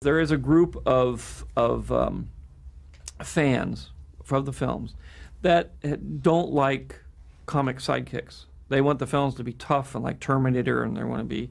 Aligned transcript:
There 0.00 0.20
is 0.20 0.30
a 0.30 0.36
group 0.36 0.80
of 0.86 1.44
of 1.56 1.90
um, 1.90 2.30
fans 3.20 3.90
from 4.22 4.44
the 4.44 4.52
films 4.52 4.94
that 5.42 5.72
don't 6.22 6.52
like 6.52 7.02
comic 7.46 7.78
sidekicks. 7.78 8.44
They 8.68 8.80
want 8.80 9.00
the 9.00 9.08
films 9.08 9.34
to 9.34 9.42
be 9.42 9.54
tough 9.54 9.96
and 9.96 10.04
like 10.04 10.20
Terminator, 10.20 10.84
and 10.84 10.96
they 10.96 11.02
want 11.02 11.18
to 11.18 11.24
be, 11.24 11.50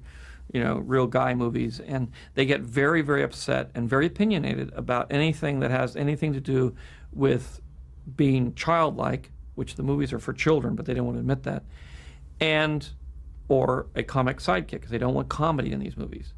you 0.53 0.63
know, 0.63 0.77
real 0.77 1.07
guy 1.07 1.33
movies. 1.33 1.81
And 1.81 2.09
they 2.35 2.45
get 2.45 2.61
very, 2.61 3.01
very 3.01 3.21
upset 3.21 3.69
and 3.75 3.89
very 3.89 4.05
opinionated 4.05 4.71
about 4.73 5.11
anything 5.11 5.59
that 5.59 5.71
has 5.71 5.97
anything 5.97 6.31
to 6.31 6.39
do 6.39 6.73
with 7.11 7.59
being 8.15 8.53
childlike, 8.53 9.29
which 9.55 9.75
the 9.75 9.83
movies 9.83 10.13
are 10.13 10.19
for 10.19 10.31
children, 10.31 10.73
but 10.73 10.85
they 10.85 10.93
don't 10.93 11.05
want 11.05 11.17
to 11.17 11.19
admit 11.19 11.43
that, 11.43 11.63
and 12.39 12.91
or 13.49 13.87
a 13.93 14.03
comic 14.03 14.37
sidekick. 14.37 14.87
They 14.87 14.97
don't 14.97 15.13
want 15.13 15.27
comedy 15.27 15.73
in 15.73 15.79
these 15.79 15.97
movies. 15.97 16.31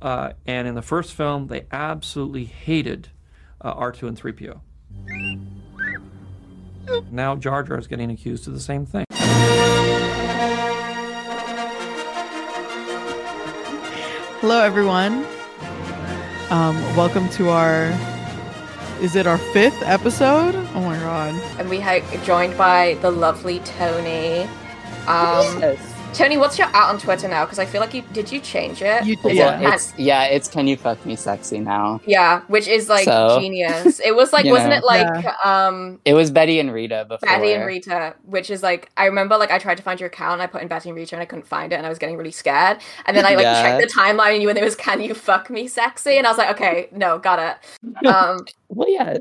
Uh, 0.00 0.32
and 0.46 0.68
in 0.68 0.74
the 0.74 0.82
first 0.82 1.14
film, 1.14 1.46
they 1.46 1.66
absolutely 1.72 2.44
hated 2.44 3.08
uh, 3.60 3.74
R2 3.74 4.08
and 4.08 4.20
3PO. 4.20 4.60
Now 7.10 7.34
Jar 7.34 7.62
Jar 7.62 7.78
is 7.78 7.86
getting 7.86 8.10
accused 8.10 8.46
of 8.46 8.54
the 8.54 8.60
same 8.60 8.86
thing. 8.86 9.04
Hello, 14.40 14.60
everyone. 14.60 15.26
Um, 16.50 16.76
welcome 16.96 17.28
to 17.30 17.48
our. 17.48 17.86
Is 19.00 19.16
it 19.16 19.26
our 19.26 19.38
fifth 19.38 19.82
episode? 19.82 20.54
Oh 20.74 20.80
my 20.80 20.96
god! 20.98 21.34
and 21.58 21.68
we 21.68 21.82
are 21.82 22.00
joined 22.24 22.56
by 22.56 22.96
the 23.02 23.10
lovely 23.10 23.58
Tony. 23.60 24.42
Um, 25.08 25.76
Tony, 26.16 26.38
what's 26.38 26.58
your 26.58 26.68
out 26.68 26.88
on 26.88 26.98
Twitter 26.98 27.28
now? 27.28 27.44
Because 27.44 27.58
I 27.58 27.66
feel 27.66 27.80
like 27.80 27.92
you 27.92 28.02
did 28.12 28.32
you 28.32 28.40
change 28.40 28.80
it? 28.80 29.04
You 29.04 29.16
Is 29.24 29.36
Yeah. 29.36 29.60
it- 29.60 29.74
It's 29.74 29.92
yeah, 29.98 30.24
it's 30.24 30.48
can 30.48 30.66
you 30.66 30.76
fuck 30.76 31.04
me 31.04 31.14
sexy 31.14 31.60
now? 31.60 32.00
yeah, 32.06 32.40
which 32.48 32.66
is 32.68 32.88
like 32.88 33.04
So, 33.04 33.38
genius. 33.40 34.00
It 34.00 34.16
was 34.16 34.32
like, 34.32 34.46
wasn't 34.46 34.70
know. 34.70 34.76
it 34.78 34.84
like 34.84 35.26
um 35.46 36.00
It 36.06 36.14
was 36.14 36.30
Betty 36.30 36.58
and 36.58 36.72
Rita 36.72 37.04
before. 37.06 37.28
Betty 37.28 37.52
and 37.52 37.66
Rita, 37.66 38.14
which 38.24 38.48
is 38.50 38.62
like 38.62 38.90
I 38.96 39.04
remember 39.04 39.36
like 39.36 39.50
I 39.50 39.58
tried 39.58 39.76
to 39.76 39.82
find 39.82 40.00
your 40.00 40.06
account 40.06 40.34
and 40.34 40.42
I 40.42 40.46
put 40.46 40.62
in 40.62 40.68
Betty 40.68 40.88
and 40.88 40.96
Rita 40.96 41.14
and 41.14 41.22
I 41.22 41.26
couldn't 41.26 41.46
find 41.46 41.72
it 41.72 41.76
and 41.76 41.84
I 41.84 41.90
was 41.90 41.98
getting 41.98 42.16
really 42.16 42.30
scared. 42.32 42.78
And 43.04 43.14
then 43.16 43.26
I 43.26 43.34
like 43.34 43.42
Yeah. 43.44 43.62
checked 43.62 43.82
the 43.82 43.92
timeline 44.00 44.32
and 44.34 44.42
you 44.42 44.48
and 44.48 44.56
it 44.56 44.64
was 44.64 44.74
Can 44.74 45.02
you 45.02 45.12
fuck 45.12 45.50
me 45.50 45.68
sexy? 45.68 46.16
And 46.16 46.26
I 46.26 46.30
was 46.30 46.38
like, 46.38 46.50
okay, 46.50 46.88
no, 46.92 47.18
got 47.18 47.38
it. 47.38 47.56
Um 48.06 48.46
Well, 48.70 48.88
yeah. 48.90 49.18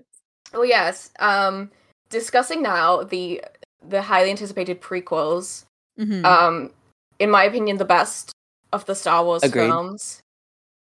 Well 0.53 0.65
yes. 0.65 1.11
Um 1.19 1.71
discussing 2.09 2.61
now 2.61 3.03
the 3.03 3.43
the 3.85 4.01
highly 4.01 4.29
anticipated 4.29 4.81
prequels. 4.81 5.65
Mhm. 5.99 6.23
Um 6.25 6.71
in 7.19 7.29
my 7.29 7.43
opinion 7.45 7.77
the 7.77 7.85
best 7.85 8.31
of 8.73 8.85
the 8.85 8.95
Star 8.95 9.23
Wars 9.23 9.43
Agreed. 9.43 9.67
films. 9.67 10.21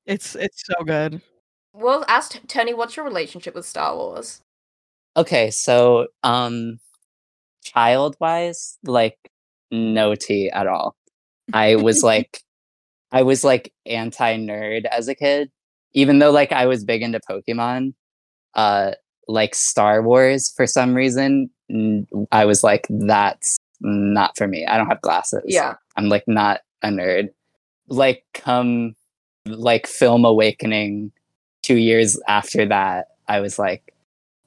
it's 0.05 0.35
it's 0.35 0.63
so 0.65 0.83
good. 0.83 1.21
Well, 1.73 2.05
ask 2.07 2.39
Tony, 2.47 2.73
what's 2.73 2.95
your 2.95 3.05
relationship 3.05 3.55
with 3.55 3.65
Star 3.65 3.95
Wars? 3.95 4.41
Okay, 5.17 5.49
so 5.51 6.07
um, 6.23 6.79
child 7.63 8.15
wise, 8.19 8.77
like 8.83 9.17
no 9.71 10.15
tea 10.15 10.49
at 10.51 10.67
all. 10.67 10.95
I 11.51 11.75
was 11.75 12.03
like, 12.11 12.41
I 13.11 13.23
was 13.23 13.43
like 13.43 13.73
anti 13.85 14.37
nerd 14.37 14.85
as 14.85 15.07
a 15.07 15.15
kid, 15.15 15.51
even 15.93 16.19
though 16.19 16.31
like 16.31 16.51
I 16.51 16.67
was 16.67 16.83
big 16.83 17.01
into 17.01 17.19
Pokemon. 17.19 17.93
Uh, 18.53 18.91
like 19.27 19.55
Star 19.55 20.03
Wars 20.03 20.53
for 20.55 20.67
some 20.67 20.93
reason, 20.93 21.49
n- 21.71 22.07
I 22.31 22.45
was 22.45 22.63
like, 22.63 22.85
that's 22.89 23.57
not 23.81 24.37
for 24.37 24.47
me. 24.47 24.65
I 24.65 24.77
don't 24.77 24.87
have 24.87 25.01
glasses. 25.01 25.43
Yeah. 25.45 25.75
I'm 25.95 26.09
like 26.09 26.27
not 26.27 26.61
a 26.81 26.89
nerd. 26.89 27.29
Like 27.87 28.23
come 28.33 28.95
like 29.45 29.87
film 29.87 30.25
awakening 30.25 31.11
2 31.63 31.75
years 31.75 32.19
after 32.27 32.65
that, 32.67 33.07
I 33.27 33.39
was 33.39 33.59
like 33.59 33.93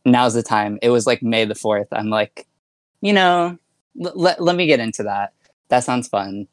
now's 0.04 0.34
the 0.34 0.42
time. 0.42 0.78
It 0.82 0.90
was 0.90 1.06
like 1.06 1.22
May 1.22 1.44
the 1.44 1.54
4th. 1.54 1.88
I'm 1.90 2.08
like, 2.10 2.46
you 3.00 3.12
know, 3.12 3.58
l- 4.02 4.12
let 4.14 4.40
let 4.40 4.56
me 4.56 4.66
get 4.66 4.80
into 4.80 5.02
that. 5.02 5.32
That 5.68 5.84
sounds 5.84 6.08
fun. 6.08 6.46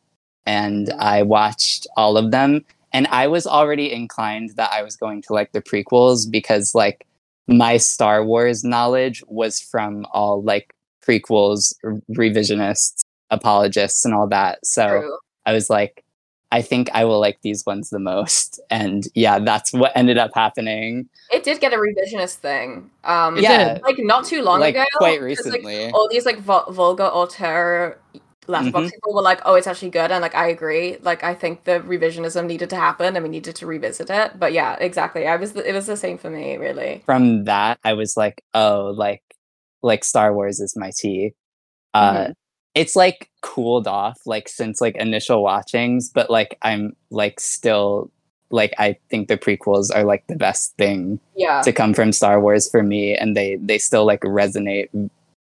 And 0.46 0.92
I 1.00 1.22
watched 1.24 1.88
all 1.96 2.18
of 2.18 2.31
them 2.31 2.66
and 2.92 3.08
I 3.08 3.28
was 3.28 3.48
already 3.48 3.92
inclined 3.92 4.52
that 4.56 4.72
I 4.72 4.84
was 4.84 4.96
going 4.96 5.22
to 5.24 5.34
like 5.34 5.52
the 5.52 5.62
prequels 5.62 6.30
because 6.30 6.75
like 6.75 7.08
my 7.48 7.78
Star 7.78 8.24
Wars 8.25 8.64
knowledge 8.64 9.24
was 9.28 9.60
from 9.60 10.06
all 10.14 10.42
like 10.44 10.74
prequels, 11.06 11.74
revisionists, 12.12 13.02
apologists, 13.30 14.06
and 14.06 14.14
all 14.14 14.28
that. 14.30 14.60
So 14.66 14.88
True. 14.88 15.18
I 15.46 15.54
was 15.54 15.70
like, 15.70 16.04
I 16.52 16.62
think 16.62 16.90
I 16.94 17.04
will 17.06 17.20
like 17.20 17.40
these 17.42 17.66
ones 17.66 17.90
the 17.90 18.00
most. 18.00 18.60
And 18.70 19.08
yeah, 19.16 19.40
that's 19.40 19.72
what 19.74 19.92
ended 19.96 20.18
up 20.18 20.32
happening. 20.36 21.08
It 21.32 21.44
did 21.44 21.60
get 21.60 21.74
a 21.74 21.78
revisionist 21.78 22.36
thing. 22.36 22.90
Um 23.04 23.38
yeah, 23.38 23.80
like 23.84 23.98
not 24.00 24.26
too 24.26 24.42
long 24.44 24.60
like 24.60 24.76
ago. 24.76 24.84
quite 24.98 25.20
'cause, 25.20 25.46
like, 25.46 25.64
recently. 25.64 25.92
all 25.92 26.08
these 26.10 26.26
like 26.26 26.40
vul- 26.40 26.72
vulgar 26.72 27.10
terror 27.30 28.00
Letterboxd 28.48 28.72
Mhm. 28.74 28.92
people 28.92 29.14
were 29.14 29.22
like, 29.22 29.40
"Oh, 29.46 29.56
it's 29.56 29.68
actually 29.68 29.90
good," 29.92 30.12
and 30.12 30.22
like 30.22 30.36
I 30.36 30.48
agree. 30.48 30.98
Like 31.02 31.24
I 31.24 31.34
think 31.34 31.64
the 31.64 31.80
revisionism 31.80 32.46
needed 32.46 32.70
to 32.72 32.76
happen, 32.76 33.16
and 33.16 33.24
we 33.24 33.30
needed 33.30 33.56
to 33.56 33.66
revisit 33.66 34.10
it. 34.10 34.38
But 34.38 34.52
yeah, 34.52 34.76
exactly. 34.82 35.26
I 35.28 35.38
was. 35.38 35.54
The, 35.54 35.68
it 35.70 35.74
was 35.74 35.86
the 35.88 35.96
same 35.96 36.18
for 36.18 36.30
me, 36.30 36.58
really. 36.58 37.04
From 37.06 37.46
that, 37.46 37.80
I 37.86 37.94
was 37.94 38.18
like, 38.18 38.44
oh, 38.54 38.94
like 38.98 39.24
like 39.82 40.04
Star 40.04 40.34
Wars 40.34 40.60
is 40.60 40.76
my 40.76 40.92
tea. 40.94 41.34
Uh 41.94 42.14
Mhm. 42.28 42.34
It's 42.76 42.96
like 42.96 43.30
cooled 43.42 43.88
off 43.88 44.20
like 44.26 44.48
since 44.50 44.82
like 44.82 44.96
initial 44.96 45.44
watchings, 45.44 46.10
but 46.10 46.30
like 46.30 46.58
I'm 46.62 46.96
like 47.12 47.40
still 47.40 48.10
like 48.50 48.74
I 48.78 48.98
think 49.10 49.28
the 49.28 49.38
prequels 49.38 49.90
are 49.96 50.04
like 50.04 50.26
the 50.28 50.36
best 50.36 50.76
thing 50.78 51.20
Yeah. 51.36 51.62
to 51.62 51.72
come 51.74 51.94
from 51.94 52.12
Star 52.12 52.40
Wars 52.40 52.70
for 52.70 52.84
me 52.84 53.16
and 53.16 53.36
they 53.36 53.56
they 53.58 53.78
still 53.78 54.06
like 54.06 54.22
resonate 54.22 54.90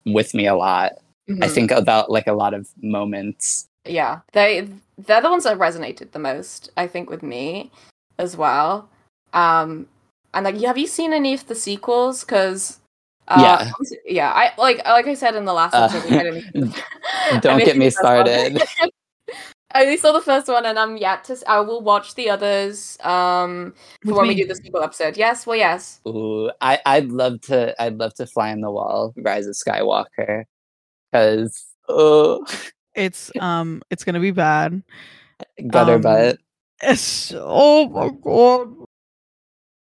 with 0.06 0.34
me 0.34 0.46
a 0.46 0.54
lot. 0.54 0.92
I 1.28 1.32
Mhm. 1.32 1.50
think 1.54 1.70
about 1.70 2.10
like 2.10 2.26
a 2.26 2.34
lot 2.34 2.52
of 2.54 2.68
moments. 2.82 3.66
yeah 3.86 4.20
they 4.32 4.66
they're 4.96 5.20
the 5.20 5.28
ones 5.30 5.44
that 5.44 5.58
resonated 5.58 6.12
the 6.12 6.18
most 6.18 6.70
i 6.76 6.86
think 6.86 7.10
with 7.10 7.22
me 7.22 7.70
as 8.18 8.34
well 8.34 8.88
um 9.34 9.86
and 10.32 10.44
like 10.46 10.58
have 10.62 10.78
you 10.78 10.86
seen 10.86 11.12
any 11.12 11.34
of 11.34 11.46
the 11.48 11.54
sequels 11.54 12.24
because 12.24 12.80
uh, 13.28 13.40
Yeah. 13.40 13.70
yeah 14.06 14.30
i 14.32 14.52
like 14.58 14.84
like 14.84 15.06
i 15.06 15.14
said 15.14 15.34
in 15.34 15.44
the 15.44 15.52
last 15.52 15.74
Uh, 15.74 15.88
episode 15.90 16.12
I 16.12 16.22
didn't- 16.22 16.44
I 17.32 17.38
don't 17.40 17.64
get 17.64 17.76
me 17.76 17.86
the 17.86 17.90
first 17.90 18.04
one. 18.04 18.26
started. 18.26 18.62
i 19.76 19.82
only 19.82 19.96
saw 19.96 20.12
the 20.12 20.20
first 20.20 20.46
one 20.46 20.64
and 20.66 20.78
i'm 20.78 20.96
yet 20.96 21.24
to 21.24 21.36
I 21.48 21.58
will 21.60 21.80
watch 21.82 22.14
the 22.14 22.30
others 22.30 22.96
um 23.02 23.74
for 24.02 24.08
With 24.08 24.16
when 24.18 24.28
we 24.28 24.34
do 24.36 24.46
the 24.46 24.54
sequel 24.54 24.82
episode 24.84 25.16
yes 25.16 25.46
well 25.46 25.56
yes 25.56 26.00
Ooh, 26.06 26.50
I 26.60 26.78
I'd 26.86 27.08
love 27.10 27.40
to 27.42 27.74
I'd 27.82 27.96
love 27.98 28.14
to 28.14 28.26
fly 28.26 28.52
on 28.52 28.60
the 28.60 28.70
wall, 28.70 29.12
Rise 29.16 29.46
of 29.48 29.54
Skywalker, 29.56 30.44
because 31.10 31.64
oh, 31.88 32.46
It's 32.94 33.32
um 33.40 33.82
it's 33.90 34.04
gonna 34.04 34.20
be 34.20 34.30
bad. 34.30 34.82
gutter 35.68 35.94
Um, 35.94 36.02
butt. 36.02 36.38
It's 36.82 37.32
oh 37.34 37.88
my 37.88 38.10
god. 38.22 38.74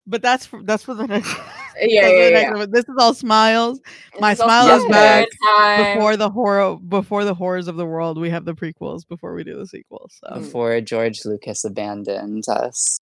But 0.07 0.21
that's 0.21 0.45
for 0.45 0.63
that's 0.63 0.85
for 0.85 0.95
the 0.95 1.07
next. 1.07 1.35
yeah 1.83 2.09
yeah, 2.09 2.29
yeah, 2.29 2.57
yeah. 2.57 2.67
This 2.71 2.85
is 2.85 2.95
all 2.99 3.15
smiles. 3.15 3.81
My 4.21 4.33
is 4.33 4.39
smile 4.39 4.77
is 4.79 4.87
back 4.87 5.27
time. 5.57 5.97
Before 5.97 6.17
the 6.17 6.31
horror, 6.31 6.77
before 6.77 7.25
the 7.25 7.35
horrors 7.35 7.69
of 7.69 7.77
the 7.77 7.87
world, 7.87 8.19
we 8.19 8.31
have 8.31 8.45
the 8.45 8.55
prequels. 8.55 9.07
Before 9.09 9.35
we 9.35 9.45
do 9.45 9.57
the 9.57 9.67
sequels, 9.67 10.21
so 10.25 10.35
Before 10.41 10.81
George 10.81 11.25
Lucas 11.25 11.65
abandoned 11.65 12.45
us, 12.49 12.99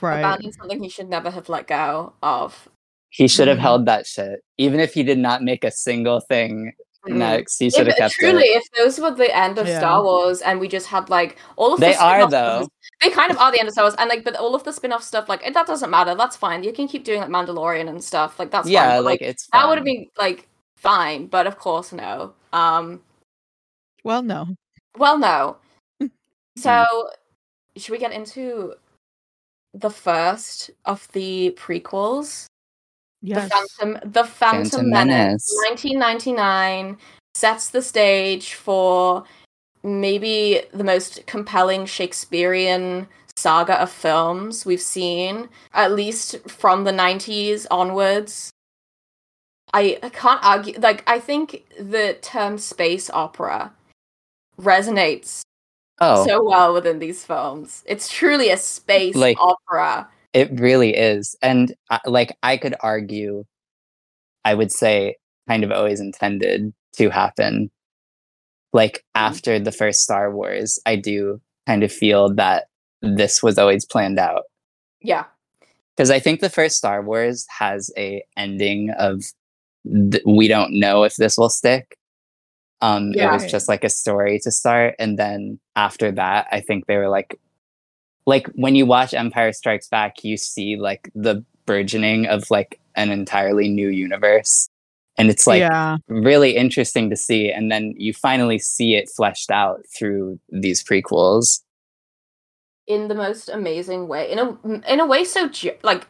right. 0.00 0.18
abandoning 0.18 0.52
something 0.52 0.82
he 0.82 0.88
should 0.88 1.08
never 1.08 1.30
have 1.30 1.48
let 1.48 1.66
go 1.66 2.12
of 2.22 2.68
he 3.10 3.28
should 3.28 3.46
have 3.48 3.58
Mhm. 3.58 3.62
held 3.62 3.86
that 3.86 4.06
shit. 4.06 4.40
Even 4.56 4.80
if 4.80 4.94
he 4.94 5.02
did 5.02 5.18
not 5.18 5.42
make 5.42 5.64
a 5.64 5.70
single 5.70 6.20
thing 6.20 6.72
Mhm. 7.08 7.16
next, 7.16 7.58
he 7.58 7.68
should 7.70 7.86
have 7.88 7.96
kept 7.96 8.14
truly, 8.14 8.44
it. 8.44 8.62
if 8.62 8.64
those 8.76 8.98
were 9.00 9.10
the 9.10 9.34
end 9.36 9.58
of 9.58 9.66
Yeah. 9.66 9.78
Star 9.78 10.02
Wars, 10.04 10.40
and 10.42 10.60
we 10.60 10.68
just 10.68 10.86
had 10.86 11.08
like 11.10 11.36
all 11.56 11.74
of 11.74 11.80
They 11.80 11.92
the 11.92 12.02
are, 12.02 12.28
though. 12.30 12.68
they 13.02 13.10
kind 13.10 13.30
of 13.30 13.38
are 13.38 13.50
the 13.50 13.58
end 13.58 13.68
of 13.68 13.72
Star 13.72 13.84
Wars, 13.84 13.94
and 13.98 14.08
like, 14.08 14.24
but 14.24 14.36
all 14.36 14.54
of 14.54 14.62
the 14.64 14.72
spin-off 14.72 15.02
stuff, 15.02 15.28
like, 15.28 15.42
that 15.52 15.66
doesn't 15.66 15.90
matter. 15.90 16.14
That's 16.14 16.36
fine. 16.36 16.62
You 16.62 16.72
can 16.72 16.86
keep 16.88 17.04
doing 17.04 17.20
like 17.20 17.28
Mandalorian 17.30 17.88
and 17.88 18.02
stuff, 18.02 18.38
like 18.38 18.50
that's 18.50 18.68
yeah, 18.68 18.88
fine. 18.90 18.98
But, 18.98 19.04
like, 19.04 19.20
like 19.20 19.30
it's 19.30 19.48
that 19.52 19.68
would 19.68 19.78
have 19.78 19.84
been 19.84 20.06
like 20.18 20.48
fine, 20.76 21.26
but 21.26 21.46
of 21.46 21.58
course 21.58 21.92
no. 21.92 22.34
Um, 22.52 23.02
Well, 24.04 24.22
no. 24.22 24.46
well, 24.98 25.18
no. 25.18 25.56
so, 26.56 27.10
should 27.76 27.92
we 27.92 27.98
get 27.98 28.12
into 28.12 28.74
the 29.74 29.90
first 29.90 30.70
of 30.84 31.08
the 31.12 31.56
prequels? 31.58 32.46
Yes. 33.22 33.48
The 33.48 33.54
Phantom, 33.78 34.10
the 34.12 34.24
Phantom, 34.24 34.70
Phantom 34.70 34.90
Menace, 34.90 35.48
Menace. 35.48 35.48
1999, 35.70 36.98
sets 37.34 37.70
the 37.70 37.80
stage 37.82 38.54
for 38.54 39.24
maybe 39.84 40.62
the 40.72 40.84
most 40.84 41.24
compelling 41.26 41.86
Shakespearean 41.86 43.06
saga 43.36 43.80
of 43.80 43.90
films 43.90 44.66
we've 44.66 44.80
seen, 44.80 45.48
at 45.72 45.92
least 45.92 46.36
from 46.48 46.84
the 46.84 46.92
90s 46.92 47.66
onwards. 47.70 48.50
I, 49.72 49.98
I 50.02 50.08
can't 50.10 50.44
argue. 50.44 50.78
Like, 50.78 51.02
I 51.06 51.18
think 51.18 51.64
the 51.80 52.18
term 52.20 52.58
space 52.58 53.08
opera 53.08 53.72
resonates 54.60 55.42
Oh, 56.00 56.26
so 56.26 56.42
well 56.44 56.74
within 56.74 56.98
these 56.98 57.24
films. 57.24 57.84
It's 57.86 58.08
truly 58.08 58.50
a 58.50 58.56
space 58.56 59.14
Like- 59.14 59.38
opera. 59.40 60.08
It 60.32 60.50
really 60.58 60.96
is. 60.96 61.36
And 61.42 61.74
uh, 61.90 61.98
like 62.06 62.36
I 62.42 62.56
could 62.56 62.74
argue 62.80 63.44
I 64.44 64.54
would 64.54 64.72
say 64.72 65.16
kind 65.48 65.64
of 65.64 65.70
always 65.70 66.00
intended 66.00 66.72
to 66.94 67.10
happen. 67.10 67.70
Like 68.72 69.04
after 69.14 69.58
the 69.58 69.72
first 69.72 70.00
Star 70.00 70.34
Wars, 70.34 70.78
I 70.86 70.96
do 70.96 71.40
kind 71.66 71.82
of 71.84 71.92
feel 71.92 72.32
that 72.34 72.68
this 73.02 73.42
was 73.42 73.58
always 73.58 73.84
planned 73.84 74.18
out. 74.18 74.44
Yeah. 75.00 75.24
Because 75.96 76.10
I 76.10 76.18
think 76.18 76.40
the 76.40 76.48
first 76.48 76.76
Star 76.76 77.02
Wars 77.02 77.46
has 77.58 77.90
a 77.98 78.24
ending 78.36 78.90
of 78.98 79.24
th- 79.84 80.22
we 80.26 80.48
don't 80.48 80.78
know 80.78 81.04
if 81.04 81.16
this 81.16 81.36
will 81.36 81.50
stick. 81.50 81.98
Um, 82.80 83.12
Yeah. 83.12 83.30
It 83.30 83.32
was 83.34 83.50
just 83.50 83.68
like 83.68 83.84
a 83.84 83.90
story 83.90 84.40
to 84.42 84.50
start, 84.50 84.94
and 84.98 85.18
then 85.18 85.60
after 85.76 86.10
that, 86.12 86.48
I 86.50 86.60
think 86.60 86.86
they 86.86 86.96
were 86.96 87.08
like, 87.08 87.38
like 88.26 88.46
when 88.54 88.74
you 88.74 88.86
watch 88.86 89.14
Empire 89.14 89.52
Strikes 89.52 89.88
Back, 89.88 90.24
you 90.24 90.36
see 90.36 90.76
like 90.76 91.10
the 91.14 91.44
burgeoning 91.66 92.26
of 92.26 92.50
like 92.50 92.80
an 92.96 93.10
entirely 93.10 93.68
new 93.68 93.88
universe, 93.88 94.68
and 95.18 95.30
it's 95.30 95.46
like 95.46 95.60
yeah. 95.60 95.96
really 96.08 96.56
interesting 96.56 97.10
to 97.10 97.16
see. 97.16 97.50
And 97.50 97.70
then 97.70 97.94
you 97.96 98.12
finally 98.12 98.58
see 98.58 98.94
it 98.94 99.08
fleshed 99.08 99.50
out 99.50 99.80
through 99.96 100.38
these 100.50 100.82
prequels. 100.82 101.62
in 102.86 103.08
the 103.08 103.14
most 103.14 103.48
amazing 103.48 104.08
way 104.08 104.30
in 104.30 104.38
a 104.38 104.92
in 104.92 105.00
a 105.00 105.06
way 105.06 105.24
so 105.24 105.48
like 105.82 106.06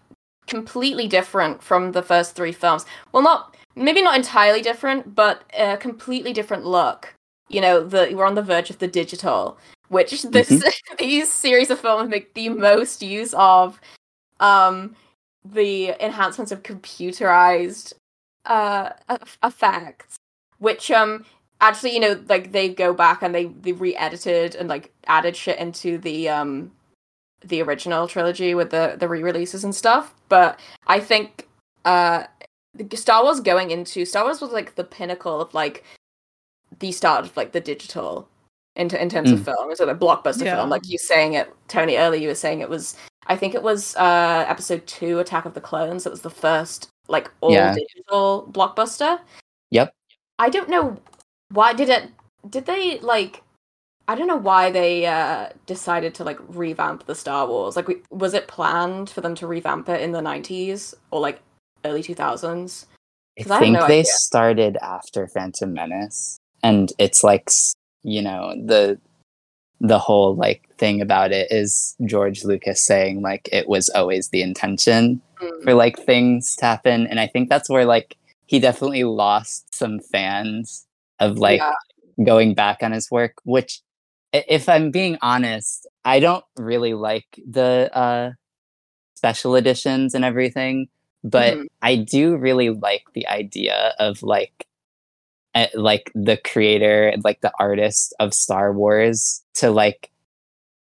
completely 0.47 1.07
different 1.07 1.63
from 1.63 1.93
the 1.93 2.03
first 2.03 2.35
three 2.35 2.53
films 2.53 2.85
well 3.13 3.23
not 3.23 3.55
maybe 3.77 4.03
not 4.03 4.17
entirely 4.17 4.61
different 4.61 5.15
but 5.15 5.43
a 5.57 5.77
completely 5.77 6.33
different 6.33 6.65
look 6.65 7.15
you 7.53 7.61
know 7.61 7.83
the 7.83 8.13
we're 8.15 8.25
on 8.25 8.35
the 8.35 8.43
verge 8.43 8.71
of 8.71 8.79
the 8.79 8.89
digital 8.89 9.59
which 9.89 10.23
this 10.23 10.65
these 10.99 11.31
series 11.31 11.71
of 11.71 11.79
films 11.79 12.09
make 12.09 12.35
the 12.35 12.49
most 12.49 13.03
use 13.03 13.35
of 13.35 13.81
um 14.41 14.97
the 15.45 15.91
enhancements 16.05 16.53
of 16.53 16.63
computerized 16.63 17.93
uh 18.47 18.91
effects 19.43 20.17
which 20.59 20.91
um 20.91 21.25
actually 21.61 21.95
you 21.95 22.01
know 22.01 22.21
like 22.29 22.53
they 22.53 22.69
go 22.69 22.93
back 22.93 23.23
and 23.23 23.35
they 23.35 23.47
they 23.47 23.73
re-edited 23.73 24.55
and 24.55 24.69
like 24.69 24.93
added 25.07 25.37
shit 25.37 25.59
into 25.59 25.99
the 25.99 26.29
um 26.29 26.71
the 27.45 27.63
original 27.63 28.07
trilogy 28.07 28.55
with 28.55 28.71
the 28.71 28.97
the 28.99 29.09
re-releases 29.09 29.65
and 29.65 29.75
stuff. 29.75 30.15
But 30.29 30.59
i 30.87 31.01
think 31.01 31.49
uh 31.85 32.25
the 32.75 32.97
star 32.97 33.23
wars 33.23 33.41
going 33.41 33.71
into 33.71 34.05
star 34.05 34.25
wars 34.25 34.41
was 34.41 34.53
like 34.53 34.75
the 34.77 34.85
pinnacle 34.85 35.41
of 35.41 35.53
like 35.53 35.85
the 36.81 36.93
start 36.93 37.25
of 37.25 37.37
like 37.37 37.53
the 37.53 37.61
digital 37.61 38.29
in, 38.77 38.95
in 38.97 39.09
terms 39.09 39.31
of 39.31 39.45
film 39.45 39.75
so 39.75 39.85
the 39.85 39.95
blockbuster 39.95 40.45
Yeah. 40.45 40.57
film 40.57 40.71
like 40.71 40.89
you 40.89 40.97
saying 40.99 41.35
it 41.35 41.53
tony 41.69 41.97
earlier 41.97 42.21
you 42.21 42.29
were 42.29 42.35
saying 42.35 42.61
it 42.61 42.69
was 42.71 42.97
i 43.27 43.37
think 43.37 43.55
it 43.55 43.63
was 43.63 43.95
uh 43.97 44.45
episode 44.49 44.87
two 44.87 45.19
attack 45.19 45.45
of 45.45 45.55
the 45.55 45.61
clones 45.61 46.05
that 46.05 46.11
was 46.11 46.23
the 46.23 46.31
first 46.31 46.89
like 47.09 47.31
all 47.41 47.53
Yeah. 47.53 47.75
digital 47.75 48.49
blockbuster 48.51 49.21
Yep. 49.71 49.93
i 50.39 50.49
don't 50.49 50.71
know 50.71 50.97
why 51.51 51.73
did 51.75 51.89
it 51.91 52.09
did 52.49 52.65
they 52.65 52.99
like 53.01 53.43
i 54.09 54.15
don't 54.15 54.27
know 54.27 54.37
why 54.37 54.71
they 54.71 55.05
uh 55.05 55.51
decided 55.67 56.15
to 56.15 56.25
like 56.25 56.39
revamp 56.49 57.05
the 57.07 57.15
star 57.15 57.47
wars 57.47 57.77
like 57.77 57.89
we, 57.89 57.97
was 58.11 58.33
it 58.33 58.49
planned 58.49 59.11
for 59.11 59.21
them 59.21 59.35
to 59.35 59.47
revamp 59.47 59.89
it 59.91 60.01
in 60.01 60.13
the 60.13 60.21
90s 60.21 60.95
or 61.11 61.21
like 61.21 61.41
early 61.85 62.03
2000s 62.03 62.87
I 63.39 63.43
'Cause 63.43 63.51
I 63.51 63.55
have 63.55 63.63
think 63.63 63.75
no 63.79 63.87
they 63.89 64.01
idea. 64.01 64.13
started 64.13 64.77
after 64.83 65.27
Phantom 65.27 65.73
Menace, 65.73 66.39
and 66.63 66.93
it's 66.99 67.23
like 67.25 67.51
you 68.03 68.23
know 68.23 68.55
the 68.67 68.99
the 69.81 69.99
whole 69.99 70.35
like 70.37 70.63
thing 70.79 71.01
about 71.01 71.33
it 71.33 71.51
is 71.51 71.97
George 72.07 72.45
Lucas 72.45 72.81
saying 72.81 73.21
like 73.23 73.49
it 73.53 73.69
was 73.69 73.89
always 73.91 74.29
the 74.31 74.43
intention 74.43 75.21
Mm. 75.43 75.65
for 75.65 75.75
like 75.75 75.99
things 75.99 76.55
to 76.57 76.65
happen, 76.67 77.07
and 77.09 77.19
I 77.19 77.27
think 77.27 77.49
that's 77.49 77.69
where 77.69 77.85
like 77.85 78.17
he 78.47 78.61
definitely 78.61 79.03
lost 79.03 79.75
some 79.75 79.99
fans 79.99 80.87
of 81.19 81.37
like 81.39 81.59
Yeah. 81.61 81.73
going 82.25 82.55
back 82.55 82.79
on 82.83 82.93
his 82.93 83.11
work. 83.11 83.35
Which, 83.45 83.81
if 84.33 84.69
I'm 84.69 84.93
being 84.93 85.19
honest, 85.21 85.87
I 86.05 86.21
don't 86.21 86.45
really 86.57 86.95
like 86.95 87.27
the 87.45 87.91
uh 87.93 88.33
special 89.17 89.57
editions 89.57 90.15
and 90.15 90.25
everything 90.25 90.89
but 91.25 91.55
Mhm. 91.57 91.67
I 91.83 91.97
do 91.97 92.37
really 92.37 92.71
like 92.71 93.05
the 93.15 93.27
idea 93.29 93.95
of 93.99 94.23
like 94.23 94.67
uh, 95.55 95.67
like 95.75 96.11
the 96.15 96.37
creator 96.39 97.09
and 97.09 97.23
like 97.25 97.41
the 97.41 97.53
artist 97.59 98.15
of 98.21 98.33
Star 98.35 98.73
Wars 98.73 99.43
to 99.55 99.71
like 99.71 100.11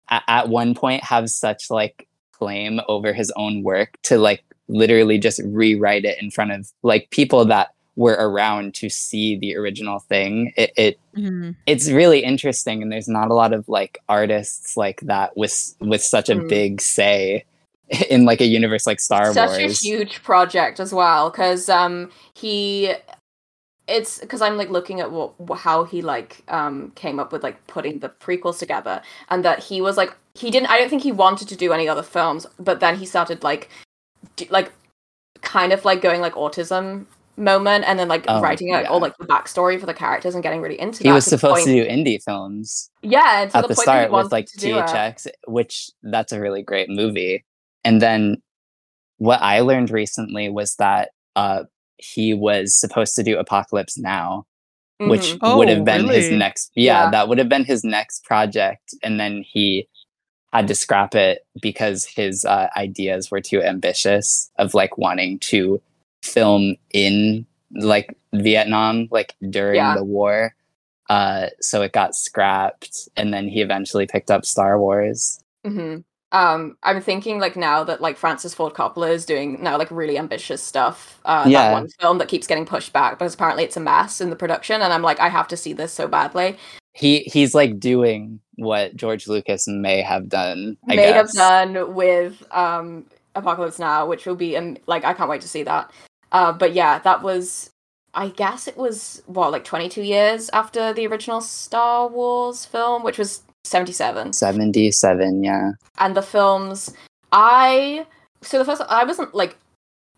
a- 0.09 0.21
at 0.27 0.49
one 0.49 0.73
point 0.75 1.03
have 1.03 1.29
such 1.29 1.69
like 1.69 2.07
claim 2.31 2.79
over 2.87 3.13
his 3.13 3.31
own 3.35 3.63
work 3.63 3.97
to 4.03 4.17
like 4.17 4.43
literally 4.67 5.17
just 5.17 5.41
rewrite 5.45 6.05
it 6.05 6.21
in 6.21 6.31
front 6.31 6.51
of 6.51 6.71
like 6.83 7.09
people 7.09 7.45
that 7.45 7.69
were 7.95 8.13
around 8.19 8.73
to 8.73 8.89
see 8.89 9.37
the 9.37 9.55
original 9.55 9.99
thing 9.99 10.51
it, 10.57 10.71
it 10.75 10.99
Mhm. 11.15 11.55
it's 11.67 11.91
really 11.91 12.23
interesting 12.23 12.81
and 12.81 12.91
there's 12.91 13.07
not 13.07 13.29
a 13.29 13.35
lot 13.35 13.53
of 13.53 13.69
like 13.69 13.99
artists 14.09 14.75
like 14.75 14.99
that 15.01 15.37
with 15.37 15.75
with 15.79 16.01
such 16.01 16.27
a 16.29 16.35
Mm. 16.35 16.49
big 16.49 16.81
say 16.81 17.45
in 18.09 18.25
like 18.25 18.41
a 18.41 18.45
universe 18.47 18.87
like 18.87 18.99
Star 18.99 19.31
such 19.31 19.59
Wars 19.59 19.79
Such 19.79 19.85
a 19.85 19.87
huge 19.87 20.23
project 20.23 20.79
as 20.79 20.91
well 20.91 21.29
because 21.29 21.69
um 21.69 22.09
he 22.33 22.93
it's 23.87 24.19
because 24.19 24.41
i'm 24.41 24.55
like 24.57 24.69
looking 24.69 24.99
at 25.01 25.11
what 25.11 25.33
how 25.59 25.83
he 25.83 26.01
like 26.01 26.41
um 26.47 26.91
came 26.95 27.19
up 27.19 27.31
with 27.31 27.43
like 27.43 27.65
putting 27.67 27.99
the 27.99 28.09
prequels 28.09 28.57
together 28.59 29.01
and 29.29 29.43
that 29.43 29.59
he 29.59 29.81
was 29.81 29.97
like 29.97 30.15
he 30.35 30.49
didn't 30.49 30.69
i 30.69 30.77
don't 30.77 30.89
think 30.89 31.03
he 31.03 31.11
wanted 31.11 31.47
to 31.47 31.55
do 31.55 31.73
any 31.73 31.87
other 31.87 32.03
films 32.03 32.45
but 32.59 32.79
then 32.79 32.95
he 32.95 33.05
started 33.05 33.43
like 33.43 33.69
do, 34.37 34.45
like 34.49 34.71
kind 35.41 35.73
of 35.73 35.83
like 35.83 36.01
going 36.01 36.21
like 36.21 36.33
autism 36.33 37.05
moment 37.35 37.83
and 37.87 37.97
then 37.97 38.07
like 38.07 38.23
Oh, 38.27 38.39
writing 38.39 38.71
out 38.73 38.83
yeah. 38.83 38.89
all 38.89 38.99
like 38.99 39.17
the 39.17 39.25
backstory 39.25 39.79
for 39.79 39.87
the 39.87 39.93
characters 39.93 40.35
and 40.35 40.43
getting 40.43 40.61
really 40.61 40.79
into 40.79 41.03
it. 41.03 41.07
he 41.07 41.11
was 41.11 41.25
to 41.25 41.31
supposed 41.31 41.65
point- 41.65 41.65
to 41.65 41.83
do 41.83 41.89
indie 41.89 42.21
films 42.23 42.89
yeah 43.01 43.49
at 43.53 43.61
the, 43.63 43.69
the 43.69 43.75
start 43.75 44.11
with 44.11 44.31
like. 44.31 44.45
THX, 44.59 45.27
which 45.47 45.89
that's 46.03 46.31
a 46.31 46.39
really 46.39 46.61
great 46.61 46.89
movie. 46.89 47.43
And 47.83 48.01
then 48.01 48.37
what 49.17 49.41
I 49.41 49.61
learned 49.61 49.89
recently 49.89 50.47
was 50.49 50.75
that 50.75 51.09
uh, 51.35 51.63
he 52.03 52.33
was 52.33 52.75
supposed 52.79 53.15
to 53.15 53.23
do 53.23 53.37
Apocalypse 53.37 53.97
Now, 53.97 54.45
which 54.99 55.21
Mhm. 55.33 55.37
Oh, 55.41 55.57
would 55.57 55.69
have 55.69 55.85
been 55.85 56.07
his 56.07 56.29
next. 56.31 56.71
Yeah, 56.75 57.05
Yeah. 57.05 57.11
that 57.11 57.27
would 57.27 57.37
have 57.37 57.49
been 57.49 57.65
his 57.65 57.83
next 57.83 58.23
project, 58.25 58.93
and 59.03 59.19
then 59.19 59.43
he 59.47 59.87
had 60.51 60.67
to 60.67 60.75
scrap 60.75 61.15
it 61.15 61.45
because 61.61 62.05
his 62.05 62.45
uh, 62.45 62.67
ideas 62.77 63.31
were 63.31 63.41
too 63.41 63.61
ambitious 63.63 64.51
of 64.57 64.73
like 64.73 64.97
wanting 64.97 65.39
to 65.39 65.81
film 66.21 66.75
in 66.93 67.45
like 67.71 68.15
Vietnam, 68.33 69.07
like 69.11 69.35
during 69.49 69.77
Yeah. 69.77 69.95
the 69.95 70.03
war. 70.03 70.55
Uh, 71.09 71.47
so 71.59 71.81
it 71.81 71.91
got 71.91 72.15
scrapped, 72.15 73.09
and 73.17 73.33
then 73.33 73.47
he 73.47 73.61
eventually 73.61 74.05
picked 74.07 74.29
up 74.31 74.45
Star 74.45 74.79
Wars. 74.79 75.39
hmm 75.65 75.97
Um, 76.33 76.77
I'm 76.81 76.99
thinking 76.99 77.39
like 77.39 77.55
now 77.55 77.83
that 77.83 78.01
like 78.01 78.17
Francis 78.17 78.55
Ford 78.55 78.73
Coppola 78.73 79.11
is 79.11 79.23
doing 79.23 79.61
now 79.61 79.77
like 79.77 79.91
really 79.91 80.17
ambitious 80.17 80.63
stuff. 80.63 81.21
Uh, 81.25 81.45
Yeah. 81.47 81.67
that 81.67 81.73
one 81.73 81.87
film 82.01 82.17
that 82.17 82.27
keeps 82.27 82.47
getting 82.47 82.65
pushed 82.65 82.91
back 82.91 83.19
because 83.19 83.35
apparently 83.35 83.63
it's 83.63 83.77
a 83.77 83.79
mess 83.79 84.19
in 84.19 84.31
the 84.31 84.35
production, 84.35 84.81
and 84.81 84.91
I'm 84.91 85.03
like, 85.03 85.19
I 85.19 85.29
have 85.29 85.47
to 85.49 85.57
see 85.57 85.73
this 85.73 85.93
so 85.93 86.07
badly. 86.07 86.57
He 86.93 87.19
he's 87.19 87.53
like 87.55 87.79
doing 87.79 88.39
what 88.55 88.95
George 88.95 89.27
Lucas 89.27 89.67
may 89.67 90.01
have 90.01 90.27
done. 90.27 90.75
I 90.89 90.95
May 90.95 91.11
have 91.11 91.31
done 91.31 91.93
with 91.93 92.43
um 92.51 93.05
Apocalypse 93.35 93.79
Now, 93.79 94.05
which 94.07 94.25
will 94.25 94.35
be 94.35 94.57
um, 94.57 94.77
like 94.87 95.03
I 95.05 95.13
can't 95.13 95.29
wait 95.29 95.41
to 95.41 95.47
see 95.47 95.63
that. 95.63 95.91
Uh, 96.31 96.51
but 96.51 96.73
yeah, 96.73 96.97
that 96.99 97.21
was 97.21 97.69
I 98.15 98.29
guess 98.29 98.67
it 98.67 98.77
was 98.77 99.21
what 99.27 99.51
like 99.51 99.63
22 99.63 100.01
years 100.03 100.49
after 100.51 100.93
the 100.93 101.05
original 101.07 101.41
Star 101.41 102.07
Wars 102.07 102.65
film, 102.65 103.03
which 103.03 103.17
was 103.17 103.41
77. 103.63 104.33
Seventy-seven. 104.33 105.43
Yeah. 105.43 105.71
and 105.99 106.15
the 106.15 106.21
films 106.21 106.93
i 107.31 108.05
so 108.41 108.59
the 108.59 108.65
first 108.65 108.81
i 108.89 109.03
wasn't 109.03 109.33
like 109.33 109.57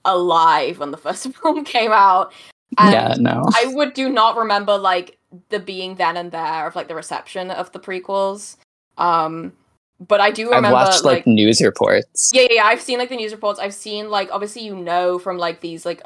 alive 0.06 0.80
when 0.80 0.92
the 0.92 0.98
first 0.98 1.32
film 1.42 1.64
came 1.64 1.92
out 1.92 2.34
and 2.78 2.92
yeah. 2.94 3.16
No. 3.20 3.44
i 3.56 3.66
would 3.68 3.94
do 3.94 4.10
not 4.10 4.36
remember 4.38 4.78
like 4.78 5.18
the 5.50 5.60
being 5.60 5.96
then 5.96 6.18
and 6.18 6.32
there 6.32 6.68
of 6.68 6.76
like 6.76 6.88
the 6.88 6.96
reception 6.96 7.52
of 7.52 7.72
the 7.72 7.80
prequels 7.80 8.58
um 8.98 9.52
but 10.00 10.20
i 10.20 10.30
do 10.32 10.50
I've 10.50 10.56
remember 10.58 10.74
watched 10.74 11.04
like, 11.06 11.26
news 11.26 11.62
reports. 11.62 12.32
yeah, 12.34 12.42
yeah, 12.44 12.48
yeah, 12.56 12.64
I've 12.66 12.82
seen 12.82 13.00
like 13.00 13.08
the 13.10 13.16
news 13.16 13.32
reports. 13.32 13.60
I've 13.62 13.74
seen 13.74 14.10
like 14.10 14.30
obviously 14.32 14.64
you 14.64 14.76
know 14.76 15.18
from 15.20 15.38
like 15.38 15.62
these 15.62 15.86
like 15.86 16.02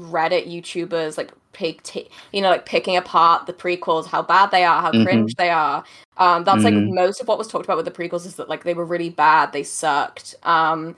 Reddit 0.00 0.46
YouTubers 0.50 1.16
like 1.18 1.32
pick 1.52 1.82
t- 1.82 2.08
you 2.32 2.40
know 2.40 2.50
like 2.50 2.64
picking 2.64 2.96
apart 2.96 3.46
the 3.46 3.52
prequels, 3.52 4.06
how 4.06 4.22
bad 4.22 4.50
they 4.50 4.64
are, 4.64 4.80
how 4.80 4.92
Mhm. 4.92 5.02
cringe 5.04 5.34
they 5.36 5.50
are. 5.50 5.84
Um, 6.16 6.44
that's 6.44 6.64
like 6.64 6.74
Mhm. 6.74 6.94
most 6.94 7.20
of 7.20 7.28
what 7.28 7.38
was 7.38 7.48
talked 7.48 7.64
about 7.66 7.76
with 7.76 7.86
the 7.86 7.90
prequels 7.92 8.24
is 8.26 8.36
that 8.36 8.48
like 8.48 8.64
they 8.64 8.74
were 8.74 8.84
really 8.84 9.10
bad, 9.10 9.52
they 9.52 9.62
sucked. 9.62 10.34
Um, 10.44 10.96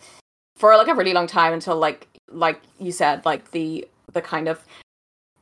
for 0.56 0.76
like 0.76 0.88
a 0.88 0.94
really 0.94 1.12
long 1.14 1.26
time 1.26 1.52
until 1.52 1.76
like 1.76 2.06
like 2.30 2.61
you 2.78 2.92
said 2.92 3.25
like 3.25 3.50
the 3.50 3.87
the 4.12 4.23
kind 4.23 4.49
of 4.49 4.64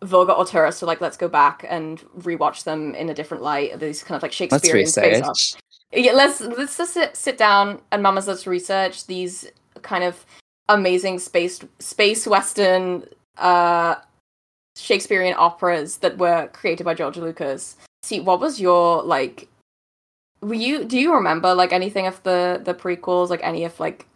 vulgar 0.02 0.33
auteurs 0.33 0.76
so 0.76 0.87
like 0.87 1.00
let's 1.00 1.17
go 1.17 1.29
back 1.29 1.64
and 1.69 2.00
rewatch 2.21 2.64
them 2.64 2.95
in 2.95 3.11
a 3.11 3.14
different 3.14 3.43
light. 3.43 3.79
These 3.79 4.02
kind 4.02 4.17
of 4.17 4.23
like 4.23 4.33
Shakespearean 4.33 4.87
research. 4.87 5.55
Yeah, 5.93 6.12
let's 6.12 6.40
let's 6.40 6.76
just 6.79 6.95
sit, 6.95 7.17
sit 7.17 7.37
down 7.37 7.81
and 7.90 8.02
mamas 8.02 8.26
let's 8.29 8.47
research 8.47 9.07
these 9.07 9.47
kind 9.83 10.05
of 10.05 10.25
amazing 10.69 11.19
space 11.19 11.61
space 11.81 12.26
western 12.26 13.05
uh 13.39 13.97
Shakespearean 14.77 15.35
operas 15.37 15.99
that 15.99 16.19
were 16.19 16.49
created 16.53 16.85
by 16.85 16.95
George 16.95 17.17
Lucas. 17.17 17.77
See, 18.03 18.21
what 18.21 18.41
was 18.41 18.61
your 18.61 19.03
like 19.03 19.49
were 20.41 20.55
you 20.55 20.85
do 20.85 20.99
you 20.99 21.15
remember 21.15 21.55
like 21.55 21.73
anything 21.73 22.07
of 22.07 22.23
the 22.23 22.61
the 22.63 22.75
prequels, 22.75 23.29
like 23.29 23.41
any 23.43 23.65
of 23.65 23.79
like 23.79 24.07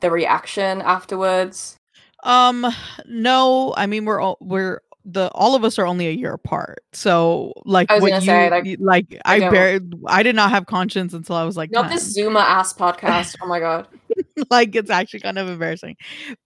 the 0.00 0.10
reaction 0.10 0.80
afterwards? 0.82 1.76
Um, 2.22 2.66
no, 3.06 3.74
I 3.76 3.86
mean 3.86 4.04
we're 4.04 4.20
all 4.20 4.38
we're 4.40 4.82
the 5.04 5.30
all 5.32 5.54
of 5.54 5.64
us 5.64 5.78
are 5.78 5.86
only 5.86 6.06
a 6.08 6.12
year 6.12 6.32
apart. 6.34 6.84
So 6.92 7.52
like 7.64 7.90
I 7.90 7.94
was 7.94 8.02
what 8.02 8.10
gonna 8.10 8.20
you 8.22 8.26
say, 8.26 8.50
like, 8.50 8.76
like 8.80 9.22
I 9.24 9.34
I 9.36 9.38
don't- 9.78 9.94
I 10.06 10.22
did 10.22 10.36
not 10.36 10.50
have 10.50 10.66
conscience 10.66 11.14
until 11.14 11.36
I 11.36 11.44
was 11.44 11.56
like 11.56 11.70
Not 11.70 11.84
10. 11.84 11.90
this 11.92 12.04
Zuma 12.12 12.40
ass 12.40 12.74
podcast. 12.74 13.36
Oh 13.42 13.46
my 13.46 13.60
god. 13.60 13.88
like 14.50 14.74
it's 14.76 14.90
actually 14.90 15.20
kind 15.20 15.38
of 15.38 15.48
embarrassing. 15.48 15.96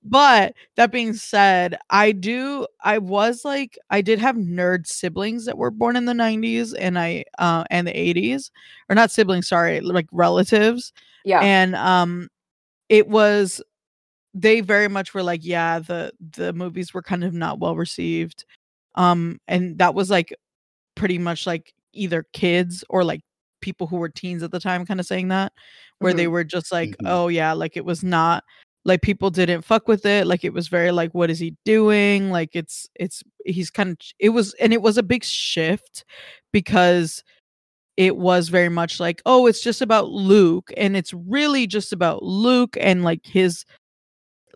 But 0.04 0.54
that 0.76 0.92
being 0.92 1.14
said, 1.14 1.76
I 1.90 2.12
do 2.12 2.66
I 2.82 2.99
was 2.99 3.44
like 3.44 3.76
I 3.90 4.00
did 4.00 4.18
have 4.20 4.37
nerd 4.37 4.87
siblings 4.87 5.46
that 5.46 5.58
were 5.58 5.70
born 5.70 5.96
in 5.96 6.04
the 6.04 6.12
90s 6.12 6.75
and 6.78 6.99
I 6.99 7.25
uh 7.38 7.64
and 7.70 7.87
the 7.88 7.92
80s 7.92 8.50
or 8.88 8.94
not 8.94 9.11
siblings, 9.11 9.49
sorry, 9.49 9.80
like 9.80 10.06
relatives. 10.12 10.92
Yeah. 11.25 11.40
And 11.40 11.75
um 11.75 12.28
it 12.88 13.08
was 13.08 13.61
they 14.34 14.60
very 14.60 14.88
much 14.88 15.14
were 15.14 15.22
like 15.22 15.44
yeah, 15.44 15.78
the 15.80 16.12
the 16.36 16.52
movies 16.52 16.92
were 16.94 17.02
kind 17.02 17.24
of 17.24 17.32
not 17.34 17.58
well 17.60 17.76
received. 17.76 18.44
Um 18.96 19.40
and 19.48 19.78
that 19.78 19.94
was 19.94 20.10
like 20.10 20.34
pretty 20.96 21.18
much 21.18 21.46
like 21.46 21.72
either 21.94 22.26
kids 22.32 22.84
or 22.90 23.04
like 23.04 23.22
people 23.60 23.86
who 23.86 23.96
were 23.96 24.08
teens 24.10 24.42
at 24.42 24.50
the 24.52 24.60
time 24.60 24.86
kind 24.86 25.00
of 25.00 25.06
saying 25.06 25.28
that 25.28 25.52
where 26.00 26.12
they 26.14 26.26
were 26.28 26.44
just 26.44 26.72
like 26.72 26.90
Mhm. 26.98 27.06
oh 27.06 27.28
yeah 27.28 27.52
like 27.54 27.76
it 27.76 27.84
was 27.84 28.02
not 28.04 28.44
like 28.84 29.02
people 29.02 29.30
didn't 29.30 29.62
fuck 29.62 29.88
with 29.88 30.04
it 30.06 30.26
like 30.26 30.44
it 30.44 30.52
was 30.52 30.68
very 30.68 30.92
like 30.92 31.12
what 31.14 31.30
is 31.30 31.38
he 31.38 31.56
doing 31.64 32.30
like 32.30 32.50
it's 32.54 32.88
it's 32.96 33.22
he's 33.46 33.70
kind 33.70 33.90
of 33.92 33.98
it 34.20 34.30
was 34.30 34.54
and 34.60 34.72
it 34.74 34.82
was 34.82 34.98
a 34.98 35.02
big 35.02 35.24
shift 35.24 36.04
because 36.52 37.22
it 37.96 38.16
was 38.16 38.48
very 38.50 38.68
much 38.68 39.00
like 39.00 39.22
oh 39.26 39.46
it's 39.46 39.62
just 39.62 39.80
about 39.82 40.10
luke 40.10 40.70
and 40.76 40.96
it's 40.96 41.14
really 41.14 41.66
just 41.66 41.92
about 41.92 42.22
luke 42.22 42.76
and 42.80 43.04
like 43.04 43.24
his 43.24 43.64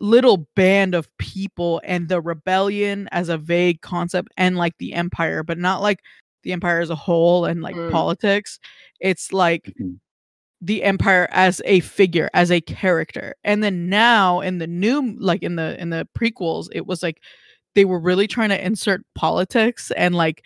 little 0.01 0.47
band 0.55 0.95
of 0.95 1.09
people 1.17 1.81
and 1.83 2.09
the 2.09 2.21
rebellion 2.21 3.07
as 3.11 3.29
a 3.29 3.37
vague 3.37 3.81
concept 3.81 4.29
and 4.37 4.57
like 4.57 4.77
the 4.79 4.93
empire 4.93 5.43
but 5.43 5.57
not 5.57 5.81
like 5.81 5.99
the 6.43 6.51
empire 6.53 6.79
as 6.79 6.89
a 6.89 6.95
whole 6.95 7.45
and 7.45 7.61
like 7.61 7.75
Mm. 7.75 7.91
politics 7.91 8.59
it's 8.99 9.33
like 9.33 9.73
Mhm. 9.79 9.99
the 10.61 10.83
empire 10.83 11.27
as 11.31 11.61
a 11.65 11.79
figure 11.81 12.29
as 12.33 12.51
a 12.51 12.61
character 12.61 13.35
and 13.43 13.63
then 13.63 13.89
now 13.89 14.41
in 14.41 14.57
the 14.57 14.67
new 14.67 15.15
like 15.19 15.43
in 15.43 15.55
the 15.55 15.79
in 15.81 15.89
the 15.89 16.07
prequels 16.17 16.67
it 16.73 16.85
was 16.87 17.01
like 17.03 17.21
they 17.75 17.85
were 17.85 17.99
really 17.99 18.27
trying 18.27 18.49
to 18.49 18.65
insert 18.65 19.01
politics 19.15 19.91
and 19.97 20.15
like 20.15 20.43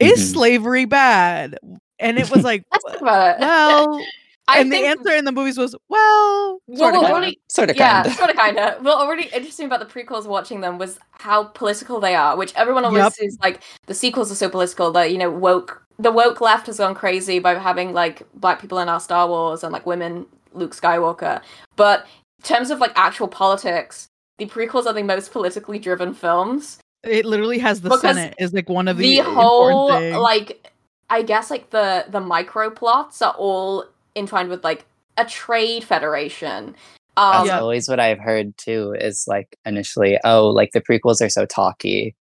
is 0.00 0.20
Mhm. 0.20 0.32
slavery 0.34 0.84
bad 0.84 1.58
and 1.98 2.18
it 2.18 2.30
was 2.30 2.44
like 2.44 2.64
Let's 2.72 2.84
talk 2.84 3.00
about 3.02 3.36
it. 3.36 3.40
well 3.40 4.04
I 4.48 4.60
and 4.60 4.72
the 4.72 4.84
answer 4.86 5.10
in 5.12 5.24
the 5.24 5.32
movies 5.32 5.58
was 5.58 5.74
well 5.88 6.60
Well, 6.68 6.78
sort 6.78 6.94
of 6.94 7.02
we're 7.02 7.20
kinda. 7.20 7.36
Sort 7.48 7.70
of, 7.70 7.76
yeah, 7.76 8.02
kind 8.02 8.06
of. 8.06 8.12
sort 8.14 8.30
of, 8.30 8.36
kind 8.36 8.58
of. 8.58 8.84
Well, 8.84 8.96
already 8.98 9.24
interesting 9.34 9.66
about 9.66 9.80
the 9.80 9.86
prequels 9.86 10.26
watching 10.26 10.60
them 10.60 10.78
was 10.78 10.98
how 11.12 11.44
political 11.44 11.98
they 12.00 12.14
are, 12.14 12.36
which 12.36 12.52
everyone 12.54 12.84
always 12.84 13.02
Yep. 13.04 13.12
is 13.20 13.38
like 13.42 13.62
the 13.86 13.94
sequels 13.94 14.30
are 14.30 14.36
so 14.36 14.48
political 14.48 14.92
that 14.92 15.10
you 15.10 15.18
know 15.18 15.30
woke 15.30 15.82
the 15.98 16.12
woke 16.12 16.40
left 16.40 16.66
has 16.66 16.78
gone 16.78 16.94
crazy 16.94 17.38
by 17.38 17.54
having 17.54 17.92
like 17.92 18.22
black 18.34 18.60
people 18.60 18.78
in 18.78 18.88
our 18.88 19.00
Star 19.00 19.26
Wars 19.28 19.64
and 19.64 19.72
like 19.72 19.86
women 19.86 20.26
Luke 20.52 20.74
Skywalker. 20.76 21.40
But 21.76 22.06
in 22.38 22.42
terms 22.44 22.70
of 22.70 22.78
like 22.78 22.92
actual 22.94 23.28
politics, 23.28 24.06
the 24.38 24.46
prequels 24.46 24.86
are 24.86 24.92
the 24.92 25.02
most 25.02 25.32
politically 25.32 25.78
driven 25.78 26.12
films. 26.14 26.78
it 27.02 27.24
literally 27.24 27.58
has 27.58 27.80
the 27.80 27.88
Because 27.88 28.00
senate 28.02 28.34
is 28.38 28.52
like 28.52 28.68
one 28.68 28.86
of 28.88 28.96
the, 28.98 29.16
the 29.16 29.24
whole 29.24 29.68
important 29.88 30.20
like 30.20 30.70
I 31.10 31.22
guess 31.22 31.50
like 31.50 31.70
the 31.70 32.04
the 32.10 32.20
micro 32.20 32.68
plots 32.70 33.22
are 33.22 33.34
all 33.38 33.86
entwined 34.16 34.48
with 34.48 34.64
like 34.64 34.84
a 35.16 35.24
trade 35.24 35.84
federation. 35.84 36.74
Um, 37.16 37.32
That's 37.32 37.46
Yeah. 37.46 37.60
always 37.60 37.88
what 37.88 38.00
I've 38.00 38.18
heard 38.18 38.56
too. 38.58 38.94
Is 39.00 39.26
like 39.28 39.56
initially, 39.64 40.18
oh, 40.24 40.48
like 40.48 40.72
the 40.72 40.80
prequels 40.80 41.24
are 41.24 41.28
so 41.30 41.46
talky. 41.46 42.14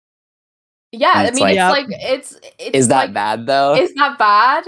Yeah, 0.92 1.14
I 1.16 1.32
mean, 1.32 1.40
like- 1.40 1.52
it's 1.52 1.56
Yep. 1.56 1.72
like 1.72 1.86
it's 1.90 2.40
it's 2.60 2.78
Is 2.78 2.88
that 2.90 3.06
like, 3.06 3.14
bad 3.14 3.46
though? 3.48 3.74
Is 3.76 3.94
that 3.96 4.18
bad? 4.20 4.66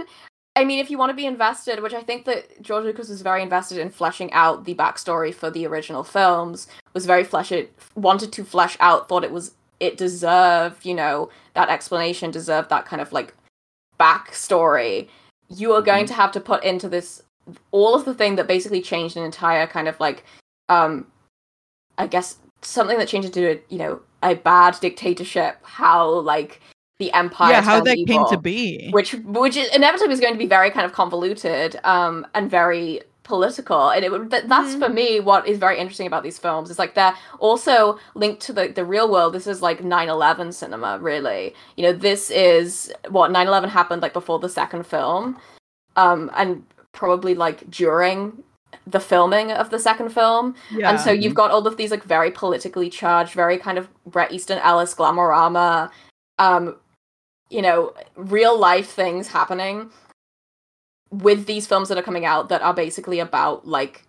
I 0.57 0.63
mean, 0.63 0.79
if 0.79 0.89
you 0.89 0.97
want 0.97 1.09
to 1.09 1.15
be 1.15 1.25
invested, 1.25 1.81
which 1.83 1.93
I 1.93 2.01
think 2.01 2.23
that 2.25 2.61
George 2.61 2.85
Lucas 2.85 3.09
was 3.09 3.21
very 3.21 3.43
invested 3.43 3.77
in 3.77 3.89
fleshing 3.89 4.31
out 4.31 4.63
the 4.63 4.73
backstory 4.73 5.33
for 5.35 5.51
the 5.51 5.67
original 5.67 6.03
films, 6.03 6.67
was 6.93 7.05
very 7.05 7.25
flesh 7.25 7.51
it 7.51 7.73
wanted 7.95 8.31
to 8.31 8.45
flesh 8.45 8.77
out, 8.79 9.09
thought 9.09 9.23
it 9.25 9.31
was 9.31 9.51
it 9.81 9.97
deserved, 9.97 10.85
you 10.85 10.93
know, 10.95 11.29
that 11.53 11.69
explanation, 11.69 12.31
deserved 12.31 12.69
that 12.69 12.85
kind 12.85 13.01
of 13.01 13.11
like 13.11 13.35
backstory. 13.99 15.09
You 15.49 15.73
are 15.73 15.81
going 15.81 16.05
to 16.07 16.13
have 16.13 16.31
to 16.33 16.39
put 16.39 16.63
into 16.63 16.89
this 16.89 17.21
all 17.71 17.93
of 17.93 18.05
the 18.05 18.13
thing 18.13 18.35
that 18.35 18.47
basically 18.47 18.81
changed 18.81 19.17
an 19.17 19.23
entire 19.23 19.67
kind 19.67 19.87
of 19.87 19.99
like 19.99 20.23
um 20.69 21.07
I 21.97 22.07
guess 22.07 22.37
something 22.61 22.97
that 22.97 23.07
changed 23.07 23.27
into 23.27 23.51
a, 23.51 23.61
you 23.69 23.77
know, 23.77 24.01
a 24.23 24.35
bad 24.35 24.77
dictatorship, 24.81 25.57
how 25.63 26.09
like 26.09 26.61
the 26.97 27.11
empire 27.13 27.51
yeah 27.51 27.61
how 27.61 27.81
that 27.81 27.97
came 28.07 28.25
to 28.27 28.37
be. 28.37 28.89
which 28.91 29.13
which 29.25 29.57
inevitably 29.57 30.13
is 30.13 30.19
going 30.21 30.33
to 30.33 30.39
be 30.39 30.47
very 30.47 30.71
kind 30.71 30.85
of 30.85 30.93
convoluted 30.93 31.77
um 31.83 32.25
and 32.33 32.49
very 32.49 33.01
political 33.25 33.89
and 33.89 34.05
it 34.05 34.11
would 34.11 34.29
that, 34.29 34.47
that's 34.47 34.75
Mhm. 34.75 34.79
for 34.79 34.89
me 34.89 35.19
what 35.19 35.45
is 35.47 35.57
very 35.57 35.77
interesting 35.77 36.07
about 36.07 36.23
these 36.23 36.39
films. 36.39 36.69
It's 36.69 36.79
like 36.79 36.93
they're 36.93 37.15
also 37.39 37.99
linked 38.13 38.41
to 38.43 38.53
the 38.53 38.67
the 38.69 38.85
real 38.85 39.09
world. 39.11 39.33
This 39.33 39.47
is 39.47 39.61
like 39.61 39.83
9-11 39.83 40.53
cinema 40.53 40.99
really. 40.99 41.53
You 41.75 41.83
know 41.85 41.91
this 41.93 42.31
is 42.31 42.93
what 43.09 43.31
9-11 43.31 43.69
happened 43.69 44.01
like 44.01 44.13
before 44.13 44.39
the 44.39 44.47
second 44.47 44.85
film 44.87 45.37
um 45.97 46.31
and 46.35 46.63
probably 46.93 47.35
like 47.35 47.69
during 47.69 48.43
the 48.87 48.99
filming 48.99 49.51
of 49.51 49.69
the 49.71 49.79
second 49.79 50.09
film. 50.09 50.55
Yeah. 50.71 50.89
And 50.89 50.99
so 50.99 51.11
you've 51.11 51.33
got 51.33 51.49
all 51.51 51.65
of 51.67 51.77
these 51.77 51.91
like 51.91 52.03
very 52.03 52.29
politically 52.31 52.89
charged, 52.89 53.33
very 53.33 53.57
kind 53.57 53.77
of 53.77 53.87
Bret 54.05 54.31
Easton 54.31 54.59
Ellis 54.59 54.93
glamorama, 54.93 55.89
um, 56.39 56.75
you 57.49 57.61
know, 57.61 57.93
real 58.15 58.57
life 58.59 58.89
things 58.91 59.27
happening 59.29 59.89
with 61.23 61.45
these 61.45 61.67
films 61.67 61.89
that 61.89 61.97
are 61.97 62.03
coming 62.03 62.25
out 62.25 62.49
that 62.49 62.61
are 62.61 62.73
basically 62.73 63.19
about 63.19 63.67
like 63.67 64.03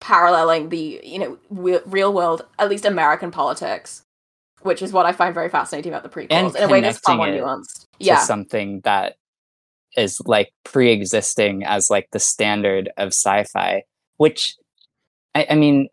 paralleling 0.00 0.68
the 0.68 1.00
you 1.02 1.18
know 1.18 1.38
w- 1.54 1.80
real 1.86 2.12
world, 2.12 2.44
at 2.58 2.68
least 2.68 2.84
American 2.84 3.30
politics, 3.30 4.02
which 4.62 4.82
is 4.82 4.92
what 4.92 5.06
I 5.06 5.12
find 5.12 5.34
very 5.34 5.48
fascinating 5.48 5.92
about 5.92 6.02
the 6.02 6.08
prequels 6.08 6.30
And 6.30 6.56
in 6.56 6.62
a 6.64 6.68
way 6.68 6.80
that's 6.80 6.98
far 6.98 7.16
more 7.16 7.26
nuanced. 7.26 7.84
to 8.00 8.04
Yeah, 8.04 8.16
something 8.16 8.80
that 8.84 9.16
is 9.96 10.20
like 10.26 10.52
pre-existing 10.64 11.64
as 11.64 11.90
like 11.90 12.08
the 12.10 12.18
standard 12.18 12.90
of 12.96 13.08
sci-fi 13.08 13.82
which 14.16 14.56
I, 15.34 15.46
I 15.50 15.54
mean 15.54 15.88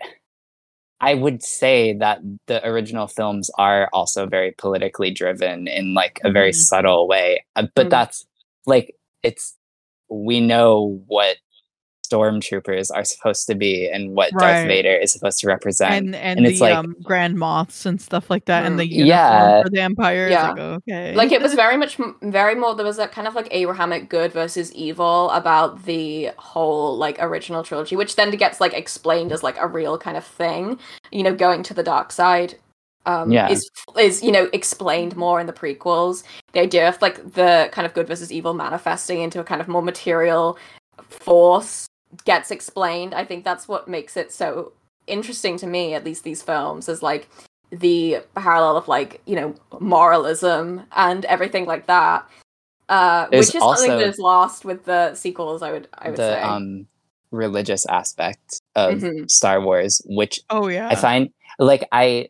i 0.99 1.13
would 1.13 1.43
say 1.43 1.93
that 1.93 2.19
the 2.47 2.65
original 2.67 3.07
films 3.07 3.49
are 3.57 3.89
also 3.93 4.25
very 4.25 4.53
politically 4.57 5.11
driven 5.11 5.67
in 5.67 5.93
like 5.93 6.19
a 6.23 6.31
very 6.31 6.51
Mhm. 6.51 6.55
subtle 6.55 7.07
way 7.07 7.45
uh, 7.55 7.67
but 7.75 7.87
Mhm. 7.87 7.91
that's 7.91 8.25
like 8.65 8.95
it's 9.23 9.55
we 10.11 10.39
know 10.41 11.01
what 11.07 11.37
stormtroopers 12.11 12.89
are 12.93 13.05
supposed 13.05 13.47
to 13.47 13.55
be 13.55 13.89
and 13.89 14.13
what 14.13 14.31
Right. 14.33 14.55
darth 14.55 14.67
vader 14.67 14.93
is 14.93 15.13
supposed 15.13 15.39
to 15.39 15.47
represent 15.47 15.93
and 15.93 16.15
and, 16.15 16.39
and 16.39 16.45
the 16.45 16.51
it's 16.51 16.59
like- 16.59 16.75
um 16.75 16.93
grand 17.01 17.37
moffs 17.37 17.85
and 17.85 18.01
stuff 18.01 18.29
like 18.29 18.45
that 18.45 18.65
and 18.65 18.75
Mm. 18.75 18.79
the 18.79 18.87
uniform 18.87 19.07
Yeah. 19.07 19.61
for 19.63 19.69
the 19.69 19.79
empire 19.79 20.27
Yeah. 20.27 20.49
like 20.49 20.59
okay 20.59 21.15
like 21.15 21.31
it 21.31 21.41
was 21.41 21.53
very 21.65 21.77
much 21.77 21.97
very 22.21 22.55
more 22.55 22.75
there 22.75 22.85
was 22.85 22.97
that 22.97 23.13
kind 23.13 23.27
of 23.29 23.35
like 23.35 23.47
abrahamic 23.51 24.09
good 24.09 24.33
versus 24.33 24.73
evil 24.73 25.29
about 25.29 25.85
the 25.85 26.31
whole 26.37 26.97
like 26.97 27.15
original 27.21 27.63
trilogy 27.63 27.95
which 27.95 28.17
then 28.17 28.29
gets 28.31 28.59
like 28.59 28.73
explained 28.73 29.31
as 29.31 29.41
like 29.41 29.55
a 29.59 29.67
real 29.67 29.97
kind 29.97 30.17
of 30.17 30.25
thing 30.25 30.77
you 31.11 31.23
know 31.23 31.33
going 31.33 31.63
to 31.63 31.73
the 31.73 31.83
dark 31.83 32.11
side 32.11 32.55
um 33.05 33.31
Yeah. 33.31 33.49
is 33.49 33.69
is 33.99 34.21
you 34.23 34.31
know 34.31 34.49
explained 34.53 35.15
more 35.15 35.39
in 35.39 35.47
the 35.47 35.53
prequels 35.53 36.23
the 36.53 36.59
idea 36.61 36.87
of 36.87 37.01
like 37.01 37.33
the 37.33 37.69
kind 37.71 37.85
of 37.85 37.93
good 37.93 38.07
versus 38.07 38.31
evil 38.31 38.53
manifesting 38.53 39.21
into 39.21 39.39
a 39.39 39.43
kind 39.43 39.61
of 39.61 39.67
more 39.67 39.81
material 39.81 40.57
force 41.09 41.87
gets 42.25 42.51
explained 42.51 43.13
i 43.13 43.23
think 43.25 43.43
that's 43.43 43.67
what 43.67 43.87
makes 43.87 44.15
it 44.17 44.31
so 44.31 44.71
interesting 45.07 45.57
to 45.57 45.67
me 45.67 45.93
at 45.93 46.03
least 46.05 46.23
these 46.23 46.41
films 46.43 46.87
is 46.89 47.01
like 47.01 47.27
the 47.71 48.17
parallel 48.35 48.75
of 48.77 48.87
like 48.87 49.21
you 49.25 49.35
know 49.35 49.55
moralism 49.79 50.83
and 50.95 51.25
everything 51.25 51.65
like 51.65 51.87
that 51.87 52.25
uh 52.89 53.27
There's 53.31 53.47
which 53.47 53.55
is 53.55 53.61
something 53.61 53.91
also- 53.91 53.97
that 53.99 54.07
is 54.07 54.19
lost 54.19 54.65
with 54.65 54.85
the 54.85 55.15
sequels 55.15 55.61
i 55.61 55.71
would 55.71 55.87
i 55.93 56.09
would 56.09 56.17
the 56.17 56.33
say 56.35 56.41
um 56.41 56.85
religious 57.31 57.85
aspect 57.85 58.59
of 58.75 58.95
Mhm. 58.95 59.31
star 59.31 59.61
wars 59.61 60.01
which 60.05 60.41
oh 60.49 60.67
yeah 60.67 60.89
I 60.89 60.95
find 60.95 61.29
like 61.59 61.87
I 61.93 62.27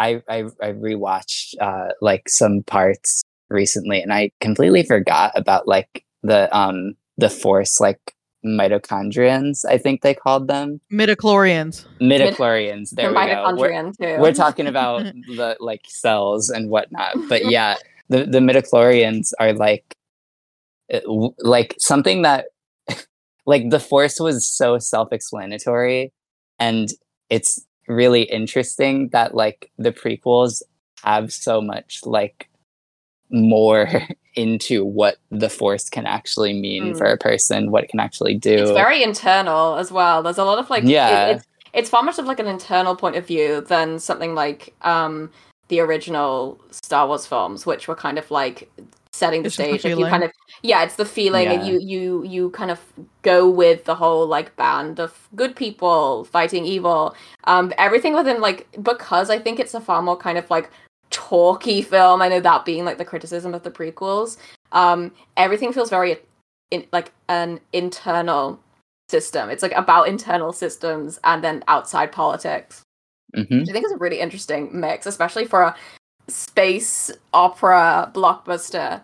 I 0.00 0.22
I, 0.28 0.38
I 0.62 0.72
rewatched 0.72 1.54
uh 1.60 1.92
like 2.00 2.28
some 2.28 2.62
parts 2.62 3.22
recently 3.48 4.00
and 4.00 4.12
I 4.12 4.30
completely 4.40 4.82
forgot 4.82 5.32
about 5.34 5.68
like 5.68 6.04
the 6.22 6.54
um 6.56 6.94
the 7.18 7.30
force 7.30 7.80
like 7.80 8.14
mitochondrians, 8.44 9.64
I 9.68 9.78
think 9.78 10.02
they 10.02 10.14
called 10.14 10.48
them. 10.48 10.80
Midichlorians. 10.92 11.86
Midichlorians. 12.00 12.90
There 12.90 13.12
the 13.12 13.18
we 13.18 13.26
go. 13.26 13.54
We're, 13.56 13.92
too. 13.92 14.20
we're 14.20 14.32
talking 14.32 14.66
about 14.66 15.02
the 15.36 15.56
like 15.60 15.82
cells 15.86 16.48
and 16.50 16.70
whatnot. 16.70 17.16
But 17.28 17.50
yeah, 17.50 17.76
the, 18.08 18.24
the 18.24 18.38
midichlorians 18.38 19.32
are 19.38 19.52
like 19.52 19.94
uh, 20.92 21.00
like 21.38 21.74
something 21.78 22.22
that 22.22 22.46
like 23.46 23.70
the 23.70 23.80
force 23.80 24.18
was 24.18 24.48
so 24.48 24.78
self-explanatory 24.78 26.12
and 26.58 26.88
it's 27.28 27.64
really 27.90 28.22
interesting 28.22 29.08
that 29.08 29.34
like 29.34 29.70
the 29.78 29.92
prequels 29.92 30.62
have 31.02 31.32
so 31.32 31.60
much 31.60 32.00
like 32.04 32.48
more 33.30 33.88
into 34.36 34.84
what 34.84 35.16
the 35.30 35.48
force 35.48 35.88
can 35.88 36.06
actually 36.06 36.52
mean 36.52 36.94
Mm. 36.94 36.98
for 36.98 37.06
a 37.06 37.16
person 37.18 37.70
what 37.70 37.84
it 37.84 37.90
can 37.90 38.00
actually 38.00 38.34
do 38.34 38.54
it's 38.54 38.70
very 38.70 39.02
internal 39.02 39.76
as 39.76 39.90
well. 39.90 40.22
There's 40.22 40.38
a 40.38 40.44
lot 40.44 40.58
of 40.58 40.70
like 40.70 40.84
it- 40.84 40.90
Yeah. 40.90 41.26
it's 41.26 41.44
it's 41.72 41.90
far 41.90 42.02
much 42.02 42.18
of 42.18 42.26
like 42.26 42.38
an 42.40 42.46
internal 42.46 42.94
point 42.96 43.16
of 43.16 43.26
view 43.26 43.60
than 43.60 43.98
something 43.98 44.34
like 44.34 44.74
um 44.82 45.30
the 45.68 45.80
original 45.80 46.60
Star 46.70 47.06
Wars 47.06 47.26
films, 47.26 47.64
which 47.64 47.86
were 47.88 47.94
kind 47.94 48.18
of 48.18 48.30
like 48.30 48.68
setting 49.20 49.42
the 49.42 49.46
It's 49.46 49.54
stage. 49.54 49.84
Like 49.84 49.96
you 49.98 50.06
kind 50.06 50.24
of 50.24 50.32
yeah, 50.62 50.82
it's 50.84 50.96
the 50.96 51.04
feeling, 51.04 51.46
and 51.48 51.62
Yeah. 51.62 51.72
you 51.72 51.78
you 51.92 52.24
you 52.24 52.50
kind 52.50 52.70
of 52.70 52.80
go 53.22 53.48
with 53.48 53.84
the 53.84 53.94
whole 53.94 54.26
like 54.26 54.54
band 54.56 54.98
of 54.98 55.28
good 55.36 55.54
people 55.54 56.24
fighting 56.24 56.64
evil. 56.64 57.14
Um, 57.44 57.72
everything 57.78 58.14
within 58.14 58.40
like 58.40 58.66
because 58.82 59.30
I 59.30 59.38
think 59.38 59.60
it's 59.60 59.74
a 59.74 59.80
far 59.80 60.02
more 60.02 60.16
kind 60.16 60.38
of 60.38 60.50
like 60.50 60.70
talky 61.10 61.82
film. 61.82 62.22
I 62.22 62.28
know 62.28 62.40
that 62.40 62.64
being 62.64 62.84
like 62.84 62.98
the 62.98 63.04
criticism 63.04 63.54
of 63.54 63.62
the 63.62 63.70
prequels. 63.70 64.38
Um, 64.72 65.12
everything 65.36 65.72
feels 65.72 65.90
very 65.90 66.18
in 66.70 66.86
like 66.92 67.12
an 67.28 67.60
internal 67.72 68.58
system. 69.10 69.50
It's 69.50 69.62
like 69.62 69.72
about 69.76 70.08
internal 70.08 70.52
systems 70.52 71.18
and 71.24 71.42
then 71.42 71.64
outside 71.68 72.12
politics. 72.12 72.82
Mhm. 73.36 73.60
Which 73.60 73.68
I 73.70 73.72
think 73.72 73.86
is 73.86 73.92
a 73.92 73.96
really 73.98 74.20
interesting 74.20 74.70
mix, 74.72 75.06
especially 75.06 75.44
for 75.46 75.62
a 75.62 75.74
space 76.30 77.10
opera 77.32 78.10
blockbuster. 78.14 79.02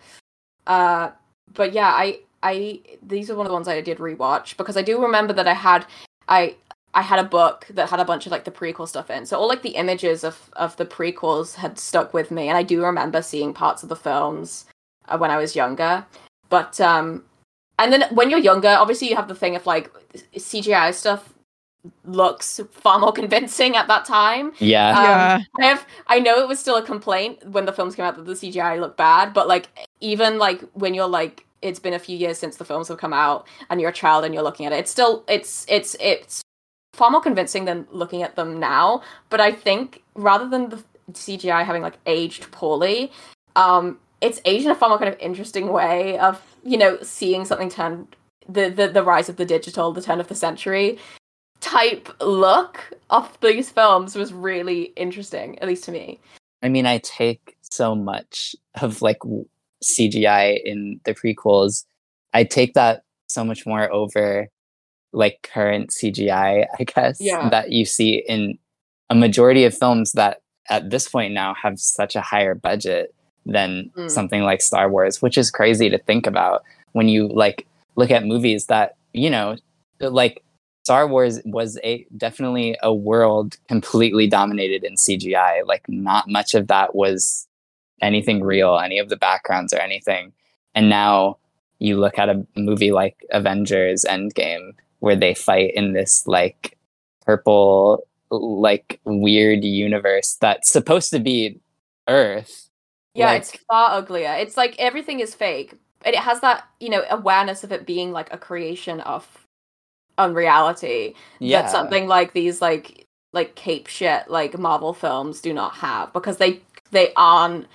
Uh, 0.67 1.11
but 1.53 1.73
yeah, 1.73 1.89
I 1.89 2.21
I 2.43 2.81
these 3.03 3.31
are 3.31 3.37
one 3.37 3.47
of 3.47 3.51
the 3.51 3.55
ones 3.55 3.69
I 3.69 3.81
did 3.81 3.99
rewatch 3.99 4.57
because 4.57 4.77
I 4.77 4.83
do 4.83 5.01
remember 5.01 5.33
that 5.33 5.49
I 5.49 5.55
had 5.55 5.87
I 6.29 6.57
I 6.95 7.03
had 7.03 7.19
a 7.19 7.25
book 7.25 7.67
that 7.71 7.91
had 7.91 8.01
a 8.01 8.05
bunch 8.05 8.27
of 8.27 8.33
like 8.33 8.45
the 8.45 8.51
prequel 8.51 8.89
stuff 8.89 9.11
in. 9.11 9.27
So 9.27 9.39
all 9.39 9.49
like 9.49 9.63
the 9.63 9.77
images 9.77 10.25
of 10.25 10.51
of 10.55 10.77
the 10.77 10.87
prequels 10.87 11.55
had 11.55 11.79
stuck 11.79 12.15
with 12.15 12.31
me, 12.31 12.49
and 12.49 12.57
I 12.57 12.63
do 12.63 12.83
remember 12.85 13.23
seeing 13.23 13.53
parts 13.53 13.83
of 13.83 13.89
the 13.89 13.97
films 13.97 14.67
uh, 15.09 15.19
when 15.19 15.31
I 15.31 15.37
was 15.37 15.55
younger. 15.55 16.07
But 16.49 16.81
um, 16.81 17.25
and 17.79 17.93
then 17.93 18.05
when 18.15 18.31
you're 18.31 18.39
younger, 18.39 18.69
obviously 18.69 19.09
you 19.09 19.17
have 19.17 19.29
the 19.29 19.35
thing 19.35 19.57
of 19.57 19.67
like 19.67 19.93
CGI 20.35 20.95
stuff 20.95 21.33
looks 22.05 22.61
far 22.71 22.99
more 22.99 23.13
convincing 23.13 23.77
at 23.77 23.89
that 23.89 24.05
time. 24.05 24.53
yeah 24.59 24.91
Um, 24.91 25.05
Yeah. 25.05 25.43
I 25.61 25.67
have 25.67 25.87
I 26.07 26.19
know 26.21 26.39
it 26.39 26.49
was 26.49 26.59
still 26.59 26.77
a 26.77 26.83
complaint 26.83 27.45
when 27.51 27.67
the 27.67 27.73
films 27.73 27.95
came 27.95 28.05
out 28.05 28.17
that 28.17 28.27
the 28.27 28.35
CGI 28.35 28.81
looked 28.81 28.97
bad, 28.97 29.33
but 29.33 29.49
like 29.49 29.69
even 30.01 30.39
like 30.39 30.61
when 30.75 30.95
you're 30.95 31.09
like 31.09 31.45
it's 31.63 31.79
been 31.81 31.95
a 31.95 31.99
few 31.99 32.17
years 32.17 32.39
since 32.39 32.57
the 32.57 32.65
films 32.65 32.89
have 32.89 32.99
come 32.99 33.13
out 33.13 33.47
and 33.71 33.81
you're 33.81 33.91
a 33.91 33.93
child 33.93 34.25
and 34.25 34.35
you're 34.35 34.43
looking 34.43 34.67
at 34.67 34.73
it, 34.73 34.77
it's 34.77 34.91
still 34.91 35.25
it's 35.29 35.65
it's 35.69 35.97
it's 36.01 36.43
far 36.93 37.11
more 37.11 37.21
convincing 37.21 37.65
than 37.65 37.87
looking 37.91 38.23
at 38.23 38.37
them 38.37 38.59
now. 38.59 39.03
But 39.29 39.41
I 39.41 39.53
think 39.53 40.03
rather 40.15 40.49
than 40.49 40.71
the 40.71 40.83
CGI 41.13 41.65
having 41.65 41.83
like 41.83 41.99
aged 42.07 42.51
poorly, 42.51 43.13
um, 43.55 43.99
it's 44.21 44.41
aged 44.45 44.65
in 44.65 44.71
a 44.71 44.75
far 44.75 44.89
more 44.89 44.99
kind 44.99 45.13
of 45.13 45.19
interesting 45.21 45.73
way 45.73 46.19
of 46.19 46.43
you 46.65 46.79
know 46.79 46.99
seeing 47.03 47.45
something 47.45 47.69
turn 47.69 48.09
the 48.49 48.71
the, 48.71 48.89
the 48.89 49.03
rise 49.03 49.29
of 49.29 49.37
the 49.37 49.45
digital, 49.45 49.93
the 49.93 50.03
turn 50.03 50.21
of 50.21 50.29
the 50.29 50.35
century 50.35 50.99
type 51.61 52.09
look 52.21 52.81
of 53.11 53.39
these 53.41 53.71
films 53.71 54.15
was 54.17 54.33
really 54.33 54.93
interesting, 54.97 55.59
at 55.61 55.69
least 55.69 55.85
to 55.85 55.93
me. 55.93 56.21
I 56.63 56.69
mean, 56.69 56.87
I 56.87 56.99
take 56.99 57.57
so 57.61 57.95
much 57.95 58.55
of 58.81 59.03
like 59.03 59.19
CGI 59.85 60.59
in 60.65 61.01
the 61.05 61.15
prequels. 61.15 61.85
I 62.33 62.45
take 62.45 62.75
that 62.75 63.03
so 63.29 63.45
much 63.45 63.67
more 63.67 63.91
over 63.93 64.49
like 65.13 65.49
current 65.53 65.91
CGI, 65.91 66.67
I 66.79 66.85
guess, 66.85 67.19
Yeah. 67.21 67.49
that 67.51 67.73
you 67.73 67.85
see 67.85 68.25
in 68.29 68.59
a 69.11 69.15
majority 69.15 69.65
of 69.65 69.77
films 69.77 70.13
that 70.13 70.41
at 70.69 70.91
this 70.91 71.09
point 71.09 71.33
now 71.33 71.55
have 71.55 71.79
such 71.79 72.17
a 72.17 72.21
higher 72.21 72.55
budget 72.55 73.15
than 73.47 73.91
Mm. 73.97 74.11
something 74.11 74.43
like 74.43 74.61
Star 74.61 74.91
Wars, 74.91 75.23
which 75.23 75.39
is 75.39 75.51
crazy 75.51 75.89
to 75.89 75.99
think 75.99 76.27
about 76.27 76.63
when 76.93 77.09
you 77.09 77.29
like 77.29 77.67
look 77.95 78.11
at 78.11 78.25
movies 78.27 78.67
that, 78.67 78.97
you 79.13 79.31
know, 79.31 79.57
like 80.01 80.43
Star 80.87 81.09
Wars 81.09 81.41
was 81.45 81.81
a 81.83 82.07
definitely 82.17 82.79
a 82.81 82.95
world 82.95 83.57
completely 83.67 84.29
dominated 84.29 84.85
in 84.85 84.95
CGI. 84.95 85.67
Like 85.67 85.83
not 85.89 86.29
much 86.29 86.55
of 86.55 86.69
that 86.69 86.95
was 86.95 87.49
anything 88.01 88.41
real, 88.41 88.79
any 88.79 89.01
of 89.01 89.09
the 89.09 89.17
backgrounds 89.17 89.75
or 89.75 89.81
anything. 89.81 90.33
And 90.77 90.89
now 90.89 91.39
you 91.81 91.99
look 91.99 92.21
at 92.21 92.29
a 92.29 92.47
movie 92.57 92.93
like 92.93 93.27
Avengers 93.33 94.05
Endgame 94.09 94.75
where 95.01 95.17
they 95.17 95.35
fight 95.35 95.75
in 95.75 95.93
this 95.93 96.25
like 96.29 96.79
purple 97.23 98.07
like 98.31 99.01
weird 99.05 99.65
universe 99.65 100.37
that's 100.41 100.71
supposed 100.71 101.11
to 101.11 101.19
be 101.19 101.59
Earth. 102.07 102.71
Yeah, 103.13 103.33
Like- 103.33 103.43
it's 103.43 103.57
far 103.69 103.99
uglier. 103.99 104.35
It's 104.35 104.57
like 104.57 104.77
everything 104.79 105.19
is 105.19 105.35
fake. 105.35 105.75
And 106.03 106.15
it 106.15 106.21
has 106.21 106.43
that, 106.43 106.63
you 106.79 106.91
know, 106.91 107.03
awareness 107.11 107.65
of 107.65 107.73
it 107.73 107.87
being 107.87 108.13
like 108.13 108.33
a 108.33 108.39
creation 108.39 109.01
of 109.01 109.46
unreality 110.19 111.15
Yeah. 111.41 111.63
that 111.63 111.71
something 111.71 112.07
like 112.09 112.33
these 112.33 112.61
like 112.63 113.07
like 113.33 113.55
cape 113.55 113.87
shit 113.87 114.29
like 114.31 114.59
Marvel 114.59 114.95
films 114.95 115.41
do 115.41 115.53
not 115.53 115.75
have 115.75 116.13
because 116.13 116.39
they 116.39 116.61
they 116.91 117.13
aren't 117.17 117.67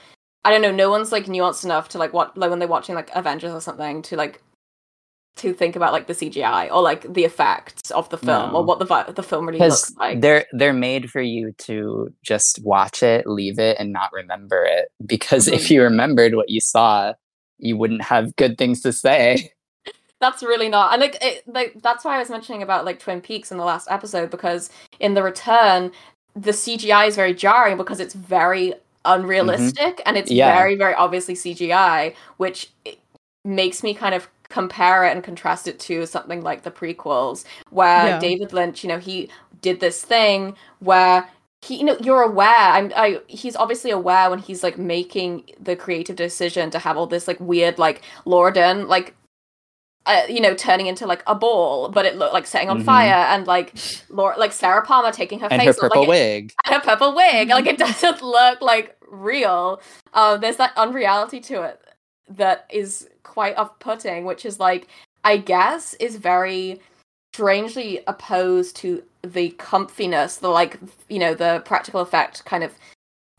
I 0.44 0.50
don't 0.50 0.62
know, 0.64 0.72
no 0.72 0.90
one's 0.90 1.12
like 1.12 1.26
nuanced 1.26 1.64
enough 1.66 1.90
to 1.90 1.98
like 2.00 2.14
what 2.14 2.36
like 2.38 2.50
when 2.50 2.58
they're 2.60 2.68
watching 2.68 2.96
like 2.96 3.10
Avengers 3.14 3.54
or 3.54 3.62
something 3.62 4.02
to 4.04 4.16
like 4.16 4.42
to 5.38 5.54
think 5.54 5.76
about 5.76 5.94
like 5.94 6.08
the 6.08 6.14
CGI 6.14 6.70
or 6.72 6.82
like 6.82 7.14
the 7.14 7.24
effects 7.24 7.90
of 7.92 8.10
the 8.10 8.18
film 8.18 8.52
No. 8.52 8.58
or 8.58 8.64
what 8.66 8.80
the 8.80 8.86
vi- 8.86 9.12
the 9.12 9.24
film 9.24 9.48
really 9.48 9.60
looks 9.60 9.96
like. 9.96 10.20
they're 10.20 10.46
they're 10.52 10.74
made 10.74 11.10
for 11.10 11.22
you 11.22 11.54
to 11.60 12.14
just 12.24 12.60
watch 12.64 13.02
it, 13.02 13.26
leave 13.28 13.58
it, 13.60 13.78
and 13.80 13.94
not 13.94 14.12
remember 14.12 14.66
it. 14.66 14.90
Because 15.06 15.48
if 15.48 15.62
Mm-hmm. 15.66 15.74
you 15.74 15.84
remembered 15.84 16.36
what 16.36 16.50
you 16.50 16.60
saw, 16.60 17.14
you 17.60 17.78
wouldn't 17.78 18.02
have 18.02 18.36
good 18.36 18.58
things 18.58 18.82
to 18.82 18.92
say. 18.92 19.52
That's 20.22 20.44
really 20.44 20.70
not, 20.70 20.94
and 20.94 21.02
like, 21.02 21.18
it, 21.22 21.44
like 21.48 21.74
that's 21.82 22.06
why 22.06 22.16
I 22.16 22.20
was 22.20 22.30
mentioning 22.30 22.62
about 22.64 22.86
like 22.86 23.00
Twin 23.00 23.20
Peaks 23.22 23.52
in 23.52 23.58
the 23.58 23.66
last 23.66 23.88
episode 23.92 24.30
because 24.30 24.70
in 25.00 25.16
the 25.16 25.24
return, 25.24 25.92
the 26.36 26.52
CGI 26.52 27.08
is 27.08 27.16
very 27.18 27.34
jarring 27.34 27.76
because 27.76 28.00
it's 28.00 28.14
very 28.14 28.74
unrealistic 29.04 29.98
mm-hmm. 29.98 30.02
and 30.08 30.18
it's 30.18 30.32
Yeah. 30.32 30.56
very 30.56 30.76
very 30.76 30.94
obviously 30.94 31.34
CGI, 31.34 32.14
which 32.38 32.72
makes 33.44 33.82
me 33.84 33.94
kind 33.94 34.14
of 34.16 34.30
compare 34.50 35.06
it 35.06 35.12
and 35.12 35.24
contrast 35.24 35.68
it 35.68 35.80
to 35.80 36.06
something 36.06 36.42
like 36.42 36.62
the 36.64 36.72
prequels 36.72 37.44
where 37.72 38.08
Yeah. 38.08 38.20
David 38.20 38.54
Lynch, 38.54 38.84
you 38.84 38.90
know, 38.90 39.00
he 39.00 39.30
did 39.62 39.80
this 39.80 40.04
thing 40.04 40.56
where 40.80 41.28
he 41.62 41.78
you 41.78 41.84
know 41.84 41.96
you're 42.02 42.24
aware 42.24 42.48
i'm 42.50 42.92
i 42.96 43.20
he's 43.28 43.56
obviously 43.56 43.92
aware 43.92 44.32
when 44.32 44.40
he's 44.40 44.64
like 44.64 44.80
making 44.80 45.44
the 45.60 45.76
creative 45.76 46.16
decision 46.16 46.72
to 46.72 46.80
have 46.80 46.98
all 46.98 47.06
this 47.06 47.28
like 47.28 47.40
weird 47.40 47.78
like 47.78 48.02
Laura 48.26 48.52
Dern 48.52 48.88
like 48.88 49.14
uh, 50.06 50.24
you 50.28 50.42
know 50.42 50.54
turning 50.56 50.88
into 50.88 51.06
like 51.06 51.24
a 51.28 51.36
ball 51.36 51.90
but 51.90 52.06
it 52.06 52.18
looked 52.18 52.34
like 52.34 52.48
setting 52.48 52.70
on 52.70 52.82
Mhm. 52.82 52.86
fire 52.86 53.26
and 53.30 53.46
like 53.46 53.74
Laura, 54.10 54.38
like 54.38 54.52
Sarah 54.52 54.84
Palmer 54.84 55.12
taking 55.12 55.40
her 55.40 55.48
and 55.52 55.62
face 55.62 55.76
her 55.76 55.82
purple 55.90 56.02
like, 56.02 56.10
wig. 56.10 56.54
and 56.66 56.76
her 56.76 56.82
purple 56.82 57.14
wig 57.16 57.50
like 57.50 57.68
it 57.68 57.78
doesn't 57.78 58.22
look 58.22 58.62
like 58.62 58.98
real 59.08 59.80
um 60.14 60.42
there's 60.42 60.58
that 60.58 60.74
unreality 60.78 61.40
to 61.40 61.62
it 61.62 61.80
that 62.30 62.66
is 62.70 63.08
quite 63.24 63.56
off-putting 63.58 64.26
which 64.26 64.46
is 64.46 64.60
like 64.60 64.88
i 65.24 65.38
guess 65.38 65.94
is 65.96 66.16
very 66.16 66.80
strangely 67.34 68.02
opposed 68.08 68.76
to 68.76 69.04
the 69.24 69.52
comfiness 69.60 70.40
the 70.40 70.48
like 70.48 70.80
you 71.10 71.20
know 71.20 71.34
the 71.34 71.62
practical 71.66 72.02
effect 72.02 72.44
kind 72.46 72.64
of 72.64 72.74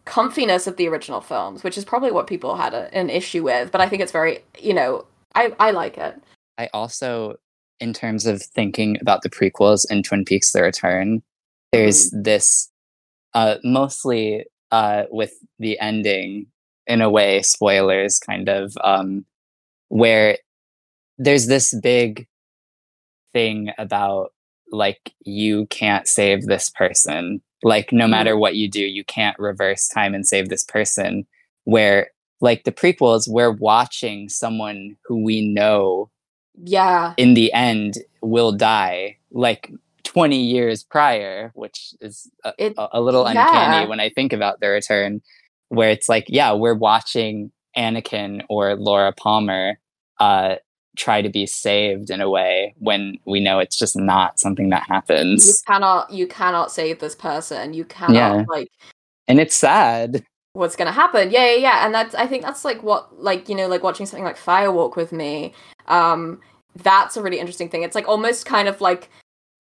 comfiness 0.06 0.66
of 0.66 0.76
the 0.76 0.86
original 0.88 1.20
films 1.20 1.62
which 1.64 1.76
is 1.78 1.84
probably 1.84 2.10
what 2.10 2.26
people 2.26 2.54
had 2.56 2.74
a, 2.74 2.92
an 2.94 3.08
issue 3.10 3.42
with 3.42 3.70
but 3.72 3.80
i 3.80 3.88
think 3.88 4.00
it's 4.02 4.12
very 4.12 4.40
you 4.58 4.74
know 4.74 5.04
i 5.34 5.52
i 5.58 5.70
like 5.70 5.96
it 5.98 6.20
I 6.62 6.68
also, 6.72 7.34
in 7.80 7.92
terms 7.92 8.24
of 8.24 8.40
thinking 8.40 8.96
about 9.00 9.22
the 9.22 9.30
prequels 9.30 9.84
and 9.90 10.04
Twin 10.04 10.24
Peaks: 10.24 10.52
The 10.52 10.62
Return, 10.62 11.22
there's 11.72 12.10
this 12.10 12.70
uh, 13.34 13.56
mostly 13.64 14.44
uh, 14.70 15.04
with 15.10 15.34
the 15.58 15.78
ending, 15.80 16.46
in 16.86 17.00
a 17.00 17.10
way, 17.10 17.42
spoilers 17.42 18.20
kind 18.20 18.48
of, 18.48 18.76
um, 18.84 19.24
where 19.88 20.38
there's 21.18 21.48
this 21.48 21.74
big 21.82 22.28
thing 23.32 23.72
about 23.76 24.32
like 24.70 25.12
you 25.24 25.66
can't 25.66 26.06
save 26.06 26.46
this 26.46 26.70
person. 26.70 27.42
Like 27.64 27.92
no 27.92 28.06
matter 28.06 28.36
what 28.36 28.56
you 28.56 28.68
do 28.68 28.80
you 28.80 29.04
can't 29.04 29.38
reverse 29.38 29.88
time 29.88 30.14
and 30.14 30.26
save 30.26 30.48
this 30.48 30.64
person. 30.64 31.26
Where 31.64 32.10
like 32.40 32.64
the 32.64 32.72
prequels 32.72 33.28
we're 33.28 33.52
watching 33.52 34.28
someone 34.28 34.96
who 35.04 35.22
we 35.22 35.46
know 35.48 36.11
Yeah. 36.56 37.14
in 37.16 37.34
the 37.34 37.52
end 37.52 37.94
will 38.20 38.52
die 38.52 39.16
like 39.30 39.70
20 40.04 40.36
years 40.36 40.82
prior, 40.82 41.50
which 41.54 41.94
is 42.00 42.30
a, 42.44 42.52
It- 42.58 42.74
a, 42.76 43.00
little 43.00 43.24
yeah. 43.24 43.46
uncanny 43.46 43.88
when 43.88 44.00
I 44.00 44.10
think 44.10 44.32
about 44.32 44.60
the 44.60 44.68
return, 44.68 45.22
where 45.68 45.90
it's 45.90 46.08
like, 46.08 46.26
yeah, 46.28 46.52
we're 46.52 46.74
watching 46.74 47.50
Anakin 47.76 48.42
or 48.50 48.74
Laura 48.76 49.12
Palmer 49.12 49.78
uh, 50.20 50.56
try 50.98 51.22
to 51.22 51.30
be 51.30 51.46
saved 51.46 52.10
in 52.10 52.20
a 52.20 52.28
way 52.28 52.74
when 52.78 53.16
we 53.24 53.40
know 53.40 53.58
it's 53.58 53.78
just 53.78 53.96
not 53.96 54.38
something 54.38 54.68
that 54.68 54.82
happens 54.82 55.46
You 55.46 55.54
cannot 55.66 56.10
you 56.12 56.26
cannot 56.26 56.70
save 56.70 56.98
this 56.98 57.14
person. 57.14 57.72
You 57.72 57.86
cannot 57.86 58.14
Yeah. 58.14 58.44
like 58.48 58.68
And 59.26 59.40
it's 59.40 59.56
sad. 59.56 60.22
What's 60.54 60.76
gonna 60.76 60.92
happen. 60.92 61.30
Yeah, 61.30 61.46
yeah, 61.50 61.56
yeah. 61.56 61.86
And 61.86 61.94
that's 61.94 62.14
I 62.14 62.26
think 62.26 62.42
that's 62.42 62.64
like 62.64 62.82
what 62.82 63.22
like, 63.22 63.48
you 63.48 63.54
know, 63.54 63.68
like 63.68 63.82
watching 63.82 64.06
something 64.06 64.24
like 64.24 64.38
Firewalk 64.38 64.96
with 64.96 65.12
me. 65.12 65.54
Um 65.88 66.40
that's 66.76 67.16
a 67.16 67.22
really 67.22 67.38
interesting 67.38 67.68
thing. 67.68 67.82
It's 67.82 67.94
like 67.94 68.08
almost 68.08 68.46
kind 68.46 68.68
of 68.68 68.80
like 68.80 69.10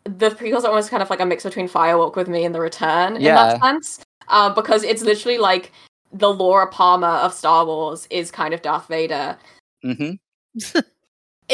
the 0.04 0.30
prequels 0.30 0.64
are 0.64 0.68
almost 0.68 0.90
kind 0.90 1.02
of 1.02 1.10
like 1.10 1.20
a 1.20 1.26
mix 1.26 1.44
between 1.44 1.68
Firewalk 1.68 2.16
with 2.16 2.28
me 2.28 2.44
and 2.44 2.54
The 2.54 2.60
Return 2.60 3.16
in 3.16 3.22
that 3.34 3.60
sense. 3.62 4.00
Uh, 4.28 4.52
because 4.54 4.82
it's 4.82 5.02
literally 5.02 5.38
like 5.38 5.72
the 6.12 6.32
Laura 6.32 6.66
Palmer 6.66 7.06
of 7.06 7.32
Star 7.34 7.64
Wars 7.66 8.06
is 8.10 8.30
kind 8.30 8.54
of 8.54 8.62
Darth 8.62 8.88
Vader. 8.88 9.36
hmm 9.82 10.12
It- 10.54 10.84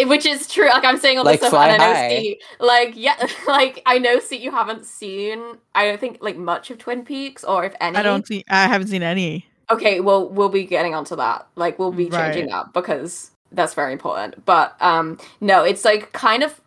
which 0.07 0.27
is 0.27 0.47
true. 0.49 0.69
Like 0.69 0.85
I'm 0.85 0.99
saying 0.99 1.19
all 1.19 1.25
Like 1.25 1.41
this 1.41 1.49
stuff, 1.49 1.61
and 1.63 1.73
I 1.73 1.77
Fly 1.77 1.87
know, 1.87 1.95
High. 1.95 2.09
see, 2.09 2.41
like 2.61 2.93
yeah, 2.97 3.27
like 3.49 3.83
I 3.87 3.99
know, 3.99 4.19
see, 4.21 4.37
you 4.37 4.51
haven't 4.51 4.85
seen. 4.87 5.43
I 5.75 5.87
don't 5.87 6.01
think 6.01 6.19
like 6.21 6.37
much 6.37 6.71
of 6.71 6.79
Twin 6.79 7.05
Peaks, 7.05 7.45
or 7.45 7.65
if 7.65 7.75
any. 7.81 7.97
I 7.97 8.03
don't 8.03 8.27
see. 8.27 8.45
I 8.49 8.67
haven't 8.67 8.89
seen 8.89 9.03
any. 9.03 9.47
Okay, 9.71 10.01
well, 10.01 10.29
we'll 10.31 10.49
be 10.49 10.65
getting 10.65 10.95
onto 10.95 11.15
that. 11.17 11.47
Like, 11.55 11.79
we'll 11.79 11.93
be 11.93 12.09
changing 12.09 12.45
Right. 12.47 12.51
that 12.65 12.73
because 12.73 13.33
that's 13.53 13.75
very 13.75 13.93
important. 13.93 14.45
But 14.47 14.75
um, 14.81 15.19
no, 15.43 15.63
it's 15.63 15.85
like 15.85 16.11
kind 16.13 16.43
of, 16.43 16.59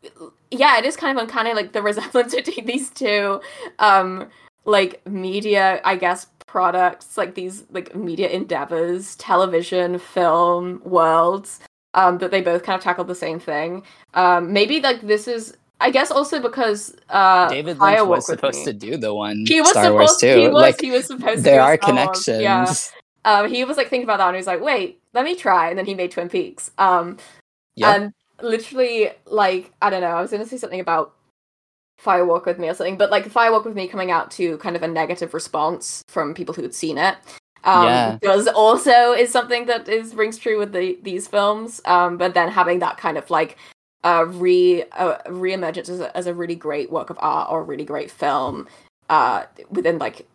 yeah, 0.52 0.78
it 0.78 0.86
is 0.86 0.96
kind 0.96 1.18
of 1.18 1.24
uncanny, 1.24 1.54
like 1.56 1.72
the 1.72 1.82
resemblance 1.92 2.36
between 2.36 2.66
these 2.68 2.92
two, 2.92 3.42
um, 3.80 4.28
like 4.66 5.02
media, 5.08 5.82
I 5.84 5.96
guess, 5.96 6.28
products, 6.46 7.18
like 7.18 7.34
these 7.34 7.64
like 7.72 7.96
media 7.96 8.30
endeavors, 8.30 9.16
television, 9.16 9.98
film 9.98 10.80
worlds, 10.84 11.60
um, 11.94 12.18
that 12.20 12.32
they 12.32 12.42
both 12.42 12.64
kind 12.64 12.76
of 12.78 12.84
tackled 12.84 13.08
the 13.08 13.16
same 13.16 13.40
thing. 13.40 13.84
Um, 14.14 14.54
maybe 14.54 14.80
like 14.82 15.02
this 15.02 15.28
is, 15.28 15.56
I 15.80 15.92
guess, 15.92 16.12
also 16.12 16.42
because 16.42 16.96
uh, 17.10 17.50
David 17.50 17.80
Lynch 17.80 18.00
Firewalk 18.00 18.08
was 18.08 18.26
supposed 18.26 18.60
Me- 18.60 18.66
to 18.66 18.74
do 18.74 18.98
the 18.98 19.14
one 19.14 19.46
He 19.48 19.62
was 19.62 19.72
Star 19.72 19.86
supposed. 19.86 20.00
Wars 20.00 20.18
too. 20.18 20.40
He 20.40 20.48
was. 20.48 20.62
like 20.62 20.82
he 20.82 20.92
was 20.92 21.06
supposed. 21.08 21.38
to 21.38 21.42
there 21.44 21.60
do 21.60 21.62
are 21.62 21.78
connections. 21.78 22.42
Yeah 22.42 22.74
um, 23.26 23.50
he 23.50 23.64
was 23.64 23.78
like 23.78 23.88
thinking 23.90 24.04
about 24.06 24.18
that 24.18 24.28
and 24.28 24.36
he 24.36 24.40
was 24.40 24.48
like, 24.48 24.62
wait, 24.62 25.00
let 25.14 25.26
me 25.26 25.36
try. 25.36 25.70
And 25.70 25.78
then 25.78 25.86
he 25.86 25.94
made 25.94 26.12
Twin 26.12 26.30
Peaks. 26.30 26.72
Um, 26.78 27.18
Yep. 27.76 27.96
And 27.96 28.14
literally, 28.42 29.12
like, 29.26 29.72
I 29.82 29.90
don't 29.90 30.02
know, 30.02 30.08
I 30.08 30.22
was 30.22 30.32
going 30.32 30.44
to 30.44 30.50
say 30.50 30.58
something 30.58 30.80
about 30.80 31.14
Firewalk 32.04 32.46
with 32.46 32.60
Me 32.60 32.68
or 32.68 32.74
something, 32.74 32.98
but 32.98 33.10
like 33.12 33.26
Firewalk 33.30 33.64
with 33.64 33.76
Me 33.76 33.88
coming 33.88 34.12
out 34.12 34.30
to 34.32 34.58
kind 34.58 34.76
of 34.76 34.84
a 34.84 34.88
negative 34.88 35.34
response 35.34 36.04
from 36.10 36.34
people 36.34 36.54
who 36.54 36.62
had 36.64 36.74
seen 36.74 36.98
it. 36.98 37.16
Um, 37.64 37.86
Yeah. 37.86 38.18
does 38.22 38.48
also 38.48 39.14
is 39.14 39.32
something 39.32 39.66
that 39.68 39.88
is 39.88 40.16
rings 40.16 40.38
true 40.38 40.58
with 40.58 40.74
the 40.74 40.98
these 41.04 41.28
films. 41.28 41.82
Um, 41.86 42.18
but 42.18 42.34
then 42.34 42.50
having 42.50 42.80
that 42.80 42.98
kind 42.98 43.18
of 43.18 43.30
like 43.30 43.58
uh, 44.04 44.26
re 44.28 44.84
uh, 44.94 45.18
reemergence 45.28 45.90
as 45.90 46.00
a, 46.00 46.16
as 46.18 46.28
a 46.28 46.34
really 46.34 46.56
great 46.56 46.92
work 46.92 47.10
of 47.10 47.18
art 47.20 47.52
or 47.52 47.62
a 47.62 47.64
really 47.64 47.86
great 47.86 48.10
film 48.10 48.68
uh, 49.10 49.44
within 49.70 49.98
like 50.00 50.28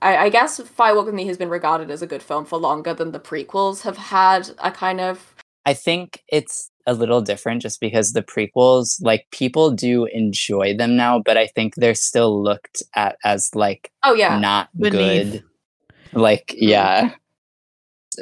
I, 0.00 0.16
I 0.16 0.28
guess 0.28 0.60
Firewalk 0.60 1.06
with 1.06 1.14
Me 1.14 1.26
has 1.26 1.36
been 1.36 1.48
regarded 1.48 1.90
as 1.90 2.02
a 2.02 2.06
good 2.06 2.22
film 2.22 2.44
for 2.44 2.58
longer 2.58 2.94
than 2.94 3.12
the 3.12 3.20
prequels 3.20 3.82
have 3.82 3.96
had 3.96 4.50
a 4.58 4.70
kind 4.70 5.00
of 5.00 5.34
I 5.66 5.74
think 5.74 6.22
it's 6.28 6.70
a 6.86 6.94
little 6.94 7.20
different 7.20 7.60
just 7.60 7.78
because 7.80 8.12
the 8.12 8.22
prequels, 8.22 9.02
like 9.02 9.26
people 9.32 9.70
do 9.70 10.06
enjoy 10.06 10.74
them 10.74 10.96
now, 10.96 11.20
but 11.22 11.36
I 11.36 11.46
think 11.48 11.74
they're 11.74 11.94
still 11.94 12.42
looked 12.42 12.82
at 12.96 13.16
as 13.24 13.54
like 13.54 13.90
oh 14.02 14.14
yeah 14.14 14.38
not 14.38 14.70
Beneath. 14.78 15.32
good. 15.32 15.44
Like 16.12 16.54
yeah, 16.56 17.10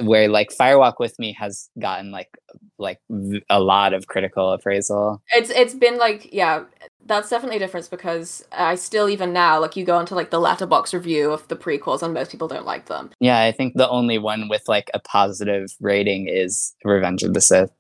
where 0.01 0.29
like 0.29 0.51
Firewalk 0.51 0.95
with 0.99 1.19
Me 1.19 1.33
has 1.35 1.69
gotten 1.79 2.11
like 2.11 2.37
like 2.79 3.01
a 3.49 3.61
lot 3.61 3.95
of 3.95 4.07
critical 4.07 4.53
appraisal. 4.53 5.23
it's 5.35 5.51
it's 5.51 5.75
been 5.75 5.99
like 5.99 6.33
yeah 6.33 6.65
that's 7.07 7.31
definitely 7.31 7.57
a 7.57 7.61
difference 7.61 7.89
because 7.89 8.45
I 8.53 8.75
still 8.75 9.09
even 9.09 9.33
now 9.33 9.61
like 9.61 9.77
you 9.77 9.85
go 9.85 9.99
into 10.01 10.15
like 10.15 10.31
the 10.31 10.41
Letterboxd 10.41 10.93
review 10.93 11.31
of 11.31 11.47
the 11.49 11.57
prequels 11.57 12.03
and 12.03 12.13
most 12.13 12.31
people 12.33 12.49
don't 12.49 12.67
like 12.67 12.87
them. 12.87 13.11
Yeah, 13.21 13.41
I 13.41 13.53
think 13.53 13.75
the 13.75 13.89
only 13.89 14.19
one 14.19 14.49
with 14.49 14.63
like 14.67 14.91
a 14.93 14.99
positive 14.99 15.69
rating 15.81 16.29
is 16.29 16.75
Revenge 16.85 17.23
of 17.23 17.33
the 17.35 17.41
Sith. 17.41 17.71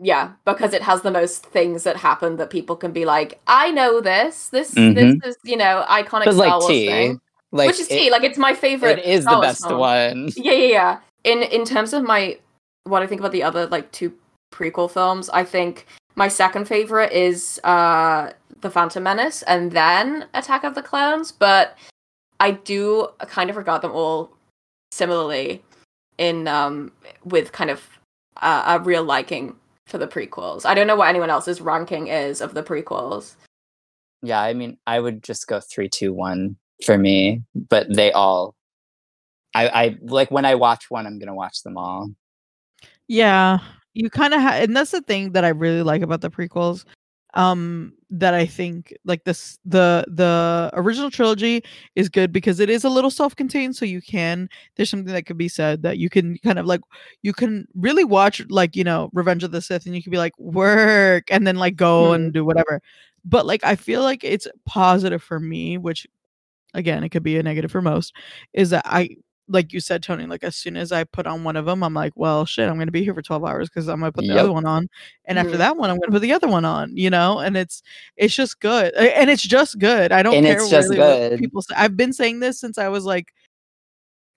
Yeah, 0.00 0.32
because 0.44 0.72
it 0.74 0.82
has 0.82 1.02
the 1.02 1.10
most 1.10 1.44
things 1.46 1.82
that 1.84 1.96
happen 1.96 2.36
that 2.36 2.50
people 2.50 2.76
can 2.76 2.92
be 2.92 3.04
like, 3.04 3.40
I 3.46 3.70
know 3.70 4.00
this. 4.00 4.48
This 4.48 4.74
Mhm. 4.74 4.94
this 4.94 5.16
is 5.24 5.36
you 5.44 5.56
know 5.56 5.84
iconic 5.88 6.32
Star 6.32 6.34
like 6.34 6.60
Wars 6.60 6.66
T, 6.68 6.86
thing, 6.86 7.20
like 7.52 7.68
which 7.68 7.80
is 7.80 7.88
it, 7.88 7.98
T. 7.98 8.10
Like 8.10 8.22
it's 8.22 8.38
my 8.38 8.54
favorite. 8.54 8.98
it 8.98 9.04
is 9.04 9.24
the 9.24 9.38
best 9.40 9.66
film. 9.66 9.78
one. 9.78 10.30
Yeah, 10.36 10.52
yeah, 10.52 10.66
yeah. 10.66 10.98
In 11.24 11.42
in 11.42 11.64
terms 11.64 11.92
of 11.92 12.02
my 12.02 12.38
what 12.84 13.02
I 13.02 13.06
think 13.06 13.20
about 13.20 13.32
the 13.32 13.42
other 13.42 13.66
like 13.66 13.90
two 13.92 14.12
prequel 14.52 14.90
films, 14.90 15.28
I 15.30 15.44
think 15.44 15.86
my 16.14 16.28
second 16.28 16.66
favorite 16.66 17.12
is 17.12 17.60
uh 17.64 18.32
The 18.60 18.70
Phantom 18.70 19.02
Menace 19.02 19.42
and 19.42 19.72
then 19.72 20.26
Attack 20.34 20.64
of 20.64 20.74
the 20.74 20.82
Clones, 20.82 21.32
but 21.32 21.76
I 22.40 22.52
do 22.52 23.08
kind 23.20 23.50
of 23.50 23.56
regard 23.56 23.82
them 23.82 23.92
all 23.92 24.30
similarly 24.92 25.62
in 26.18 26.48
um 26.48 26.92
with 27.24 27.52
kind 27.52 27.70
of 27.70 27.82
uh, 28.42 28.78
a 28.78 28.82
real 28.82 29.04
liking 29.04 29.56
for 29.86 29.98
the 29.98 30.06
prequels. 30.06 30.66
I 30.66 30.74
don't 30.74 30.86
know 30.86 30.96
what 30.96 31.08
anyone 31.08 31.30
else's 31.30 31.60
ranking 31.60 32.08
is 32.08 32.40
of 32.40 32.54
the 32.54 32.62
prequels. 32.62 33.34
Yeah, 34.22 34.40
I 34.40 34.52
mean, 34.52 34.78
I 34.86 34.98
would 35.00 35.22
just 35.22 35.46
go 35.46 35.60
three, 35.60 35.88
two, 35.88 36.12
one 36.12 36.56
for 36.84 36.98
me, 36.98 37.42
but 37.54 37.92
they 37.92 38.12
all. 38.12 38.54
I, 39.54 39.68
I 39.68 39.96
like 40.02 40.30
when 40.30 40.44
I 40.44 40.54
watch 40.54 40.90
one, 40.90 41.06
I'm 41.06 41.18
gonna 41.18 41.34
watch 41.34 41.62
them 41.62 41.78
all. 41.78 42.10
Yeah, 43.08 43.58
you 43.94 44.10
kind 44.10 44.34
of 44.34 44.40
have, 44.40 44.62
and 44.64 44.76
that's 44.76 44.90
the 44.90 45.00
thing 45.00 45.32
that 45.32 45.44
I 45.44 45.48
really 45.48 45.82
like 45.82 46.02
about 46.02 46.20
the 46.20 46.30
prequels. 46.30 46.84
Um, 47.34 47.92
that 48.08 48.32
I 48.32 48.46
think 48.46 48.94
like 49.04 49.24
this 49.24 49.58
the 49.64 50.04
the 50.08 50.70
original 50.72 51.10
trilogy 51.10 51.62
is 51.94 52.08
good 52.08 52.32
because 52.32 52.60
it 52.60 52.70
is 52.70 52.84
a 52.84 52.88
little 52.88 53.10
self-contained, 53.10 53.76
so 53.76 53.84
you 53.84 54.00
can 54.00 54.48
there's 54.76 54.90
something 54.90 55.12
that 55.12 55.26
could 55.26 55.36
be 55.36 55.48
said 55.48 55.82
that 55.82 55.98
you 55.98 56.08
can 56.08 56.38
kind 56.38 56.58
of 56.58 56.66
like 56.66 56.80
you 57.22 57.32
can 57.32 57.66
really 57.74 58.04
watch 58.04 58.42
like 58.48 58.76
you 58.76 58.84
know 58.84 59.10
Revenge 59.12 59.44
of 59.44 59.50
the 59.50 59.60
Sith 59.60 59.86
and 59.86 59.94
you 59.94 60.02
can 60.02 60.12
be 60.12 60.18
like 60.18 60.38
work 60.38 61.24
and 61.30 61.46
then 61.46 61.56
like 61.56 61.76
go 61.76 62.12
and 62.12 62.32
do 62.32 62.44
whatever. 62.44 62.80
But 63.24 63.44
like 63.44 63.64
I 63.64 63.76
feel 63.76 64.02
like 64.02 64.24
it's 64.24 64.46
positive 64.64 65.22
for 65.22 65.40
me, 65.40 65.78
which 65.78 66.06
again 66.74 67.04
it 67.04 67.10
could 67.10 67.22
be 67.22 67.38
a 67.38 67.42
negative 67.42 67.70
for 67.72 67.82
most, 67.82 68.14
is 68.52 68.70
that 68.70 68.82
I 68.86 69.16
like 69.48 69.72
you 69.72 69.78
said, 69.78 70.02
Tony, 70.02 70.26
like 70.26 70.42
as 70.42 70.56
soon 70.56 70.76
as 70.76 70.90
I 70.90 71.04
put 71.04 71.24
on 71.26 71.44
one 71.44 71.54
of 71.54 71.66
them, 71.66 71.84
I'm 71.84 71.94
like, 71.94 72.12
well, 72.16 72.44
shit, 72.46 72.68
I'm 72.68 72.78
gonna 72.78 72.90
be 72.90 73.04
here 73.04 73.14
for 73.14 73.22
12 73.22 73.44
hours 73.44 73.68
because 73.68 73.88
I'm 73.88 74.00
gonna 74.00 74.10
put 74.10 74.22
the 74.26 74.34
Yep. 74.34 74.40
other 74.40 74.52
one 74.52 74.66
on, 74.66 74.88
and 75.26 75.38
after 75.38 75.54
Mhm. 75.54 75.58
that 75.58 75.76
one, 75.76 75.88
I'm 75.90 75.98
gonna 76.00 76.10
put 76.12 76.22
the 76.22 76.32
other 76.32 76.48
one 76.48 76.64
on, 76.64 76.96
you 76.96 77.10
know, 77.10 77.38
and 77.38 77.56
it's 77.56 77.82
it's 78.16 78.34
just 78.34 78.58
good, 78.60 78.92
and 78.94 79.30
it's 79.30 79.42
just 79.42 79.78
good. 79.78 80.10
I 80.12 80.22
don't 80.24 80.34
And 80.34 80.46
care 80.46 80.60
it's 80.62 80.70
just 80.70 80.90
really 80.90 80.98
what 81.00 81.38
people 81.38 81.62
say. 81.62 81.74
I've 81.76 81.96
been 81.96 82.12
saying 82.12 82.40
this 82.40 82.58
since 82.60 82.76
I 82.78 82.88
was 82.88 83.04
like 83.04 83.32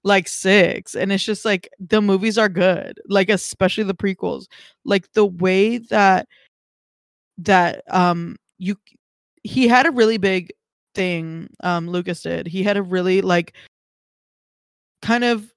like 0.03 0.27
six, 0.27 0.95
and 0.95 1.11
it's 1.11 1.23
just 1.23 1.43
like 1.45 1.69
the 1.79 2.01
movies 2.01 2.37
are 2.37 2.49
good, 2.49 2.99
like 3.07 3.29
especially 3.29 3.83
the 3.85 3.95
prequels, 3.95 4.45
like 4.85 5.11
the 5.13 5.25
way 5.25 5.77
that 5.79 6.27
that 7.39 7.81
um 7.89 8.35
you 8.57 8.75
he 9.43 9.67
had 9.67 9.85
a 9.85 9.91
really 9.91 10.17
big 10.17 10.51
thing 10.95 11.47
um 11.61 11.87
lucas 11.89 12.21
did. 12.21 12.47
He 12.47 12.63
had 12.63 12.77
a 12.77 12.83
really 12.83 13.21
like 13.21 13.53
kind 15.01 15.23
of 15.23 15.51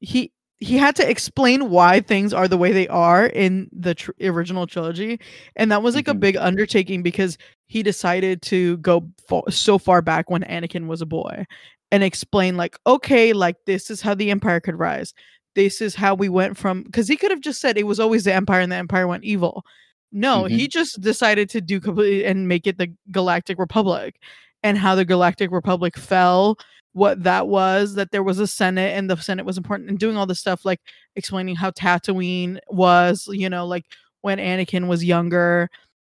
he 0.00 0.32
he 0.60 0.76
had 0.76 0.96
to 0.96 1.08
explain 1.08 1.70
why 1.70 2.00
things 2.00 2.32
are 2.32 2.48
the 2.48 2.58
way 2.58 2.72
they 2.72 2.88
are 2.88 3.26
in 3.26 3.68
the 3.72 3.94
tr- 3.94 4.10
original 4.22 4.66
trilogy 4.66 5.20
and 5.54 5.70
that 5.70 5.82
was 5.82 5.94
like 5.94 6.08
a 6.08 6.14
Mhm. 6.14 6.20
big 6.20 6.36
undertaking 6.36 7.02
because 7.02 7.38
he 7.68 7.82
decided 7.82 8.42
to 8.42 8.76
go 8.78 9.08
fo- 9.28 9.44
so 9.50 9.78
far 9.78 10.02
back 10.02 10.28
when 10.30 10.42
anakin 10.44 10.86
was 10.88 11.00
a 11.00 11.06
boy 11.06 11.44
and 11.92 12.02
explain 12.02 12.56
like 12.56 12.76
okay 12.86 13.32
like 13.32 13.56
this 13.66 13.88
is 13.90 14.00
how 14.00 14.14
the 14.14 14.30
empire 14.30 14.60
could 14.60 14.78
rise. 14.78 15.14
This 15.54 15.80
is 15.80 15.94
how 15.94 16.14
we 16.14 16.28
went 16.28 16.56
from 16.56 16.82
because 16.82 17.08
he 17.08 17.16
could 17.16 17.30
have 17.30 17.40
just 17.40 17.60
said 17.60 17.78
it 17.78 17.86
was 17.86 18.00
always 18.00 18.24
the 18.24 18.32
empire 18.34 18.60
and 18.60 18.70
the 18.72 18.76
empire 18.76 19.06
went 19.06 19.24
evil. 19.24 19.64
No 20.10 20.44
he 20.46 20.66
just 20.68 21.00
decided 21.00 21.48
to 21.50 21.60
do 21.60 21.78
completely 21.80 22.24
and 22.24 22.48
make 22.48 22.66
it 22.66 22.78
the 22.78 22.92
galactic 23.12 23.58
republic 23.58 24.16
and 24.62 24.78
how 24.78 24.94
the 24.94 25.04
galactic 25.04 25.50
republic 25.50 25.96
fell 25.96 26.58
what 26.92 27.22
that 27.22 27.48
was 27.48 27.94
that 27.94 28.10
there 28.10 28.22
was 28.22 28.38
a 28.38 28.46
senate 28.46 28.96
and 28.96 29.08
the 29.08 29.16
senate 29.16 29.46
was 29.46 29.56
important 29.56 29.88
and 29.88 29.98
doing 29.98 30.16
all 30.16 30.26
this 30.26 30.40
stuff 30.40 30.64
like 30.64 30.80
explaining 31.16 31.54
how 31.54 31.70
tatooine 31.70 32.58
was 32.68 33.28
you 33.30 33.48
know 33.48 33.66
like 33.66 33.84
when 34.22 34.38
anakin 34.38 34.88
was 34.88 35.04
younger 35.04 35.68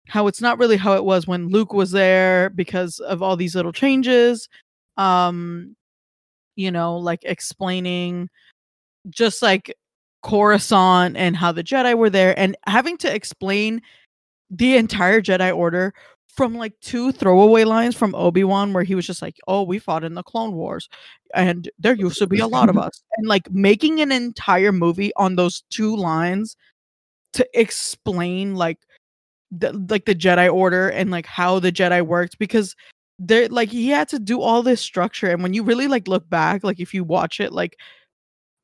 how 0.07 0.27
it's 0.27 0.41
not 0.41 0.57
really 0.57 0.77
how 0.77 0.93
it 0.93 1.05
was 1.05 1.27
when 1.27 1.47
luke 1.47 1.73
was 1.73 1.91
there 1.91 2.49
because 2.49 2.99
of 2.99 3.21
all 3.21 3.37
these 3.37 3.55
little 3.55 3.71
changes 3.71 4.49
um 4.97 5.75
you 6.55 6.71
know 6.71 6.97
like 6.97 7.21
explaining 7.23 8.29
just 9.09 9.41
like 9.41 9.73
coruscant 10.21 11.15
and 11.17 11.35
how 11.35 11.51
the 11.51 11.63
jedi 11.63 11.95
were 11.95 12.09
there 12.09 12.37
and 12.37 12.57
having 12.65 12.97
to 12.97 13.13
explain 13.13 13.81
the 14.53 14.77
entire 14.77 15.21
Jedi 15.21 15.55
Order 15.55 15.93
from 16.35 16.55
like 16.55 16.73
two 16.81 17.11
throwaway 17.11 17.63
lines 17.63 17.95
from 17.95 18.15
Obi 18.15 18.43
Wan, 18.43 18.73
where 18.73 18.83
he 18.83 18.95
was 18.95 19.05
just 19.05 19.21
like, 19.21 19.37
"Oh, 19.47 19.63
we 19.63 19.77
fought 19.79 20.03
in 20.03 20.15
the 20.15 20.23
Clone 20.23 20.53
Wars, 20.53 20.89
and 21.35 21.69
there 21.79 21.93
used 21.95 22.17
to 22.19 22.27
be 22.27 22.39
a 22.39 22.47
lot 22.47 22.69
of 22.69 22.77
us," 22.77 23.03
and 23.17 23.27
like 23.27 23.51
making 23.51 24.01
an 24.01 24.11
entire 24.11 24.71
movie 24.71 25.11
on 25.15 25.35
those 25.35 25.63
two 25.69 25.95
lines 25.95 26.55
to 27.33 27.47
explain 27.59 28.55
like 28.55 28.79
the 29.51 29.73
like 29.89 30.05
the 30.05 30.15
Jedi 30.15 30.51
Order 30.51 30.89
and 30.89 31.11
like 31.11 31.25
how 31.27 31.59
the 31.59 31.71
Jedi 31.71 32.01
worked 32.05 32.39
because 32.39 32.75
there 33.19 33.47
like 33.49 33.69
he 33.69 33.89
had 33.89 34.09
to 34.09 34.17
do 34.19 34.41
all 34.41 34.63
this 34.63 34.81
structure 34.81 35.27
and 35.27 35.43
when 35.43 35.53
you 35.53 35.61
really 35.63 35.87
like 35.87 36.07
look 36.07 36.27
back 36.29 36.63
like 36.63 36.79
if 36.79 36.93
you 36.95 37.03
watch 37.03 37.39
it 37.39 37.53
like 37.53 37.77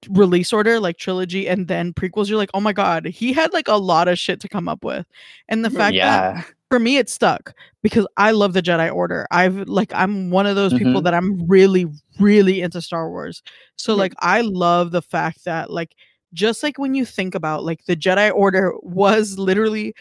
release 0.09 0.51
order 0.51 0.79
like 0.79 0.97
trilogy 0.97 1.47
and 1.47 1.67
then 1.67 1.93
prequels 1.93 2.27
you're 2.29 2.37
like 2.37 2.49
oh 2.55 2.59
my 2.61 2.73
god 2.73 3.05
he 3.05 3.31
had 3.31 3.53
like 3.53 3.67
a 3.67 3.75
lot 3.77 4.07
of 4.07 4.17
shit 4.17 4.39
to 4.39 4.49
come 4.49 4.67
up 4.67 4.83
with 4.83 5.05
and 5.49 5.63
the 5.63 5.69
Mhm. 5.69 5.77
fact 5.77 5.93
that 5.97 6.35
yeah. 6.35 6.43
For 6.69 6.79
me 6.79 6.97
it 6.97 7.09
stuck 7.09 7.53
because 7.81 8.07
i 8.17 8.31
love 8.31 8.53
the 8.53 8.61
jedi 8.61 8.93
order 8.93 9.25
i've 9.31 9.67
like 9.67 9.91
i'm 9.95 10.29
one 10.29 10.45
of 10.45 10.55
those 10.55 10.73
people 10.73 11.01
Mhm. 11.01 11.03
that 11.03 11.13
i'm 11.13 11.47
really 11.47 11.85
really 12.19 12.61
into 12.61 12.81
star 12.81 13.09
wars 13.09 13.41
so 13.75 13.95
like 13.95 14.13
i 14.19 14.41
love 14.41 14.91
the 14.91 15.01
fact 15.01 15.45
that 15.45 15.71
like 15.71 15.95
just 16.33 16.61
like 16.63 16.77
when 16.77 16.93
you 16.93 17.05
think 17.05 17.33
about 17.35 17.63
like 17.63 17.83
the 17.85 17.95
jedi 17.95 18.31
order 18.33 18.73
was 18.83 19.37
literally 19.39 19.93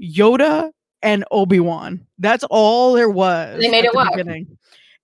yoda 0.00 0.70
and 1.02 1.24
obi-wan 1.30 2.04
that's 2.18 2.44
all 2.50 2.92
there 2.94 3.10
was 3.10 3.60
They 3.60 3.68
made 3.70 3.84
it 3.84 3.92
the 3.92 3.96
work. 3.98 4.10
beginning. 4.12 4.58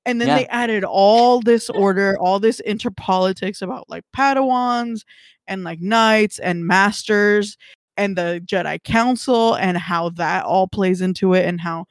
and 0.07 0.21
then 0.21 0.29
Yeah. 0.29 0.39
they 0.39 0.47
added 0.49 0.83
all 0.85 1.41
this 1.41 1.71
order 1.71 2.17
all 2.19 2.41
this 2.41 2.61
interpolitics 2.67 3.63
about 3.63 3.89
like 3.89 4.05
padawans 4.17 5.03
and 5.47 5.63
like 5.65 5.81
knights 5.81 6.39
and 6.41 6.67
masters 6.67 7.57
and 7.97 8.17
the 8.17 8.43
Jedi 8.47 8.83
Council 8.85 9.55
and 9.55 9.77
how 9.77 10.11
that 10.11 10.45
all 10.45 10.67
plays 10.69 11.01
into 11.01 11.35
it 11.35 11.45
and 11.47 11.61
how 11.61 11.87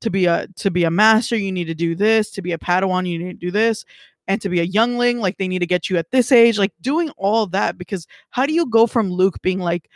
to 0.00 0.10
be 0.10 0.26
a 0.26 0.46
to 0.56 0.70
be 0.70 0.84
a 0.84 0.90
master 0.90 1.36
you 1.36 1.52
need 1.52 1.66
to 1.66 1.74
do 1.74 1.94
this, 1.94 2.30
to 2.32 2.42
be 2.42 2.52
a 2.52 2.58
Padawan 2.58 3.06
you 3.06 3.18
need 3.18 3.40
to 3.40 3.46
do 3.46 3.50
this, 3.50 3.84
and 4.28 4.40
to 4.40 4.48
be 4.48 4.60
a 4.60 4.64
youngling 4.64 5.18
like 5.18 5.36
they 5.38 5.48
need 5.48 5.58
to 5.58 5.66
get 5.66 5.90
you 5.90 5.96
at 5.98 6.10
this 6.10 6.32
age, 6.32 6.58
like 6.58 6.72
doing 6.80 7.10
all 7.16 7.46
that 7.48 7.76
because 7.76 8.06
how 8.30 8.46
do 8.46 8.52
you 8.52 8.66
go 8.66 8.86
from 8.86 9.10
Luke 9.10 9.40
being 9.42 9.58
like 9.58 9.88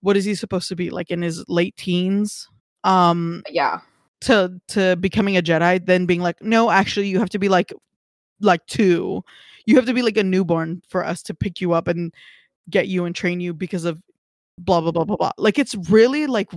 what 0.00 0.16
is 0.16 0.24
he 0.24 0.34
supposed 0.34 0.68
to 0.68 0.76
be 0.76 0.90
like 0.90 1.10
in 1.10 1.22
his 1.22 1.44
late 1.48 1.76
teens 1.76 2.48
um 2.84 3.42
Yeah. 3.48 3.78
to 4.22 4.60
to 4.68 4.96
becoming 4.96 5.36
a 5.36 5.42
Jedi 5.42 5.84
then 5.86 6.06
being 6.06 6.20
like 6.20 6.42
no 6.42 6.70
actually 6.70 7.06
you 7.06 7.20
have 7.20 7.30
to 7.30 7.38
be 7.38 7.48
like 7.48 7.72
like 8.40 8.66
2 8.66 9.22
you 9.66 9.76
have 9.76 9.86
to 9.86 9.94
be 9.94 10.02
like 10.02 10.16
a 10.16 10.24
newborn 10.24 10.82
for 10.88 11.04
us 11.04 11.22
to 11.22 11.34
pick 11.34 11.60
you 11.60 11.72
up 11.72 11.86
and 11.86 12.12
get 12.68 12.88
you 12.88 13.04
and 13.04 13.14
train 13.14 13.40
you 13.40 13.54
because 13.54 13.84
of 13.84 14.02
blah 14.64 14.80
blah 14.80 14.92
blah 14.92 15.04
blah 15.04 15.16
blah. 15.16 15.32
Like 15.38 15.58
it's 15.58 15.74
really 15.90 16.26
like 16.26 16.50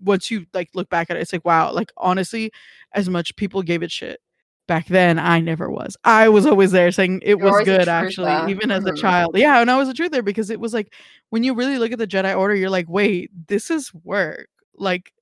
once 0.00 0.30
you 0.30 0.44
like 0.52 0.68
look 0.74 0.88
back 0.90 1.08
at 1.10 1.16
it 1.16 1.20
it's 1.20 1.32
like 1.32 1.44
wow 1.44 1.72
like 1.72 1.92
honestly 1.96 2.50
as 2.94 3.08
much 3.08 3.34
people 3.36 3.62
gave 3.62 3.82
it 3.82 3.90
shit 3.92 4.20
back 4.66 4.86
then 4.88 5.18
i 5.18 5.38
never 5.40 5.70
was. 5.70 5.96
I 6.04 6.28
was 6.28 6.46
always 6.46 6.72
there 6.72 6.90
saying 6.90 7.20
it 7.22 7.38
You're 7.38 7.50
was 7.52 7.64
good 7.64 7.88
actually 7.88 8.26
truther. 8.32 8.50
even 8.50 8.70
as 8.70 8.84
a 8.84 8.92
Mhm. 8.92 8.96
child. 9.00 9.38
Yeah 9.38 9.60
and 9.60 9.70
i 9.70 9.76
was 9.76 9.88
a 9.88 9.94
truth 9.94 10.10
there 10.10 10.22
because 10.22 10.50
it 10.50 10.58
was 10.60 10.74
like 10.74 10.92
when 11.30 11.44
you 11.44 11.54
really 11.54 11.78
look 11.78 11.92
at 11.92 11.98
the 11.98 12.06
jedi 12.06 12.36
order 12.36 12.54
you're 12.54 12.70
like 12.70 12.88
wait 12.88 13.30
this 13.48 13.70
is 13.70 13.92
work. 14.04 14.48
Like 14.76 15.12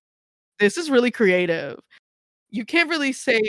this 0.59 0.77
is 0.79 0.91
really 0.91 1.11
creative. 1.11 1.79
You 2.51 2.65
can't 2.65 2.89
really 2.89 3.13
say 3.13 3.41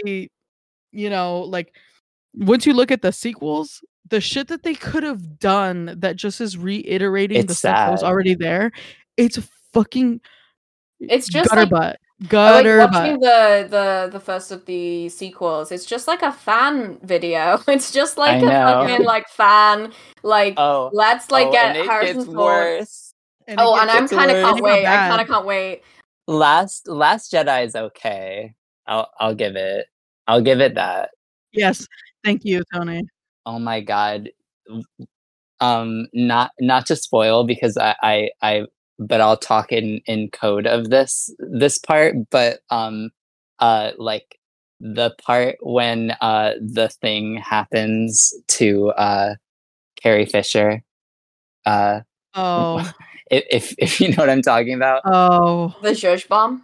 you 0.92 1.10
know 1.10 1.42
like 1.42 1.74
once 2.36 2.66
you 2.66 2.74
look 2.74 2.92
at 2.92 3.02
the 3.02 3.12
sequels 3.14 3.82
the 4.10 4.20
shit 4.22 4.48
that 4.50 4.64
they 4.64 4.74
could 4.76 5.04
have 5.04 5.40
done 5.40 5.96
that 6.00 6.16
just 6.16 6.42
is 6.42 6.58
reiterating 6.58 7.38
the 7.38 7.44
It's 7.52 7.60
stuff 7.60 7.76
that 7.76 7.92
was 7.92 8.04
already 8.04 8.36
there 8.36 8.72
it's 9.18 9.38
fucking 9.74 10.20
It's 11.00 11.28
just 11.28 11.50
gutter 11.50 11.62
like 11.62 11.70
butt 11.70 12.00
I 12.22 12.26
gutter 12.28 12.78
like 12.80 12.92
butt 12.92 13.02
watching 13.02 13.20
the 13.20 13.68
the 13.70 14.10
the 14.14 14.20
first 14.20 14.52
of 14.52 14.66
the 14.66 15.10
sequels. 15.10 15.72
It's 15.72 15.84
just 15.86 16.08
like 16.08 16.22
a 16.22 16.32
fan 16.32 16.98
video. 17.04 17.60
It's 17.68 17.92
just 17.92 18.18
like 18.18 18.36
I 18.36 18.38
a 18.38 18.42
know. 18.46 18.88
fucking 18.88 19.06
like 19.06 19.28
fan 19.30 19.92
like 20.24 20.54
Oh, 20.58 20.90
let's 20.94 21.32
like 21.32 21.48
oh, 21.48 21.52
get 21.52 21.76
and 21.76 21.78
it 21.80 21.86
Harrison 21.88 22.16
gets 22.18 22.26
Ford. 22.28 22.38
worse. 22.38 23.14
and 23.48 23.60
Oh, 23.60 23.76
gets- 23.76 23.82
and 23.82 23.92
I'm 23.92 24.08
kind 24.08 24.32
of 24.32 24.38
can't 24.44 24.64
wait. 24.64 24.86
I 24.86 25.10
kind 25.10 25.22
of 25.22 25.28
can't 25.28 25.46
wait. 25.46 25.82
Last 26.28 26.88
Last 26.88 27.32
Jedi 27.34 27.66
is 27.66 27.76
okay. 27.76 28.54
I'll 28.88 29.10
I'll 29.20 29.36
give 29.36 29.56
it. 29.58 29.88
I'll 30.28 30.42
give 30.42 30.62
it 30.62 30.76
that. 30.76 31.10
yes 31.52 31.86
thank 32.24 32.46
you 32.46 32.64
tony 32.74 33.02
Oh 33.46 33.60
my 33.60 33.82
god. 33.82 34.30
Um 35.60 36.08
not 36.14 36.52
not 36.60 36.86
to 36.88 36.96
spoil 36.96 37.44
because 37.46 37.78
I 37.78 37.96
I, 38.02 38.30
I 38.42 38.62
but 39.00 39.22
I'll 39.22 39.38
talk 39.38 39.72
in 39.72 40.02
in 40.06 40.30
code 40.32 40.68
of 40.68 40.90
this 40.90 41.34
this 41.40 41.78
part 41.78 42.16
but 42.30 42.60
um 42.70 43.12
uh 43.60 43.92
like 43.98 44.40
the 44.80 45.12
part 45.26 45.58
when 45.62 46.12
uh 46.22 46.54
the 46.60 46.90
thing 46.90 47.38
happens 47.38 48.34
to 48.50 48.90
uh 48.92 49.36
Carrie 50.02 50.26
Fisher 50.26 50.84
uh 51.66 52.02
oh 52.34 52.92
if 53.32 53.44
if, 53.50 53.76
if 53.78 54.02
you 54.02 54.10
know 54.10 54.16
what 54.18 54.30
I'm 54.30 54.42
talking 54.42 54.74
about. 54.74 55.02
oh 55.06 55.76
The 55.82 55.90
Zhuzh 55.92 56.28
bomb. 56.28 56.64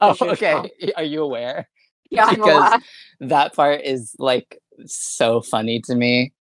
Oh, 0.00 0.16
okay. 0.20 0.54
bomb. 0.54 0.68
Are 0.96 1.04
you 1.04 1.22
aware? 1.22 1.68
Yeah, 2.10 2.26
I'm 2.26 2.34
Because- 2.36 2.48
aware. 2.72 2.78
That 3.20 3.54
part 3.54 3.80
is 3.82 4.14
like 4.18 4.58
so 4.86 5.40
funny 5.40 5.80
to 5.82 5.94
me. 5.94 6.32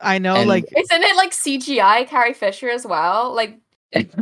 i 0.00 0.18
know 0.18 0.36
And- 0.36 0.48
like 0.48 0.64
Isn't 0.76 1.02
it 1.02 1.16
like 1.16 1.32
CGI 1.32 2.06
Carrie 2.08 2.34
Fisher 2.34 2.68
as 2.68 2.86
well? 2.86 3.34
Like, 3.34 3.58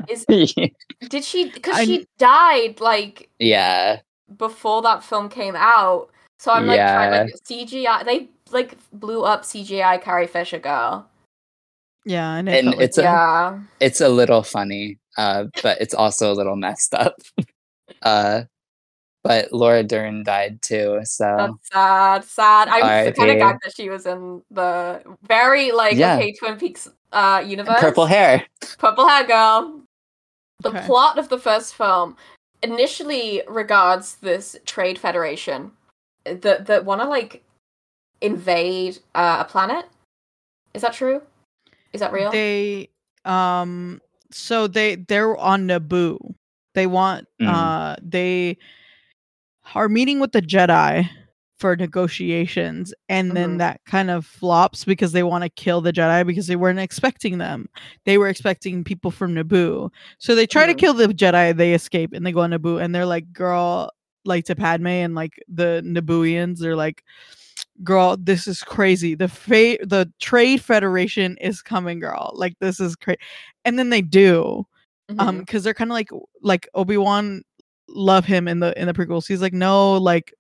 is 0.08 0.24
did 1.08 1.24
she? 1.24 1.50
Because 1.50 1.84
she 1.86 2.06
died 2.18 2.80
like 2.80 3.28
yeah. 3.38 4.00
before 4.36 4.82
that 4.82 5.02
film 5.02 5.28
came 5.28 5.56
out. 5.56 6.10
So 6.38 6.52
I'm 6.52 6.66
like, 6.66 6.78
trying, 6.78 7.12
Yeah. 7.12 7.22
like 7.24 7.34
CGI. 7.48 8.04
They 8.04 8.28
like 8.50 8.76
blew 8.92 9.22
up 9.24 9.42
CGI 9.42 10.00
Carrie 10.02 10.26
Fisher 10.28 10.58
girl. 10.58 11.08
yeah 12.04 12.34
and, 12.36 12.48
it 12.48 12.56
And 12.58 12.64
felt 12.66 12.76
like 12.76 12.84
it's 12.84 12.98
a 12.98 13.02
yeah. 13.02 13.58
it's 13.80 14.00
a 14.00 14.08
little 14.08 14.42
funny, 14.42 14.98
uh, 15.16 15.44
but 15.62 15.80
it's 15.80 15.94
also 15.94 16.30
a 16.32 16.34
little 16.36 16.56
messed 16.56 16.94
up. 16.94 17.16
uh 18.02 18.42
but 19.24 19.52
Laura 19.52 19.82
Dern 19.82 20.22
died 20.22 20.62
too, 20.62 21.00
so 21.04 21.24
That's 21.36 21.68
sad. 21.72 22.24
Sad. 22.24 22.68
I'm 22.68 22.80
kind 22.80 23.08
of 23.08 23.18
R.I.P.. 23.18 23.38
gagged 23.40 23.62
that 23.64 23.74
she 23.74 23.88
was 23.88 24.06
in 24.06 24.42
the 24.50 25.02
very 25.22 25.72
like 25.72 25.96
Yeah. 25.96 26.16
okay 26.16 26.32
Twin 26.34 26.56
Peaks 26.58 26.88
uh 27.10 27.42
universe. 27.44 27.80
purple 27.80 28.06
hair. 28.06 28.44
Purple 28.78 29.08
hair 29.08 29.24
girl. 29.26 29.80
The 30.62 30.68
Okay. 30.70 30.86
plot 30.86 31.18
of 31.18 31.28
the 31.28 31.38
first 31.38 31.74
film 31.74 32.16
initially 32.62 33.42
regards 33.48 34.16
this 34.16 34.56
trade 34.64 34.98
federation 34.98 35.72
that 36.24 36.66
that 36.66 36.84
want 36.84 37.00
to 37.00 37.08
like 37.08 37.42
invade 38.20 38.98
uh, 39.14 39.38
a 39.46 39.50
planet. 39.50 39.86
Is 40.74 40.82
that 40.82 40.92
true? 40.92 41.22
Is 41.92 42.00
that 42.00 42.12
real? 42.12 42.30
they 42.30 42.88
um 43.24 44.00
so 44.30 44.66
they 44.66 44.96
they're 44.96 45.36
on 45.36 45.66
Naboo. 45.66 46.34
They 46.74 46.86
want 46.86 47.26
Mm. 47.40 47.48
uh 47.48 47.96
they 48.02 48.58
are 49.74 49.88
meeting 49.88 50.20
with 50.20 50.32
the 50.32 50.42
Jedi 50.42 51.08
for 51.58 51.76
negotiations 51.76 52.92
and 53.08 53.32
then 53.36 53.54
Mhm. 53.54 53.58
that 53.58 53.80
kind 53.86 54.10
of 54.10 54.26
flops 54.26 54.84
because 54.84 55.12
they 55.12 55.22
want 55.22 55.44
to 55.44 55.48
kill 55.50 55.80
the 55.80 55.92
Jedi 55.92 56.26
because 56.26 56.46
they 56.48 56.56
weren't 56.56 56.80
expecting 56.80 57.38
them. 57.38 57.68
They 58.04 58.18
were 58.18 58.28
expecting 58.28 58.82
people 58.84 59.10
from 59.12 59.34
Naboo. 59.34 59.90
So 60.18 60.34
they 60.34 60.46
try 60.46 60.66
to 60.66 60.74
Mhm. 60.74 60.78
kill 60.78 60.94
the 60.94 61.06
Jedi, 61.08 61.56
they 61.56 61.72
escape 61.72 62.12
and 62.12 62.26
they 62.26 62.32
go 62.32 62.40
on 62.40 62.50
Naboo 62.50 62.82
and 62.82 62.94
they're 62.94 63.06
like, 63.06 63.32
girl, 63.32 63.90
like 64.24 64.44
to 64.46 64.56
Padme 64.56 64.86
and 64.88 65.14
like 65.14 65.40
the 65.48 65.80
Nabooians, 65.86 66.58
they're 66.58 66.76
like, 66.76 67.04
girl, 67.82 68.16
this 68.16 68.46
is 68.46 68.62
crazy. 68.62 69.14
The 69.14 69.28
fa- 69.28 69.78
the 69.84 70.12
Trade 70.20 70.60
Federation 70.60 71.36
is 71.40 71.62
coming, 71.62 72.00
girl. 72.00 72.32
Like 72.34 72.58
this 72.58 72.80
is 72.80 72.96
crazy. 72.96 73.18
And 73.64 73.78
then 73.78 73.90
they 73.90 74.02
do 74.02 74.66
um 75.18 75.36
Mhm. 75.36 75.38
because 75.40 75.62
they're 75.64 75.74
kind 75.74 75.90
of 75.90 75.94
like 75.94 76.08
like 76.42 76.68
obi-wan 76.74 77.42
love 77.88 78.24
him 78.24 78.48
in 78.48 78.60
the 78.60 78.78
in 78.80 78.86
the 78.86 78.94
prequels 78.94 79.26
he's 79.28 79.42
like 79.42 79.52
no 79.52 79.94
like 79.96 80.32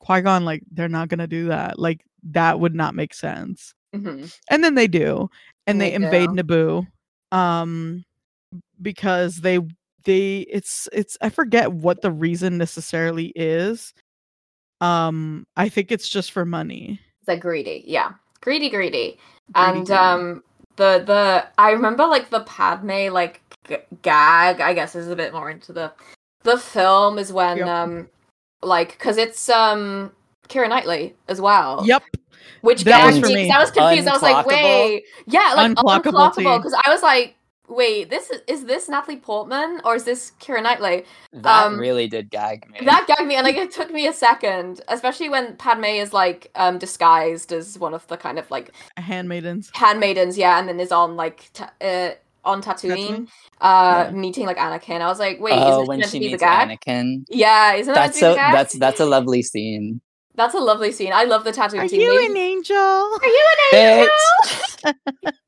qui-gon 0.00 0.44
like 0.44 0.62
they're 0.72 0.88
not 0.88 1.08
gonna 1.08 1.26
do 1.26 1.46
that 1.48 1.78
like 1.78 2.04
that 2.22 2.60
would 2.60 2.74
not 2.74 2.94
make 2.94 3.14
sense 3.14 3.72
Mhm. 3.94 4.32
and 4.50 4.62
then 4.64 4.74
they 4.74 4.86
do 4.86 5.28
and 5.66 5.80
they, 5.80 5.90
They 5.90 5.94
invade 5.94 6.30
do. 6.30 6.42
naboo 6.42 6.86
um 7.32 8.04
because 8.82 9.36
they 9.40 9.58
they 10.04 10.40
it's 10.50 10.88
it's 10.92 11.16
i 11.20 11.28
forget 11.30 11.72
what 11.72 12.02
the 12.02 12.12
reason 12.12 12.58
necessarily 12.58 13.32
is 13.34 13.92
um 14.80 15.46
i 15.56 15.68
think 15.68 15.90
it's 15.90 16.08
just 16.08 16.30
for 16.32 16.44
money 16.44 17.00
They're 17.24 17.36
greedy. 17.38 17.82
Yeah, 17.86 18.12
greedy, 18.40 18.68
greedy. 18.70 19.18
Greedy, 19.52 19.78
and 19.78 19.86
greedy. 19.86 19.92
um, 19.98 20.42
the 20.76 21.02
the 21.06 21.46
I 21.58 21.70
remember 21.70 22.06
like 22.06 22.30
the 22.30 22.40
Padme 22.40 23.08
like 23.12 23.40
g- 23.66 23.78
gag. 24.02 24.60
I 24.60 24.74
guess 24.74 24.94
is 24.94 25.08
a 25.08 25.16
bit 25.16 25.32
more 25.32 25.50
into 25.50 25.72
the 25.72 25.90
the 26.46 26.58
film 26.58 27.18
is 27.18 27.32
when 27.32 27.58
Yep. 27.58 27.68
um 27.68 28.08
like 28.62 28.90
because 28.92 29.16
it's 29.18 29.48
um 29.50 30.10
Keira 30.48 30.68
Knightley 30.68 31.14
as 31.28 31.40
well. 31.40 31.82
yep 31.84 32.02
Which 32.62 32.84
That 32.84 33.04
was 33.04 33.14
gagged 33.16 33.26
for 33.26 33.28
me 33.28 33.34
me. 33.34 33.48
'cause 33.48 33.56
I 33.56 33.60
was 33.60 33.70
confused. 33.70 34.08
I 34.08 34.12
was 34.12 34.22
like, 34.22 34.46
wait, 34.46 35.04
yeah, 35.26 35.52
like 35.56 35.72
Unclockable 35.72 36.02
unclockable 36.32 36.34
tea. 36.36 36.56
because 36.58 36.74
I 36.84 36.90
was 36.90 37.02
like, 37.02 37.34
wait, 37.68 38.10
this 38.10 38.30
is 38.30 38.40
is 38.46 38.64
this 38.64 38.88
Natalie 38.88 39.16
Portman 39.18 39.80
or 39.84 39.94
is 39.96 40.04
this 40.04 40.32
Keira 40.40 40.62
Knightley? 40.62 41.04
That 41.32 41.66
Um, 41.66 41.78
really 41.78 42.06
did 42.08 42.30
gag 42.30 42.68
me. 42.70 42.78
That 42.84 43.06
gagged 43.08 43.26
me, 43.26 43.34
and 43.36 43.44
like 43.44 43.56
it 43.56 43.72
took 43.72 43.90
me 43.90 44.06
a 44.06 44.12
second, 44.12 44.80
especially 44.88 45.28
when 45.28 45.56
Padme 45.56 45.84
is 46.04 46.12
like 46.12 46.50
um 46.54 46.78
disguised 46.78 47.52
as 47.52 47.78
one 47.78 47.92
of 47.94 48.06
the 48.06 48.16
kind 48.16 48.38
of 48.38 48.48
like 48.50 48.70
Handmaidens. 48.96 49.70
handmaidens, 49.74 50.38
yeah, 50.38 50.58
and 50.58 50.68
then 50.68 50.78
is 50.80 50.92
on 50.92 51.16
like 51.16 51.50
ta- 51.52 51.72
uh, 51.80 52.10
on 52.46 52.62
Tatooine, 52.62 52.96
Tatooine? 52.96 53.28
uh, 53.60 54.04
Yeah. 54.06 54.10
meeting 54.12 54.46
like 54.46 54.56
Anakin. 54.56 55.00
I 55.02 55.08
was 55.08 55.18
like, 55.18 55.40
wait, 55.40 55.54
oh, 55.54 55.72
is 55.72 55.78
this 55.80 55.88
when 55.88 55.98
meant 56.00 56.10
she 56.12 56.18
to 56.18 56.20
be 56.20 56.26
the 56.28 56.30
meets 56.32 56.42
gag? 56.42 56.68
Anakin. 56.80 57.24
Yeah, 57.28 57.74
isn't 57.74 57.92
that 57.92 58.00
That's 58.06 58.20
so. 58.20 58.30
the 58.30 58.36
gag? 58.36 58.54
That's 58.54 58.78
that's 58.78 59.00
a 59.00 59.06
lovely 59.06 59.42
scene. 59.42 60.00
That's 60.36 60.54
a 60.54 60.58
lovely 60.58 60.92
scene. 60.92 61.12
I 61.14 61.24
love 61.24 61.44
the 61.44 61.52
Tatooine 61.52 61.84
Are 61.84 61.88
scene. 61.88 62.00
you 62.00 62.14
Maybe- 62.20 62.32
an 62.32 62.36
angel? 62.36 62.76
Are 62.76 63.26
you 63.26 63.46
an 63.72 63.78
angel? 63.78 64.08
Bitch. 64.84 65.32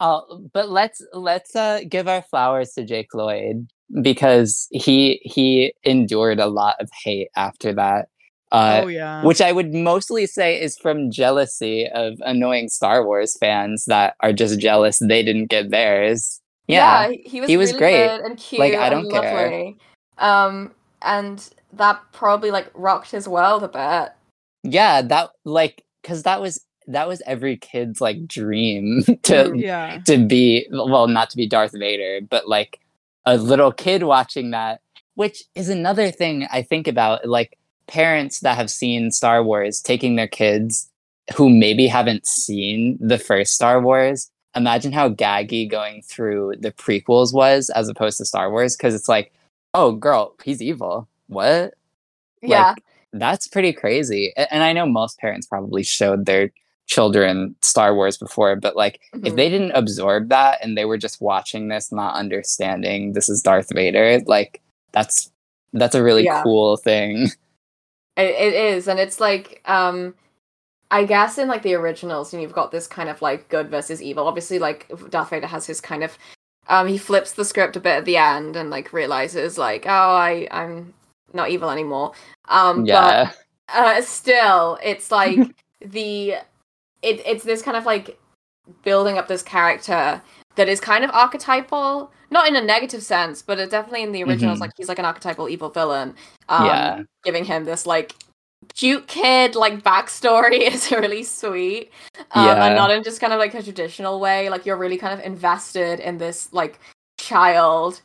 Oh, 0.00 0.48
but 0.52 0.70
let's 0.70 1.00
let's 1.12 1.54
uh 1.54 1.80
give 1.88 2.08
our 2.08 2.22
flowers 2.22 2.72
to 2.72 2.84
Jake 2.84 3.14
Lloyd 3.14 3.68
because 4.02 4.66
he 4.72 5.20
he 5.22 5.72
endured 5.84 6.40
a 6.40 6.46
lot 6.46 6.76
of 6.80 6.88
hate 7.04 7.28
after 7.36 7.72
that. 7.74 8.08
Uh, 8.54 8.80
oh 8.84 8.86
yeah. 8.88 9.22
which 9.24 9.40
I 9.40 9.52
would 9.52 9.74
mostly 9.74 10.26
say 10.26 10.60
is 10.60 10.76
from 10.78 11.10
jealousy 11.10 11.88
of 11.88 12.14
annoying 12.24 12.68
Star 12.68 13.04
Wars 13.04 13.36
fans 13.38 13.84
that 13.86 14.14
are 14.20 14.32
just 14.32 14.60
jealous 14.60 14.98
they 14.98 15.22
didn't 15.22 15.46
get 15.46 15.70
theirs. 15.70 16.40
Yeah. 16.68 17.08
he- 17.10 17.22
he 17.26 17.40
was 17.40 17.50
he 17.50 17.56
was 17.56 17.68
really 17.72 17.78
great. 17.80 18.06
good 18.08 18.20
and 18.20 18.36
cute. 18.38 18.60
Like, 18.60 18.74
I 18.74 18.86
and 18.88 19.10
don't 19.10 19.22
care. 19.22 19.72
Um, 20.18 20.72
and 21.02 21.50
that 21.72 22.00
probably 22.12 22.50
like 22.50 22.70
rocked 22.74 23.10
his 23.10 23.26
world 23.28 23.62
a 23.64 23.68
bit. 23.68 24.12
Yeah, 24.62 25.02
that 25.02 25.30
like 25.44 25.84
cuz 26.04 26.22
that 26.22 26.40
was 26.40 26.64
that 26.86 27.08
was 27.08 27.22
every 27.26 27.56
kid's 27.56 28.00
like 28.00 28.26
dream 28.26 29.02
to 29.24 29.34
Mm. 29.50 29.60
yeah. 29.60 29.98
to 30.06 30.18
be 30.24 30.66
well 30.70 31.08
not 31.08 31.30
to 31.30 31.36
be 31.36 31.46
Darth 31.46 31.72
Vader, 31.72 32.20
but 32.28 32.48
like 32.48 32.78
a 33.26 33.36
little 33.36 33.72
kid 33.72 34.02
watching 34.04 34.50
that, 34.52 34.80
which 35.14 35.44
is 35.54 35.68
another 35.68 36.10
thing 36.10 36.46
I 36.52 36.62
think 36.62 36.86
about 36.86 37.26
like 37.26 37.58
parents 37.86 38.40
that 38.40 38.56
have 38.56 38.70
seen 38.70 39.10
Star 39.10 39.42
Wars 39.42 39.80
taking 39.80 40.16
their 40.16 40.28
kids 40.28 40.90
who 41.36 41.48
maybe 41.48 41.86
haven't 41.86 42.26
seen 42.26 42.98
the 43.00 43.18
first 43.18 43.54
Star 43.54 43.80
Wars. 43.80 44.30
Imagine 44.56 44.92
how 44.92 45.08
gaggy 45.08 45.68
going 45.68 46.02
through 46.02 46.54
the 46.60 46.70
prequels 46.72 47.32
was 47.34 47.70
as 47.70 47.88
opposed 47.88 48.18
to 48.18 48.24
Star 48.24 48.50
Wars 48.50 48.76
because 48.76 48.94
it's 48.94 49.08
like, 49.08 49.32
oh 49.74 49.92
girl, 49.92 50.34
he's 50.44 50.62
evil. 50.62 51.08
What? 51.28 51.74
Yeah, 52.42 52.68
Like, 52.68 52.84
that's 53.12 53.48
pretty 53.48 53.72
crazy. 53.72 54.32
And 54.36 54.62
I 54.62 54.72
know 54.72 54.86
most 54.86 55.18
parents 55.18 55.46
probably 55.46 55.82
showed 55.82 56.26
their 56.26 56.50
children 56.86 57.56
Star 57.62 57.94
Wars 57.94 58.18
before, 58.18 58.54
but 58.56 58.76
like 58.76 59.00
if 59.14 59.32
Mhm. 59.32 59.36
they 59.36 59.48
didn't 59.48 59.72
absorb 59.72 60.28
that 60.28 60.58
and 60.62 60.76
they 60.76 60.84
were 60.84 60.98
just 60.98 61.20
watching 61.22 61.68
this, 61.68 61.90
not 61.90 62.14
understanding 62.14 63.12
this 63.14 63.28
is 63.30 63.40
Darth 63.40 63.70
Vader, 63.74 64.20
like 64.26 64.60
that's 64.92 65.30
that's 65.72 65.94
a 65.96 66.02
really 66.04 66.24
Yeah. 66.24 66.42
cool 66.42 66.76
thing. 66.76 67.28
It, 68.16 68.30
it 68.30 68.54
is, 68.54 68.88
and 68.88 69.00
it's 69.00 69.20
like, 69.20 69.60
um, 69.64 70.14
I 70.90 71.04
guess 71.04 71.38
in 71.38 71.48
like 71.48 71.62
the 71.62 71.74
originals, 71.74 72.32
and 72.32 72.40
you've 72.42 72.52
got 72.52 72.70
this 72.70 72.86
kind 72.86 73.08
of 73.08 73.20
like 73.20 73.48
good 73.48 73.68
versus 73.68 74.00
evil. 74.02 74.26
Obviously, 74.26 74.58
like 74.58 74.90
Darth 75.10 75.30
Vader 75.30 75.46
has 75.46 75.66
his 75.66 75.80
kind 75.80 76.04
of, 76.04 76.16
um, 76.68 76.86
he 76.86 76.98
flips 76.98 77.32
the 77.32 77.44
script 77.44 77.76
a 77.76 77.80
bit 77.80 77.96
at 77.96 78.04
the 78.04 78.16
end 78.16 78.56
and 78.56 78.70
like 78.70 78.92
realizes 78.92 79.58
like, 79.58 79.86
oh, 79.86 79.90
I 79.90 80.46
I'm 80.50 80.94
not 81.32 81.50
evil 81.50 81.70
anymore. 81.70 82.12
Um, 82.48 82.84
yeah. 82.86 83.30
but 83.66 83.76
uh, 83.76 84.02
still, 84.02 84.78
it's 84.82 85.10
like 85.10 85.38
the, 85.84 86.34
it 87.02 87.22
it's 87.26 87.44
this 87.44 87.62
kind 87.62 87.76
of 87.76 87.86
like 87.86 88.18
building 88.82 89.18
up 89.18 89.28
this 89.28 89.42
character 89.42 90.22
that 90.56 90.68
is 90.68 90.80
kind 90.80 91.04
of 91.04 91.10
archetypal, 91.10 92.10
not 92.30 92.46
in 92.48 92.56
a 92.56 92.60
negative 92.62 93.02
sense, 93.02 93.42
but 93.42 93.58
it 93.58 93.70
definitely 93.70 94.02
in 94.02 94.12
the 94.12 94.22
originals, 94.22 94.58
Mhm. 94.58 94.62
like 94.62 94.70
he's 94.76 94.88
like 94.88 94.98
an 94.98 95.04
archetypal 95.04 95.48
evil 95.48 95.68
villain. 95.70 96.14
Um, 96.48 96.66
Yeah. 96.66 97.02
giving 97.24 97.44
him 97.44 97.64
this 97.64 97.86
like 97.86 98.14
cute 98.74 99.06
kid 99.06 99.54
like 99.54 99.82
backstory 99.82 100.60
is 100.72 100.90
really 100.90 101.22
sweet 101.22 101.90
um, 102.32 102.44
Yeah. 102.46 102.64
and 102.66 102.74
not 102.74 102.90
in 102.90 103.02
just 103.02 103.20
kind 103.20 103.32
of 103.32 103.38
like 103.38 103.52
a 103.54 103.62
traditional 103.62 104.20
way 104.20 104.48
like 104.48 104.64
you're 104.64 104.78
really 104.78 104.96
kind 104.96 105.12
of 105.18 105.24
invested 105.24 106.00
in 106.00 106.16
this 106.18 106.50
like 106.52 106.80
child 107.18 108.00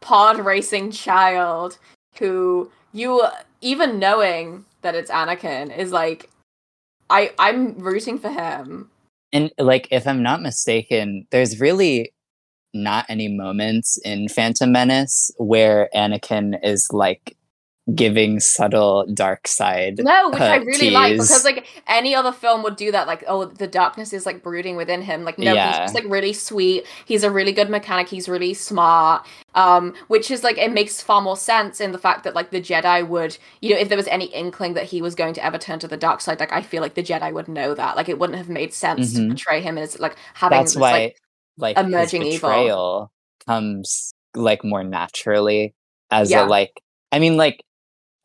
pod 0.00 0.38
racing 0.38 0.90
child 0.92 1.78
who 2.18 2.70
you 2.92 3.26
even 3.60 3.98
knowing 3.98 4.64
that 4.82 4.94
it's 4.94 5.10
anakin 5.10 5.76
is 5.76 5.90
like 5.90 6.30
i 7.10 7.32
i'm 7.40 7.76
rooting 7.78 8.16
for 8.18 8.30
him 8.30 8.88
And 9.34 9.50
like 9.58 9.88
if 9.90 10.06
I'm 10.06 10.22
not 10.22 10.40
mistaken, 10.40 11.26
there's 11.30 11.60
really 11.60 12.14
not 12.72 13.04
any 13.08 13.28
moments 13.28 13.98
in 14.04 14.28
Phantom 14.28 14.72
Menace 14.72 15.30
where 15.38 15.90
Anakin 15.94 16.54
is 16.62 16.88
like 16.92 17.36
giving 17.94 18.40
subtle 18.40 19.04
dark 19.12 19.46
side. 19.46 19.98
no 20.02 20.30
which 20.30 20.40
i 20.40 20.56
really 20.56 20.90
like 20.90 21.12
because 21.12 21.44
like 21.44 21.66
any 21.86 22.14
other 22.14 22.32
film 22.32 22.62
would 22.62 22.76
do 22.76 22.90
that 22.90 23.06
like 23.06 23.22
oh 23.28 23.44
the 23.44 23.66
darkness 23.66 24.14
is 24.14 24.24
like 24.24 24.42
brooding 24.42 24.74
within 24.74 25.02
him 25.02 25.22
like 25.22 25.38
no 25.38 25.54
he's 25.54 25.76
just 25.76 25.94
like 25.94 26.04
really 26.06 26.32
sweet 26.32 26.86
he's 27.04 27.22
a 27.22 27.30
really 27.30 27.52
good 27.52 27.68
mechanic 27.68 28.08
he's 28.08 28.26
really 28.26 28.54
smart 28.54 29.26
um 29.54 29.92
which 30.08 30.30
is 30.30 30.42
like 30.42 30.56
it 30.56 30.72
makes 30.72 31.02
far 31.02 31.20
more 31.20 31.36
sense 31.36 31.78
in 31.78 31.92
the 31.92 31.98
fact 31.98 32.24
that 32.24 32.34
like 32.34 32.48
the 32.50 32.60
jedi 32.60 33.06
would 33.06 33.36
you 33.60 33.74
know 33.74 33.78
if 33.78 33.90
there 33.90 33.98
was 33.98 34.08
any 34.08 34.26
inkling 34.26 34.72
that 34.72 34.84
he 34.84 35.02
was 35.02 35.14
going 35.14 35.34
to 35.34 35.44
ever 35.44 35.58
turn 35.58 35.78
to 35.78 35.86
the 35.86 35.96
dark 35.98 36.22
side 36.22 36.40
like 36.40 36.52
i 36.52 36.62
feel 36.62 36.80
like 36.80 36.94
the 36.94 37.02
jedi 37.02 37.30
would 37.34 37.48
know 37.48 37.74
that 37.74 37.96
like 37.96 38.08
it 38.08 38.18
wouldn't 38.18 38.38
have 38.38 38.48
made 38.48 38.72
sense 38.72 39.12
to 39.12 39.20
Mhm. 39.20 39.28
portray 39.28 39.60
him 39.60 39.76
as 39.76 40.00
like 40.00 40.16
having 40.32 40.58
That's 40.58 40.72
this, 40.72 40.80
why 40.80 40.90
like 40.92 41.16
like, 41.58 41.76
emerging 41.76 42.22
evil. 42.22 43.12
comes 43.46 44.14
like 44.34 44.64
more 44.64 44.82
naturally 44.82 45.74
as 46.10 46.30
Yeah. 46.30 46.46
a 46.46 46.48
like 46.48 46.80
I 47.12 47.18
mean 47.18 47.36
like 47.36 47.62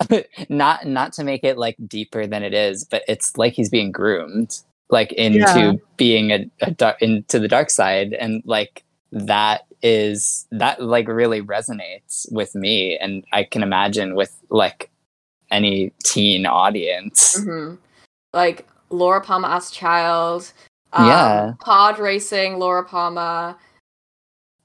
not 0.49 0.85
not 0.85 1.13
to 1.13 1.23
make 1.23 1.43
it 1.43 1.57
like 1.57 1.75
deeper 1.87 2.25
than 2.27 2.43
it 2.43 2.53
is, 2.53 2.83
but 2.83 3.03
it's 3.07 3.37
like 3.37 3.53
he's 3.53 3.69
being 3.69 3.91
groomed 3.91 4.59
like 4.89 5.11
into 5.13 5.39
Yeah. 5.59 5.73
being 5.97 6.31
a, 6.31 6.49
a 6.61 6.71
dark 6.71 7.01
into 7.01 7.37
the 7.39 7.47
dark 7.47 7.69
side 7.69 8.13
and 8.13 8.41
like 8.45 8.83
that 9.11 9.65
is 9.81 10.47
that 10.51 10.81
like 10.81 11.07
really 11.07 11.41
resonates 11.41 12.31
with 12.31 12.55
me 12.55 12.97
and 12.97 13.23
I 13.31 13.43
can 13.43 13.61
imagine 13.63 14.15
with 14.15 14.35
like 14.49 14.89
any 15.51 15.91
teen 16.03 16.45
audience. 16.45 17.39
mhm. 17.39 17.77
like 18.33 18.67
laura 18.89 19.21
palmer 19.21 19.47
as 19.49 19.69
child 19.71 20.51
um, 20.93 21.05
Yeah. 21.07 21.53
pod 21.59 21.99
racing 21.99 22.57
laura 22.57 22.83
palmer 22.83 23.55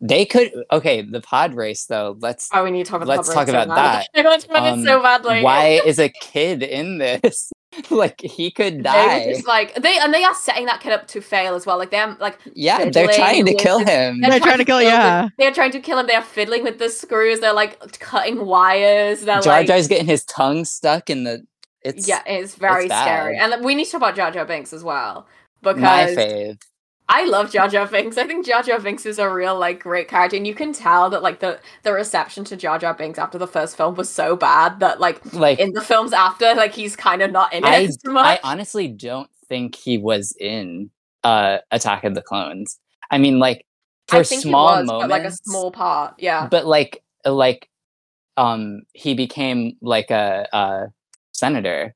They 0.07 0.27
could 0.27 0.53
okay, 0.71 1.01
the 1.01 1.23
pod 1.23 1.55
race 1.55 1.87
though, 1.87 2.17
let's 2.21 2.51
oh 2.53 2.63
we 2.63 2.71
need 2.71 2.85
to 2.85 2.91
talk 2.91 3.01
about 3.01 3.17
Let's 3.17 3.33
talk 3.33 3.49
about 3.49 3.69
now. 3.69 3.75
that. 3.77 4.09
i 4.15 4.21
want 4.23 4.43
to 4.43 4.55
Um, 4.55 4.81
it 4.81 4.85
so 4.85 5.01
badly 5.01 5.43
why 5.43 5.81
is 5.87 5.99
a 5.99 6.11
kid 6.11 6.63
in 6.63 6.99
this? 6.99 7.51
like 7.91 8.21
he 8.21 8.51
could 8.51 8.83
die. 8.83 9.27
were 9.27 9.33
just 9.33 9.47
like 9.47 9.75
they 9.77 9.99
and 9.99 10.13
they 10.13 10.23
are 10.23 10.35
setting 10.35 10.67
that 10.67 10.81
kid 10.81 10.93
up 10.93 11.07
to 11.09 11.23
fail 11.23 11.55
as 11.55 11.65
well. 11.65 11.79
Like 11.79 11.91
they're 11.91 12.17
like 12.21 12.39
yeah, 12.55 12.91
they're 12.91 13.09
trying 13.09 13.47
to 13.47 13.55
kill 13.55 13.79
him. 13.79 14.21
They're 14.21 14.41
trying 14.41 14.59
to 14.59 14.65
kill- 14.67 14.79
the- 14.79 14.85
yeah. 14.85 15.29
They're 15.39 15.55
trying 15.55 15.73
to 15.73 15.81
kill 15.81 15.99
him. 15.99 16.07
They're 16.07 16.21
fiddling 16.21 16.63
with 16.65 16.79
the 16.79 16.91
screws. 16.91 17.41
They're 17.41 17.55
like 17.55 17.99
cutting 17.99 18.45
wires. 18.45 19.23
They're 19.23 19.41
Jar 19.41 19.59
like 19.61 19.67
Jar's 19.69 19.89
getting 19.89 20.07
his 20.07 20.25
tongue 20.25 20.67
stuck 20.67 21.09
in 21.09 21.25
the. 21.25 21.47
It's 21.81 22.07
yeah, 22.07 22.23
it's 22.27 22.55
very 22.57 22.87
it's 22.87 22.95
scary. 22.95 23.37
bad. 23.39 23.53
And 23.55 23.65
we 23.65 23.75
need 23.75 23.87
to 23.87 23.93
talk 23.93 24.01
about 24.01 24.17
Jar 24.17 24.31
Jar 24.31 24.45
Binks 24.45 24.75
as 24.75 24.85
well 24.85 25.27
because 25.63 25.81
my 25.81 26.07
because 26.11 26.17
fave. 26.17 26.63
I 27.09 27.25
love 27.25 27.51
Jar 27.53 27.69
Jar 27.69 27.87
Binks. 27.87 28.17
I 28.17 28.27
think 28.27 28.47
Jar 28.47 28.63
Jar 28.63 28.81
Binks 28.81 29.05
is 29.05 29.19
a 29.19 29.29
real 29.29 29.59
like 29.59 29.81
great 29.83 30.09
character, 30.09 30.37
and 30.37 30.47
you 30.47 30.55
can 30.55 30.73
tell 30.73 31.11
that 31.11 31.23
like 31.23 31.41
the 31.41 31.61
the 31.83 31.93
reception 31.93 32.45
to 32.45 32.57
Jar 32.57 32.79
Jar 32.79 32.95
Binks 32.95 33.19
after 33.19 33.37
the 33.37 33.47
first 33.47 33.77
film 33.77 33.95
was 33.95 34.09
so 34.09 34.37
bad 34.37 34.81
that 34.81 35.01
like 35.01 35.33
Like 35.35 35.59
in 35.59 35.73
the 35.73 35.83
films 35.83 36.13
after, 36.13 36.55
like 36.55 36.73
he's 36.73 36.97
kind 36.97 37.21
of 37.21 37.31
not 37.31 37.53
in 37.53 37.65
it 37.65 37.69
I, 38.07 38.11
much. 38.11 38.25
I 38.25 38.41
honestly 38.43 38.89
don't 38.89 39.31
think 39.49 39.75
he 39.75 39.99
was 39.99 40.35
in 40.41 40.91
uh 41.23 41.59
Attack 41.71 42.05
of 42.05 42.15
the 42.15 42.23
Clones. 42.23 42.79
I 43.11 43.19
mean, 43.19 43.39
like 43.39 43.67
for 44.09 44.17
I 44.17 44.23
think 44.23 44.43
small 44.43 44.75
he 44.75 44.81
was, 44.81 44.87
moments, 44.87 45.05
but 45.05 45.11
like 45.11 45.25
a 45.25 45.33
small 45.33 45.71
part. 45.71 46.15
Yeah. 46.19 46.49
but 46.49 46.67
like 46.67 47.03
like 47.27 47.69
um 48.39 48.83
he 48.93 49.15
became 49.15 49.77
like 49.83 50.11
a, 50.11 50.49
a 50.53 50.87
senator 51.33 51.95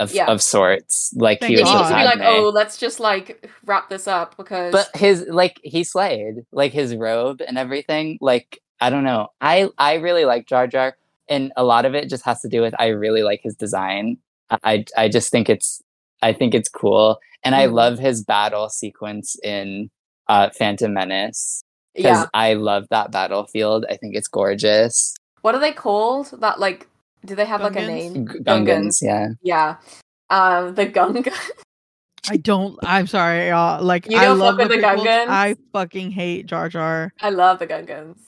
of 0.00 0.12
Yeah. 0.12 0.26
of 0.26 0.42
sorts. 0.42 1.12
Like 1.16 1.40
Thank 1.40 1.50
he 1.50 1.56
It 1.56 1.60
was 1.62 1.68
God. 1.70 1.78
needs 1.78 1.90
with 1.90 1.98
to 2.12 2.18
be 2.18 2.24
like, 2.24 2.28
oh, 2.38 2.48
let's 2.50 2.76
just 2.78 3.00
like 3.00 3.50
wrap 3.64 3.88
this 3.88 4.06
up 4.06 4.36
because 4.36 4.72
but 4.72 4.94
his 4.96 5.26
like 5.28 5.60
he 5.64 5.82
slayed 5.84 6.44
like 6.52 6.72
his 6.72 6.94
robe 6.94 7.40
and 7.46 7.58
everything 7.58 8.18
like 8.20 8.60
i 8.80 8.90
don't 8.90 9.02
know 9.04 9.26
i 9.40 9.68
i 9.78 9.94
really 9.94 10.24
like 10.24 10.46
jar 10.46 10.66
jar 10.68 10.96
and 11.28 11.52
a 11.56 11.64
lot 11.64 11.84
of 11.84 11.94
it 11.94 12.08
just 12.08 12.24
has 12.24 12.40
to 12.42 12.48
do 12.48 12.60
with 12.60 12.74
i 12.78 12.86
really 12.88 13.22
like 13.24 13.40
his 13.42 13.56
design 13.56 14.16
i 14.50 14.58
i, 14.64 14.84
I 14.96 15.08
just 15.08 15.30
think 15.32 15.48
it's 15.50 15.82
i 16.22 16.32
think 16.32 16.54
it's 16.54 16.68
cool 16.68 17.18
and 17.42 17.54
i 17.56 17.66
Mhm. 17.66 17.72
love 17.72 17.98
his 17.98 18.22
battle 18.24 18.68
sequence 18.68 19.36
in 19.42 19.90
uh 20.28 20.50
phantom 20.50 20.94
menace 20.94 21.64
because 21.94 22.18
yeah. 22.18 22.26
i 22.34 22.54
love 22.54 22.86
that 22.90 23.10
battlefield 23.10 23.84
i 23.90 23.96
think 23.96 24.14
it's 24.14 24.28
gorgeous 24.28 25.14
What 25.42 25.54
are 25.56 25.60
they 25.60 25.72
called? 25.72 26.30
That 26.40 26.58
like, 26.60 26.86
do 27.24 27.34
they 27.34 27.44
have 27.44 27.62
like 27.62 27.76
a 27.76 27.86
name? 27.86 28.26
G- 28.26 28.38
gungans 28.40 28.98
yeah 29.02 29.28
Yeah. 29.42 29.76
Um, 30.30 30.74
the 30.74 30.86
Gungan. 30.86 31.32
I 32.28 32.36
don't. 32.36 32.78
I'm 32.82 33.06
sorry, 33.06 33.48
y'all. 33.48 33.82
Like 33.82 34.10
You 34.10 34.18
I 34.18 34.26
don't 34.26 34.38
love 34.38 34.56
fuck 34.58 34.68
the 34.68 34.74
with 34.74 34.82
the 34.82 34.86
prequels. 34.86 35.06
Gungans? 35.06 35.28
I 35.30 35.56
fucking 35.72 36.10
hate 36.10 36.46
Jar 36.46 36.68
Jar. 36.68 37.12
I 37.20 37.30
love 37.30 37.58
the 37.58 37.66
Gungans. 37.66 38.18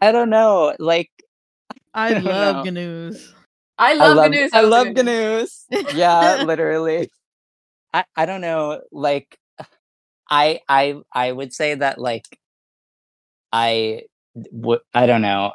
I 0.00 0.10
don't 0.10 0.30
know. 0.30 0.74
Like 0.78 1.10
I 1.94 2.14
I 2.14 2.18
love 2.18 2.66
Gnu's. 2.66 3.32
I 3.78 3.92
I 3.92 3.94
love 3.94 4.32
Gnu's. 4.32 4.52
I 4.52 4.60
love 4.62 4.86
Ganoos. 4.88 5.66
Ganoos. 5.70 5.94
Yeah, 5.96 6.42
literally. 6.42 7.08
I 7.94 8.04
I 8.16 8.26
don't 8.26 8.40
know. 8.40 8.80
Like 8.90 9.38
I 10.28 10.60
I 10.68 10.96
I 11.12 11.30
would 11.30 11.52
say 11.52 11.74
that 11.76 11.98
like 12.00 12.26
I 13.52 14.02
would 14.50 14.80
I 14.92 15.06
don't 15.06 15.22
know. 15.22 15.52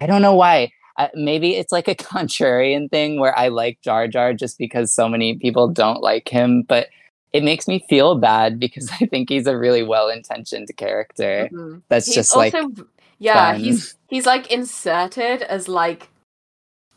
I 0.00 0.06
don't 0.06 0.22
know 0.22 0.34
why. 0.34 0.70
Maybe 1.14 1.56
it's 1.56 1.72
like 1.72 1.88
a 1.88 1.94
contrarian 2.12 2.90
thing 2.90 3.18
where 3.20 3.36
I 3.38 3.48
like 3.48 3.80
Jar 3.82 4.06
Jar 4.08 4.32
just 4.34 4.58
because 4.58 4.92
so 4.92 5.08
many 5.08 5.34
people 5.38 5.68
don't 5.68 6.00
like 6.02 6.28
him, 6.28 6.62
but 6.62 6.88
it 7.32 7.42
makes 7.42 7.66
me 7.66 7.84
feel 7.88 8.14
bad 8.16 8.58
because 8.60 8.90
I 9.00 9.06
think 9.06 9.28
he's 9.30 9.46
a 9.46 9.56
really 9.56 9.82
well-intentioned 9.82 10.68
character. 10.76 11.48
Mhm. 11.52 11.82
That's 11.88 12.06
He's 12.06 12.14
just 12.14 12.36
also, 12.36 12.58
like 12.58 12.78
yeah, 13.18 13.52
fun. 13.52 13.60
he's 13.60 13.96
he's 14.08 14.26
like 14.26 14.50
inserted 14.52 15.42
as 15.42 15.68
like 15.68 16.08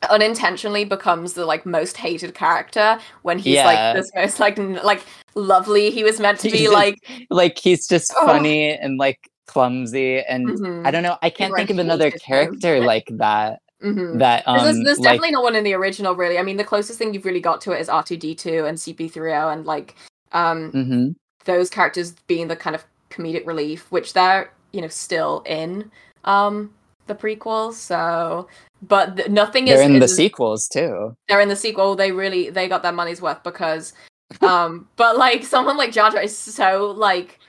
unintentionally 0.10 0.86
becomes 0.86 1.34
the 1.34 1.46
like 1.46 1.66
most 1.66 1.98
hated 1.98 2.36
character 2.36 3.00
when 3.24 3.40
he's 3.40 3.56
Yeah. 3.56 3.66
like 3.66 3.96
this 3.96 4.12
most 4.16 4.40
like 4.40 4.60
n- 4.60 4.80
like 4.84 5.02
lovely. 5.36 5.90
He 5.90 6.04
was 6.04 6.20
meant 6.20 6.40
to 6.42 6.52
be 6.52 6.58
He's- 6.60 6.72
like 6.74 6.98
like 7.30 7.58
he's 7.58 7.88
just 7.88 8.14
Oh. 8.18 8.26
funny 8.28 8.72
and 8.78 8.98
like 8.98 9.30
clumsy 9.48 10.20
and 10.22 10.48
mhm, 10.50 10.86
I 10.86 10.92
don't 10.92 11.04
know. 11.04 11.18
I 11.22 11.30
can't 11.30 11.56
think 11.56 11.70
of 11.70 11.80
another 11.80 12.08
him. 12.08 12.20
character 12.20 12.82
like 12.82 13.08
that. 13.14 13.62
Mhm. 13.84 14.20
That 14.20 14.48
um, 14.48 14.64
there's, 14.64 14.84
there's 14.84 15.00
like, 15.00 15.06
definitely 15.06 15.32
not 15.32 15.44
one 15.44 15.56
in 15.56 15.64
the 15.64 15.74
original, 15.74 16.16
really. 16.16 16.38
I 16.38 16.44
mean, 16.44 16.58
the 16.58 16.64
closest 16.64 16.98
thing 16.98 17.14
you've 17.14 17.26
really 17.26 17.42
got 17.42 17.62
to 17.62 17.72
it 17.72 17.82
is 17.82 17.88
R2D2 17.88 18.68
and 18.68 18.78
CP3O, 18.78 19.54
and 19.54 19.66
like 19.66 19.96
um, 20.32 20.72
mhm. 20.72 21.16
those 21.46 21.70
characters 21.70 22.14
being 22.28 22.48
the 22.48 22.56
kind 22.56 22.76
of 22.76 22.86
comedic 23.10 23.46
relief, 23.46 23.92
which 23.92 24.14
they're 24.14 24.52
you 24.72 24.82
know 24.82 24.88
still 24.88 25.44
in 25.46 25.92
um, 26.26 26.74
the 27.08 27.16
prequels. 27.16 27.74
So, 27.74 28.48
but 28.82 29.18
th- 29.18 29.30
nothing 29.30 29.66
they're 29.66 29.82
is 29.82 29.86
in 29.90 30.00
the 30.00 30.08
sequels 30.08 30.68
too. 30.68 31.16
they're 31.28 31.42
in 31.42 31.50
the 31.50 31.56
sequel. 31.56 31.96
They 31.96 32.12
really 32.12 32.50
they 32.50 32.68
got 32.68 32.84
their 32.84 32.92
money's 32.92 33.22
worth 33.22 33.44
because, 33.44 33.94
um, 34.42 34.88
but 34.96 35.18
like 35.18 35.44
someone 35.44 35.78
like 35.78 35.92
Jar 35.92 36.12
Jar 36.12 36.22
is 36.22 36.38
so 36.38 36.94
like. 36.96 37.40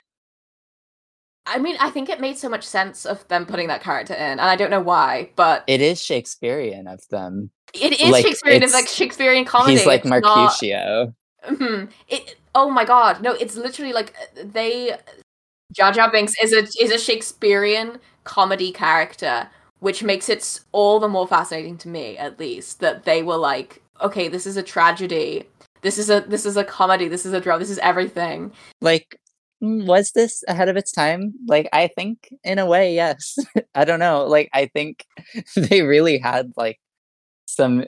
I 1.47 1.57
mean, 1.59 1.77
I 1.79 1.89
think 1.89 2.09
it 2.09 2.19
made 2.19 2.37
so 2.37 2.49
much 2.49 2.63
sense 2.65 3.05
of 3.05 3.27
them 3.29 3.45
putting 3.45 3.67
that 3.69 3.81
character 3.81 4.13
in, 4.13 4.19
and 4.21 4.41
I 4.41 4.55
don't 4.55 4.69
know 4.69 4.81
why, 4.81 5.29
but 5.35 5.63
It 5.67 5.81
is 5.81 6.01
Shakespearean 6.03 6.87
of 6.87 7.01
them. 7.09 7.49
it 7.73 7.99
is 7.99 8.09
like, 8.11 8.25
Shakespearean. 8.25 8.63
It's, 8.63 8.73
it's- 8.73 8.83
like 8.83 8.89
Shakespearean 8.89 9.45
comedy. 9.45 9.77
He's 9.77 9.85
like 9.85 10.01
It's 10.01 10.09
not- 10.09 10.23
Mercutio. 10.23 11.13
Mhm. 11.47 11.89
It. 12.09 12.35
Oh 12.55 12.69
my 12.69 12.83
god! 12.83 13.21
No, 13.21 13.31
it's 13.33 13.55
literally 13.55 13.93
like 13.93 14.13
they. 14.35 14.97
Jar 15.73 15.91
Jar 15.91 16.09
Binks 16.11 16.33
is 16.41 16.53
a 16.53 16.63
is 16.83 16.91
a 16.91 16.97
Shakespearean 16.97 17.99
comedy 18.23 18.71
character, 18.71 19.47
which 19.79 20.01
makes 20.03 20.27
it 20.29 20.59
all 20.71 20.99
the 20.99 21.07
more 21.07 21.27
fascinating 21.27 21.77
to 21.79 21.87
me, 21.89 22.17
at 22.17 22.39
least, 22.39 22.79
that 22.79 23.03
they 23.05 23.21
were 23.21 23.37
like, 23.37 23.81
okay, 24.01 24.27
this 24.27 24.45
is 24.47 24.57
a 24.57 24.63
tragedy. 24.63 25.43
This 25.81 25.97
is 25.97 26.09
a 26.09 26.21
this 26.21 26.45
is 26.45 26.57
a 26.57 26.63
comedy. 26.63 27.07
This 27.07 27.25
is 27.25 27.33
a 27.33 27.39
drama. 27.39 27.59
This 27.59 27.69
is 27.69 27.77
everything. 27.79 28.51
Like, 28.81 29.07
mm, 29.09 29.26
was 29.61 30.11
this 30.11 30.43
ahead 30.47 30.69
of 30.69 30.77
its 30.77 30.91
time? 30.91 31.33
Like, 31.47 31.69
I 31.73 31.87
think 31.87 32.29
in 32.43 32.59
a 32.59 32.65
way, 32.65 32.93
yes. 32.95 33.37
I 33.75 33.85
don't 33.85 33.99
know. 33.99 34.25
Like, 34.25 34.49
I 34.53 34.67
think 34.67 35.05
they 35.55 35.81
really 35.81 36.17
had 36.19 36.51
like 36.57 36.79
some 37.47 37.85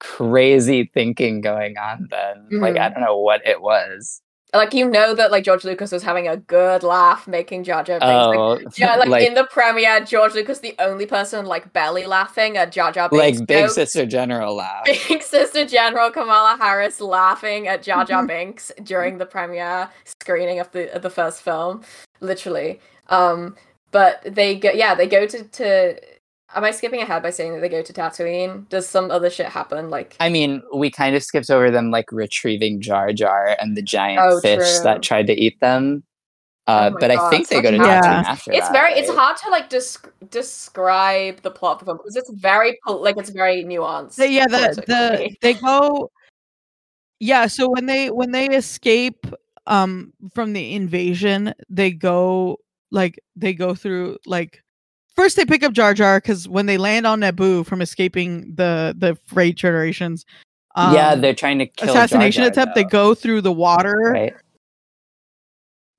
crazy 0.00 0.90
thinking 0.94 1.40
going 1.40 1.78
on 1.78 2.08
then. 2.10 2.48
Like, 2.60 2.76
I 2.78 2.90
Mhm. 2.90 2.94
don't 2.94 3.04
know 3.04 3.18
what 3.18 3.46
it 3.46 3.62
was. 3.62 4.22
Like 4.54 4.72
you 4.72 4.88
know 4.88 5.14
that 5.14 5.30
like 5.32 5.44
George 5.44 5.64
Lucas 5.64 5.90
was 5.90 6.02
having 6.02 6.28
a 6.28 6.36
good 6.36 6.82
laugh 6.82 7.26
making 7.26 7.64
Jar 7.64 7.82
Jar 7.82 7.98
Binks. 7.98 8.26
Like, 8.26 8.38
Oh, 8.38 8.60
yeah, 8.76 8.96
like, 8.96 9.26
in 9.26 9.34
the 9.34 9.44
premiere, 9.44 10.04
George 10.04 10.34
Lucas 10.34 10.60
the 10.60 10.74
only 10.78 11.06
person 11.06 11.44
like 11.44 11.72
belly 11.72 12.06
laughing 12.06 12.56
at 12.56 12.70
Jar 12.70 12.92
Jar 12.92 13.08
Binks. 13.08 13.38
like 13.38 13.46
Big 13.48 13.64
jokes. 13.64 13.74
Sister 13.74 14.06
General 14.06 14.54
laugh. 14.54 14.84
Big 15.08 15.22
Sister 15.22 15.66
General 15.66 16.10
Kamala 16.10 16.56
Harris 16.60 17.00
laughing 17.00 17.66
at 17.68 17.82
Jar 17.82 18.04
Jar 18.04 18.26
Binks 18.26 18.70
during 18.84 19.18
the 19.18 19.26
premiere 19.26 19.90
screening 20.04 20.60
of 20.60 20.70
the 20.72 20.94
of 20.94 21.02
the 21.02 21.10
first 21.10 21.42
film, 21.42 21.82
literally. 22.20 22.80
Um, 23.08 23.56
but 23.90 24.22
they 24.24 24.54
go, 24.56 24.70
yeah, 24.70 24.94
they 24.94 25.06
go 25.06 25.26
to 25.26 25.42
to. 25.44 26.13
Am 26.54 26.62
I 26.64 26.70
skipping 26.70 27.00
ahead 27.00 27.22
by 27.22 27.30
saying 27.30 27.52
that 27.54 27.60
they 27.60 27.68
go 27.68 27.82
to 27.82 27.92
Tatooine? 27.92 28.68
Does 28.68 28.88
some 28.88 29.10
other 29.10 29.28
shit 29.28 29.46
happen? 29.46 29.90
Like, 29.90 30.16
I 30.20 30.28
mean, 30.28 30.62
we 30.74 30.90
kind 30.90 31.16
of 31.16 31.22
skipped 31.22 31.50
over 31.50 31.70
them 31.70 31.90
like 31.90 32.12
retrieving 32.12 32.80
Jar 32.80 33.12
Jar 33.12 33.56
and 33.60 33.76
the 33.76 33.82
giant 33.82 34.22
Oh, 34.22 34.40
fish 34.40 34.58
true. 34.58 34.82
that 34.84 35.02
tried 35.02 35.26
to 35.26 35.34
eat 35.34 35.58
them. 35.60 36.04
Uh, 36.66 36.88
Oh 36.90 36.94
my 36.94 37.00
but 37.00 37.10
I 37.10 37.30
think 37.30 37.48
they 37.48 37.60
go 37.60 37.70
to 37.70 37.76
such 37.76 37.86
Yeah. 37.86 38.00
Tatooine 38.00 38.24
after 38.24 38.52
it's 38.52 38.68
that, 38.68 38.72
very, 38.72 38.92
it's 38.94 39.10
hard 39.10 39.36
to 39.38 39.50
like 39.50 39.68
desc- 39.68 40.10
describe 40.30 41.42
the 41.42 41.50
plot 41.50 41.74
of 41.74 41.78
the 41.80 41.84
film 41.86 41.98
because 41.98 42.16
it's 42.16 42.30
very 42.34 42.78
like 42.86 43.16
it's 43.18 43.30
very 43.30 43.64
nuanced. 43.64 44.16
The- 44.16 44.30
yeah, 44.30 44.46
the 44.46 44.82
the 44.86 45.36
they 45.42 45.54
go. 45.54 46.10
Yeah, 47.20 47.46
so 47.48 47.68
when 47.68 47.86
they 47.86 48.10
when 48.10 48.30
they 48.32 48.48
escape 48.48 49.26
um 49.66 50.12
from 50.34 50.52
the 50.52 50.74
invasion, 50.74 51.52
they 51.68 51.90
go 51.90 52.58
like 52.90 53.18
they 53.36 53.52
go 53.52 53.74
through 53.74 54.18
like 54.24 54.63
first 55.16 55.36
they 55.36 55.44
pick 55.44 55.62
up 55.62 55.72
Jar 55.72 55.94
Jar 55.94 56.18
because 56.18 56.48
when 56.48 56.66
they 56.66 56.78
land 56.78 57.06
on 57.06 57.20
Naboo 57.20 57.64
from 57.66 57.80
escaping 57.80 58.54
the 58.54 58.94
the 58.96 59.16
Trade 59.32 59.58
Federations, 59.58 60.24
um, 60.76 60.94
yeah, 60.94 61.14
they're 61.14 61.34
trying 61.34 61.58
to 61.58 61.66
kill 61.66 61.90
assassination 61.90 62.42
Jar, 62.42 62.50
attempt. 62.50 62.74
They 62.74 62.84
go 62.84 63.14
through 63.14 63.40
the 63.42 63.52
water. 63.52 64.10
right. 64.12 64.34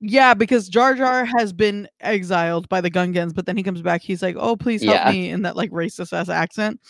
Yeah, 0.00 0.34
because 0.34 0.68
Jar 0.68 0.94
Jar 0.94 1.24
has 1.24 1.52
been 1.54 1.88
exiled 2.00 2.68
by 2.68 2.82
the 2.82 2.90
Gungans, 2.90 3.34
but 3.34 3.46
then 3.46 3.56
he 3.56 3.62
comes 3.62 3.80
back. 3.80 4.02
He's 4.02 4.22
like, 4.22 4.36
"Oh, 4.38 4.54
please 4.54 4.82
help 4.82 4.94
Yeah. 4.94 5.10
me," 5.10 5.30
in 5.30 5.42
that 5.42 5.56
like 5.56 5.70
racist 5.70 6.12
ass 6.12 6.28
accent. 6.28 6.80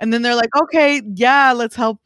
And 0.00 0.12
then 0.12 0.22
they're 0.22 0.34
like, 0.34 0.54
"Okay, 0.56 1.00
yeah, 1.14 1.52
let's 1.52 1.76
help." 1.76 2.00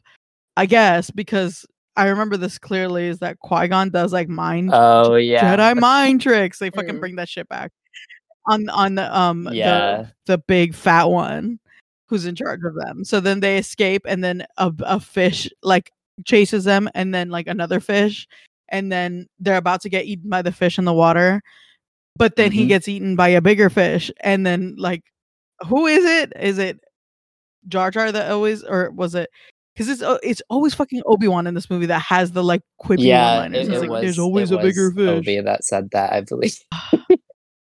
I 0.55 0.67
guess 0.67 1.09
because 1.09 1.65
I 1.95 2.07
remember 2.07 2.37
this 2.37 2.59
clearly 2.59 3.07
is 3.07 3.17
that 3.19 3.39
Qui 3.39 3.67
Gon 3.67 3.89
does 3.89 4.13
like 4.13 4.29
mind 4.29 4.69
Oh 4.71 5.15
yeah, 5.15 5.55
Jedi 5.57 5.79
mind 5.79 6.21
tricks. 6.21 6.59
They 6.59 6.69
fucking 6.69 6.95
Mm. 6.95 6.99
bring 6.99 7.15
that 7.15 7.29
shit 7.29 7.49
back 7.49 7.71
on 8.47 8.69
on 8.69 8.95
the 8.95 9.17
um 9.17 9.49
Yeah. 9.51 10.05
the 10.25 10.33
the 10.33 10.37
big 10.37 10.75
fat 10.75 11.05
one 11.05 11.59
who's 12.07 12.25
in 12.25 12.35
charge 12.35 12.61
of 12.65 12.75
them. 12.75 13.03
So 13.03 13.19
then 13.19 13.39
they 13.39 13.57
escape, 13.57 14.03
and 14.07 14.23
then 14.23 14.45
a 14.57 14.71
a 14.81 14.99
fish 14.99 15.49
like 15.63 15.91
chases 16.25 16.63
them, 16.63 16.89
and 16.93 17.13
then 17.13 17.29
like 17.29 17.47
another 17.47 17.79
fish, 17.79 18.27
and 18.69 18.91
then 18.91 19.27
they're 19.39 19.57
about 19.57 19.81
to 19.81 19.89
get 19.89 20.05
eaten 20.05 20.29
by 20.29 20.41
the 20.41 20.51
fish 20.51 20.77
in 20.77 20.85
the 20.85 20.93
water, 20.93 21.41
but 22.17 22.35
then 22.35 22.51
he 22.51 22.65
Mhm. 22.65 22.67
gets 22.67 22.87
eaten 22.87 23.15
by 23.15 23.29
a 23.29 23.41
bigger 23.41 23.69
fish, 23.69 24.11
and 24.21 24.45
then 24.45 24.75
like 24.77 25.03
who 25.67 25.87
is 25.87 26.03
it? 26.05 26.33
Is 26.39 26.57
it 26.57 26.79
Jar 27.67 27.89
Jar 27.91 28.11
that 28.11 28.29
always, 28.31 28.63
or 28.63 28.91
was 28.91 29.15
it? 29.15 29.29
Because 29.73 29.89
it's 29.89 30.01
uh, 30.03 30.17
it's 30.21 30.41
always 30.49 30.75
fucking 30.75 31.01
Obi 31.05 31.27
Wan 31.27 31.47
in 31.47 31.55
this 31.55 31.69
movie 31.69 31.87
that 31.87 32.01
has 32.01 32.31
the 32.33 32.43
like 32.43 32.61
quippy 32.79 33.05
yeah. 33.05 33.39
one-liners. 33.39 33.69
It, 33.69 33.73
it 33.73 33.79
like, 33.79 33.89
was, 33.89 34.01
"There's 34.01 34.19
always 34.19 34.51
a 34.51 34.57
bigger 34.57 34.91
fish." 34.91 35.09
Obi 35.09 35.39
that 35.41 35.63
said 35.63 35.89
that, 35.91 36.13
I 36.13 36.21
believe. 36.21 36.57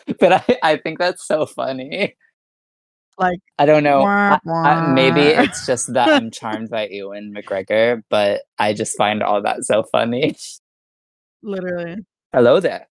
but 0.20 0.34
I, 0.34 0.57
I 0.64 0.78
think 0.78 0.99
that's 0.99 1.26
so 1.28 1.45
funny. 1.45 2.16
Like, 3.18 3.39
I 3.57 3.66
don't 3.66 3.84
know. 3.84 3.99
wah, 4.01 4.39
I- 4.45 4.49
I- 4.49 4.93
maybe 4.93 5.22
it's 5.22 5.66
just 5.66 5.93
that 5.93 6.07
I'm 6.07 6.32
charmed 6.32 6.70
by 6.70 6.88
Ewan 6.88 7.34
McGregor, 7.36 8.01
but 8.10 8.43
I 8.57 8.74
just 8.74 8.95
find 8.97 9.22
all 9.22 9.41
that 9.41 9.66
so 9.66 9.84
funny. 9.91 10.36
literally. 11.43 11.97
Hello 12.34 12.60
there. 12.60 12.88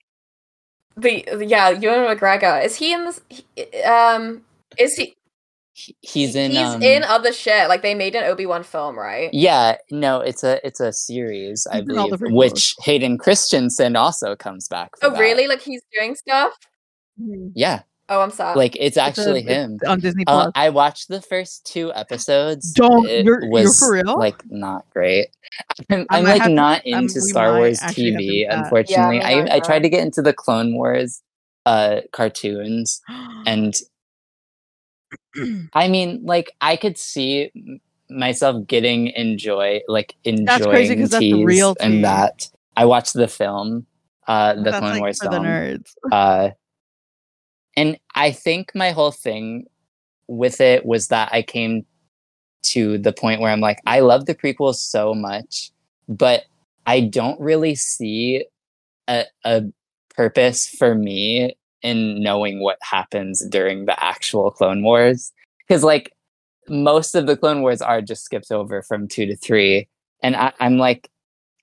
the 0.97 1.23
yeah, 1.47 1.69
Ewan 1.69 1.99
McGregor 2.17 2.63
is 2.63 2.75
he 2.75 2.91
in 2.93 3.05
this? 3.05 3.21
he- 3.29 3.83
Um, 3.83 4.41
is 4.77 4.95
he? 4.95 5.13
He- 5.73 5.95
He's 6.01 6.35
in. 6.35 6.51
He's 6.51 6.59
um, 6.59 6.81
in 6.81 7.03
other 7.03 7.31
shit. 7.31 7.69
Like 7.69 7.83
they 7.83 7.93
made 7.93 8.15
an 8.15 8.23
Obi 8.23 8.45
Wan 8.47 8.63
film, 8.63 8.97
right? 8.97 9.29
Yeah, 9.31 9.77
no, 9.91 10.19
it's 10.21 10.43
a 10.43 10.59
it's 10.65 10.79
a 10.79 10.91
series, 10.91 11.67
I 11.71 11.81
He's 11.81 11.89
in 11.89 11.97
all 11.99 12.09
the 12.09 12.17
believe, 12.17 12.33
which 12.35 12.75
Hayden 12.81 13.17
Christensen 13.19 13.95
also 13.95 14.35
comes 14.35 14.67
back. 14.67 14.89
For 14.99 15.05
Oh, 15.07 15.11
that. 15.11 15.19
really? 15.19 15.47
Like 15.47 15.61
he's 15.61 15.83
doing 15.93 16.15
stuff? 16.15 16.51
Yeah, 17.55 17.81
Oh, 18.09 18.21
I'm 18.21 18.31
sorry. 18.31 18.55
like 18.57 18.75
it's 18.75 18.95
It's 18.95 18.97
a- 18.97 19.01
actually 19.01 19.39
it's 19.41 19.49
him. 19.49 19.79
on 19.87 19.99
Disney 19.99 20.23
Uh, 20.27 20.43
Plus. 20.43 20.51
I 20.55 20.69
watched 20.69 21.07
the 21.09 21.21
first 21.21 21.65
two 21.65 21.91
episodes. 21.93 22.71
Don't- 22.73 23.07
It 23.07 23.25
you're- 23.25 23.47
you're 23.51 23.73
for 23.73 23.91
real? 23.93 24.17
like 24.17 24.41
not 24.49 24.85
great. 24.91 25.27
I'm, 25.89 26.05
I 26.09 26.17
I'm 26.19 26.23
like 26.23 26.41
have 26.41 26.47
to- 26.49 26.53
not 26.53 26.81
um, 26.87 27.03
into 27.03 27.19
Star 27.21 27.57
Wars 27.57 27.79
actually 27.81 28.11
have 28.11 28.19
to 28.19 28.25
TV. 28.25 28.47
Unfortunately, 28.49 29.19
me 29.19 29.23
I 29.25 29.31
I 29.31 29.43
neither. 29.43 29.65
tried 29.65 29.83
to 29.83 29.89
get 29.89 30.01
into 30.03 30.21
the 30.21 30.33
Clone 30.33 30.73
Wars 30.75 31.21
uh 31.65 32.01
cartoons, 32.13 33.01
and 33.45 33.75
I 35.73 35.87
mean, 35.87 36.21
like 36.23 36.51
I 36.61 36.75
could 36.75 36.97
see 36.97 37.51
myself 38.09 38.65
getting 38.67 39.07
enjoy 39.07 39.81
like 39.87 40.15
enjoying 40.23 40.45
That's 40.45 40.65
crazy 40.65 40.95
'cause 40.95 41.09
that's 41.09 41.19
the 41.19 41.31
teas 41.33 41.45
real 41.45 41.75
tea. 41.75 41.83
and 41.85 42.03
that 42.05 42.49
I 42.77 42.85
watched 42.85 43.13
the 43.13 43.27
film, 43.27 43.85
uh, 44.27 44.53
the 44.55 44.61
That's 44.63 44.79
Clone 44.79 44.91
like 44.91 45.01
Wars 45.01 45.17
for 45.19 45.25
the 45.25 45.31
film, 45.31 45.45
nerds. 45.45 45.91
uh, 46.11 46.49
and 47.77 47.97
I 48.15 48.31
think 48.31 48.73
my 48.75 48.91
whole 48.91 49.11
thing 49.11 49.67
with 50.27 50.59
it 50.59 50.85
was 50.85 51.07
that 51.07 51.29
I 51.31 51.43
came 51.43 51.85
to 52.63 52.97
the 52.97 53.13
point 53.13 53.39
where 53.39 53.51
I'm 53.51 53.61
like, 53.61 53.79
I 53.85 54.01
love 54.01 54.25
the 54.25 54.35
prequels 54.35 54.75
so 54.75 55.13
much, 55.13 55.71
but 56.09 56.43
I 56.87 57.01
don't 57.01 57.39
really 57.39 57.75
see 57.75 58.45
a, 59.07 59.25
a 59.45 59.63
purpose 60.09 60.67
for 60.67 60.95
me 60.95 61.55
in 61.83 62.21
knowing 62.21 62.61
what 62.61 62.79
happens 62.81 63.45
during 63.47 63.85
the 63.85 64.03
actual 64.03 64.49
Clone 64.49 64.83
Wars. 64.83 65.31
Because, 65.59 65.83
like, 65.83 66.11
most 66.67 67.13
of 67.13 67.27
the 67.27 67.37
Clone 67.37 67.61
Wars 67.61 67.81
are 67.81 68.01
just 68.01 68.25
skipped 68.25 68.51
over 68.51 68.81
from 68.81 69.07
two 69.07 69.27
to 69.27 69.35
three. 69.35 69.87
And 70.23 70.35
I, 70.35 70.51
I'm 70.59 70.77
like, 70.77 71.09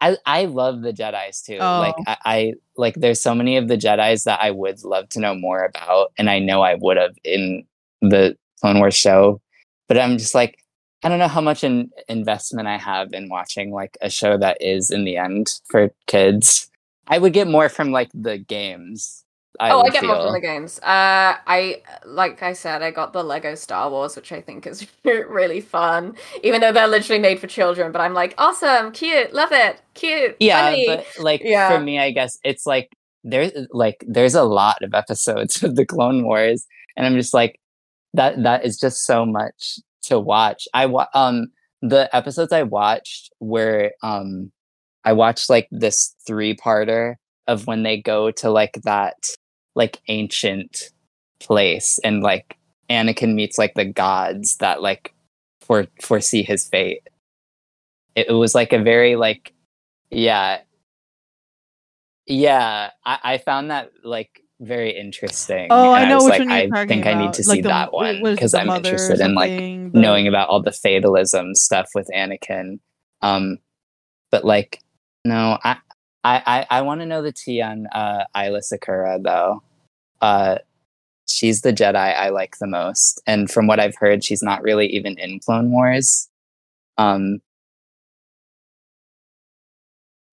I, 0.01 0.17
I 0.27 0.45
love 0.47 0.83
the 0.83 0.93
Jedi's 0.93 1.43
too. 1.43 1.59
Like, 1.59 1.95
Oh. 1.99 2.05
I, 2.07 2.17
I 2.25 2.53
like, 2.77 2.95
there's 2.95 3.21
so 3.21 3.35
many 3.35 3.57
of 3.57 3.69
the 3.69 3.77
Jedi's 3.77 4.25
that 4.25 4.41
I 4.43 4.51
would 4.51 4.83
love 4.85 5.09
to 5.11 5.21
know 5.21 5.35
more 5.35 5.65
about. 5.65 6.13
And 6.19 6.29
I 6.29 6.39
know 6.41 6.63
I 6.63 6.75
would 6.75 6.97
have 6.97 7.15
in 7.25 7.65
the 8.03 8.37
Clone 8.61 8.79
Wars 8.79 8.97
show. 8.97 9.41
But 9.89 9.99
I'm 9.99 10.19
just 10.19 10.35
like, 10.35 10.59
I 11.03 11.09
don't 11.09 11.19
know 11.19 11.29
how 11.29 11.41
much 11.41 11.65
an 11.65 11.91
investment 12.09 12.67
I 12.69 12.79
have 12.79 13.13
in 13.13 13.29
watching 13.29 13.71
like 13.73 13.97
a 14.01 14.09
show 14.11 14.39
that 14.39 14.57
is 14.61 14.91
in 14.91 15.05
the 15.05 15.17
end 15.17 15.53
for 15.71 15.91
kids. 16.07 16.71
I 17.09 17.19
would 17.19 17.35
get 17.35 17.47
more 17.49 17.69
from 17.69 17.91
like 17.91 18.11
the 18.15 18.39
games. 18.39 19.24
I 19.61 19.71
oh, 19.71 19.83
I 19.83 19.91
get 19.91 20.05
more 20.05 20.17
from 20.17 20.33
the 20.33 20.41
games. 20.41 20.79
Uh, 20.81 21.37
I 21.47 21.83
like 22.05 22.43
I 22.43 22.53
said, 22.55 22.83
I 22.83 22.91
got 22.91 23.13
the 23.13 23.23
Lego 23.23 23.55
Star 23.55 23.89
Wars, 23.91 24.17
which 24.17 24.33
I 24.33 24.41
think 24.41 24.67
is 24.67 24.87
really 25.05 25.61
fun. 25.61 26.17
Even 26.43 26.61
though 26.61 26.73
they're 26.73 26.89
literally 26.89 27.21
made 27.21 27.39
for 27.39 27.47
children, 27.47 27.93
but 27.93 28.01
I'm 28.01 28.15
like, 28.15 28.35
awesome, 28.39 28.91
cute, 28.93 29.33
love 29.33 29.53
it, 29.53 29.81
cute, 29.95 30.37
yeah, 30.41 30.71
funny. 30.71 30.87
but 30.87 31.07
like 31.21 31.43
Yeah. 31.45 31.69
for 31.71 31.81
me, 31.83 31.99
I 32.01 32.11
guess 32.11 32.39
it's 32.45 32.67
like 32.67 32.91
there's 33.23 33.53
like 33.71 34.05
there's 34.09 34.35
a 34.35 34.43
lot 34.45 34.83
of 34.83 34.93
episodes 34.93 35.63
of 35.63 35.77
the 35.77 35.87
Clone 35.87 36.25
Wars, 36.25 36.67
and 36.97 37.07
I'm 37.07 37.15
just 37.15 37.33
like 37.35 37.61
that. 38.15 38.43
That 38.43 38.65
is 38.65 38.79
just 38.79 39.05
so 39.07 39.25
much 39.25 39.79
to 40.03 40.19
watch. 40.19 40.67
I 40.75 40.87
wa- 40.87 41.07
um 41.15 41.47
the 41.81 42.09
episodes 42.17 42.51
I 42.53 42.63
watched 42.65 43.31
were 43.41 43.93
um 44.03 44.51
I 45.05 45.13
watched 45.13 45.49
like 45.49 45.69
this 45.71 46.15
three 46.27 46.57
parter 46.57 47.17
of 47.47 47.67
when 47.67 47.83
they 47.83 48.01
go 48.01 48.31
to 48.33 48.51
like 48.51 48.81
that 48.85 49.15
like 49.75 50.01
ancient 50.09 50.91
place 51.41 51.99
and 52.05 52.23
like 52.23 52.57
Anakin 52.91 53.35
meets 53.35 53.59
like 53.59 53.75
the 53.75 53.85
gods 53.85 54.57
that 54.59 54.83
like 54.83 55.13
for 55.61 55.87
foresee 56.03 56.43
his 56.43 56.69
fate. 56.69 57.03
It, 58.15 58.29
it 58.29 58.33
was 58.33 58.55
like 58.55 58.73
a 58.73 58.79
very 58.79 59.17
like 59.17 59.53
yeah 60.11 60.61
yeah 62.27 62.91
I, 63.05 63.19
I 63.25 63.39
found 63.39 63.71
that 63.71 63.91
like 64.03 64.41
very 64.61 64.97
interesting 64.97 65.69
Oh, 65.71 65.93
I 65.93 66.03
and 66.03 66.11
know 66.11 66.17
was 66.17 66.25
which 66.25 66.39
like 66.41 66.49
i 66.49 66.69
talking 66.69 66.89
think 66.89 67.07
i 67.07 67.15
need 67.15 67.25
about. 67.25 67.35
to 67.35 67.43
Like 67.49 67.57
see 67.57 67.61
the- 67.63 67.69
that 67.69 67.93
one 67.93 68.21
what 68.21 68.31
is 68.31 68.33
it, 68.33 68.37
because 68.37 68.55
i'm 68.55 68.69
interested 68.71 69.21
in 69.21 69.35
like 69.35 69.51
knowing 69.93 70.29
about 70.29 70.49
all 70.49 70.63
the 70.63 70.73
fatalism 70.73 71.55
stuff 71.55 71.89
with 71.95 72.09
anakin 72.15 72.79
um 73.23 73.59
but 74.31 74.45
like 74.45 74.81
no 75.25 75.59
i 75.65 75.77
i 76.25 76.67
i, 76.71 76.79
I 76.79 76.83
want 76.83 77.01
to 77.01 77.07
know 77.07 77.23
the 77.23 77.33
tea 77.33 77.61
on 77.63 77.87
uh 77.93 78.25
Aayla 78.37 78.63
Secura 78.63 79.23
though 79.23 79.63
uh 80.21 80.59
she's 81.29 81.63
the 81.63 81.73
jedi 81.73 81.95
i 81.97 82.29
like 82.31 82.59
the 82.59 82.67
most 82.67 83.21
and 83.27 83.51
from 83.51 83.67
what 83.67 83.81
i've 83.81 83.97
heard 83.97 84.25
she's 84.25 84.43
not 84.43 84.63
really 84.63 84.87
even 84.89 85.19
in 85.19 85.41
clone 85.41 85.71
wars 85.71 86.29
um 86.99 87.41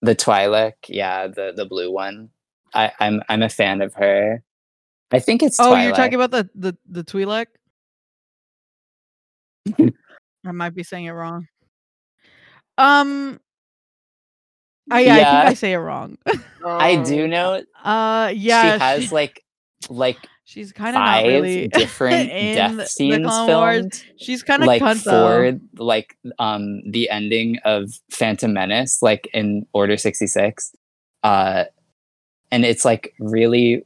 the 0.02 0.16
Twi'lek, 0.16 0.74
yeah, 0.88 1.28
the 1.28 1.54
the 1.56 1.66
blue 1.66 1.92
one. 1.92 2.30
I, 2.74 2.92
I'm 3.00 3.22
I'm 3.30 3.44
a 3.44 3.50
fan 3.50 3.82
of 3.82 3.94
her. 3.96 4.44
I 5.12 5.20
think 5.20 5.44
it's 5.44 5.60
Oh, 5.60 5.74
Twi'lek. 5.74 5.84
you're 5.84 5.96
talking 5.96 6.16
about 6.16 6.32
the 6.32 6.50
the 6.56 6.78
the 6.90 7.04
Twi'lek? 7.04 7.48
I 10.46 10.52
might 10.52 10.74
be 10.74 10.84
saying 10.84 11.06
it 11.06 11.12
wrong. 11.12 11.48
Um, 12.78 13.40
I 14.92 15.00
yeah, 15.02 15.14
I 15.14 15.18
think 15.18 15.28
I 15.50 15.54
say 15.56 15.74
it 15.74 15.78
wrong. 15.78 16.18
I 16.66 16.98
Oh. 16.98 17.06
do 17.06 17.28
know 17.28 17.62
uh, 17.84 18.32
yeah, 18.36 18.74
she 18.74 18.80
has 18.80 19.12
like 19.12 19.44
like 19.90 20.18
she's 20.44 20.72
kind 20.72 20.96
of 20.96 21.02
not 21.02 21.24
really 21.24 21.68
different 21.70 22.30
in 22.32 22.56
death 22.56 22.76
the 22.78 22.86
scenes 22.86 23.26
Clone 23.26 23.48
Wars. 23.48 23.76
filmed. 23.80 24.04
She's 24.18 24.44
kind 24.44 24.62
of 24.62 24.68
like 24.68 24.82
cunt 24.82 25.04
for 25.04 25.52
though. 25.52 25.84
like 25.84 26.18
um 26.40 26.82
the 26.90 27.10
ending 27.10 27.58
of 27.66 27.90
Phantom 28.12 28.52
Menace, 28.54 29.02
like 29.02 29.28
in 29.34 29.66
Order 29.74 29.98
sixty 29.98 30.28
six, 30.28 30.72
uh, 31.24 31.64
and 32.52 32.66
it's 32.66 32.86
like 32.86 33.14
really 33.20 33.86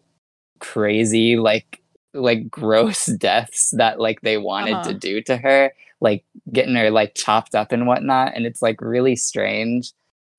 crazy, 0.60 1.38
like 1.38 1.82
like 2.14 2.50
gross 2.50 3.06
deaths 3.06 3.72
that 3.78 4.00
like 4.00 4.22
they 4.22 4.38
wanted 4.38 4.74
Uh-huh. 4.74 4.84
to 4.90 4.94
do 4.94 5.22
to 5.24 5.38
her, 5.38 5.72
like 6.02 6.26
getting 6.52 6.76
her 6.76 6.90
like 6.92 7.14
chopped 7.16 7.56
up 7.56 7.72
and 7.72 7.88
whatnot, 7.88 8.34
and 8.36 8.46
it's 8.46 8.62
like 8.62 8.82
really 8.82 9.16
strange. 9.16 9.92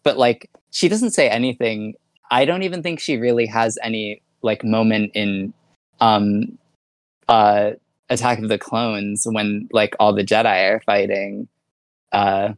But 0.07 0.19
like 0.19 0.49
she 0.71 0.89
doesn't 0.89 1.11
say 1.11 1.29
anything. 1.29 1.95
I 2.31 2.45
don't 2.45 2.63
even 2.63 2.81
think 2.81 3.01
she 3.01 3.17
really 3.17 3.47
has 3.47 3.77
any 3.83 4.23
like 4.43 4.63
moment 4.63 5.11
in 5.15 5.53
um 6.01 6.57
uh 7.29 7.73
Attack 8.09 8.39
of 8.39 8.49
the 8.49 8.57
Clones 8.57 9.27
when 9.29 9.69
like 9.73 9.97
all 9.99 10.13
the 10.13 10.23
Jedi 10.23 10.71
are 10.71 10.81
fighting. 10.87 11.49
Uh 12.13 12.53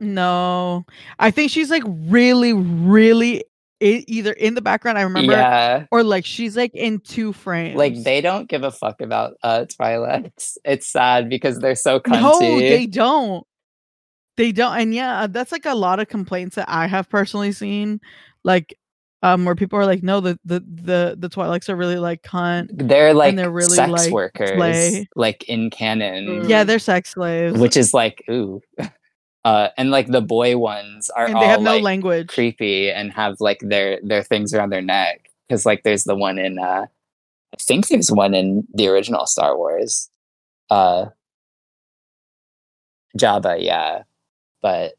No, 0.00 0.84
I 1.18 1.30
think 1.30 1.50
she's 1.50 1.70
like 1.70 1.82
really, 1.86 2.52
really 2.52 3.38
i- 3.82 4.04
either 4.06 4.32
in 4.32 4.54
the 4.54 4.60
background. 4.60 4.98
I 4.98 5.02
remember, 5.02 5.32
yeah, 5.32 5.86
or 5.90 6.02
like 6.02 6.26
she's 6.26 6.56
like 6.58 6.74
in 6.74 7.00
two 7.00 7.32
frames. 7.32 7.76
like 7.78 8.02
they 8.04 8.20
don't 8.20 8.50
give 8.50 8.64
a 8.64 8.70
fuck 8.70 9.00
about 9.00 9.38
uh 9.42 9.64
Twilight. 9.64 10.32
It's, 10.64 10.88
sad 10.92 11.30
because 11.30 11.58
they're 11.60 11.74
so 11.74 12.00
cunty. 12.00 12.20
No, 12.20 12.60
they 12.60 12.84
don't. 12.86 13.46
They 14.36 14.52
don't. 14.52 14.76
And 14.78 14.94
yeah, 14.94 15.26
that's 15.28 15.52
like 15.52 15.66
a 15.66 15.74
lot 15.74 16.00
of 16.00 16.08
complaints 16.08 16.56
that 16.56 16.68
I 16.68 16.86
have 16.86 17.08
personally 17.08 17.52
seen. 17.52 18.00
Like 18.44 18.76
um 19.22 19.44
where 19.44 19.54
people 19.54 19.78
are 19.78 19.86
like, 19.86 20.02
no, 20.02 20.20
the 20.20 20.38
the 20.44 20.60
the 20.60 21.16
the 21.18 21.28
Twi'leks 21.28 21.68
are 21.68 21.76
really 21.76 21.98
like 21.98 22.22
cunt. 22.22 22.68
they're 22.72 23.14
like 23.14 23.36
they're 23.36 23.50
really, 23.50 23.76
sex 23.76 23.90
like, 23.90 24.12
workers, 24.12 24.56
slay. 24.56 25.08
like 25.14 25.44
in 25.44 25.70
canon, 25.70 26.26
Mm. 26.26 26.48
Yeah, 26.48 26.64
they're 26.64 26.78
sex 26.78 27.10
slaves. 27.12 27.58
which 27.58 27.76
is 27.76 27.92
like 27.94 28.24
ooh. 28.30 28.60
Uh, 29.44 29.70
and 29.76 29.90
like 29.90 30.06
the 30.06 30.20
boy 30.20 30.56
ones 30.56 31.10
are 31.10 31.26
and 31.26 31.34
all 31.34 31.40
they 31.40 31.48
have 31.48 31.60
no 31.62 31.72
like 31.74 31.82
language. 31.82 32.28
creepy 32.28 32.88
and 32.92 33.12
have 33.12 33.34
like 33.40 33.58
their 33.60 33.98
their 34.04 34.22
things 34.22 34.54
around 34.54 34.70
their 34.70 34.80
neck 34.80 35.28
because 35.48 35.66
like 35.66 35.82
there's 35.82 36.04
the 36.04 36.14
one 36.14 36.38
in 36.38 36.60
uh 36.60 36.86
i 37.52 37.56
think 37.60 37.88
there's 37.88 38.12
one 38.12 38.34
in 38.34 38.64
the 38.72 38.86
original 38.86 39.26
star 39.26 39.56
wars 39.56 40.08
uh 40.70 41.06
jabba 43.18 43.56
yeah 43.60 44.02
but 44.62 44.94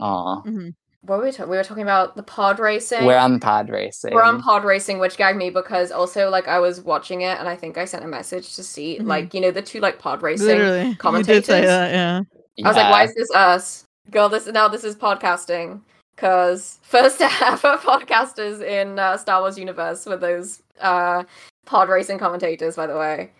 uh 0.00 0.42
Mhm. 0.42 0.74
What 1.02 1.18
were 1.20 1.24
we 1.26 1.30
talking? 1.32 1.50
We 1.50 1.56
were 1.56 1.64
talking 1.64 1.84
about 1.84 2.16
the 2.16 2.22
pod 2.24 2.58
racing. 2.58 3.04
we're 3.06 3.16
on 3.16 3.38
pod 3.40 3.70
racing 3.70 4.12
We're 4.12 4.22
on 4.22 4.42
pod 4.42 4.64
racing, 4.64 4.98
which 4.98 5.16
gagged 5.16 5.38
me 5.38 5.48
because 5.48 5.90
also 5.92 6.28
like 6.28 6.48
I 6.48 6.58
was 6.58 6.80
watching 6.80 7.22
it 7.22 7.38
and 7.38 7.48
I 7.48 7.54
think 7.56 7.78
I 7.78 7.84
sent 7.84 8.04
a 8.04 8.08
message 8.08 8.54
to 8.56 8.62
see 8.64 8.98
Mhm. 9.00 9.06
like 9.06 9.32
you 9.32 9.40
know 9.40 9.50
the 9.52 9.62
two 9.62 9.80
like 9.80 9.98
pod 9.98 10.22
racing. 10.22 10.46
Literally. 10.48 10.78
You 10.80 10.84
did 10.84 10.92
say 10.92 10.98
commentators? 10.98 11.46
that, 11.46 11.92
yeah. 11.92 12.20
I 12.64 12.68
was 12.68 12.76
like, 12.76 12.90
why 12.90 13.04
is 13.04 13.14
this 13.14 13.30
us? 13.34 13.84
Girl, 14.10 14.28
this 14.28 14.46
now 14.48 14.66
this 14.68 14.84
is 14.84 14.96
podcasting. 14.96 15.80
Cause 16.16 16.80
first 16.82 17.20
ever 17.42 17.76
podcasters 17.78 18.60
in 18.60 18.98
uh, 18.98 19.16
Star 19.16 19.40
Wars 19.40 19.56
universe 19.56 20.04
were 20.04 20.16
those 20.16 20.62
uh, 20.80 21.22
pod 21.64 21.88
racing 21.88 22.18
commentators, 22.18 22.74
by 22.74 22.88
the 22.88 22.96
way. 22.98 23.30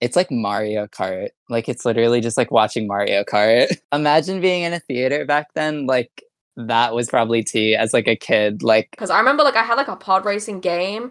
It's 0.00 0.16
like 0.16 0.30
mario 0.30 0.86
kart 0.86 1.28
like 1.48 1.68
it's 1.68 1.84
literally 1.84 2.20
just 2.20 2.36
like 2.36 2.50
watching 2.50 2.86
mario 2.86 3.24
kart 3.24 3.74
imagine 3.92 4.40
being 4.40 4.62
in 4.62 4.72
a 4.72 4.80
theater 4.80 5.24
back 5.24 5.52
then 5.54 5.86
like 5.86 6.22
that 6.56 6.94
was 6.94 7.08
probably 7.08 7.42
tea 7.42 7.74
as 7.76 7.92
like 7.92 8.08
a 8.08 8.16
kid 8.16 8.62
like 8.62 8.90
Because 8.92 9.10
I 9.10 9.18
remember 9.18 9.42
like 9.42 9.56
I 9.56 9.62
had 9.62 9.74
like 9.74 9.88
a 9.88 9.96
pod 9.96 10.24
racing 10.24 10.60
game 10.60 11.10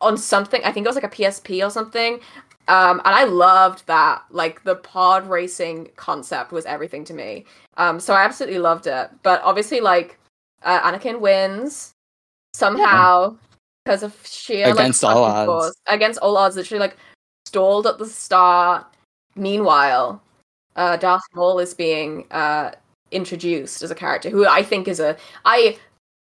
on 0.00 0.16
something. 0.16 0.62
I 0.64 0.72
think 0.72 0.84
it 0.86 0.88
was 0.88 0.96
like 0.96 1.04
a 1.04 1.08
PSP 1.08 1.64
or 1.64 1.70
something. 1.70 2.14
Um, 2.66 3.00
and 3.04 3.14
I 3.14 3.24
loved 3.24 3.86
that. 3.86 4.22
Like 4.30 4.64
the 4.64 4.76
pod 4.76 5.28
racing 5.28 5.90
concept 5.96 6.52
was 6.52 6.64
everything 6.66 7.04
to 7.04 7.14
me. 7.14 7.44
Um, 7.76 8.00
so 8.00 8.14
I 8.14 8.24
absolutely 8.24 8.58
loved 8.58 8.86
it. 8.86 9.10
But 9.22 9.42
obviously, 9.42 9.80
like 9.80 10.18
uh, 10.62 10.80
Anakin 10.80 11.20
wins 11.20 11.92
somehow 12.52 13.36
because 13.84 14.02
of 14.02 14.16
sheer 14.26 14.68
Against 14.68 15.02
like, 15.02 15.14
all 15.14 15.24
odds. 15.24 15.46
force. 15.46 15.74
Against 15.86 16.18
all 16.20 16.36
odds, 16.36 16.56
literally 16.56 16.80
like 16.80 16.96
stalled 17.54 17.86
at 17.86 17.98
the 17.98 18.06
start. 18.06 18.84
Meanwhile, 19.36 20.20
uh, 20.74 20.96
Darth 20.96 21.22
Maul 21.34 21.60
is 21.60 21.72
being 21.72 22.26
uh, 22.32 22.72
introduced 23.12 23.82
as 23.82 23.90
a 23.92 23.94
character 23.94 24.28
who 24.28 24.46
I 24.46 24.62
think 24.64 24.88
is 24.88 24.98
a 24.98 25.16
I 25.44 25.78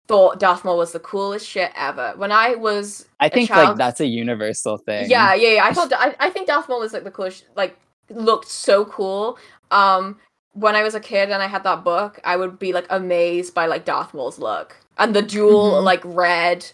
thought 0.08 0.40
Darth 0.40 0.64
Maul 0.64 0.78
was 0.78 0.92
the 0.92 1.00
coolest 1.00 1.48
shit 1.48 1.72
ever. 1.76 2.14
When 2.18 2.32
I 2.32 2.54
was 2.56 3.08
I 3.20 3.30
think 3.30 3.50
like 3.50 3.66
child- 3.66 3.78
that's 3.80 4.00
a 4.00 4.06
universal 4.06 4.78
thing 4.78 5.10
yeah, 5.10 5.34
yeah, 5.34 5.54
yeah. 5.56 5.66
I 5.66 5.74
thought 5.74 5.92
I, 5.94 6.16
I 6.20 6.30
think 6.30 6.48
Darth 6.48 6.70
Maul 6.70 6.84
is 6.84 6.94
like 6.94 7.04
the 7.04 7.12
coolest. 7.12 7.46
Like 7.56 7.78
looked 8.10 8.48
so 8.50 8.86
cool. 8.86 9.40
Um, 9.72 10.20
when 10.54 10.76
I 10.76 10.84
was 10.84 10.94
a 10.94 11.00
kid 11.00 11.32
and 11.32 11.42
I 11.42 11.48
had 11.48 11.64
that 11.64 11.84
book, 11.84 12.20
I 12.24 12.36
would 12.36 12.60
be 12.60 12.74
like 12.74 12.86
amazed 12.92 13.56
by 13.56 13.66
like 13.66 13.86
Darth 13.86 14.14
Maul's 14.14 14.38
look 14.38 14.76
and 15.00 15.16
the 15.16 15.22
dual 15.24 15.72
Mhm. 15.72 15.84
like 15.84 16.02
red 16.06 16.70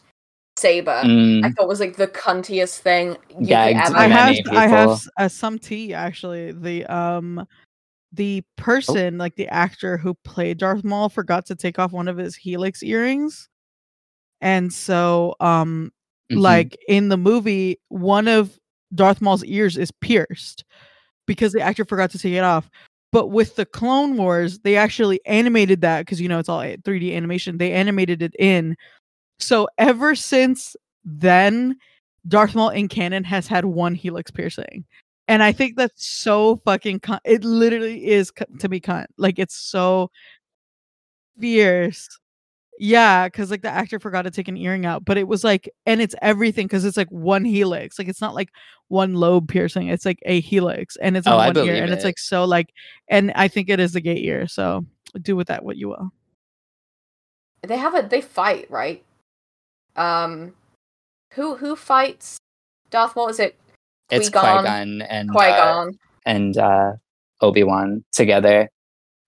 saber. 0.59 1.01
Mm, 1.05 1.45
I 1.45 1.49
thought 1.51 1.67
was 1.67 1.79
like 1.79 1.95
the 1.95 2.07
cuntiest 2.07 2.79
thing 2.79 3.17
you 3.29 3.47
Gagged 3.47 3.85
could 3.85 3.95
ever. 3.95 3.97
I 3.97 4.07
have 4.07 4.25
many 4.27 4.57
I 4.57 4.67
have 4.67 5.07
uh, 5.17 5.27
some 5.27 5.57
tea 5.59 5.93
actually. 5.93 6.51
The 6.51 6.85
um 6.85 7.45
the 8.11 8.43
person, 8.57 9.17
like 9.17 9.35
the 9.35 9.47
actor 9.49 9.97
who 9.97 10.15
played 10.23 10.57
Darth 10.57 10.83
Maul, 10.83 11.09
forgot 11.09 11.45
to 11.47 11.55
take 11.55 11.77
off 11.77 11.91
one 11.91 12.07
of 12.07 12.17
his 12.17 12.35
helix 12.35 12.81
earrings. 12.81 13.47
And 14.41 14.73
so, 14.73 15.35
um, 15.39 15.91
Mhm. 16.31 16.39
like 16.39 16.77
in 16.87 17.09
the 17.09 17.17
movie, 17.17 17.79
one 17.89 18.27
of 18.27 18.57
Darth 18.95 19.21
Maul's 19.21 19.43
ears 19.43 19.77
is 19.77 19.91
pierced 19.91 20.63
because 21.27 21.53
the 21.53 21.61
actor 21.61 21.85
forgot 21.85 22.09
to 22.11 22.19
take 22.19 22.33
it 22.33 22.43
off. 22.43 22.69
But 23.11 23.27
with 23.27 23.55
the 23.55 23.65
Clone 23.65 24.17
Wars, 24.17 24.59
they 24.59 24.75
actually 24.75 25.19
animated 25.25 25.81
that 25.81 26.01
because 26.01 26.21
you 26.21 26.29
know 26.29 26.39
it's 26.39 26.49
all 26.49 26.61
3D 26.61 27.15
animation. 27.15 27.57
They 27.57 27.71
animated 27.73 28.21
it 28.21 28.35
in. 28.39 28.75
So 29.39 29.67
ever 29.77 30.15
since 30.15 30.75
then, 31.03 31.77
Darth 32.27 32.55
Maul 32.55 32.69
in 32.69 32.87
canon 32.87 33.23
has 33.23 33.47
had 33.47 33.65
one 33.65 33.95
helix 33.95 34.31
piercing. 34.31 34.85
And 35.27 35.43
I 35.43 35.51
think 35.51 35.75
that's 35.77 36.07
so 36.07 36.57
fucking 36.65 37.01
cunt. 37.01 37.19
It 37.23 37.43
literally 37.43 38.07
is 38.07 38.31
cu- 38.31 38.45
to 38.59 38.67
be 38.69 38.81
cunt. 38.81 39.05
Like 39.17 39.39
it's 39.39 39.55
so 39.55 40.11
fierce. 41.39 42.07
Yeah, 42.81 43.27
because 43.27 43.51
like 43.51 43.61
the 43.61 43.69
actor 43.69 43.99
forgot 43.99 44.21
to 44.21 44.31
take 44.31 44.47
an 44.47 44.55
earring 44.55 44.85
out, 44.85 45.03
but 45.03 45.17
it 45.17 45.27
was 45.27 45.43
like, 45.43 45.69
and 45.85 46.01
it's 46.01 46.15
everything 46.21 46.65
because 46.65 46.85
it's 46.85 46.95
like 46.95 47.09
one 47.09 47.43
helix. 47.43 47.99
Like 47.99 48.07
it's 48.07 48.21
not 48.21 48.33
like 48.33 48.49
one 48.87 49.15
lobe 49.15 49.49
piercing. 49.49 49.89
It's 49.89 50.05
like 50.05 50.19
a 50.25 50.39
helix, 50.39 50.95
and 50.95 51.17
it's 51.17 51.27
Oh, 51.27 51.33
on 51.33 51.39
I 51.39 51.47
one 51.47 51.57
ear, 51.57 51.65
believe 51.65 51.83
and 51.83 51.93
it's 51.93 52.05
like 52.05 52.17
so 52.17 52.45
like, 52.45 52.73
and 53.09 53.31
I 53.35 53.49
think 53.49 53.69
it 53.69 53.81
is 53.81 53.91
the 53.93 54.01
gate 54.01 54.23
ear. 54.23 54.47
So 54.47 54.85
do 55.21 55.35
with 55.35 55.47
that 55.47 55.63
what 55.65 55.75
you 55.75 55.89
will. 55.89 56.11
They 57.63 57.77
have 57.77 57.95
a 57.95 58.01
they 58.01 58.21
fight 58.21 58.71
right. 58.71 59.03
Um, 59.95 60.53
who 61.33 61.55
who 61.55 61.75
fights 61.75 62.37
Darth 62.89 63.15
Maul? 63.15 63.29
Is 63.29 63.39
it 63.39 63.57
It's 64.09 64.29
Qui-Gon, 64.29 64.57
Qui 64.63 64.63
Gon 64.65 65.01
and 65.03 65.29
Qui 65.31 65.45
uh, 65.45 65.57
Gon? 65.57 65.99
and 66.25 66.57
uh, 66.57 66.91
Obi 67.41 67.63
Wan 67.63 68.03
together, 68.11 68.69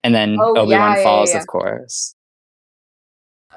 and 0.04 0.14
then 0.14 0.36
Oh, 0.40 0.50
Obi 0.58 0.58
Wan 0.58 0.92
yeah, 0.92 0.96
yeah, 0.96 1.02
falls, 1.02 1.30
yeah. 1.32 1.40
of 1.40 1.46
course. 1.46 2.14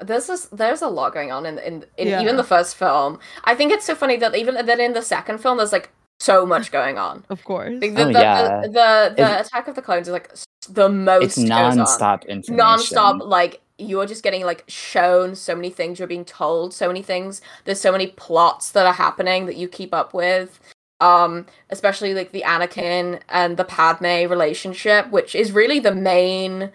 there's 0.02 0.26
this, 0.26 0.44
there's 0.52 0.82
a 0.82 0.88
lot 0.88 1.14
going 1.14 1.32
on 1.32 1.46
in 1.46 1.58
in, 1.58 1.84
in 1.96 2.08
Yeah. 2.08 2.20
even 2.22 2.36
the 2.36 2.44
first 2.44 2.76
film. 2.76 3.18
I 3.44 3.54
think 3.54 3.72
it's 3.72 3.86
so 3.86 3.94
funny 3.94 4.16
that 4.18 4.34
even 4.36 4.54
that 4.54 4.78
in 4.80 4.92
the 4.92 5.02
second 5.02 5.38
film, 5.38 5.56
there's 5.56 5.72
like 5.72 5.90
so 6.20 6.44
much 6.46 6.70
going 6.70 6.98
on. 6.98 7.24
Of 7.30 7.44
course. 7.44 7.72
Like, 7.80 7.94
the, 7.94 8.02
Oh, 8.04 8.12
the, 8.12 8.20
yeah. 8.20 8.60
the, 8.62 8.68
the, 8.68 9.14
the 9.16 9.40
Attack 9.40 9.68
of 9.68 9.74
the 9.74 9.82
Clones 9.82 10.06
is 10.08 10.12
like 10.12 10.30
the 10.68 10.88
most 10.88 11.24
It's 11.24 11.36
goes 11.36 11.50
on. 11.50 11.76
non-stop 11.78 12.24
information. 12.26 12.56
non-stop 12.56 13.22
like 13.22 13.60
you're 13.78 14.06
just 14.06 14.22
getting 14.22 14.44
like 14.44 14.64
shown 14.68 15.34
so 15.34 15.54
many 15.54 15.70
things 15.70 15.98
you're 15.98 16.08
being 16.08 16.24
told 16.24 16.72
so 16.72 16.86
many 16.86 17.02
things 17.02 17.40
there's 17.64 17.80
so 17.80 17.92
many 17.92 18.08
plots 18.08 18.72
that 18.72 18.86
are 18.86 18.92
happening 18.92 19.46
that 19.46 19.56
you 19.56 19.68
keep 19.68 19.92
up 19.92 20.14
with 20.14 20.60
um 21.00 21.44
especially 21.70 22.14
like 22.14 22.32
the 22.32 22.42
anakin 22.46 23.20
and 23.28 23.56
the 23.58 23.64
padme 23.64 24.30
relationship 24.30 25.10
which 25.10 25.34
is 25.34 25.52
really 25.52 25.78
the 25.78 25.94
main 25.94 26.70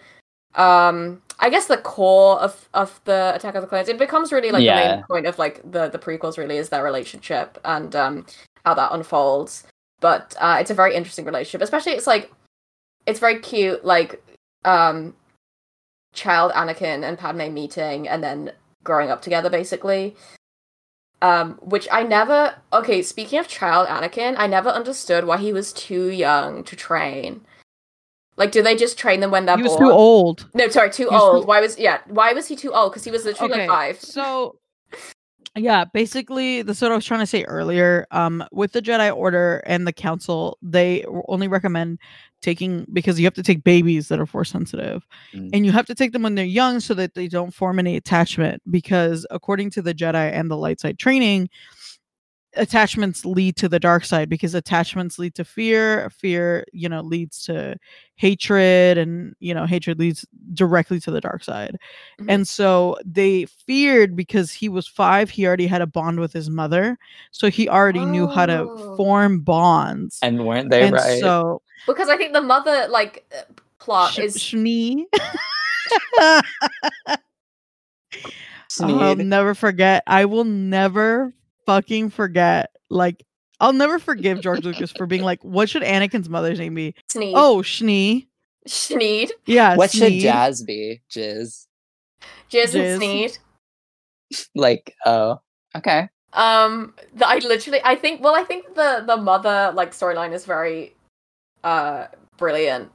um 0.54 1.20
i 1.40 1.50
guess 1.50 1.66
the 1.66 1.78
core 1.78 2.38
of 2.40 2.68
of 2.72 3.00
the 3.04 3.32
attack 3.34 3.54
of 3.54 3.62
the 3.62 3.66
clones. 3.66 3.88
It 3.88 3.98
becomes 3.98 4.32
really 4.32 4.52
like 4.52 4.62
the 4.64 4.74
main 4.74 5.02
point 5.10 5.26
of 5.26 5.38
like 5.38 5.60
the 5.70 5.88
the 5.88 5.98
prequels 5.98 6.38
really 6.38 6.56
is 6.56 6.68
their 6.68 6.84
relationship 6.84 7.58
and 7.64 7.94
um 7.96 8.26
how 8.64 8.74
that 8.74 8.92
unfolds. 8.92 9.64
But 10.00 10.36
uh 10.38 10.58
it's 10.60 10.70
a 10.70 10.74
very 10.74 10.94
interesting 10.94 11.24
relationship 11.24 11.62
especially 11.62 11.92
it's 11.92 12.06
like 12.06 12.30
it's 13.06 13.18
very 13.18 13.40
cute 13.40 13.84
like 13.84 14.22
um 14.64 15.14
child 16.12 16.52
Anakin 16.52 17.02
and 17.04 17.18
Padme 17.18 17.52
meeting 17.52 18.08
and 18.08 18.22
then 18.22 18.52
growing 18.84 19.10
up 19.10 19.22
together 19.22 19.50
basically. 19.50 20.14
Um, 21.20 21.54
which 21.62 21.86
I 21.92 22.02
never 22.02 22.56
okay, 22.72 23.00
speaking 23.02 23.38
of 23.38 23.46
child 23.46 23.86
Anakin, 23.88 24.34
I 24.36 24.46
never 24.48 24.68
understood 24.68 25.24
why 25.24 25.36
he 25.38 25.52
was 25.52 25.72
too 25.72 26.08
young 26.10 26.64
to 26.64 26.74
train. 26.74 27.42
Like, 28.36 28.50
do 28.50 28.62
they 28.62 28.74
just 28.74 28.98
train 28.98 29.20
them 29.20 29.30
when 29.30 29.46
they're 29.46 29.56
he 29.56 29.62
was 29.62 29.72
born? 29.76 29.84
too 29.84 29.92
old. 29.92 30.48
No, 30.54 30.68
sorry, 30.68 30.90
too 30.90 31.08
old. 31.10 31.42
too- 31.42 31.46
Why 31.46 31.60
was 31.60 31.78
yeah? 31.78 31.98
Why 32.08 32.32
was 32.32 32.48
he 32.48 32.56
too 32.56 32.72
old? 32.72 32.90
Because 32.92 33.04
he 33.04 33.10
was 33.12 33.24
literally 33.24 33.52
like 33.52 33.68
five. 33.68 34.00
So 34.00 34.56
yeah, 35.54 35.84
basically 35.84 36.62
that's 36.62 36.80
what 36.80 36.90
I 36.90 36.94
was 36.96 37.04
trying 37.04 37.20
to 37.20 37.26
say 37.26 37.44
earlier. 37.44 38.06
Um 38.10 38.42
with 38.50 38.72
the 38.72 38.82
Jedi 38.82 39.14
Order 39.14 39.62
and 39.66 39.86
the 39.86 39.92
Council, 39.92 40.58
they 40.60 41.04
only 41.28 41.46
recommend 41.46 42.00
taking 42.42 42.86
because 42.92 43.18
you 43.18 43.24
have 43.24 43.34
to 43.34 43.42
take 43.42 43.64
babies 43.64 44.08
that 44.08 44.20
are 44.20 44.26
force 44.26 44.50
sensitive. 44.50 45.06
Mm. 45.32 45.50
And 45.52 45.66
you 45.66 45.72
have 45.72 45.86
to 45.86 45.94
take 45.94 46.12
them 46.12 46.22
when 46.22 46.34
they're 46.34 46.44
young 46.44 46.80
so 46.80 46.92
that 46.94 47.14
they 47.14 47.28
don't 47.28 47.54
form 47.54 47.78
any 47.78 47.96
attachment 47.96 48.62
because 48.70 49.24
according 49.30 49.70
to 49.70 49.82
the 49.82 49.94
Jedi 49.94 50.32
and 50.32 50.50
the 50.50 50.56
light 50.56 50.80
side 50.80 50.98
training, 50.98 51.48
attachments 52.56 53.24
lead 53.24 53.56
to 53.56 53.68
the 53.68 53.80
dark 53.80 54.04
side 54.04 54.28
because 54.28 54.54
attachments 54.54 55.18
lead 55.18 55.34
to 55.34 55.44
fear 55.44 56.10
fear 56.10 56.64
you 56.72 56.88
know 56.88 57.00
leads 57.00 57.42
to 57.44 57.74
hatred 58.16 58.98
and 58.98 59.34
you 59.40 59.54
know 59.54 59.64
hatred 59.64 59.98
leads 59.98 60.26
directly 60.52 61.00
to 61.00 61.10
the 61.10 61.20
dark 61.20 61.42
side 61.42 61.78
Mhm. 62.20 62.26
and 62.28 62.46
so 62.48 62.96
they 63.06 63.46
feared 63.46 64.14
because 64.14 64.52
he 64.52 64.68
was 64.68 64.86
five 64.86 65.30
he 65.30 65.46
already 65.46 65.66
had 65.66 65.80
a 65.80 65.86
bond 65.86 66.20
with 66.20 66.32
his 66.32 66.50
mother 66.50 66.98
so 67.30 67.48
he 67.48 67.68
already 67.70 68.04
knew 68.04 68.26
how 68.26 68.44
to 68.46 68.68
Oh. 68.70 68.96
form 68.96 69.40
bonds 69.40 70.18
And 70.22 70.46
weren't 70.46 70.68
they 70.70 70.82
and 70.82 70.92
right? 70.92 71.20
so 71.20 71.62
Because 71.86 72.08
I 72.10 72.16
think 72.18 72.34
the 72.34 72.42
mother 72.42 72.86
like 72.88 73.24
uh, 73.34 73.42
plot 73.78 74.12
Sh- 74.12 74.18
is 74.18 74.36
Shmi. 74.36 75.04
I'll 78.80 79.16
never 79.16 79.54
forget. 79.54 80.02
I 80.06 80.24
will 80.24 80.44
never 80.44 81.34
fucking 81.66 82.10
forget. 82.10 82.70
Like, 82.90 83.24
I'll 83.60 83.72
never 83.72 83.98
forgive 83.98 84.40
George 84.40 84.64
Lucas 84.64 84.90
for 84.92 85.06
being 85.06 85.22
like, 85.22 85.42
"What 85.44 85.68
should 85.70 85.82
Anakin's 85.82 86.28
mother's 86.28 86.58
name 86.58 86.74
be?" 86.74 86.94
Sneed. 87.10 87.34
Oh, 87.36 87.58
Shmi. 87.62 88.26
Sneed. 88.66 89.32
Yeah. 89.46 89.76
what 89.76 89.90
should 89.90 90.08
Sneed. 90.08 90.22
Jazz 90.22 90.62
be? 90.62 91.00
Jizz. 91.10 91.66
Jizz 92.50 92.74
Jizz. 92.74 92.74
and 92.94 93.00
Sneed. 93.00 93.38
Like, 94.54 94.94
oh, 95.04 95.40
okay. 95.76 96.08
Um, 96.32 96.94
the, 97.14 97.28
I 97.28 97.36
literally, 97.38 97.80
I 97.84 97.94
think, 97.96 98.22
well, 98.22 98.34
I 98.34 98.44
think 98.44 98.74
the 98.74 99.04
the 99.06 99.16
mother 99.18 99.72
like 99.74 99.92
storyline 99.92 100.32
is 100.32 100.46
very, 100.46 100.94
uh, 101.64 102.06
brilliant. 102.38 102.90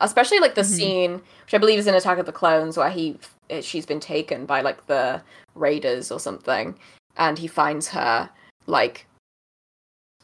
Especially 0.00 0.38
like 0.38 0.54
the 0.54 0.60
Mhm. 0.60 0.76
scene, 0.76 1.12
which 1.44 1.54
I 1.54 1.58
believe 1.58 1.80
is 1.80 1.88
in 1.88 1.96
Attack 1.96 2.18
of 2.18 2.26
the 2.26 2.32
Clones, 2.32 2.76
where 2.76 2.90
he 2.90 3.18
eh, 3.50 3.60
she's 3.60 3.84
been 3.86 3.98
taken 3.98 4.46
by 4.46 4.60
like 4.60 4.86
the 4.86 5.20
raiders 5.56 6.12
or 6.12 6.20
something, 6.20 6.78
and 7.18 7.38
he 7.38 7.46
finds 7.46 7.88
her 7.88 8.30
like 8.66 9.06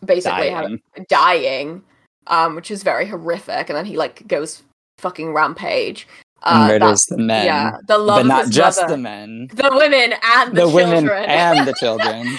basically 0.04 0.50
having 0.50 0.80
Dying. 0.94 1.06
dying, 1.08 1.82
um, 2.26 2.54
which 2.56 2.70
is 2.70 2.82
very 2.82 3.06
horrific, 3.06 3.68
and 3.68 3.76
then 3.76 3.84
he 3.86 3.96
like 3.96 4.26
goes 4.26 4.62
fucking 4.98 5.32
rampage. 5.32 6.06
Uh, 6.42 6.68
murders 6.68 7.02
that- 7.08 7.16
the 7.16 7.22
men. 7.22 7.46
yeah, 7.46 7.72
the 7.86 7.96
love 7.96 8.18
but 8.20 8.26
not 8.26 8.50
just 8.50 8.80
mother. 8.80 8.92
the 8.94 8.98
men. 8.98 9.48
the 9.54 9.70
women 9.74 10.14
and 10.22 10.54
the, 10.54 10.62
The 10.66 10.68
women 10.68 11.04
children. 11.04 11.24
and 11.24 11.66
the 11.66 11.72
children. 11.80 12.38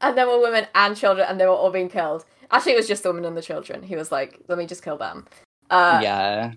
and 0.00 0.18
there 0.18 0.26
were 0.26 0.40
women 0.40 0.66
and 0.74 0.96
children, 0.96 1.26
and 1.28 1.40
they 1.40 1.46
were 1.46 1.52
all 1.52 1.70
being 1.70 1.88
killed. 1.88 2.24
Actually, 2.50 2.72
it 2.72 2.76
was 2.76 2.88
just 2.88 3.02
the 3.04 3.10
women 3.10 3.24
and 3.24 3.36
the 3.36 3.42
children. 3.42 3.82
He 3.82 3.96
was 3.96 4.10
like, 4.12 4.38
"Let 4.48 4.58
me 4.58 4.66
just 4.66 4.82
kill 4.82 4.98
them." 4.98 5.26
Uh, 5.70 6.00
yeah. 6.02 6.52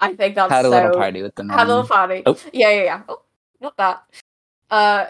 I 0.00 0.14
think 0.14 0.34
that's 0.34 0.52
Had 0.52 0.66
a 0.66 0.68
little 0.68 0.92
party 0.92 1.22
with 1.22 1.34
the 1.36 1.44
men. 1.44 1.56
Had 1.58 1.66
a 1.66 1.70
little 1.70 1.86
party. 1.88 2.22
Oh. 2.26 2.38
Yeah, 2.52 2.70
yeah, 2.70 2.82
yeah. 2.82 3.02
Oh, 3.08 3.22
not 3.62 3.76
that. 3.78 4.02
Uh, 4.70 5.06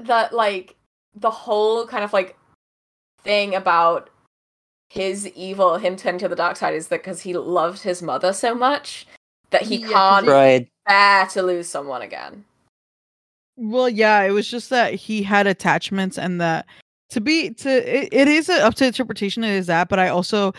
that 0.00 0.32
like 0.32 0.76
the 1.14 1.30
whole 1.30 1.86
kind 1.86 2.04
of 2.04 2.12
like 2.12 2.36
thing 3.22 3.54
about 3.54 4.10
his 4.90 5.26
evil, 5.28 5.76
him 5.76 5.96
turning 5.96 6.18
to 6.20 6.28
the 6.28 6.36
dark 6.36 6.56
side, 6.56 6.74
is 6.74 6.88
that 6.88 7.00
because 7.02 7.20
he 7.22 7.34
loved 7.34 7.82
his 7.82 8.02
mother 8.02 8.32
so 8.32 8.54
much 8.54 9.06
that 9.50 9.62
he 9.62 9.78
Yeah, 9.78 9.86
'cause 9.86 9.92
can't 9.92 10.24
Freud. 10.26 10.68
bear 10.86 11.26
to 11.26 11.42
lose 11.42 11.68
someone 11.68 12.02
again. 12.02 12.44
Well, 13.56 13.88
yeah, 13.88 14.22
it 14.22 14.30
was 14.32 14.48
just 14.48 14.70
that 14.70 14.94
he 14.94 15.22
had 15.22 15.46
attachments 15.46 16.18
and 16.18 16.40
that 16.40 16.66
to 17.10 17.20
be 17.20 17.50
to 17.50 17.68
it, 17.70 18.08
it 18.12 18.28
is 18.28 18.48
a, 18.48 18.64
up 18.64 18.74
to 18.76 18.86
interpretation 18.86 19.44
it 19.44 19.52
is 19.52 19.66
that, 19.68 19.88
but 19.88 19.98
I 20.00 20.08
also 20.08 20.52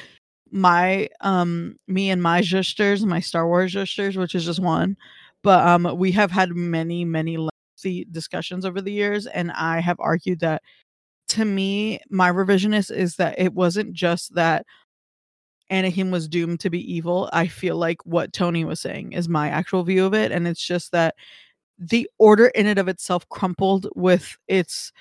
my 0.52 1.10
um 1.22 1.76
me 1.88 2.10
and 2.10 2.22
my 2.24 2.42
sisters, 2.42 3.06
my 3.06 3.20
Star 3.20 3.48
Wars 3.48 3.74
sisters, 3.74 4.16
which 4.16 4.34
is 4.36 4.46
just 4.46 4.60
one, 4.62 4.96
but 5.44 5.66
um 5.68 5.98
we 5.98 6.12
have 6.14 6.32
had 6.32 6.52
many 6.56 7.04
many 7.04 7.38
lengthy 7.76 8.06
discussions 8.12 8.66
over 8.66 8.82
the 8.82 8.92
years 8.92 9.28
and 9.28 9.52
I 9.52 9.80
have 9.80 10.00
argued 10.00 10.40
that 10.40 10.62
to 11.30 11.46
me 11.46 12.00
my 12.10 12.32
revisionist 12.32 12.96
is 12.96 13.16
that 13.18 13.36
it 13.38 13.54
wasn't 13.54 13.94
just 13.94 14.34
that 14.36 14.66
Anakin 15.72 16.12
was 16.12 16.28
doomed 16.28 16.60
to 16.60 16.70
be 16.70 16.94
evil. 16.94 17.28
I 17.34 17.48
feel 17.48 17.76
like 17.76 17.98
what 18.06 18.34
Tony 18.34 18.64
was 18.64 18.80
saying 18.80 19.14
is 19.14 19.28
my 19.28 19.50
actual 19.50 19.84
view 19.84 20.06
of 20.06 20.14
it 20.14 20.32
and 20.32 20.48
it's 20.48 20.66
just 20.66 20.92
that 20.92 21.16
the 21.80 22.10
order 22.20 22.48
in 22.48 22.68
and 22.68 22.80
of 22.80 22.88
itself 22.88 23.28
crumpled 23.30 23.88
with 23.96 24.38
its 24.48 24.92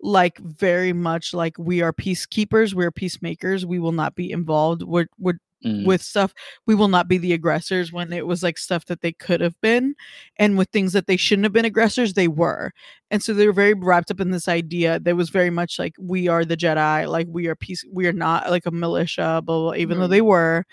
like 0.00 0.38
very 0.38 0.92
much 0.92 1.34
like 1.34 1.56
we 1.58 1.82
are 1.82 1.92
peacekeepers 1.92 2.74
we're 2.74 2.90
peacemakers 2.90 3.66
we 3.66 3.78
will 3.78 3.92
not 3.92 4.14
be 4.14 4.32
involved 4.32 4.82
with 4.82 5.08
with 5.18 5.36
Mm. 5.64 5.84
with 5.86 6.02
stuff 6.02 6.32
we 6.66 6.74
will 6.74 6.88
not 6.88 7.06
be 7.08 7.18
the 7.18 7.32
aggressors 7.32 7.92
when 7.92 8.12
it 8.12 8.26
was 8.26 8.42
like 8.42 8.58
stuff 8.58 8.84
that 8.86 9.00
they 9.00 9.12
could 9.12 9.40
have 9.40 9.60
been 9.60 9.94
and 10.36 10.58
with 10.58 10.68
things 10.70 10.92
that 10.92 11.06
they 11.06 11.16
shouldn't 11.16 11.44
have 11.44 11.52
been 11.52 11.64
aggressors 11.64 12.14
they 12.14 12.28
were 12.28 12.72
and 13.10 13.22
so 13.22 13.32
they 13.32 13.46
were 13.46 13.52
very 13.52 13.74
wrapped 13.74 14.10
up 14.10 14.20
in 14.20 14.30
this 14.32 14.48
idea 14.48 14.98
that 15.00 15.16
was 15.16 15.30
very 15.30 15.50
much 15.50 15.78
like 15.78 15.94
we 15.98 16.26
are 16.28 16.44
the 16.44 16.56
jedi 16.56 17.06
like 17.08 17.26
we 17.30 17.46
are 17.46 17.54
peace 17.54 17.84
we 17.92 18.06
are 18.06 18.12
not 18.12 18.50
like 18.50 18.66
a 18.66 18.70
militia 18.70 19.40
blah 19.44 19.56
blah, 19.56 19.70
blah 19.70 19.74
even 19.74 19.98
though 20.00 20.06
Mhm. 20.06 20.10
they 20.10 20.20
were 20.22 20.64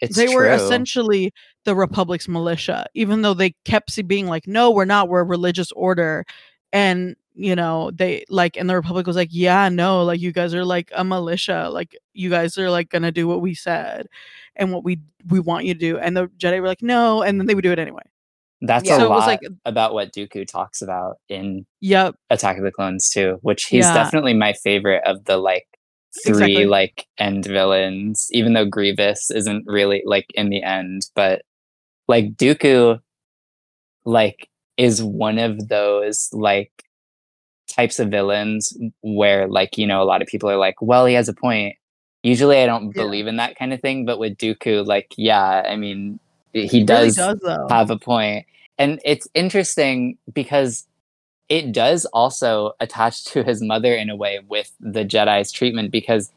it's 0.00 0.16
they 0.16 0.34
were 0.34 0.46
essentially 0.46 1.32
the 1.64 1.76
Republic's 1.76 2.26
militia, 2.26 2.86
even 2.94 3.22
though 3.22 3.34
they 3.34 3.54
kept 3.64 3.96
being 4.08 4.26
like, 4.26 4.48
no, 4.48 4.68
we're 4.68 4.84
not, 4.84 5.08
we're 5.08 5.20
a 5.20 5.24
religious 5.24 5.70
order. 5.72 6.24
And, 6.72 7.14
you 7.34 7.56
know, 7.56 7.90
they 7.92 8.24
like, 8.28 8.56
and 8.56 8.68
the 8.68 8.74
Republic 8.76 9.06
was 9.06 9.16
like, 9.16 9.30
yeah, 9.32 9.68
no, 9.68 10.04
like 10.04 10.20
you 10.20 10.32
guys 10.32 10.54
are 10.54 10.64
like 10.64 10.90
a 10.94 11.04
militia. 11.04 11.68
Like 11.72 11.96
you 12.12 12.30
guys 12.30 12.58
are 12.58 12.70
like 12.70 12.90
to 12.90 13.12
do 13.12 13.26
what 13.26 13.40
we 13.40 13.54
said 13.54 14.06
and 14.56 14.72
what 14.72 14.84
we, 14.84 15.00
we 15.28 15.40
want 15.40 15.64
you 15.64 15.74
to 15.74 15.80
do. 15.80 15.98
And 15.98 16.16
the 16.16 16.26
Jedi 16.38 16.60
were 16.60 16.68
like, 16.68 16.82
no. 16.82 17.22
And 17.22 17.40
then 17.40 17.46
they 17.46 17.54
would 17.54 17.62
do 17.64 17.72
it 17.72 17.78
anyway. 17.78 18.02
That's 18.60 18.84
Yeah. 18.86 18.96
a 18.96 19.00
So 19.00 19.08
lot 19.08 19.26
like, 19.26 19.40
about 19.64 19.94
what 19.94 20.12
Dooku 20.12 20.46
talks 20.46 20.82
about 20.82 21.16
in 21.28 21.66
yep. 21.80 22.14
Attack 22.30 22.58
of 22.58 22.64
the 22.64 22.70
Clones 22.70 23.08
too, 23.08 23.38
which 23.42 23.64
he's 23.64 23.84
Yeah. 23.86 23.94
definitely 23.94 24.34
my 24.34 24.52
favorite 24.52 25.02
of 25.04 25.24
the 25.24 25.36
like 25.38 25.66
three 26.24 26.32
Exactly. 26.32 26.66
like 26.66 27.06
end 27.18 27.46
villains, 27.46 28.28
even 28.32 28.52
though 28.52 28.66
Grievous 28.66 29.30
isn't 29.30 29.64
really 29.66 30.02
like 30.04 30.26
in 30.34 30.50
the 30.50 30.62
end, 30.62 31.06
but 31.14 31.42
like 32.08 32.36
Dooku 32.36 33.00
like 34.04 34.48
is 34.76 35.02
one 35.02 35.38
of 35.38 35.68
those 35.68 36.28
like 36.32 36.70
types 37.74 37.98
of 37.98 38.10
villains 38.10 38.76
where 39.02 39.48
like, 39.48 39.78
you 39.78 39.86
know, 39.86 40.02
a 40.02 40.04
lot 40.04 40.22
of 40.22 40.28
people 40.28 40.50
are 40.50 40.56
like, 40.56 40.76
well, 40.82 41.06
he 41.06 41.14
has 41.14 41.28
a 41.28 41.34
point. 41.34 41.76
Usually 42.22 42.62
I 42.62 42.66
don't 42.66 42.94
Yeah. 42.94 43.04
believe 43.04 43.26
in 43.26 43.36
that 43.36 43.56
kind 43.56 43.72
of 43.72 43.80
thing, 43.80 44.04
but 44.06 44.18
with 44.18 44.36
Dooku, 44.38 44.86
like, 44.86 45.12
yeah, 45.16 45.64
I 45.68 45.76
mean, 45.76 46.20
he 46.52 46.66
He 46.66 46.78
really 46.78 46.86
does 46.86 47.16
does 47.16 47.40
have 47.70 47.90
a. 47.90 47.98
And 48.78 49.00
it's 49.04 49.28
interesting 49.34 50.18
because 50.32 50.86
it 51.48 51.72
does 51.72 52.06
also 52.06 52.72
attach 52.80 53.24
to 53.26 53.42
his 53.42 53.62
mother 53.62 53.94
in 53.94 54.10
a 54.10 54.16
way 54.16 54.40
with 54.48 54.72
the 54.80 55.04
Jedi's 55.04 55.52
treatment 55.52 55.90
because 55.92 56.30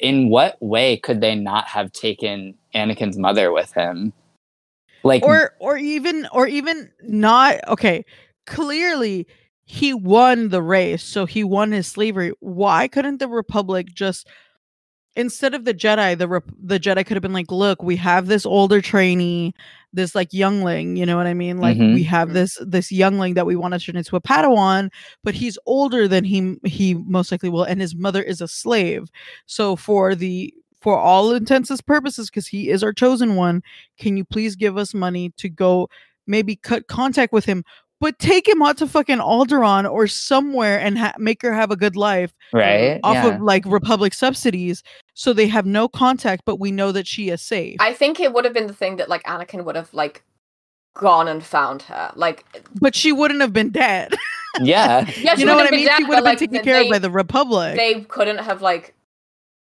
in 0.00 0.30
what 0.30 0.60
way 0.60 0.96
could 0.96 1.20
they 1.20 1.34
not 1.34 1.66
have 1.68 1.92
taken 1.92 2.54
Anakin's 2.74 3.18
mother 3.18 3.52
with 3.52 3.72
him? 3.74 4.12
Like 5.04 5.22
or 5.24 5.52
or 5.60 5.76
even 5.76 6.26
or 6.32 6.46
even 6.46 6.90
not 7.02 7.56
okay 7.68 8.04
clearly 8.46 9.26
he 9.64 9.94
won 9.94 10.48
the 10.48 10.62
race 10.62 11.02
so 11.02 11.26
he 11.26 11.44
won 11.44 11.72
his 11.72 11.86
slavery. 11.86 12.32
Why 12.40 12.88
couldn't 12.88 13.18
the 13.18 13.28
republic 13.28 13.88
just 13.94 14.26
instead 15.14 15.52
of 15.54 15.64
the 15.66 15.74
jedi 15.74 16.16
the 16.16 16.26
Rep- 16.26 16.50
the 16.62 16.80
jedi 16.80 17.04
could 17.04 17.16
have 17.16 17.22
been 17.22 17.34
like 17.34 17.50
look 17.50 17.82
we 17.82 17.96
have 17.96 18.28
this 18.28 18.46
older 18.46 18.80
trainee 18.80 19.52
this 19.92 20.14
like 20.14 20.32
youngling 20.32 20.96
you 20.96 21.04
know 21.04 21.18
what 21.18 21.26
i 21.26 21.34
mean? 21.34 21.58
Like 21.58 21.76
Mhm. 21.76 21.92
we 21.94 22.02
have 22.04 22.32
this 22.32 22.58
this 22.66 22.90
youngling 22.90 23.34
that 23.34 23.44
we 23.44 23.54
want 23.56 23.74
to 23.74 23.80
turn 23.80 23.96
into 23.96 24.16
a 24.16 24.22
padawan 24.22 24.88
but 25.22 25.34
he's 25.34 25.58
older 25.66 26.08
than 26.08 26.24
he 26.24 26.56
he 26.64 26.94
most 26.94 27.30
likely 27.30 27.50
will 27.50 27.64
and 27.64 27.80
his 27.80 27.94
mother 27.94 28.22
is 28.22 28.40
a 28.40 28.48
slave. 28.48 29.10
So 29.46 29.76
for 29.76 30.14
the 30.14 30.52
for 30.80 30.98
all 30.98 31.32
intents 31.32 31.70
and 31.70 31.84
purposes 31.86 32.30
because 32.30 32.46
he 32.48 32.70
is 32.70 32.82
our 32.82 32.92
chosen 32.92 33.36
one 33.36 33.62
can 33.98 34.16
you 34.16 34.24
please 34.24 34.56
give 34.56 34.76
us 34.78 34.94
money 34.94 35.30
to 35.36 35.48
go 35.50 35.88
maybe 36.26 36.56
cut 36.56 36.86
contact 36.88 37.32
with 37.32 37.44
him 37.44 37.64
but 38.02 38.18
take 38.18 38.48
him 38.48 38.60
out 38.60 38.76
to 38.78 38.86
fucking 38.86 39.18
Alderaan 39.18 39.90
or 39.90 40.06
somewhere 40.06 40.78
and 40.78 40.98
ha- 40.98 41.14
make 41.18 41.40
her 41.40 41.54
have 41.54 41.70
a 41.70 41.76
good 41.76 41.96
life 41.96 42.34
right? 42.52 43.00
off 43.04 43.14
yeah. 43.14 43.28
of 43.28 43.40
like 43.40 43.64
republic 43.64 44.12
subsidies 44.12 44.82
so 45.14 45.32
they 45.32 45.46
have 45.46 45.64
no 45.64 45.88
contact 45.88 46.42
but 46.44 46.60
we 46.60 46.70
know 46.70 46.92
that 46.92 47.06
she 47.06 47.30
is 47.30 47.40
safe 47.40 47.76
I 47.80 47.94
think 47.94 48.20
it 48.20 48.34
would 48.34 48.44
have 48.44 48.52
been 48.52 48.66
the 48.66 48.74
thing 48.74 48.96
that 48.96 49.08
like 49.08 49.22
Anakin 49.22 49.64
would 49.64 49.76
have 49.76 49.94
like 49.94 50.24
gone 50.94 51.26
and 51.26 51.42
found 51.42 51.82
her. 51.82 52.12
Like 52.14 52.44
but 52.80 52.94
she 52.94 53.12
wouldn't 53.12 53.40
have 53.40 53.52
been 53.52 53.70
dead 53.70 54.12
yeah. 54.60 55.08
yeah, 55.16 55.34
you 55.36 55.46
know 55.46 55.54
what 55.54 55.66
i 55.66 55.70
mean 55.74 55.86
dead, 55.86 55.96
she 55.96 56.02
but, 56.02 56.08
would 56.10 56.14
have 56.16 56.24
been 56.24 56.32
like, 56.32 56.38
taken 56.38 56.62
care 56.62 56.80
they, 56.80 56.86
of 56.86 56.90
by 56.90 56.98
the 56.98 57.10
republic 57.10 57.76
They 57.76 58.02
couldn't 58.02 58.38
have 58.38 58.60
like 58.60 58.94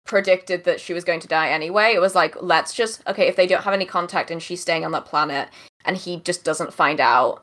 predicted 0.07 0.65
that 0.65 0.81
she 0.81 0.93
was 0.95 1.05
going 1.05 1.21
to 1.21 1.29
die 1.29 1.51
anyway. 1.51 1.93
It 1.93 2.01
was 2.01 2.15
like, 2.15 2.41
let's 2.41 2.73
just 2.73 3.03
okay, 3.07 3.27
if 3.27 3.37
they 3.37 3.47
don't 3.47 3.63
have 3.63 3.75
any 3.75 3.85
contact 3.85 4.31
and 4.31 4.43
she's 4.43 4.63
staying 4.63 4.85
on 4.85 4.93
that 4.93 5.05
planet 5.05 5.49
and 5.85 5.97
he 5.97 6.21
just 6.21 6.45
doesn't 6.45 6.73
find 6.73 7.01
out, 7.01 7.43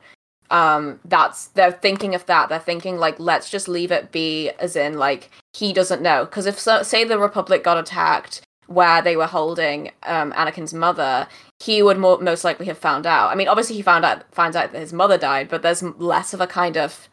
um, 0.54 1.00
that's 1.04 1.48
they're 1.48 1.72
thinking 1.72 2.14
of 2.14 2.26
that. 2.26 2.48
They're 2.48 2.60
thinking 2.60 2.96
like, 2.96 3.18
let's 3.18 3.50
just 3.50 3.66
leave 3.66 3.90
it 3.90 4.12
be, 4.12 4.50
as 4.50 4.76
in 4.76 4.98
like 4.98 5.28
he 5.52 5.72
doesn't 5.72 6.00
know. 6.00 6.24
Because 6.24 6.46
if 6.46 6.60
so, 6.60 6.84
say 6.84 7.02
the 7.02 7.18
Republic 7.18 7.64
got 7.64 7.76
attacked 7.76 8.40
where 8.66 9.02
they 9.02 9.16
were 9.16 9.26
holding 9.26 9.90
um 10.04 10.32
Anakin's 10.32 10.72
mother, 10.72 11.26
he 11.58 11.82
would 11.82 11.98
more, 11.98 12.18
most 12.20 12.44
likely 12.44 12.66
have 12.66 12.78
found 12.78 13.04
out. 13.04 13.30
I 13.30 13.34
mean, 13.34 13.48
obviously 13.48 13.74
he 13.74 13.82
found 13.82 14.04
out 14.04 14.32
finds 14.32 14.56
out 14.56 14.70
that 14.70 14.78
his 14.78 14.92
mother 14.92 15.18
died, 15.18 15.48
but 15.48 15.62
there's 15.62 15.82
less 15.82 16.32
of 16.32 16.40
a 16.40 16.46
kind 16.46 16.76
of 16.76 17.08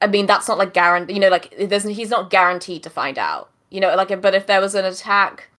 I 0.00 0.06
mean, 0.06 0.24
that's 0.26 0.48
not 0.48 0.56
like 0.58 0.72
guaranteed. 0.72 1.14
You 1.14 1.20
know, 1.20 1.28
like 1.28 1.54
there's 1.58 1.84
he's 1.84 2.10
not 2.10 2.30
guaranteed 2.30 2.82
to 2.84 2.90
find 2.90 3.18
out. 3.18 3.50
You 3.68 3.80
know, 3.80 3.94
like 3.94 4.18
but 4.22 4.34
if 4.34 4.46
there 4.46 4.62
was 4.62 4.74
an 4.74 4.86
attack 4.86 5.50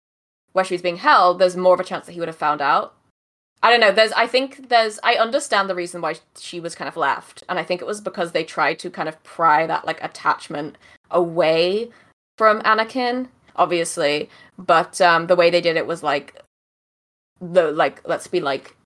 where 0.53 0.65
she 0.65 0.75
was 0.75 0.83
being 0.83 0.97
held, 0.97 1.39
there's 1.39 1.59
more 1.59 1.75
of 1.75 1.81
a 1.81 1.85
chance 1.85 2.07
that 2.07 2.13
he 2.13 2.21
would 2.21 2.29
have 2.29 2.37
found 2.37 2.63
out. 2.63 2.95
I 3.63 3.71
don't 3.71 3.81
know. 3.81 3.93
There's 3.93 4.13
I 4.13 4.27
think 4.27 4.69
there's 4.69 4.99
I 5.03 5.15
understand 5.15 5.71
the 5.71 5.75
reason 5.75 6.01
why 6.01 6.17
she 6.39 6.61
was 6.61 6.75
kind 6.75 6.89
of 6.89 6.97
left, 6.97 7.45
and 7.49 7.59
I 7.59 7.65
think 7.65 7.81
it 7.81 7.87
was 7.87 8.01
because 8.01 8.33
they 8.33 8.45
tried 8.45 8.79
to 8.81 8.91
kind 8.91 9.09
of 9.09 9.23
pry 9.23 9.67
that 9.67 9.87
like 9.87 10.03
attachment 10.03 10.77
away 11.11 11.91
from 12.39 12.61
Anakin, 12.63 13.29
obviously. 13.57 14.29
But 14.59 15.01
um 15.01 15.27
the 15.29 15.37
way 15.37 15.51
they 15.51 15.61
did 15.61 15.77
it 15.77 15.87
was 15.87 16.03
like 16.03 16.41
the 17.41 17.71
like 17.73 18.07
let's 18.07 18.27
be 18.27 18.41
like 18.41 18.77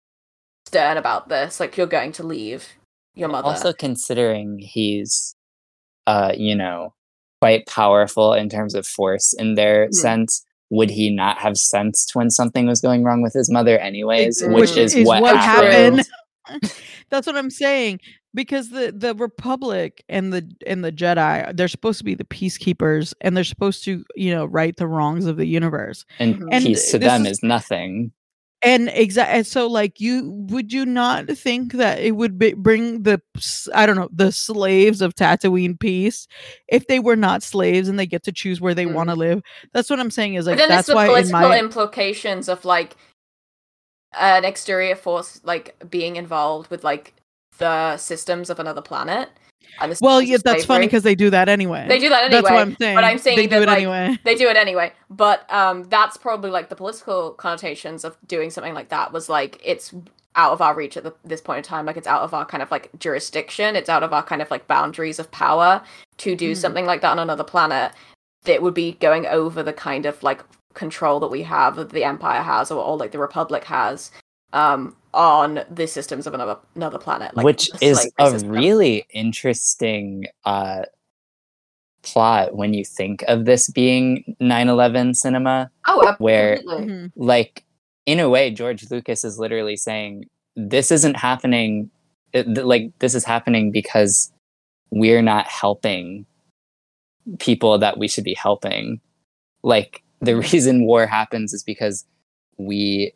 stern 0.66 0.96
about 0.96 1.28
this. 1.28 1.58
Like 1.60 1.76
you're 1.76 1.86
going 1.86 2.12
to 2.12 2.22
leave 2.22 2.68
your 3.14 3.28
mother. 3.28 3.48
Also 3.48 3.72
considering 3.72 4.58
he's 4.58 5.34
uh, 6.06 6.32
you 6.36 6.54
know, 6.54 6.94
quite 7.40 7.66
powerful 7.66 8.32
in 8.32 8.48
terms 8.48 8.74
of 8.74 8.86
force 8.86 9.32
in 9.32 9.54
their 9.56 9.88
Mhm. 9.88 9.94
sense. 9.94 10.45
Would 10.70 10.90
he 10.90 11.10
not 11.10 11.38
have 11.38 11.56
sensed 11.56 12.14
when 12.14 12.30
something 12.30 12.66
was 12.66 12.80
going 12.80 13.04
wrong 13.04 13.22
with 13.22 13.32
his 13.32 13.50
mother 13.50 13.78
anyways? 13.78 14.42
Ex- 14.42 14.52
Which 14.52 14.70
which 14.70 14.76
is, 14.76 14.94
is 14.94 15.06
what, 15.06 15.22
what 15.22 15.36
happened. 15.36 16.04
happened. 16.48 16.72
That's 17.10 17.26
what 17.26 17.36
I'm 17.36 17.50
saying. 17.50 18.00
Because 18.34 18.68
the 18.68 18.92
the 18.94 19.14
Republic 19.14 20.04
and 20.10 20.32
the 20.32 20.46
and 20.66 20.84
the 20.84 20.92
Jedi, 20.92 21.56
they're 21.56 21.68
supposed 21.68 21.98
to 21.98 22.04
be 22.04 22.14
the 22.14 22.24
peacekeepers, 22.24 23.14
and 23.22 23.34
they're 23.36 23.44
supposed 23.44 23.82
to, 23.84 24.04
you 24.14 24.34
know, 24.34 24.44
right 24.44 24.76
the 24.76 24.86
wrongs 24.86 25.24
of 25.26 25.36
the 25.38 25.46
universe. 25.46 26.04
And. 26.18 26.42
And 26.52 26.64
peace 26.64 26.90
to 26.90 26.98
them 26.98 27.24
is- 27.24 27.38
is 27.38 27.42
nothing. 27.42 28.12
And 28.66 28.90
exactly, 28.92 29.44
so 29.44 29.68
like, 29.68 30.00
you 30.00 30.28
would 30.50 30.72
you 30.72 30.84
not 30.84 31.28
think 31.28 31.74
that 31.74 32.00
it 32.00 32.16
would 32.16 32.36
be, 32.36 32.52
bring 32.54 33.04
the 33.04 33.20
i 33.74 33.86
don't 33.86 33.94
know 33.96 34.08
the 34.12 34.32
slaves 34.32 35.00
of 35.00 35.14
Tatooine 35.14 35.78
peace 35.78 36.26
if 36.68 36.86
they 36.88 36.98
were 36.98 37.14
not 37.16 37.42
slaves 37.44 37.88
and 37.88 37.96
they 37.98 38.06
get 38.06 38.24
to 38.24 38.32
choose 38.32 38.60
where 38.60 38.74
they 38.74 38.86
Mm. 38.86 38.94
want 38.94 39.08
to 39.10 39.14
live? 39.14 39.42
That's 39.72 39.88
what 39.88 40.00
I'm 40.00 40.10
saying. 40.10 40.34
Is 40.34 40.46
But 40.46 40.52
like 40.52 40.58
then 40.58 40.68
that's 40.68 40.86
there's 40.86 40.86
the 40.88 40.94
why 40.94 41.06
political 41.06 41.40
my 41.48 41.58
implications 41.58 42.48
of 42.48 42.64
like 42.64 42.96
an 44.18 44.44
exterior 44.44 44.96
force 44.96 45.40
like 45.44 45.76
being 45.90 46.16
involved 46.16 46.70
with 46.70 46.82
like 46.84 47.14
the 47.58 47.96
systems 47.96 48.50
of 48.50 48.58
another 48.58 48.82
planet. 48.82 49.30
Well, 50.00 50.22
yeah, 50.22 50.38
that's 50.42 50.64
funny 50.64 50.86
because 50.86 51.02
they 51.02 51.14
do 51.14 51.30
that 51.30 51.48
anyway. 51.48 51.86
they 51.88 51.98
do 51.98 52.08
that 52.08 52.24
anyway. 52.24 52.40
That's 52.42 52.50
what 52.50 52.60
I'm 52.60 52.76
saying. 52.76 52.94
But 52.96 53.04
I'm 53.04 53.18
saying 53.18 53.36
they 53.36 53.46
do 53.46 53.50
that, 53.60 53.62
it 53.62 53.66
like, 53.66 53.76
anyway. 53.76 54.18
They 54.24 54.34
do 54.34 54.48
it 54.48 54.56
anyway. 54.56 54.92
But 55.10 55.52
um 55.52 55.84
that's 55.84 56.16
probably 56.16 56.50
like 56.50 56.68
the 56.68 56.76
political 56.76 57.32
connotations 57.32 58.04
of 58.04 58.16
doing 58.26 58.50
something 58.50 58.74
like 58.74 58.88
that 58.88 59.12
was 59.12 59.28
like 59.28 59.60
it's 59.64 59.92
out 60.34 60.52
of 60.52 60.60
our 60.60 60.74
reach 60.74 60.96
at 60.98 61.02
the, 61.02 61.14
this 61.24 61.40
point 61.40 61.58
in 61.58 61.62
time. 61.64 61.86
Like 61.86 61.96
it's 61.96 62.06
out 62.06 62.22
of 62.22 62.34
our 62.34 62.44
kind 62.44 62.62
of 62.62 62.70
like 62.70 62.90
jurisdiction. 62.98 63.76
It's 63.76 63.88
out 63.88 64.02
of 64.02 64.12
our 64.12 64.22
kind 64.22 64.42
of 64.42 64.50
like 64.50 64.66
boundaries 64.66 65.18
of 65.18 65.30
power 65.30 65.82
to 66.18 66.34
do 66.36 66.52
Mhm. 66.52 66.56
something 66.56 66.86
like 66.86 67.00
that 67.02 67.10
on 67.10 67.18
another 67.18 67.44
planet. 67.44 67.92
That 68.44 68.62
would 68.62 68.74
be 68.74 68.92
going 68.92 69.26
over 69.26 69.62
the 69.62 69.72
kind 69.72 70.06
of 70.06 70.22
like 70.22 70.42
control 70.74 71.20
that 71.20 71.28
we 71.28 71.42
have 71.42 71.76
that 71.76 71.90
the 71.90 72.04
Empire 72.04 72.42
has 72.42 72.70
or, 72.70 72.82
or 72.82 72.96
like 72.96 73.12
the 73.12 73.18
Republic 73.18 73.64
has 73.64 74.10
um 74.52 74.96
on 75.14 75.64
the 75.70 75.86
systems 75.86 76.26
of 76.26 76.34
another 76.34 76.58
another 76.74 76.98
planet. 76.98 77.34
Like 77.36 77.44
which 77.44 77.70
is 77.80 77.98
slavery 78.00 78.12
a 78.18 78.30
system. 78.30 78.50
really 78.50 79.06
interesting 79.14 80.26
uh, 80.44 80.82
plot 82.02 82.54
when 82.54 82.72
you 82.74 82.84
think 82.84 83.22
of 83.26 83.46
this 83.46 83.68
being 83.70 84.36
9-11 84.40 85.16
cinema 85.16 85.70
oh 85.88 86.14
where- 86.18 86.54
absolutely. 86.58 86.86
Mhm. 86.86 87.12
like 87.16 87.64
in 88.04 88.20
a 88.20 88.28
way 88.28 88.50
george 88.50 88.88
lucas 88.92 89.24
is 89.24 89.38
literally 89.40 89.76
saying 89.76 90.24
this 90.54 90.92
isn't 90.92 91.16
happening 91.16 91.90
it- 92.32 92.44
th- 92.44 92.58
like 92.64 92.92
this 93.00 93.14
is 93.14 93.24
happening 93.24 93.72
because 93.72 94.30
we're 94.90 95.22
not 95.22 95.48
helping 95.48 96.26
people 97.40 97.76
that 97.78 97.98
we 97.98 98.06
should 98.06 98.22
be 98.24 98.34
helping 98.34 99.00
like 99.64 100.02
the 100.20 100.36
reason 100.52 100.84
war 100.86 101.06
happens 101.06 101.52
is 101.52 101.64
because 101.64 102.04
we 102.56 103.12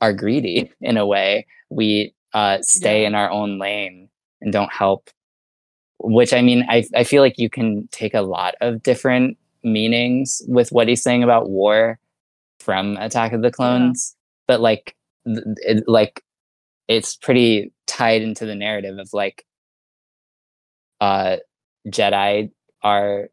are 0.00 0.12
greedy 0.12 0.70
in 0.80 0.96
a 0.96 1.06
way 1.06 1.46
we 1.70 2.14
uh, 2.32 2.58
stay 2.62 3.02
Yeah. 3.02 3.08
in 3.08 3.14
our 3.14 3.30
own 3.30 3.58
lane 3.58 4.08
and 4.40 4.52
don't 4.52 4.72
help 4.72 5.10
which 5.98 6.32
i 6.32 6.40
mean 6.40 6.64
I, 6.68 6.84
I 6.96 7.04
feel 7.04 7.22
like 7.22 7.38
you 7.38 7.50
can 7.50 7.88
take 7.92 8.14
a 8.14 8.22
lot 8.22 8.54
of 8.60 8.82
different 8.82 9.36
meanings 9.62 10.40
with 10.48 10.70
what 10.72 10.88
he's 10.88 11.02
saying 11.02 11.22
about 11.22 11.50
war 11.50 11.98
from 12.60 12.96
attack 12.98 13.32
of 13.32 13.42
the 13.42 13.50
clones 13.50 14.16
but 14.48 14.60
like 14.60 14.94
th- 15.26 15.38
it, 15.58 15.84
like 15.86 16.22
it's 16.88 17.16
pretty 17.16 17.72
tied 17.86 18.22
into 18.22 18.46
the 18.46 18.54
narrative 18.54 18.98
of 18.98 19.10
like 19.12 19.44
uh 21.00 21.36
jedi 21.88 22.50
are 22.82 23.28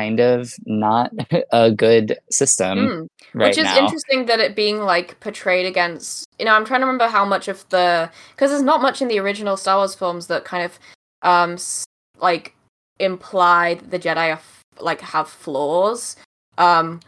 kind 0.00 0.20
of 0.20 0.52
not 0.66 1.10
a 1.52 1.70
good 1.70 2.18
system 2.30 2.76
Mm. 2.78 3.06
right 3.34 3.48
Which 3.48 3.58
is 3.58 3.64
now. 3.64 3.78
interesting 3.78 4.26
that 4.26 4.40
it 4.40 4.54
being 4.56 4.78
like 4.92 5.18
portrayed 5.20 5.66
against. 5.66 6.24
You 6.38 6.44
know, 6.46 6.54
I'm 6.56 6.64
trying 6.64 6.80
to 6.80 6.86
remember 6.86 7.08
how 7.08 7.24
much 7.34 7.46
of 7.48 7.58
the 7.74 8.10
because 8.32 8.50
there's 8.50 8.62
not 8.72 8.80
much 8.82 9.02
in 9.02 9.08
the 9.08 9.18
original 9.24 9.56
Star 9.56 9.76
Wars 9.78 9.94
films 9.94 10.26
that 10.28 10.44
kind 10.44 10.64
of 10.64 10.72
um 11.22 11.52
s- 11.54 11.84
like 12.28 12.54
imply 12.98 13.74
that 13.74 13.90
the 13.90 13.98
Jedi 13.98 14.26
are 14.28 14.40
f- 14.44 14.62
like 14.80 15.00
have 15.14 15.28
flaws. 15.28 16.16
Um, 16.58 17.00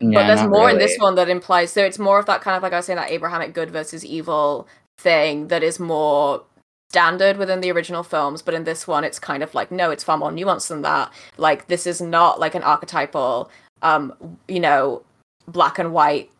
Yeah, 0.00 0.14
but 0.18 0.26
there's 0.28 0.48
more 0.48 0.68
in 0.70 0.78
this 0.78 0.96
one 0.98 1.14
that 1.16 1.28
implies 1.28 1.72
so 1.72 1.80
it's 1.88 1.98
more 1.98 2.18
of 2.18 2.26
that 2.26 2.40
kind 2.42 2.56
of 2.56 2.62
like 2.62 2.72
I 2.72 2.76
was 2.80 2.86
saying 2.86 2.98
that 3.02 3.10
Abrahamic 3.10 3.54
good 3.54 3.70
versus 3.70 4.04
evil 4.04 4.66
thing 4.98 5.48
that 5.48 5.62
is 5.62 5.78
more 5.78 6.42
standard 6.90 7.36
within 7.36 7.60
the 7.60 7.70
original 7.72 8.02
films 8.02 8.42
but 8.42 8.54
in 8.54 8.64
this 8.64 8.86
one 8.86 9.02
it's 9.04 9.18
kind 9.18 9.42
of 9.42 9.54
like 9.54 9.70
no 9.72 9.90
it's 9.90 10.04
far 10.04 10.16
more 10.16 10.30
nuanced 10.30 10.68
than 10.68 10.82
that. 10.82 11.12
Like 11.36 11.66
this 11.68 11.86
is 11.86 12.00
not 12.00 12.38
like 12.40 12.54
an 12.54 12.62
archetypal 12.62 13.50
um 13.82 14.14
you 14.48 14.60
know 14.60 15.02
black 15.48 15.78
and 15.78 15.92
white 15.92 16.30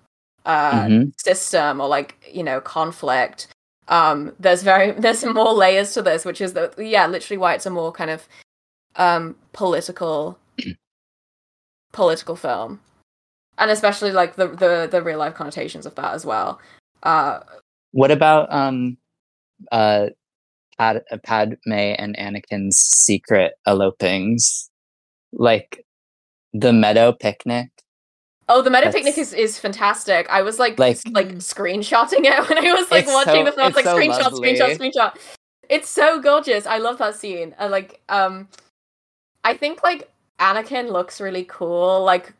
uh 0.46 0.84
Mhm. 0.86 1.12
system 1.20 1.80
or 1.80 1.88
like 1.88 2.14
you 2.32 2.42
know 2.44 2.60
conflict. 2.60 3.48
Um 3.88 4.32
there's 4.40 4.62
very 4.62 4.92
there's 5.04 5.24
more 5.24 5.52
layers 5.52 5.92
to 5.94 6.02
this 6.02 6.24
which 6.24 6.40
is 6.40 6.52
that 6.54 6.78
yeah 6.78 7.06
literally 7.06 7.38
why 7.38 7.54
it's 7.54 7.66
a 7.66 7.70
more 7.70 7.92
kind 7.92 8.10
of 8.10 8.28
um 8.96 9.34
political 9.52 10.38
political 11.92 12.36
film. 12.36 12.80
And 13.58 13.70
especially 13.70 14.12
like 14.12 14.36
the 14.36 14.48
the 14.48 14.88
the 14.90 15.02
real 15.02 15.18
life 15.18 15.34
connotations 15.34 15.86
of 15.86 15.94
that 15.96 16.14
as 16.14 16.24
well. 16.26 16.60
Uh 17.02 17.40
What 17.92 18.10
about 18.10 18.52
um 18.52 18.96
uh 19.72 20.08
Pad- 20.78 21.04
Padme 21.22 21.72
and 21.72 22.16
Anakin's 22.18 22.78
secret 22.78 23.54
elopings? 23.66 24.70
Like 25.32 25.84
the 26.52 26.72
meadow 26.72 27.12
picnic? 27.12 27.68
oh 28.48 28.62
the 28.62 28.70
meta 28.70 28.84
That's- 28.84 28.94
picnic 28.94 29.18
is 29.18 29.32
is 29.32 29.58
fantastic 29.58 30.28
i 30.30 30.40
was 30.40 30.60
like 30.60 30.78
Like- 30.78 31.00
like 31.10 31.28
screenshotting 31.38 32.24
it 32.24 32.48
when 32.48 32.64
i 32.64 32.72
was 32.72 32.88
like 32.92 33.04
watching 33.08 33.44
so- 33.44 33.44
the 33.44 33.52
film 33.52 33.66
it's 33.66 33.76
like 33.76 33.84
so 33.84 33.96
screenshot 33.98 34.20
lovely. 34.22 34.54
screenshot 34.54 34.78
screenshot 34.78 35.16
it's 35.68 35.88
so 35.88 36.20
gorgeous 36.20 36.64
i 36.64 36.78
love 36.78 36.96
that 36.98 37.16
scene 37.16 37.56
and 37.58 37.72
like 37.72 38.00
um 38.08 38.46
i 39.42 39.52
think 39.56 39.82
like 39.82 40.08
anakin 40.38 40.92
looks 40.92 41.20
really 41.20 41.44
cool 41.44 42.04
like 42.04 42.32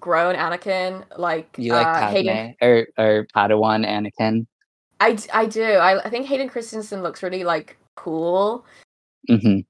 grown 0.00 0.34
anakin 0.34 1.04
like 1.16 1.46
You 1.56 1.72
like 1.72 1.86
uh, 1.86 2.00
Padme 2.00 2.16
Hayden, 2.16 2.56
or 2.60 2.86
or 2.98 3.26
Padawan 3.34 3.86
Anakin? 3.86 4.46
I, 5.00 5.12
d- 5.14 5.30
I 5.32 5.46
do. 5.46 5.62
I, 5.62 6.04
I 6.04 6.10
think 6.10 6.26
hayden 6.26 6.48
christensen 6.48 7.02
looks 7.02 7.22
really 7.22 7.44
like 7.44 7.76
cool. 7.96 8.64
Hmm 9.28 9.60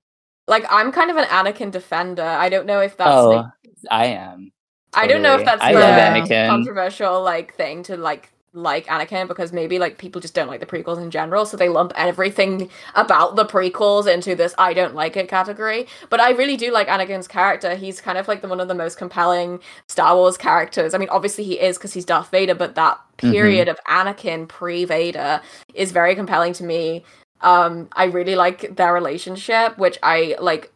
like 0.46 0.64
i'm 0.70 0.92
kind 0.92 1.10
of 1.10 1.16
an 1.16 1.24
anakin 1.26 1.70
defender. 1.70 2.22
I 2.22 2.48
don't 2.48 2.66
know 2.66 2.80
if 2.80 2.96
that's 2.96 3.16
Oh, 3.16 3.28
like, 3.28 3.46
I 3.90 4.06
am. 4.06 4.52
I 4.92 5.06
don't 5.06 5.22
know 5.22 5.34
if 5.36 5.44
that's 5.44 5.62
I 5.62 5.72
the 5.72 5.78
love 5.80 5.94
Anakin. 5.96 6.48
controversial 6.48 7.22
like 7.22 7.54
thing 7.54 7.82
to 7.84 7.96
like 7.96 8.30
like 8.54 8.86
Anakin 8.86 9.28
because 9.28 9.52
maybe 9.52 9.78
like 9.78 9.98
people 9.98 10.20
just 10.20 10.34
don't 10.34 10.48
like 10.48 10.60
the 10.60 10.66
prequels 10.66 11.02
in 11.02 11.10
general, 11.10 11.44
so 11.44 11.56
they 11.56 11.68
lump 11.68 11.92
everything 11.96 12.70
about 12.94 13.36
the 13.36 13.44
prequels 13.44 14.12
into 14.12 14.34
this 14.34 14.54
I 14.58 14.72
don't 14.72 14.94
like 14.94 15.16
it 15.16 15.28
category. 15.28 15.86
But 16.08 16.20
I 16.20 16.30
really 16.30 16.56
do 16.56 16.72
like 16.72 16.88
Anakin's 16.88 17.28
character. 17.28 17.74
He's 17.74 18.00
kind 18.00 18.16
of 18.16 18.28
like 18.28 18.40
the 18.42 18.48
one 18.48 18.60
of 18.60 18.68
the 18.68 18.74
most 18.74 18.96
compelling 18.96 19.60
Star 19.88 20.14
Wars 20.14 20.36
characters. 20.36 20.94
I 20.94 20.98
mean, 20.98 21.08
obviously 21.08 21.44
he 21.44 21.60
is 21.60 21.76
because 21.76 21.92
he's 21.92 22.04
Darth 22.04 22.30
Vader, 22.30 22.54
but 22.54 22.76
that 22.76 22.98
Mhm. 23.18 23.30
period 23.32 23.68
of 23.68 23.78
Anakin 23.88 24.48
pre 24.48 24.84
Vader 24.84 25.40
is 25.74 25.92
very 25.92 26.14
compelling 26.14 26.52
to 26.54 26.64
me. 26.64 27.04
Um, 27.40 27.88
I 27.92 28.04
really 28.04 28.36
like 28.36 28.76
their 28.76 28.94
relationship, 28.94 29.76
which 29.78 29.98
I 30.02 30.36
like 30.40 30.70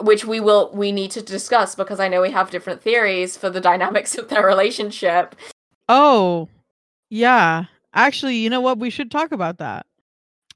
which 0.00 0.24
we 0.24 0.40
will 0.40 0.70
we 0.74 0.90
need 0.90 1.10
to 1.12 1.22
discuss 1.22 1.74
because 1.76 2.00
I 2.00 2.08
know 2.08 2.20
we 2.20 2.32
have 2.32 2.50
different 2.50 2.82
theories 2.82 3.36
for 3.36 3.48
the 3.48 3.60
dynamics 3.60 4.18
of 4.18 4.28
their 4.28 4.44
relationship. 4.44 5.34
Oh, 5.88 6.48
yeah. 7.10 7.64
Actually, 7.94 8.36
you 8.36 8.50
know 8.50 8.60
what? 8.60 8.78
We 8.78 8.90
should 8.90 9.10
talk 9.10 9.32
about 9.32 9.58
that. 9.58 9.86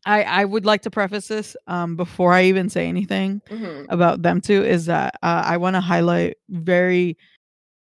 I 0.04 0.22
I 0.24 0.44
would 0.44 0.64
like 0.66 0.82
to 0.82 0.90
preface 0.90 1.28
this 1.28 1.56
um 1.68 1.96
before 1.96 2.32
I 2.32 2.44
even 2.44 2.68
say 2.68 2.88
anything 2.88 3.40
hmm 3.48 3.84
about 3.88 4.22
them 4.22 4.40
two 4.40 4.64
is 4.64 4.86
that 4.86 5.14
uh, 5.22 5.42
I 5.46 5.56
want 5.58 5.74
to 5.76 5.80
highlight 5.80 6.36
very 6.50 7.16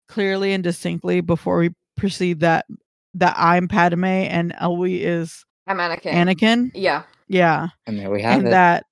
clearly 0.09 0.53
and 0.53 0.63
distinctly 0.65 1.21
before 1.21 1.59
we 1.59 1.71
proceed 1.97 2.41
that 2.41 2.67
that 3.15 3.35
I'm 3.39 3.69
Padme 3.69 4.05
and 4.05 4.53
Elwie 4.61 5.01
is 5.03 5.45
I'm 5.69 5.79
Anakin. 5.79 6.13
Anakin. 6.13 6.71
Yeah, 6.75 7.05
Yeah, 7.29 7.69
And 7.87 7.97
there 7.99 8.11
we 8.11 8.23
have 8.23 8.39
and 8.39 8.49
it. 8.49 8.51
that. 8.51 8.85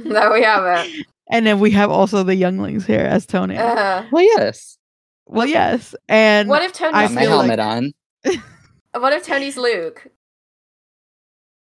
there 0.00 0.32
we 0.32 0.42
have 0.42 0.86
it. 0.86 1.06
and 1.30 1.46
then 1.46 1.58
we 1.60 1.70
have 1.72 1.90
also 1.90 2.22
the 2.22 2.34
younglings 2.34 2.86
here 2.86 3.00
as 3.00 3.26
Tony. 3.26 3.56
Uh, 3.58 4.04
well, 4.10 4.22
yes. 4.22 4.78
well, 5.26 5.46
yes, 5.46 5.94
and 6.08 6.48
what 6.48 6.62
if 6.62 6.72
Tony's 6.72 6.94
I 6.94 7.02
Got 7.06 7.12
my 7.14 7.22
helmet 7.22 7.58
like- 7.58 7.66
on. 7.66 7.92
what 8.94 9.12
if 9.12 9.24
Tony's 9.24 9.56
Luke? 9.56 10.06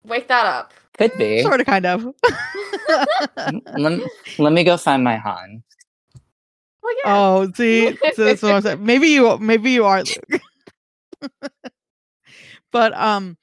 Wake 0.05 0.29
that 0.29 0.47
up. 0.47 0.73
Could 0.99 1.13
be. 1.19 1.43
sort 1.43 1.61
of, 1.61 1.67
kind 1.67 1.87
of. 1.87 2.07
let, 3.77 4.01
let 4.39 4.53
me 4.53 4.65
go 4.65 4.77
find 4.77 5.05
my 5.05 5.17
Han. 5.17 5.63
Well, 6.83 6.95
yeah. 7.05 7.19
Oh, 7.19 7.53
see, 7.55 7.97
so 8.15 8.25
that's 8.25 8.43
what 8.43 8.55
I'm 8.55 8.63
saying. 8.63 8.85
Maybe 8.85 9.09
you, 9.09 9.39
maybe 9.39 9.73
you 9.73 9.85
are 9.85 10.03
Luke. 10.31 11.33
but 12.71 12.97
um, 12.97 13.37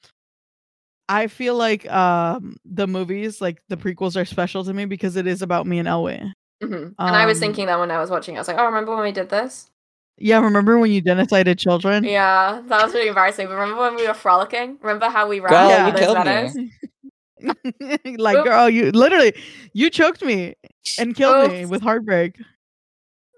I 1.10 1.28
feel 1.28 1.56
like 1.56 1.90
um 1.92 2.56
the 2.66 2.88
movies, 2.88 3.42
like 3.42 3.62
the 3.68 3.78
prequels, 3.78 4.20
are 4.20 4.26
special 4.26 4.64
to 4.64 4.74
me 4.74 4.86
because 4.86 5.16
it 5.16 5.28
is 5.28 5.42
about 5.42 5.68
me 5.68 5.80
and 5.80 5.88
Elway. 5.88 6.32
Mhm. 6.64 6.96
and 6.98 7.16
I 7.16 7.26
was 7.26 7.38
um, 7.38 7.42
thinking 7.42 7.66
that 7.66 7.80
when 7.80 7.92
I 7.92 8.00
was 8.00 8.10
watching, 8.10 8.38
I 8.38 8.40
was 8.40 8.48
like, 8.48 8.58
"Oh, 8.58 8.66
remember 8.66 8.96
when 8.96 9.04
we 9.04 9.12
did 9.12 9.30
this? 9.30 9.70
Yeah, 10.18 10.40
remember 10.40 10.78
when 10.78 10.92
you 10.92 11.02
genocided 11.02 11.58
children? 11.58 12.04
Yeah, 12.04 12.62
that 12.68 12.86
was 12.86 12.94
really 12.94 13.08
embarrassing. 13.08 13.48
But 13.48 13.56
remember 13.56 13.82
when 13.82 13.96
we 13.96 14.08
were 14.08 14.14
frolicking? 14.14 14.78
Remember 14.82 15.10
how 15.10 15.28
we 15.28 15.40
ran 15.40 15.52
Girl, 15.52 15.70
through 15.70 15.86
you 15.86 15.92
those 15.92 16.54
killed 16.54 18.06
me. 18.06 18.18
like, 18.18 18.38
Oop. 18.38 18.46
girl, 18.46 18.70
you 18.70 18.92
literally 18.92 19.34
you 19.74 19.90
choked 19.90 20.24
me 20.24 20.56
and 21.00 21.16
killed 21.16 21.52
me 21.52 21.66
with 21.66 21.82
heartbreak. 21.82 22.38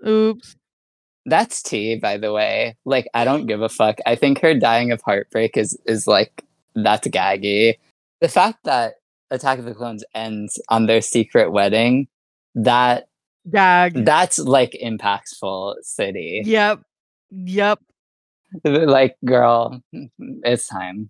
Oops. 0.05 0.55
That's 1.25 1.63
tea, 1.63 1.95
by 1.95 2.17
the 2.17 2.31
way. 2.31 2.75
Like, 2.85 3.07
I 3.13 3.25
don't 3.25 3.45
give 3.47 3.61
a 3.61 3.69
fuck. 3.69 3.97
I 4.05 4.15
think 4.15 4.39
her 4.41 4.53
dying 4.53 4.91
of 4.91 5.01
heartbreak 5.01 5.57
is 5.57 5.77
is 5.85 6.07
like 6.07 6.43
that's 6.75 7.07
gaggy. 7.07 7.75
The 8.21 8.27
fact 8.27 8.59
that 8.65 8.95
Attack 9.31 9.59
of 9.59 9.65
the 9.65 9.73
Clones 9.73 10.03
ends 10.13 10.61
on 10.69 10.85
their 10.85 11.01
secret 11.01 11.51
wedding, 11.51 12.07
that 12.53 13.07
Gag. 13.49 14.05
that's 14.05 14.39
like 14.39 14.77
impactful 14.83 15.75
city. 15.83 16.41
Yep. 16.45 16.81
Yep. 17.31 17.79
Like, 18.63 19.15
girl, 19.25 19.81
it's 20.17 20.67
time. 20.67 21.09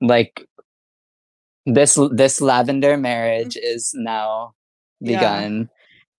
Like 0.00 0.46
this 1.66 1.98
this 2.12 2.40
lavender 2.40 2.96
marriage 2.96 3.56
is 3.56 3.92
now 3.94 4.54
Yeah. 5.00 5.18
begun. 5.18 5.70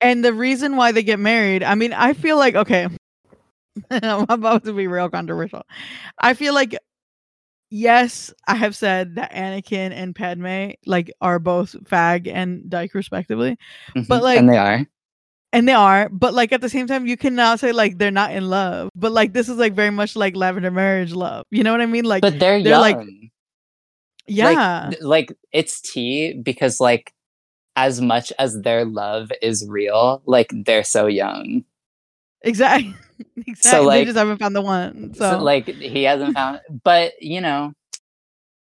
And 0.01 0.25
the 0.25 0.33
reason 0.33 0.75
why 0.75 0.91
they 0.91 1.03
get 1.03 1.19
married, 1.19 1.63
I 1.63 1.75
mean, 1.75 1.93
I 1.93 2.13
feel 2.13 2.37
like 2.37 2.55
okay, 2.55 2.87
I'm 3.91 4.25
about 4.29 4.65
to 4.65 4.73
be 4.73 4.87
real 4.87 5.09
controversial. 5.09 5.63
I 6.19 6.33
feel 6.33 6.53
like 6.53 6.75
yes, 7.69 8.33
I 8.47 8.55
have 8.55 8.75
said 8.75 9.15
that 9.15 9.31
Anakin 9.31 9.91
and 9.91 10.15
Padme 10.15 10.71
like 10.85 11.11
are 11.21 11.39
both 11.39 11.73
fag 11.85 12.27
and 12.31 12.69
dyke 12.69 12.93
respectively, 12.93 13.57
But, 13.95 14.19
Mhm. 14.19 14.21
like- 14.21 14.39
and 14.39 14.49
they 14.49 14.57
are. 14.57 14.85
And 15.53 15.67
they 15.67 15.73
are. 15.73 16.09
But 16.09 16.33
like 16.33 16.51
at 16.51 16.61
the 16.61 16.69
same 16.69 16.87
time, 16.87 17.05
you 17.05 17.17
cannot 17.17 17.59
say 17.59 17.71
like 17.71 17.97
they're 17.97 18.11
not 18.11 18.31
in 18.31 18.49
love. 18.49 18.89
But 18.95 19.11
like 19.11 19.33
this 19.33 19.49
is 19.49 19.57
like 19.57 19.73
very 19.73 19.91
much 19.91 20.15
like 20.15 20.35
lavender 20.35 20.71
marriage 20.71 21.13
love. 21.13 21.45
You 21.51 21.63
know 21.63 21.71
what 21.71 21.81
I 21.81 21.85
mean? 21.85 22.05
Like 22.05 22.21
But 22.21 22.39
they're, 22.39 22.61
they're, 22.61 22.71
young. 22.71 22.81
like- 22.81 23.07
yeah, 24.27 24.89
like, 24.89 25.01
like 25.01 25.37
it's 25.51 25.81
tea 25.81 26.33
because 26.33 26.79
like 26.79 27.13
as 27.75 27.99
much 27.99 28.31
as 28.39 28.61
their 28.61 28.85
love 28.85 29.31
is 29.41 29.67
real 29.67 30.21
like 30.25 30.51
they're 30.53 30.83
so 30.83 31.07
young 31.07 31.63
exactly. 32.41 32.93
exactly. 33.47 33.79
they 33.79 33.85
like- 33.85 34.05
just 34.05 34.17
haven't 34.17 34.37
found 34.37 34.55
the 34.55 34.61
one. 34.61 35.13
So, 35.15 35.31
so, 35.31 35.43
like 35.43 35.67
he 35.67 36.03
hasn't 36.03 36.33
found 36.35 36.61
but 36.83 37.13
you 37.21 37.41
know 37.41 37.73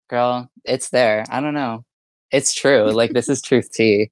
girl 0.10 0.50
it's 0.64 0.90
there 0.90 1.26
i 1.30 1.40
don't 1.40 1.54
know 1.54 1.84
it's 2.32 2.54
true 2.54 2.92
like 2.92 3.12
this 3.12 3.30
is 3.30 3.42
truth 3.42 3.72
tea 3.72 4.12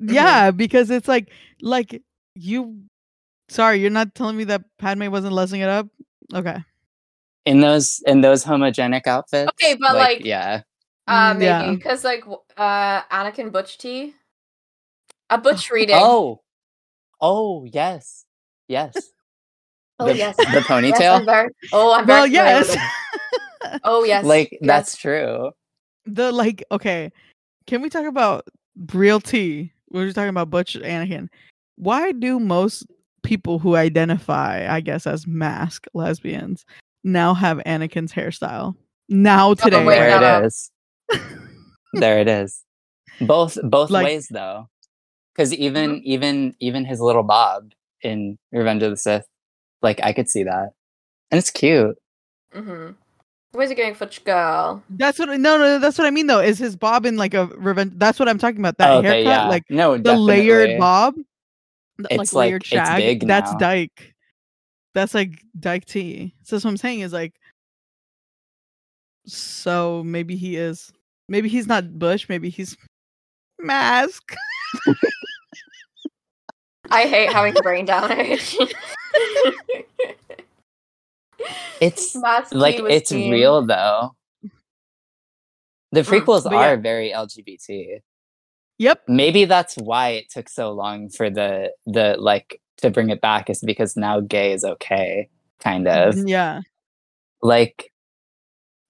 yeah, 0.00 0.50
because 0.50 0.90
it's 0.90 1.08
like 1.08 1.30
like 1.60 2.02
you. 2.34 2.82
Sorry, 3.48 3.78
you're 3.78 3.90
not 3.90 4.14
telling 4.14 4.36
me 4.36 4.44
that 4.44 4.62
Padme 4.78 5.10
wasn't 5.10 5.32
lessing 5.34 5.60
it 5.60 5.68
up. 5.68 5.86
Okay. 6.32 6.56
in 7.44 7.60
those 7.60 8.02
in 8.06 8.22
those 8.22 8.42
homogenic 8.42 9.06
outfits 9.06 9.50
Okay, 9.50 9.74
but, 9.74 9.94
like, 9.94 10.24
yeah 10.24 10.62
Uh, 11.06 11.34
Mm, 11.34 11.42
yeah. 11.42 11.62
maybe 11.66 11.76
because 11.76 12.02
like 12.02 12.24
uh, 12.56 13.02
Anakin 13.12 13.52
Butch 13.52 13.76
T, 13.76 14.14
a 15.28 15.36
Butch 15.36 15.70
reading. 15.76 15.96
oh 15.98 16.40
oh 17.20 17.64
yes 17.66 18.24
yes 18.68 18.96
Oh, 20.00 20.06
the, 20.06 20.16
yes. 20.16 20.34
the 20.36 20.42
Yes, 20.48 20.66
ponytail 20.66 21.18
I'm 21.20 21.24
very. 21.26 21.50
Oh, 21.72 21.92
I'm 21.92 22.06
very. 22.06 22.30
Well, 22.30 22.64
familiar 22.64 22.64
yes. 22.64 23.80
Oh 23.84 24.04
yes. 24.04 24.24
like 24.24 24.48
yes. 24.52 24.60
that's 24.62 24.96
true 24.96 25.50
the 26.06 26.32
like 26.32 26.64
okay 26.72 27.12
can 27.66 27.82
we 27.82 27.90
talk 27.90 28.06
about 28.06 28.48
real 28.94 29.20
tea 29.20 29.73
we 29.94 30.00
were 30.00 30.06
just 30.06 30.16
talking 30.16 30.28
about 30.28 30.50
butch 30.50 30.74
anakin 30.74 31.28
why 31.76 32.12
do 32.12 32.38
most 32.38 32.84
people 33.24 33.58
who 33.58 33.74
identify, 33.74 34.66
I 34.72 34.80
guess, 34.80 35.06
as 35.06 35.26
masc 35.26 35.86
lesbians 35.94 36.64
now 37.02 37.34
have 37.34 37.58
Anakin's 37.66 38.12
hairstyle. 38.12 38.76
Now 39.08 39.54
today, 39.54 39.84
wait, 39.84 39.96
there 39.98 40.10
no, 40.10 40.20
no. 40.20 40.38
it 40.40 40.46
is. 40.46 40.70
there 41.94 42.20
it 42.20 42.28
is. 42.28 42.62
Both 43.20 43.58
both 43.64 43.90
Like- 43.90 44.04
ways 44.04 44.28
though, 44.30 44.68
because 45.34 45.52
even 45.54 46.00
even 46.04 46.54
even 46.60 46.84
his 46.84 47.00
little 47.00 47.22
Bob 47.22 47.72
in 48.02 48.38
Revenge 48.52 48.82
of 48.82 48.90
the 48.90 48.96
Sith, 48.96 49.26
like 49.82 50.00
I 50.02 50.12
could 50.12 50.28
see 50.28 50.44
that, 50.44 50.70
and 51.30 51.38
it's 51.38 51.50
cute. 51.50 51.96
hmm 52.52 52.90
Where's 53.54 53.70
he 53.70 53.76
going 53.76 53.94
for 53.94 54.06
ch- 54.06 54.24
girl? 54.24 54.82
that's 54.90 55.18
what 55.18 55.28
no 55.28 55.56
no 55.58 55.78
that's 55.78 55.96
what 55.96 56.06
I 56.06 56.10
mean 56.10 56.26
though. 56.26 56.40
Is 56.40 56.58
his 56.58 56.74
bob 56.76 57.06
in 57.06 57.16
like 57.16 57.34
a 57.34 57.46
revenge? 57.46 57.92
That's 57.96 58.18
what 58.18 58.28
I'm 58.28 58.38
talking 58.38 58.58
about. 58.58 58.78
That 58.78 58.90
okay, 58.98 59.08
haircut, 59.08 59.24
yeah, 59.24 59.48
like 59.48 59.64
no, 59.70 59.96
the 59.96 60.16
layered 60.16 60.78
bob, 60.78 61.14
th- 61.14 61.26
It's 62.10 62.18
like 62.18 62.32
like- 62.32 62.32
layered 62.48 62.62
it's 62.62 62.68
shag. 62.68 62.96
big 62.98 63.26
that's 63.26 63.52
now. 63.52 63.58
Dyke. 63.58 64.14
That's 64.94 65.14
like 65.14 65.40
Dyke 65.58 65.84
T. 65.86 66.34
So 66.42 66.56
that's 66.56 66.64
what 66.64 66.70
I'm 66.72 66.76
saying 66.76 67.00
is 67.00 67.12
like. 67.12 67.34
So 69.26 70.02
maybe 70.04 70.36
he 70.36 70.56
is. 70.56 70.92
Maybe 71.28 71.48
he's 71.48 71.66
not 71.66 71.98
Bush. 71.98 72.28
Maybe 72.28 72.50
he's 72.50 72.76
mask. 73.60 74.34
I 76.90 77.04
hate 77.06 77.32
having 77.32 77.54
brain 77.62 77.86
damage. 77.86 78.56
It's 81.80 82.14
Maskey 82.16 82.54
like 82.54 82.78
it's 82.80 83.10
seen- 83.10 83.30
real 83.30 83.64
though. 83.66 84.14
The 85.92 86.00
Mm, 86.02 86.08
prequels 86.24 86.44
but 86.44 86.54
are 86.54 86.76
very 86.76 87.10
LGBT. 87.12 88.00
Yep. 88.78 89.02
Maybe 89.06 89.44
that's 89.44 89.76
why 89.76 90.08
it 90.10 90.30
took 90.30 90.48
so 90.48 90.72
long 90.72 91.08
for 91.08 91.30
the 91.30 91.70
the 91.86 92.16
like 92.18 92.60
to 92.78 92.90
bring 92.90 93.10
it 93.10 93.20
back 93.20 93.48
is 93.48 93.60
because 93.64 93.96
now 93.96 94.18
gay 94.20 94.52
is 94.52 94.64
okay, 94.64 95.28
kind 95.60 95.86
of. 95.86 96.16
Yeah. 96.26 96.62
Like 97.42 97.92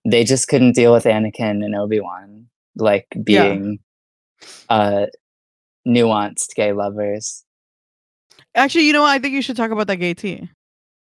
they 0.06 0.24
just 0.24 0.48
couldn't 0.48 0.72
deal 0.74 0.92
with 0.94 1.04
Anakin 1.04 1.62
and 1.64 1.74
Obi-Wan 1.74 2.46
like 2.76 3.06
Yeah. 3.14 3.22
being 3.52 3.78
uh 4.70 5.06
nuanced 5.86 6.54
gay 6.54 6.72
lovers. 6.72 7.44
Actually, 8.54 8.86
you 8.86 8.92
know 8.94 9.02
what? 9.02 9.10
I 9.10 9.18
think 9.18 9.34
you 9.34 9.42
should 9.42 9.56
talk 9.56 9.70
about 9.72 9.88
that 9.88 9.96
gay 9.96 10.14
tea. 10.14 10.48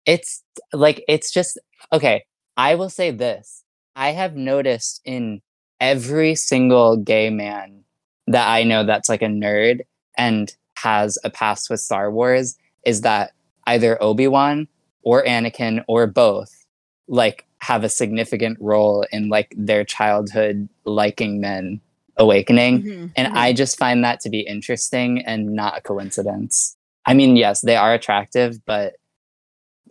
It's 0.10 0.44
like 0.74 1.04
it's 1.08 1.32
just 1.32 1.60
okay 1.94 2.24
i 2.58 2.74
will 2.74 2.90
say 2.90 3.12
this 3.12 3.64
i 3.96 4.10
have 4.10 4.36
noticed 4.36 5.02
in 5.06 5.40
every 5.80 6.34
single 6.34 6.98
gay 6.98 7.30
man 7.30 7.84
that 8.26 8.48
i 8.50 8.64
know 8.64 8.84
that's 8.84 9.08
like 9.10 9.22
a 9.22 9.28
nerd 9.28 9.82
and 10.18 10.56
has 10.78 11.18
a 11.24 11.30
past 11.30 11.70
with 11.70 11.80
star 11.80 12.12
wars 12.12 12.58
is 12.86 13.02
that 13.02 13.32
either 13.68 14.02
obi-wan 14.02 14.68
or 15.04 15.24
anakin 15.26 15.84
or 15.88 16.08
both 16.08 16.66
like 17.08 17.46
have 17.60 17.84
a 17.84 17.90
significant 17.90 18.58
role 18.60 19.06
in 19.12 19.30
like 19.30 19.54
their 19.56 19.84
childhood 19.84 20.68
liking 20.86 21.40
men 21.40 21.80
awakening 22.18 22.82
Mhm, 22.82 23.12
and 23.16 23.34
mhm. 23.34 23.38
I 23.38 23.54
just 23.54 23.78
find 23.78 24.04
that 24.04 24.20
to 24.22 24.30
be 24.30 24.42
interesting 24.42 25.20
and 25.26 25.54
not 25.54 25.78
a 25.78 25.82
coincidence. 25.82 26.76
I 27.06 27.14
mean, 27.14 27.36
yes, 27.38 27.62
they 27.62 27.76
are 27.76 27.94
attractive, 27.94 28.64
but 28.66 28.94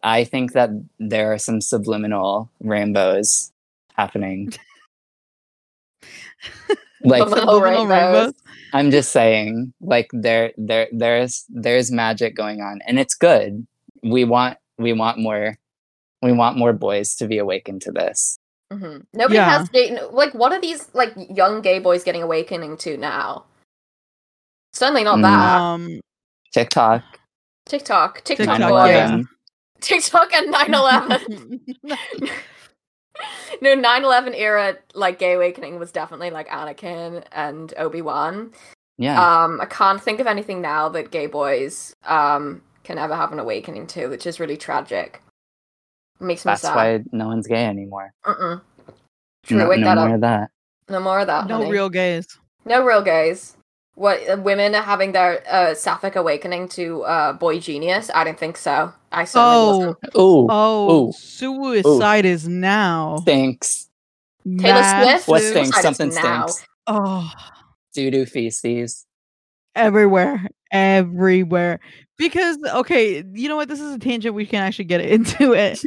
I 0.03 0.25
think 0.25 0.53
that 0.53 0.71
there 0.99 1.33
are 1.33 1.39
some 1.39 1.61
subliminal 1.61 2.51
rainbows 2.61 3.53
happening. 3.97 4.53
like 7.03 7.23
Subliminal 7.23 7.55
Subliminal 7.55 7.87
rainbows. 7.87 8.35
I'm 8.73 8.91
just 8.91 9.13
saying, 9.13 9.73
like 9.81 10.09
there 10.13 10.53
there 10.57 10.89
there's 10.93 11.45
there's 11.49 11.91
magic 11.91 12.35
going 12.37 12.61
on 12.61 12.81
and 12.87 12.99
it's 12.99 13.15
good. 13.15 13.67
We 14.03 14.25
want 14.25 14.59
we 14.79 14.93
want 14.93 15.19
more 15.19 15.57
we 16.23 16.33
want 16.33 16.57
more 16.59 16.73
boys 16.73 17.15
to 17.17 17.27
be 17.27 17.39
awakened 17.39 17.83
to 17.83 17.93
this. 17.93 18.39
Mhm. 18.73 19.05
Nobody 19.15 19.37
Yeah. 19.37 19.59
has 19.59 19.69
gay. 19.71 19.99
Like, 20.11 20.35
what 20.35 20.53
are 20.53 20.61
these 20.61 20.89
like 20.93 21.15
young 21.17 21.63
gay 21.63 21.79
boys 21.79 22.05
getting 22.05 22.23
awakening 22.23 22.77
to 22.79 22.97
now? 22.99 23.45
Certainly 24.75 25.05
not 25.05 25.23
that. 25.23 25.59
um 25.59 26.01
TikTok, 26.53 27.03
TikTok, 27.67 28.23
TikTok, 28.25 28.59
9/11. 28.59 28.69
boys, 28.69 28.89
yeah. 28.91 29.23
TikTok, 29.81 30.33
and 30.35 30.53
9/11. 30.53 31.61
no, 33.61 33.77
9/11 33.77 34.35
era 34.37 34.77
like 34.95 35.19
gay 35.19 35.33
awakening 35.35 35.79
was 35.79 35.93
definitely 35.93 36.31
like 36.31 36.49
Anakin 36.49 37.25
and 37.33 37.75
Obi 37.77 38.03
Wan. 38.03 38.53
Yeah. 38.97 39.21
Um, 39.45 39.61
I 39.61 39.67
can't 39.67 40.03
think 40.03 40.21
of 40.21 40.27
anything 40.27 40.61
now 40.61 40.89
that 40.91 41.11
gay 41.11 41.27
boys 41.27 41.95
um 42.05 42.63
can 42.85 42.99
ever 42.99 43.15
have 43.15 43.33
an 43.33 43.39
awakening 43.39 43.87
to, 43.89 44.09
which 44.09 44.27
is 44.27 44.41
really 44.41 44.57
tragic. 44.57 45.23
Makes 46.21 46.45
me 46.45 46.51
sad. 46.51 46.53
That's 46.53 46.63
sad. 46.63 46.75
why 46.77 47.01
no 47.13 47.29
one's 47.29 47.47
gay 47.47 47.65
anymore. 47.67 48.13
Mm-mm. 48.25 48.61
True, 49.45 49.59
No, 49.59 49.69
wake 49.69 49.81
no 49.81 49.87
that 49.87 49.97
more 49.97 50.09
up. 50.09 50.15
of 50.15 50.21
that. 50.23 50.51
No 50.89 51.01
more 51.01 51.21
of 51.21 51.27
that. 51.29 51.47
no 51.47 51.59
honey. 51.59 51.71
real 51.71 51.89
gays. 51.91 52.27
No 52.65 52.83
real 52.85 53.03
gays. 53.03 53.57
What 53.99 54.29
uh, 54.31 54.37
women 54.41 54.75
are 54.77 54.83
having 54.83 55.11
their 55.13 55.43
uh, 55.51 55.75
sapphic 55.75 56.15
awakening 56.15 56.69
to 56.71 57.03
uh, 57.03 57.33
boy 57.33 57.59
genius? 57.59 58.11
I 58.15 58.23
don't 58.23 58.39
think 58.39 58.57
so. 58.57 58.93
I 59.11 59.25
certainly 59.25 59.57
Oh, 59.57 59.79
wasn't. 59.79 59.97
Ooh, 60.17 60.47
oh, 60.51 61.09
Ooh. 61.09 61.13
suicide 61.13 62.25
is 62.25 62.47
now. 62.47 63.19
thanks. 63.27 63.89
Taylor 64.45 64.83
Swift. 64.85 65.29
What 65.29 65.43
Massive- 65.43 65.51
stinks? 65.51 65.83
Something 65.83 66.11
stinks. 66.13 66.65
Oh, 66.87 67.31
Doo 67.93 68.11
doo 68.11 68.25
feces. 68.25 69.05
everywhere, 69.75 70.47
everywhere. 70.71 71.81
Because 72.19 72.57
okay, 72.75 73.25
you 73.35 73.49
know 73.49 73.57
what? 73.57 73.69
This 73.69 73.81
is 73.81 73.95
a 73.95 73.99
tangent. 73.99 74.35
We 74.35 74.47
can 74.47 74.63
actually 74.63 74.85
get 74.87 75.01
into 75.17 75.53
it. 75.55 75.81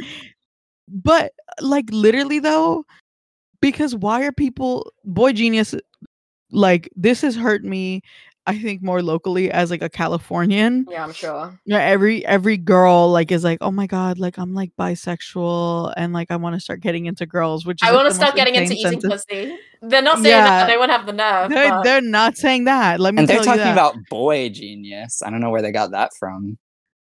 But 0.88 1.32
like 1.60 1.86
literally 1.90 2.38
though, 2.40 2.84
because 3.62 3.94
why 3.96 4.22
are 4.24 4.32
people 4.32 4.92
boy 5.04 5.32
genius? 5.32 5.74
Like 6.52 6.88
this 6.94 7.22
has 7.22 7.34
hurt 7.34 7.64
me. 7.64 8.02
I 8.44 8.58
think 8.58 8.82
more 8.82 9.02
locally 9.02 9.52
as 9.52 9.70
like 9.70 9.82
a 9.82 9.88
Californian. 9.88 10.84
Yeah, 10.90 11.04
I'm 11.04 11.12
sure. 11.12 11.56
Yeah, 11.64 11.78
every 11.78 12.26
every 12.26 12.56
girl 12.56 13.08
like 13.08 13.30
is 13.30 13.44
like, 13.44 13.58
oh 13.60 13.70
my 13.70 13.86
god, 13.86 14.18
like 14.18 14.36
I'm 14.36 14.52
like 14.52 14.72
bisexual 14.76 15.94
and 15.96 16.12
like 16.12 16.30
I 16.32 16.36
want 16.36 16.54
to 16.56 16.60
start 16.60 16.80
getting 16.80 17.06
into 17.06 17.24
girls, 17.24 17.64
which 17.64 17.80
is, 17.82 17.88
I 17.88 17.92
want 17.92 18.06
to 18.06 18.08
the 18.10 18.14
start 18.16 18.34
getting 18.34 18.56
into 18.56 18.72
insane 18.72 18.94
eating 18.98 19.10
pussy. 19.10 19.56
They're 19.80 20.02
not 20.02 20.16
saying 20.18 20.26
Yeah. 20.26 20.44
that. 20.44 20.66
They 20.66 20.76
won't 20.76 20.90
have 20.90 21.06
the 21.06 21.12
nerve. 21.12 21.50
They're, 21.50 21.70
but- 21.70 21.82
they're 21.84 22.00
not 22.00 22.36
saying 22.36 22.64
that. 22.64 22.98
Let 22.98 23.14
me 23.14 23.20
And 23.20 23.28
they're 23.28 23.36
tell 23.36 23.44
talking 23.44 23.66
you 23.66 23.72
about 23.72 23.94
boy 24.10 24.48
genius. 24.48 25.22
I 25.22 25.30
don't 25.30 25.40
know 25.40 25.50
where 25.50 25.62
they 25.62 25.70
got 25.72 25.92
that 25.92 26.10
from. 26.18 26.58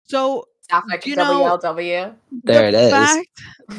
so 0.03 0.45
Sapphic 0.69 1.05
you 1.05 1.15
know- 1.17 1.57
WLW. 1.61 2.15
There 2.43 2.71
the 2.71 2.77
it 2.77 2.83
is. 2.85 2.91
fact 2.91 3.27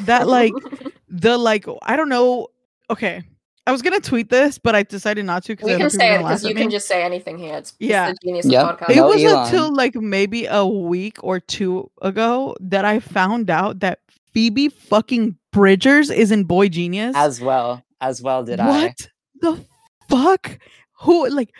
that 0.05 0.27
like 0.27 0.53
the 1.09 1.35
like 1.37 1.65
I 1.83 1.95
don't 1.95 2.09
know. 2.09 2.47
Okay, 2.91 3.23
I 3.69 3.71
was 3.71 3.81
gonna 3.83 3.99
tweet 3.99 4.29
this, 4.29 4.57
but 4.57 4.73
I 4.75 4.81
decided 4.83 5.25
not 5.25 5.43
to 5.43 5.53
because 5.55 5.67
we 5.69 5.77
can 5.77 5.89
say 5.91 6.15
it 6.15 6.17
because 6.19 6.43
you 6.43 6.55
can 6.55 6.69
just 6.71 6.87
say 6.87 7.03
anything 7.03 7.37
here. 7.37 7.55
It's, 7.55 7.69
it's 7.79 7.89
Yeah. 7.89 8.11
the 8.11 8.17
genius 8.23 8.45
Yep. 8.47 8.65
podcast. 8.79 8.89
It 8.89 8.95
No, 8.97 9.07
was 9.07 9.23
Elon. 9.23 9.45
until 9.45 9.73
like 9.75 9.95
maybe 9.95 10.45
a 10.47 10.65
week 10.65 11.17
or 11.23 11.39
two 11.39 11.89
ago 12.01 12.55
that 12.61 12.83
I 12.83 12.99
found 12.99 13.49
out 13.49 13.79
that 13.81 13.99
Phoebe 14.33 14.69
fucking 14.69 15.37
Bridgers 15.51 16.09
is 16.09 16.31
in 16.31 16.43
Boy 16.45 16.69
Genius. 16.69 17.15
As 17.15 17.39
well. 17.41 17.83
As 18.01 18.21
well 18.21 18.43
did 18.43 18.59
I. 18.59 18.67
what 18.67 18.95
the 19.41 19.65
fuck? 20.09 20.57
Who 21.01 21.29
like 21.29 21.51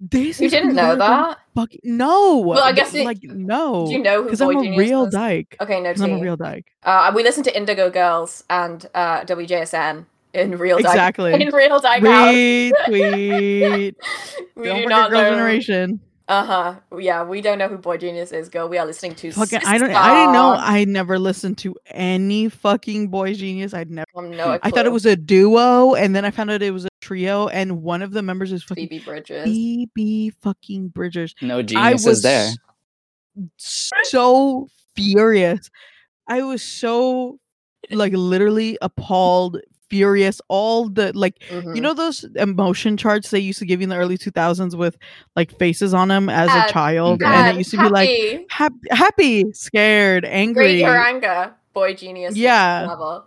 this? 0.00 0.40
You 0.40 0.48
didn't 0.48 0.74
know 0.74 0.96
that? 0.96 1.38
Fucking 1.54 1.80
no. 1.84 2.38
Well, 2.38 2.62
I 2.64 2.72
guess 2.72 2.94
it- 2.94 3.04
like 3.04 3.18
no. 3.22 3.86
Do 3.86 3.92
you 3.92 3.98
know 4.02 4.18
who 4.18 4.24
because 4.24 4.40
Boy 4.40 4.52
I'm 4.58 4.72
a 4.74 4.76
real 4.76 5.04
was? 5.04 5.12
dyke. 5.12 5.56
Okay, 5.60 5.80
no. 5.80 5.90
I'm 5.90 6.12
a 6.12 6.20
real 6.20 6.36
dyke. 6.36 6.66
Uh, 6.82 7.12
we 7.14 7.22
listened 7.22 7.44
to 7.44 7.56
Indigo 7.56 7.90
Girls 7.90 8.44
and 8.48 8.86
uh, 8.94 9.24
WJSN 9.24 10.06
in 10.34 10.56
real 10.58 10.78
dyke- 10.78 10.86
Exactly. 10.92 11.32
in 11.34 11.48
real 11.54 11.80
dyke 11.80 12.02
house. 12.04 12.34
Retweet. 12.34 13.94
we 14.56 14.64
Don't 14.64 14.82
do 14.82 14.88
not 14.88 15.10
know. 15.10 15.30
Generation. 15.30 16.00
Uh 16.28 16.44
huh. 16.44 16.74
Yeah, 16.98 17.24
we 17.24 17.40
don't 17.40 17.56
know 17.56 17.68
who 17.68 17.78
Boy 17.78 17.96
Genius 17.96 18.32
is, 18.32 18.50
Go. 18.50 18.66
We 18.66 18.76
are 18.76 18.84
listening 18.84 19.14
to. 19.14 19.32
Fucking, 19.32 19.60
I 19.64 19.78
don't. 19.78 19.90
I 19.90 20.14
didn't 20.14 20.34
know. 20.34 20.54
I 20.58 20.84
never 20.84 21.18
listened 21.18 21.56
to 21.58 21.74
any 21.86 22.50
fucking 22.50 23.08
Boy 23.08 23.32
Genius. 23.32 23.72
I'd 23.72 23.90
never. 23.90 24.06
Um, 24.14 24.30
no, 24.32 24.58
I 24.62 24.70
thought 24.70 24.84
it 24.84 24.92
was 24.92 25.06
a 25.06 25.16
duo, 25.16 25.94
and 25.94 26.14
then 26.14 26.26
I 26.26 26.30
found 26.30 26.50
out 26.50 26.60
it 26.60 26.70
was 26.70 26.84
a 26.84 26.88
trio, 27.00 27.48
and 27.48 27.82
one 27.82 28.02
of 28.02 28.12
the 28.12 28.20
members 28.20 28.52
is 28.52 28.62
fucking 28.62 28.88
Phoebe 28.88 29.02
Bridgers. 29.02 29.44
Phoebe 29.44 30.28
fucking 30.42 30.88
Bridgers. 30.88 31.34
No 31.40 31.60
I 31.60 31.62
genius 31.62 32.04
was 32.04 32.18
is 32.18 32.22
there. 32.24 32.50
so 33.56 34.68
furious. 34.94 35.70
I 36.26 36.42
was 36.42 36.62
so 36.62 37.38
like 37.90 38.12
literally 38.12 38.76
appalled, 38.82 39.60
furious. 39.90 40.40
All 40.48 40.88
the 40.88 41.12
like, 41.16 41.38
Mhm. 41.50 41.74
you 41.76 41.80
know 41.80 41.94
those 41.94 42.24
emotion 42.36 42.96
charts 42.96 43.30
they 43.30 43.38
used 43.38 43.58
to 43.60 43.66
give 43.66 43.80
you 43.80 43.84
in 43.84 43.88
the 43.90 43.96
early 43.96 44.18
2000s 44.18 44.76
with 44.76 44.96
like 45.36 45.56
faces 45.58 45.94
on 45.94 46.08
them 46.08 46.28
as 46.28 46.48
Sad, 46.50 46.68
a 46.68 46.72
child, 46.72 47.20
sad, 47.20 47.46
and 47.48 47.56
it 47.56 47.58
used 47.58 47.70
to 47.72 47.78
be 47.78 47.88
like 47.88 48.08
happy, 48.10 48.46
happy, 48.50 48.88
happy, 48.90 49.44
scared, 49.52 50.24
angry. 50.24 50.64
great 50.64 50.78
your 50.80 50.98
anger, 50.98 51.52
Boy 51.72 51.94
Genius. 51.94 52.36
Yeah. 52.36 52.86
level. 52.88 53.24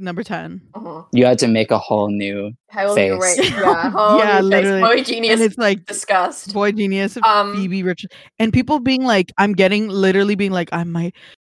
number 0.00 0.22
ten. 0.22 0.60
Mhm. 0.76 1.06
You 1.12 1.24
had 1.26 1.40
to 1.40 1.48
make 1.48 1.72
a 1.72 1.78
whole 1.78 2.08
new. 2.08 2.52
Whole 2.70 2.94
new 2.94 3.20
Face. 3.20 3.38
race. 3.38 3.50
Yeah, 3.50 3.90
whole 3.90 4.18
Yeah, 4.18 4.40
new 4.40 4.50
face. 4.50 4.64
literally. 4.64 4.80
Boy 4.82 5.02
genius. 5.02 5.32
And 5.32 5.42
it's 5.42 5.58
like 5.58 5.86
disgust. 5.86 6.52
Boy 6.54 6.70
Genius, 6.70 7.18
Um, 7.24 7.56
Phoebe 7.56 7.82
Richard, 7.82 8.12
and 8.38 8.52
people 8.52 8.78
being 8.78 9.02
like, 9.02 9.32
I'm 9.38 9.54
getting 9.54 9.88
literally 9.88 10.36
being 10.36 10.52
like, 10.52 10.68
I'm 10.72 10.92
my. 10.92 11.10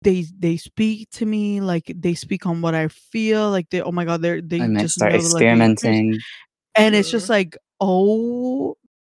They 0.03 0.27
they 0.39 0.57
speak 0.57 1.11
to 1.13 1.27
me 1.27 1.61
like 1.61 1.93
they 1.97 2.15
speak 2.15 2.47
on 2.47 2.61
what 2.61 2.75
I 2.75 2.89
feel 2.89 3.51
like 3.51 3.69
they 3.71 3.81
oh 3.83 3.91
my 3.91 4.05
god 4.05 4.23
they're 4.23 4.41
they 4.41 4.61
I 4.61 4.67
might 4.69 4.83
just 4.83 4.95
start 4.95 5.13
know 5.13 5.19
the, 5.19 5.29
like, 5.29 5.41
the 5.41 5.47
answers. 5.49 5.73
experimenting. 5.85 6.19
and 6.77 6.95
it's 6.95 7.11
just 7.11 7.29
like 7.29 7.57
oh 7.81 8.77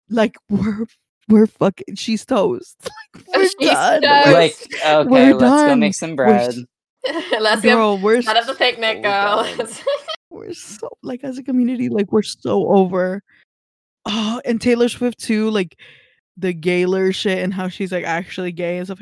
like 0.09 0.35
we're 0.49 0.85
we're 1.27 1.47
fucking 1.47 1.95
she's 1.95 2.25
toast 2.25 2.77
like 3.15 3.25
we're 3.35 3.43
She's 3.43 3.55
done 3.69 4.01
toast. 4.01 4.33
Like, 4.33 4.55
okay, 4.85 5.09
We're 5.09 5.35
let's 5.35 5.63
go 5.69 5.75
make 5.75 5.93
some 5.95 6.11
We're 6.11 6.25
bread. 6.27 6.55
Let's 7.39 7.61
go. 7.61 7.75
girl 7.75 7.97
we're 7.97 8.21
Out 8.27 8.37
of 8.37 8.47
the 8.47 8.55
picnic, 8.55 8.97
so 8.97 9.01
girl. 9.03 9.67
we're 10.29 10.53
so 10.53 10.89
like 11.03 11.23
as 11.23 11.37
a 11.37 11.43
community 11.43 11.89
like 11.89 12.11
we're 12.11 12.21
so 12.23 12.67
over 12.69 13.21
oh 14.05 14.41
and 14.45 14.61
taylor 14.61 14.87
swift 14.89 15.19
too 15.19 15.49
like 15.49 15.77
the 16.37 16.53
gaylor 16.53 17.11
shit 17.11 17.39
and 17.39 17.53
how 17.53 17.67
she's 17.67 17.91
like 17.91 18.05
actually 18.05 18.51
gay 18.53 18.77
and 18.77 18.87
stuff 18.87 19.01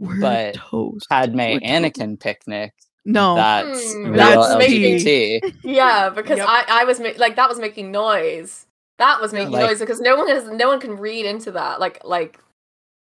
we're 0.00 0.20
But 0.20 0.54
toast 0.54 1.06
Padme 1.08 1.36
We're 1.36 1.60
toast. 1.60 1.64
Anakin 1.98 2.18
picnic. 2.18 2.72
no 3.04 3.34
That's 3.36 3.94
real 3.94 4.12
that's 4.14 4.54
LGBT. 4.54 5.54
yeah, 5.62 6.10
because 6.10 6.38
Yep. 6.38 6.46
I, 6.48 6.64
I 6.68 6.84
was 6.84 6.98
ma- 7.00 7.10
like 7.18 7.36
that 7.36 7.48
was 7.48 7.58
making 7.60 7.92
noise. 7.92 8.66
That 8.98 9.20
was 9.20 9.32
making 9.32 9.52
Like- 9.52 9.68
noise 9.70 9.78
because 9.80 10.00
no 10.00 10.16
one 10.16 10.26
has 10.28 10.48
no 10.48 10.68
one 10.68 10.80
can 10.80 10.96
read 10.96 11.24
into 11.26 11.52
that. 11.52 11.78
Like 11.80 12.04
like 12.04 12.38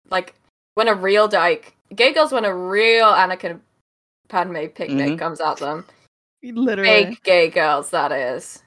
like 0.10 0.34
when 0.74 0.88
a 0.88 0.96
real 0.96 1.28
dyke 1.28 1.76
gay 1.96 2.14
girls 2.14 2.32
when 2.32 2.46
a 2.46 2.56
real 2.56 3.08
Anakin 3.08 3.60
Padme 4.28 4.66
picnic 4.74 5.12
Mhm. 5.14 5.20
comes 5.20 5.40
at 5.40 5.58
them. 5.58 5.86
literally 6.44 6.90
Fake 7.06 7.24
gay 7.24 7.50
girls, 7.50 7.90
that 7.92 8.12
is. 8.12 8.62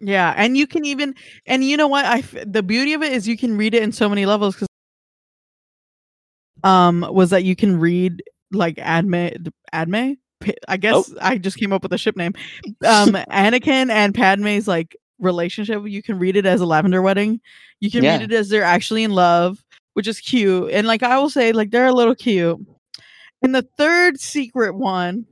Yeah, 0.00 0.34
and 0.36 0.56
you 0.56 0.66
can 0.66 0.84
even 0.84 1.14
and 1.46 1.64
you 1.64 1.76
know 1.76 1.88
what? 1.88 2.04
I 2.04 2.20
the 2.44 2.62
beauty 2.62 2.92
of 2.94 3.02
it 3.02 3.12
is 3.12 3.26
you 3.28 3.36
can 3.36 3.56
read 3.56 3.74
it 3.74 3.82
in 3.82 3.92
so 3.92 4.08
many 4.08 4.26
levels 4.26 4.54
because 4.54 4.68
um 6.66 7.06
was 7.10 7.30
that 7.30 7.44
you 7.44 7.54
can 7.56 7.78
read 7.78 8.22
like 8.52 8.76
Adme 8.76 9.50
Adme. 9.72 10.16
P- 10.40 10.54
I 10.68 10.76
guess 10.76 11.12
I 11.20 11.38
just 11.38 11.56
came 11.58 11.72
up 11.72 11.82
with 11.82 11.92
a 11.92 11.98
ship 11.98 12.16
name. 12.16 12.34
Um, 12.84 13.10
Anakin 13.30 13.90
and 13.90 14.12
Padme's 14.14 14.68
like 14.68 14.96
relationship. 15.18 15.82
You 15.86 16.02
can 16.02 16.18
read 16.18 16.36
it 16.36 16.44
as 16.44 16.60
a 16.60 16.66
lavender 16.66 17.00
wedding. 17.00 17.40
You 17.80 17.90
can 17.90 18.04
Yeah. 18.04 18.18
read 18.18 18.30
it 18.30 18.34
as 18.34 18.48
they're 18.50 18.62
actually 18.62 19.02
in 19.04 19.12
love, 19.12 19.64
which 19.94 20.06
is 20.06 20.20
cute. 20.20 20.70
And 20.72 20.86
like 20.86 21.02
I 21.02 21.18
will 21.18 21.30
say, 21.30 21.52
like 21.52 21.70
they're 21.70 21.86
a 21.86 21.92
little 21.94 22.14
cute. 22.14 22.58
And 23.42 23.54
the 23.54 23.66
third 23.78 24.20
secret 24.20 24.74
one, 24.74 25.24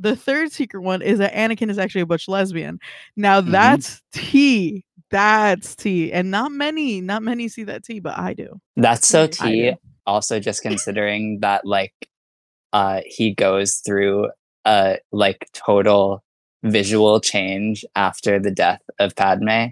the 0.00 0.16
third 0.16 0.50
secret 0.52 0.80
one 0.82 1.02
is 1.02 1.18
that 1.20 1.32
Anakin 1.34 1.70
is 1.70 1.78
actually 1.78 2.00
a 2.02 2.06
butch 2.06 2.26
lesbian. 2.28 2.78
Now 3.16 3.40
Mhm. 3.40 3.50
that's 3.52 4.02
tea. 4.12 4.84
That's 5.10 5.76
tea. 5.76 6.12
And 6.12 6.30
not 6.32 6.50
many, 6.50 7.00
not 7.00 7.22
many 7.22 7.46
see 7.48 7.62
that 7.64 7.84
tea, 7.84 8.00
but 8.00 8.18
I 8.18 8.34
do. 8.34 8.60
That's 8.76 9.06
so 9.06 9.22
I 9.24 9.26
tea. 9.28 9.74
Do. 10.06 10.10
Also, 10.10 10.40
just 10.40 10.62
considering 10.62 11.40
that, 11.40 11.64
like, 11.64 11.94
uh, 12.72 13.00
he 13.06 13.34
goes 13.34 13.76
through 13.76 14.28
a 14.64 14.98
like 15.12 15.48
total 15.52 16.22
visual 16.64 17.20
change 17.20 17.84
after 17.94 18.40
the 18.40 18.50
death 18.50 18.82
of 18.98 19.14
Padme. 19.14 19.68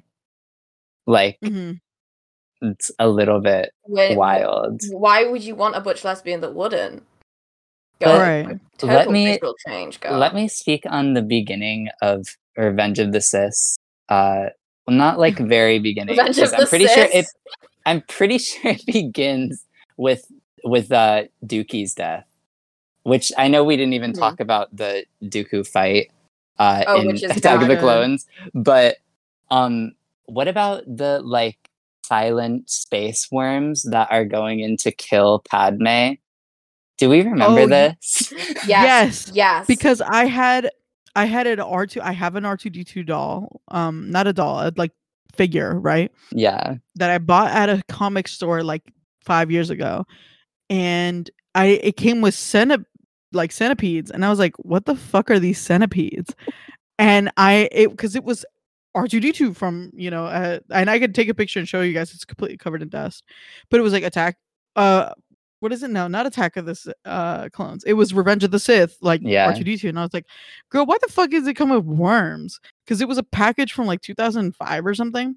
Like, 1.06 1.38
Mhm. 1.42 1.80
it's 2.62 2.90
a 2.98 3.08
little 3.08 3.40
bit 3.40 3.72
When- 3.84 4.16
wild. 4.16 4.80
Why 4.90 5.24
would 5.24 5.42
you 5.42 5.54
want 5.56 5.74
a 5.76 5.80
butch 5.80 6.04
lesbian 6.04 6.40
that 6.42 6.54
wouldn't? 6.54 7.02
Go 8.00 8.18
Right. 8.18 8.58
Total 8.78 8.96
let 8.96 9.10
me- 9.10 9.26
visual 9.26 9.54
change, 9.66 10.00
girl. 10.00 10.18
Let 10.18 10.34
me 10.34 10.48
speak 10.48 10.82
on 10.86 11.14
the 11.14 11.22
beginning 11.22 11.88
of 12.02 12.26
Revenge 12.56 12.98
of 13.00 13.12
the 13.12 13.20
Sis. 13.20 13.76
Uh, 14.08 14.46
well, 14.86 14.96
not 14.96 15.18
like 15.18 15.38
very 15.38 15.78
beginning. 15.78 16.16
Revenge 16.16 16.38
of 16.38 16.44
'cause 16.44 16.52
I'm 16.54 16.60
the 16.60 16.66
pretty 16.66 16.86
sure 16.86 17.08
it. 17.12 17.26
I'm 17.86 18.00
pretty 18.02 18.38
sure 18.48 18.70
it 18.72 18.86
begins 18.86 19.64
with 19.96 20.30
with 20.64 20.90
uh, 20.92 21.24
Dooku's 21.44 21.94
death, 21.94 22.26
which 23.04 23.32
I 23.38 23.48
know 23.48 23.64
we 23.64 23.76
didn't 23.76 23.94
even 23.94 24.12
Mhm. 24.12 24.18
talk 24.20 24.40
about 24.40 24.74
the 24.76 25.04
Dooku 25.22 25.66
fight 25.66 26.10
uh, 26.58 26.84
Oh, 26.88 27.00
in 27.00 27.08
which 27.08 27.22
is 27.24 27.30
Attack 27.36 27.62
of 27.62 27.68
the. 27.68 27.76
Clones, 27.76 28.26
but 28.54 28.96
um, 29.50 29.92
what 30.26 30.48
about 30.48 30.84
the 30.86 31.20
like 31.22 31.58
silent 32.04 32.70
space 32.70 33.28
worms 33.32 33.82
that 33.84 34.08
are 34.10 34.24
going 34.24 34.60
in 34.60 34.76
to 34.78 34.92
kill 34.92 35.40
Padme? 35.50 36.14
Do 36.98 37.08
we 37.10 37.22
remember 37.22 37.62
Oh, 37.62 37.66
this? 37.66 38.32
Yes. 38.68 39.26
Yes, 39.26 39.32
Yes. 39.34 39.66
because 39.66 40.00
I 40.00 40.26
had 40.26 40.70
I 41.16 41.26
had 41.26 41.46
an 41.46 41.58
R2 41.58 42.00
I 42.00 42.12
have 42.12 42.36
an 42.36 42.44
R2D2 42.44 43.04
doll. 43.06 43.60
Um 43.68 44.10
not 44.10 44.26
a 44.26 44.32
doll, 44.32 44.60
a 44.60 44.72
like 44.76 44.92
figure, 45.36 45.78
right? 45.78 46.10
yeah. 46.30 46.76
That 46.96 47.10
I 47.10 47.18
bought 47.18 47.50
at 47.50 47.68
a 47.68 47.82
comic 47.88 48.28
store 48.28 48.62
like 48.62 48.82
5 49.24 49.50
years 49.50 49.70
ago. 49.70 50.04
And 50.70 51.30
I 51.54 51.66
it 51.82 51.96
came 51.96 52.20
with 52.20 52.34
centip 52.34 52.84
like 53.32 53.52
centipedes 53.52 54.10
and 54.10 54.24
I 54.24 54.30
was 54.30 54.38
like, 54.38 54.54
"What 54.58 54.86
the 54.86 54.96
fuck 54.96 55.30
are 55.30 55.38
these 55.38 55.58
centipedes?" 55.58 56.34
And 56.98 57.30
I 57.36 57.68
it 57.72 57.96
cuz 57.98 58.14
it 58.16 58.24
was 58.24 58.44
R2D2 58.96 59.56
from, 59.56 59.90
you 59.94 60.10
know, 60.10 60.26
uh, 60.26 60.60
and 60.70 60.88
I 60.88 60.98
could 61.00 61.14
take 61.14 61.28
a 61.28 61.34
picture 61.34 61.58
and 61.58 61.68
show 61.68 61.80
you 61.80 61.92
guys 61.92 62.14
it's 62.14 62.24
completely 62.24 62.56
covered 62.56 62.80
in 62.82 62.88
dust. 62.88 63.24
But 63.70 63.80
it 63.80 63.82
was 63.82 63.92
like 63.92 64.04
attack 64.04 64.36
uh 64.76 65.12
what 65.60 65.72
is 65.72 65.82
it 65.82 65.88
now? 65.90 66.06
Not 66.08 66.26
Attack 66.26 66.56
of 66.58 66.66
the 66.66 66.94
uh 67.06 67.48
clones. 67.48 67.84
It 67.84 67.94
was 67.94 68.12
Revenge 68.12 68.44
of 68.44 68.50
the 68.50 68.58
Sith, 68.58 68.98
like 69.00 69.20
Yeah. 69.24 69.50
R2D2, 69.50 69.88
and 69.88 69.98
I 69.98 70.02
was 70.02 70.12
like, 70.12 70.26
"Girl, 70.70 70.84
why 70.84 70.96
the 71.00 71.10
fuck 71.10 71.32
is 71.32 71.46
it 71.46 71.54
come 71.54 71.70
with 71.70 71.84
worms?" 71.86 72.60
Because 72.84 73.00
it 73.00 73.08
was 73.08 73.16
a 73.18 73.22
package 73.22 73.72
from 73.72 73.86
like 73.86 74.02
2005 74.02 74.84
or 74.86 74.94
something, 74.94 75.36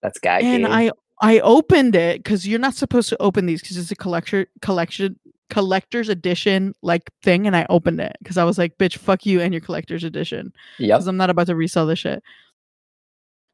That's 0.00 0.20
gaggy. 0.20 0.42
and 0.44 0.66
I 0.66 0.92
I 1.22 1.38
opened 1.38 1.94
it 1.94 2.18
because 2.18 2.46
you're 2.46 2.58
not 2.58 2.74
supposed 2.74 3.08
to 3.10 3.22
open 3.22 3.46
these 3.46 3.62
because 3.62 3.76
it's 3.78 3.92
a 3.92 3.96
collection 3.96 4.46
collection 4.60 5.18
collector's 5.50 6.08
edition 6.08 6.74
like 6.82 7.10
thing, 7.22 7.46
and 7.46 7.56
I 7.56 7.64
opened 7.70 8.00
it 8.00 8.16
because 8.18 8.36
I 8.36 8.44
was 8.44 8.58
like, 8.58 8.76
"Bitch, 8.76 8.96
fuck 8.98 9.24
you 9.24 9.40
and 9.40 9.54
your 9.54 9.60
collector's 9.60 10.02
edition," 10.02 10.52
yep. 10.78 10.98
because 10.98 11.06
I'm 11.06 11.16
not 11.16 11.30
about 11.30 11.46
to 11.46 11.54
resell 11.54 11.86
this 11.86 12.00
shit. 12.00 12.22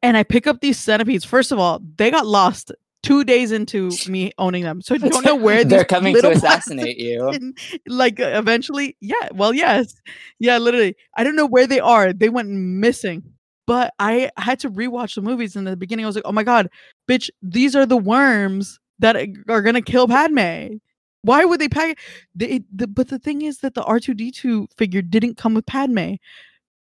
And 0.02 0.16
I 0.16 0.22
pick 0.22 0.46
up 0.46 0.60
these 0.60 0.78
centipedes. 0.78 1.24
First 1.24 1.52
of 1.52 1.58
all, 1.58 1.82
they 1.96 2.10
got 2.10 2.26
lost 2.26 2.72
two 3.02 3.22
days 3.22 3.52
into 3.52 3.90
me 4.08 4.32
owning 4.38 4.62
them, 4.62 4.80
so 4.80 4.94
I 4.94 4.98
don't 4.98 5.24
know 5.24 5.36
where 5.46 5.62
they're 5.62 5.84
coming 5.84 6.14
to 6.14 6.30
assassinate 6.32 6.98
you. 6.98 7.52
like 7.86 8.14
eventually 8.18 8.96
yeah 9.00 9.28
well 9.34 9.52
yes 9.52 9.94
yeah 10.38 10.58
literally 10.58 10.96
i 11.16 11.22
don't 11.22 11.36
know 11.36 11.46
where 11.46 11.66
they 11.66 11.80
are 11.80 12.12
they 12.12 12.28
went 12.28 12.48
missing 12.48 13.22
but 13.68 13.92
i 13.98 14.30
had 14.38 14.58
to 14.58 14.70
rewatch 14.70 15.14
the 15.14 15.22
movies 15.22 15.54
in 15.54 15.64
the 15.64 15.76
beginning 15.76 16.04
i 16.04 16.08
was 16.08 16.16
like 16.16 16.24
oh 16.24 16.32
my 16.32 16.42
god 16.42 16.68
bitch 17.08 17.28
these 17.42 17.76
are 17.76 17.86
the 17.86 17.96
worms 17.96 18.80
that 18.98 19.14
are 19.48 19.62
gonna 19.62 19.82
kill 19.82 20.08
padme 20.08 20.78
why 21.22 21.44
would 21.44 21.60
they 21.60 21.68
pack 21.68 21.98
they, 22.34 22.62
the, 22.74 22.86
but 22.86 23.08
the 23.08 23.18
thing 23.18 23.42
is 23.42 23.58
that 23.58 23.74
the 23.74 23.82
r2d2 23.82 24.66
figure 24.76 25.02
didn't 25.02 25.36
come 25.36 25.54
with 25.54 25.66
padme 25.66 26.14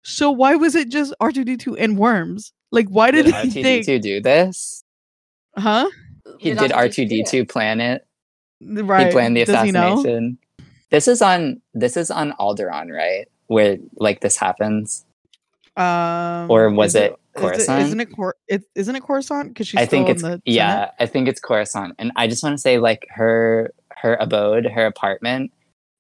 so 0.02 0.32
why 0.32 0.56
was 0.56 0.76
it 0.76 0.90
just 0.90 1.14
r2d2 1.22 1.76
and 1.80 1.98
worms 1.98 2.52
like 2.74 2.88
why 2.90 3.12
did, 3.12 3.26
Did 3.28 3.36
R2D2 3.86 4.02
do 4.02 4.20
this? 4.20 4.84
huh 5.56 5.88
He 6.40 6.54
did 6.56 6.72
R2D2 6.72 7.48
plan 7.48 7.80
it. 7.80 8.06
right 8.62 9.06
He 9.06 9.12
planned 9.12 9.38
the 9.38 9.46
Does 9.46 9.64
he 9.64 9.72
know? 9.72 9.94
assassination. 9.94 10.40
This 10.90 11.08
is 11.08 11.22
on 11.22 11.62
this 11.76 11.96
is 11.96 12.10
on 12.10 12.34
Alderaan, 12.40 12.92
right? 12.92 13.28
Where 13.48 13.78
like 13.98 14.22
this 14.22 14.36
happens. 14.36 15.06
Um, 15.76 16.50
Or 16.52 16.70
was 16.70 16.96
is 16.96 17.02
it 17.02 17.12
is 17.36 17.42
Coruscant? 17.42 17.82
isn't 17.82 18.00
it 18.00 18.06
Cor- 18.16 18.36
it, 18.48 18.64
isn't 18.76 18.96
it 18.96 19.04
Coruscant? 19.04 19.50
Because 19.50 19.68
she's 19.68 19.80
I 19.82 19.86
think 19.86 20.06
still 20.08 20.14
it's 20.16 20.24
in 20.24 20.30
the 20.32 20.42
yeah, 20.46 20.72
Senate? 20.74 20.92
I 21.00 21.06
think 21.08 21.28
it's 21.28 21.40
Coruscant. 21.40 21.96
And 22.00 22.12
I 22.16 22.28
just 22.28 22.44
want 22.44 22.54
to 22.56 22.62
say 22.62 22.78
like 22.78 23.08
her 23.10 23.74
her 23.98 24.16
abode, 24.16 24.66
her 24.66 24.86
apartment, 24.86 25.52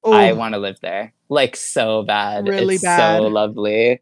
I 0.06 0.32
Oh, 0.32 0.36
want 0.36 0.54
to 0.54 0.60
live 0.60 0.80
there. 0.82 1.14
Like 1.30 1.56
so 1.56 2.04
bad. 2.04 2.48
Really 2.48 2.76
it's 2.76 2.84
bad. 2.84 3.18
so 3.20 3.28
lovely. 3.28 4.02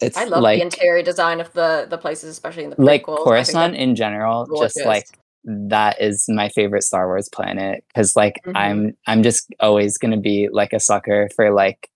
It's 0.00 0.16
I 0.16 0.24
love 0.24 0.42
like 0.42 0.58
the 0.58 0.64
interior 0.64 1.02
design 1.02 1.40
of 1.40 1.52
the 1.52 1.86
the 1.88 1.98
places, 1.98 2.30
especially 2.30 2.64
in 2.64 2.70
the 2.70 2.76
like 2.82 3.04
prequels. 3.04 3.12
I 3.12 3.16
think 3.16 3.24
Coruscant 3.24 3.76
in 3.76 3.94
general, 3.94 4.46
just 4.60 4.84
like 4.84 5.06
that 5.44 6.00
is 6.02 6.26
my 6.28 6.50
favorite 6.50 6.82
Star 6.82 7.06
Wars 7.06 7.28
planet 7.30 7.82
because 7.88 8.14
like 8.16 8.40
Mhm. 8.46 8.52
I'm 8.56 8.96
I'm 9.06 9.22
just 9.22 9.52
always 9.60 9.96
gonna 9.96 10.18
be 10.18 10.48
like 10.50 10.72
a 10.74 10.80
sucker 10.80 11.28
for 11.34 11.50
like 11.50 11.88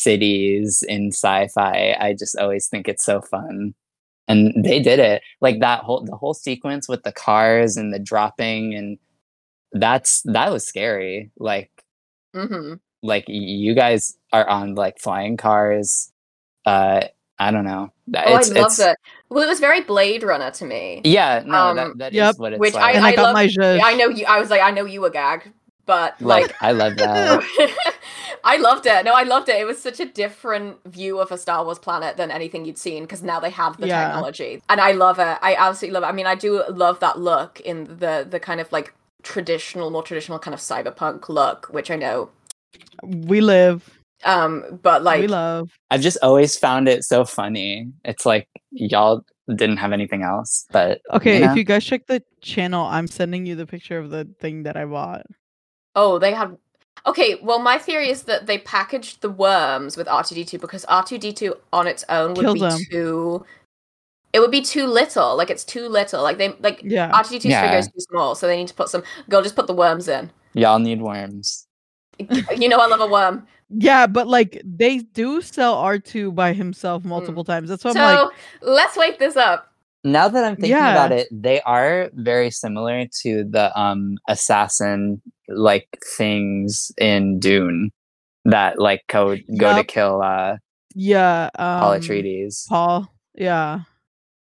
cities 0.00 0.82
in 0.88 1.08
sci-fi. 1.12 1.96
I 2.00 2.14
just 2.14 2.36
always 2.36 2.66
think 2.68 2.88
it's 2.88 3.04
so 3.04 3.20
fun. 3.20 3.74
And 4.28 4.64
they 4.64 4.80
did 4.80 4.98
it. 5.00 5.22
Like 5.40 5.60
that 5.60 5.80
whole 5.80 6.04
the 6.04 6.16
whole 6.16 6.34
sequence 6.34 6.88
with 6.88 7.02
the 7.02 7.12
cars 7.12 7.76
and 7.76 7.92
the 7.92 7.98
dropping 7.98 8.74
and 8.74 8.98
that's 9.72 10.22
that 10.22 10.50
was 10.52 10.66
scary. 10.66 11.30
Like 11.38 11.70
Mhm. 12.34 12.78
like 13.02 13.24
you 13.28 13.74
guys 13.74 14.16
are 14.32 14.48
on 14.48 14.74
like 14.76 14.98
flying 15.00 15.36
cars. 15.36 16.12
Uh 16.64 17.02
I 17.38 17.50
don't 17.50 17.64
know. 17.64 17.90
Oh, 18.14 18.20
It's- 18.20 18.50
I 18.50 18.60
love 18.60 18.76
that. 18.76 18.98
Well, 19.30 19.42
it 19.42 19.48
was 19.48 19.60
very 19.60 19.80
Blade 19.80 20.22
Runner 20.22 20.50
to 20.50 20.64
me. 20.66 21.00
Yeah, 21.04 21.42
no, 21.46 21.56
Um, 21.68 21.76
that, 21.76 21.98
that 21.98 22.12
is 22.12 22.16
Yep. 22.16 22.34
what 22.38 22.52
it's 22.52 22.60
Which 22.60 22.74
like. 22.74 22.94
and 22.96 23.04
I, 23.04 23.08
I 23.10 23.16
got 23.16 23.22
love- 23.22 23.34
my 23.34 23.46
zhuzh. 23.46 23.80
I 23.82 23.94
know 23.94 24.08
you. 24.08 24.26
I 24.26 24.38
was 24.38 24.50
like, 24.50 24.60
I 24.60 24.70
know 24.70 24.84
you 24.84 25.00
were 25.00 25.08
gag, 25.10 25.50
but 25.86 26.20
like, 26.20 26.48
like 26.48 26.56
I 26.60 26.72
love 26.72 26.96
that. 26.96 27.42
I 28.44 28.56
loved 28.56 28.86
it. 28.86 29.04
No, 29.04 29.12
I 29.14 29.22
loved 29.24 29.48
it. 29.48 29.56
It 29.60 29.64
was 29.66 29.80
such 29.80 30.00
a 30.00 30.06
different 30.06 30.78
view 30.84 31.18
of 31.20 31.30
a 31.32 31.38
Star 31.38 31.64
Wars 31.64 31.78
planet 31.78 32.16
than 32.16 32.30
anything 32.30 32.64
you'd 32.64 32.78
seen 32.78 33.04
because 33.04 33.22
now 33.22 33.40
they 33.40 33.50
have 33.50 33.76
the 33.78 33.86
Yeah. 33.86 34.06
technology, 34.06 34.62
and 34.68 34.80
I 34.80 34.92
love 34.92 35.18
it. 35.18 35.38
I 35.42 35.54
absolutely 35.56 35.94
love 35.94 36.02
it. 36.04 36.06
I 36.06 36.12
mean, 36.12 36.26
I 36.26 36.34
do 36.34 36.62
love 36.68 37.00
that 37.00 37.18
look 37.18 37.60
in 37.60 37.84
the 37.84 38.26
the 38.28 38.40
kind 38.40 38.60
of 38.60 38.70
like 38.72 38.94
traditional, 39.22 39.90
more 39.90 40.02
traditional 40.02 40.38
kind 40.38 40.54
of 40.54 40.60
cyberpunk 40.60 41.28
look, 41.28 41.66
which 41.70 41.90
I 41.90 41.96
know. 41.96 42.30
We 43.02 43.40
live. 43.40 43.88
Um, 44.24 44.78
but 44.82 45.02
like, 45.02 45.20
we 45.20 45.26
love. 45.28 45.70
I've 45.90 46.02
just 46.02 46.18
always 46.22 46.56
found 46.56 46.88
it 46.88 47.04
so 47.04 47.24
funny. 47.24 47.88
It's 48.04 48.26
like 48.26 48.48
y'all 48.70 49.22
didn't 49.48 49.78
have 49.78 49.92
anything 49.92 50.22
else, 50.22 50.66
but 50.70 51.00
Okay, 51.12 51.40
you 51.40 51.46
know? 51.46 51.50
if 51.50 51.56
you 51.56 51.64
guys 51.64 51.84
check 51.84 52.06
the 52.06 52.22
channel, 52.42 52.84
I'm 52.86 53.06
sending 53.06 53.46
you 53.46 53.56
the 53.56 53.66
picture 53.66 53.98
of 53.98 54.10
the 54.10 54.28
thing 54.40 54.62
that 54.64 54.76
I 54.76 54.84
bought. 54.84 55.26
oh, 55.96 56.18
they 56.18 56.32
had. 56.32 56.56
Okay, 57.06 57.36
well, 57.42 57.58
my 57.58 57.78
theory 57.78 58.10
is 58.10 58.24
that 58.24 58.46
they 58.46 58.58
packaged 58.58 59.22
the 59.22 59.30
worms 59.30 59.96
with 59.96 60.06
R 60.08 60.22
two 60.22 60.34
D 60.34 60.44
two 60.44 60.58
because 60.58 60.84
R 60.86 61.02
two 61.02 61.18
D 61.18 61.32
two 61.32 61.54
on 61.72 61.86
its 61.86 62.04
own 62.08 62.34
would 62.34 62.42
Kills 62.44 62.54
be 62.54 62.60
them. 62.60 62.78
too. 62.90 63.44
It 64.32 64.40
would 64.40 64.50
be 64.50 64.60
too 64.62 64.86
little. 64.86 65.36
Like 65.36 65.50
it's 65.50 65.64
too 65.64 65.88
little. 65.88 66.22
Like 66.22 66.38
they 66.38 66.50
like 66.60 66.80
Yeah. 66.84 67.10
R 67.12 67.24
two 67.24 67.30
D 67.38 67.38
two's 67.38 67.58
figure 67.58 67.78
is 67.78 67.86
too 67.88 68.00
small, 68.00 68.34
so 68.34 68.46
they 68.46 68.56
need 68.56 68.68
to 68.68 68.74
put 68.74 68.88
some. 68.88 69.02
Go, 69.28 69.42
just 69.42 69.56
put 69.56 69.66
the 69.66 69.74
worms 69.74 70.08
in. 70.08 70.30
y'all 70.54 70.78
need 70.78 71.00
worms. 71.00 71.66
you 72.56 72.68
know, 72.68 72.78
I 72.78 72.86
love 72.86 73.00
a 73.00 73.06
worm. 73.06 73.46
Yeah, 73.70 74.06
but 74.06 74.26
like 74.26 74.60
they 74.64 74.98
do 74.98 75.40
sell 75.40 75.76
R2 75.76 76.34
by 76.34 76.52
himself 76.52 77.04
multiple 77.04 77.44
times. 77.44 77.68
That's 77.68 77.84
why 77.84 77.92
so 77.92 78.00
I'm 78.00 78.16
like, 78.16 78.36
so 78.60 78.68
let's 78.72 78.96
wake 78.96 79.18
this 79.18 79.36
up. 79.36 79.72
Now 80.02 80.28
that 80.28 80.44
I'm 80.44 80.54
thinking 80.56 80.70
Yeah. 80.70 80.90
about 80.92 81.12
it, 81.12 81.28
they 81.30 81.60
are 81.62 82.10
very 82.14 82.50
similar 82.50 83.06
to 83.22 83.44
the 83.44 83.76
um 83.78 84.16
assassin 84.28 85.22
like 85.50 85.88
things 86.16 86.92
in 86.98 87.38
Dune 87.38 87.90
that 88.44 88.78
like 88.78 89.02
go 89.08 89.36
go 89.58 89.76
to 89.76 89.84
kill 89.84 90.22
uh 90.22 90.56
yeah, 90.94 91.50
um, 91.58 91.80
Paul 91.80 91.92
Atreides. 91.98 92.68
Paul. 92.68 93.14
Yeah. 93.34 93.80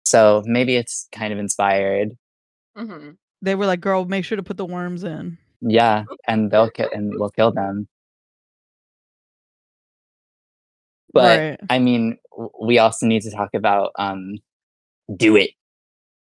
So 0.03 0.41
maybe 0.45 0.75
it's 0.75 1.07
kind 1.11 1.31
of 1.31 1.39
inspired. 1.39 2.09
hmm 2.75 3.11
They 3.41 3.55
were 3.55 3.65
like, 3.65 3.81
girl, 3.81 4.05
make 4.05 4.25
sure 4.25 4.35
to 4.35 4.43
put 4.43 4.57
the 4.57 4.65
worms 4.65 5.03
in. 5.03 5.37
Yeah, 5.61 6.05
and 6.27 6.49
they'll 6.49 6.69
kill 6.75 6.89
and 6.91 7.13
we'll 7.17 7.29
kill 7.29 7.51
them. 7.51 7.87
But 11.13 11.39
right. 11.39 11.59
I 11.69 11.79
mean, 11.79 12.17
we 12.61 12.79
also 12.79 13.05
need 13.05 13.21
to 13.23 13.31
talk 13.31 13.49
about 13.53 13.91
um 13.97 14.35
do 15.15 15.35
it 15.35 15.51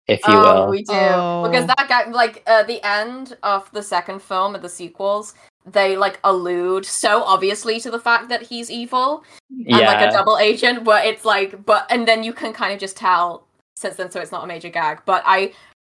if 0.09 0.21
you 0.27 0.35
Oh, 0.35 0.65
will. 0.65 0.71
we 0.71 0.79
do 0.79 0.93
because 0.93 1.65
Oh. 1.65 1.75
that 1.77 1.87
guy, 1.89 2.11
like, 2.11 2.43
uh, 2.47 2.63
the 2.65 2.83
end 2.87 3.37
of 3.43 3.71
the 3.73 3.83
second 3.83 4.21
film 4.21 4.55
of 4.55 4.63
the 4.63 4.69
sequels, 4.69 5.35
they 5.65 5.97
like 5.97 6.19
allude 6.25 6.85
so 6.85 7.23
obviously 7.23 7.79
to 7.79 7.89
the 7.91 8.01
fact 8.01 8.29
that 8.29 8.43
he's 8.43 8.69
evil 8.69 9.23
and 9.51 9.69
like 9.69 10.09
a 10.09 10.11
double 10.11 10.37
agent, 10.39 10.83
but 10.83 11.05
it's 11.07 11.25
like, 11.25 11.65
but 11.65 11.87
and 11.91 12.07
then 12.09 12.25
you 12.25 12.33
can 12.33 12.53
kind 12.53 12.73
of 12.73 12.81
just 12.81 12.97
tell 12.97 13.47
since 13.77 13.97
then, 13.97 14.11
so 14.11 14.21
it's 14.21 14.33
not 14.33 14.43
a 14.45 14.47
major 14.47 14.69
gag. 14.69 15.01
But 15.07 15.23
I, 15.25 15.53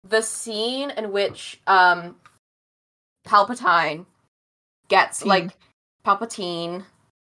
the 0.08 0.22
scene 0.22 0.92
in 0.92 1.12
which 1.12 1.60
um, 1.68 2.16
Palpatine 3.28 4.06
gets 4.88 5.20
Teen. 5.22 5.30
like 5.30 5.52
Palpatine 6.06 6.84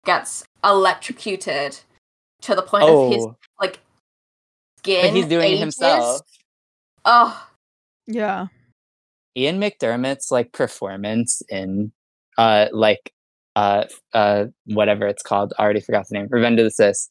gets 0.06 0.42
electrocuted 0.64 1.78
to 2.40 2.54
the 2.54 2.62
point 2.62 2.84
of 2.84 3.12
his 3.12 3.24
oh, 3.26 3.36
like 3.60 3.78
but 4.76 4.78
skin. 4.78 5.14
he's 5.14 5.26
doing 5.26 5.52
it 5.52 5.58
himself. 5.58 6.22
Oh, 7.04 7.48
Yeah. 8.06 8.46
Ian 9.36 9.60
McDiarmid's 9.60 10.30
like 10.30 10.52
performance 10.52 11.42
in 11.48 11.92
uh 12.38 12.66
like 12.72 13.12
uh 13.56 13.84
uh 14.12 14.46
whatever 14.66 15.06
it's 15.06 15.22
called, 15.22 15.54
I 15.58 15.62
already 15.62 15.80
forgot 15.80 16.06
the 16.08 16.18
name. 16.18 16.28
Revenge 16.30 16.58
of 16.60 16.64
the 16.64 16.70
Sis 16.70 17.08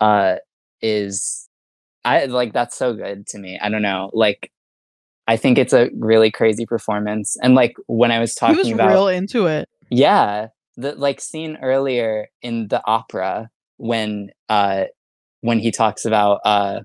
uh 0.00 0.36
is 0.82 1.48
I 2.04 2.24
like 2.26 2.52
that's 2.52 2.76
so 2.76 2.94
good 2.94 3.26
to 3.28 3.38
me. 3.38 3.58
I 3.62 3.68
don't 3.68 3.82
know. 3.82 4.10
Like 4.12 4.50
I 5.28 5.36
think 5.36 5.58
it's 5.58 5.72
a 5.72 5.90
really 5.98 6.30
crazy 6.30 6.66
performance. 6.66 7.36
And 7.42 7.54
like 7.54 7.74
when 7.86 8.10
I 8.10 8.18
was 8.18 8.34
He 8.34 8.40
talking 8.40 8.56
was 8.56 8.72
about 8.72 8.90
real 8.90 9.08
into 9.08 9.46
it. 9.46 9.68
yeah, 9.90 10.48
the 10.76 10.94
like 10.96 11.20
scene 11.20 11.56
earlier 11.62 12.28
in 12.42 12.68
the 12.68 12.82
opera 12.86 13.48
when 13.76 14.30
uh 14.48 14.84
when 15.42 15.58
he 15.60 15.70
talks 15.70 16.04
about 16.04 16.40
uh 16.44 16.80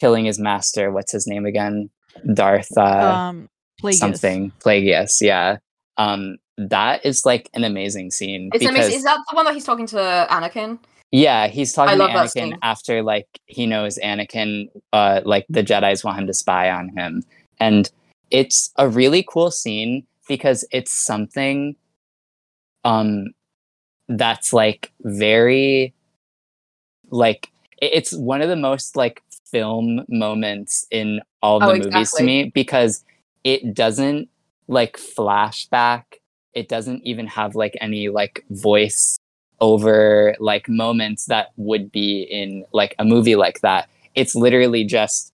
killing 0.00 0.24
his 0.24 0.38
master, 0.38 0.90
what's 0.90 1.12
his 1.12 1.26
name 1.26 1.46
again? 1.46 1.90
Darth 2.34 2.76
uh 2.76 2.80
um 2.80 3.48
Plagueis. 3.82 3.94
something 3.94 4.52
Plagueis, 4.64 5.20
yeah. 5.20 5.58
Um 5.96 6.36
that 6.58 7.04
is 7.06 7.24
like 7.24 7.48
an 7.54 7.64
amazing 7.64 8.10
scene 8.10 8.50
it's 8.52 8.64
because 8.64 8.76
amazing. 8.76 8.96
Is 8.96 9.04
that 9.04 9.18
the 9.30 9.36
one 9.36 9.44
that 9.46 9.54
he's 9.54 9.64
talking 9.64 9.86
to 9.86 10.26
Anakin? 10.30 10.78
yeah, 11.12 11.48
he's 11.48 11.72
talking 11.72 11.98
to 11.98 12.04
Anakin 12.04 12.58
after 12.62 13.02
like 13.02 13.26
he 13.46 13.66
knows 13.66 13.98
Anakin 13.98 14.68
uh 14.92 15.20
like 15.24 15.46
the 15.48 15.62
Jedi's 15.62 16.04
want 16.04 16.18
him 16.18 16.26
to 16.26 16.34
spy 16.34 16.70
on 16.70 16.90
him. 16.90 17.22
And 17.58 17.90
it's 18.30 18.70
a 18.76 18.88
really 18.88 19.24
cool 19.28 19.50
scene 19.50 20.06
because 20.28 20.64
it's 20.70 20.92
something 20.92 21.76
um 22.84 23.26
that's 24.08 24.52
like 24.52 24.92
very 25.02 25.94
like 27.10 27.50
it's 27.82 28.12
one 28.12 28.42
of 28.42 28.48
the 28.48 28.56
most 28.56 28.96
like 28.96 29.22
film 29.50 30.04
moments 30.08 30.86
in 30.90 31.20
all 31.42 31.60
the 31.60 31.66
Oh, 31.66 31.76
movies 31.76 32.12
to 32.12 32.22
me 32.24 32.50
because 32.54 33.04
it 33.44 33.74
doesn't 33.74 34.28
like 34.68 34.96
flashback 34.96 36.04
it 36.54 36.68
doesn't 36.68 37.02
even 37.04 37.26
have 37.26 37.54
like 37.54 37.76
any 37.80 38.08
like 38.08 38.44
voice 38.50 39.18
over 39.60 40.34
like 40.40 40.68
moments 40.68 41.26
that 41.26 41.48
would 41.56 41.92
be 41.92 42.22
in 42.22 42.64
like 42.72 42.94
a 42.98 43.04
movie 43.04 43.36
like 43.36 43.60
that. 43.60 43.88
It's 44.14 44.34
literally 44.34 44.84
just 44.84 45.32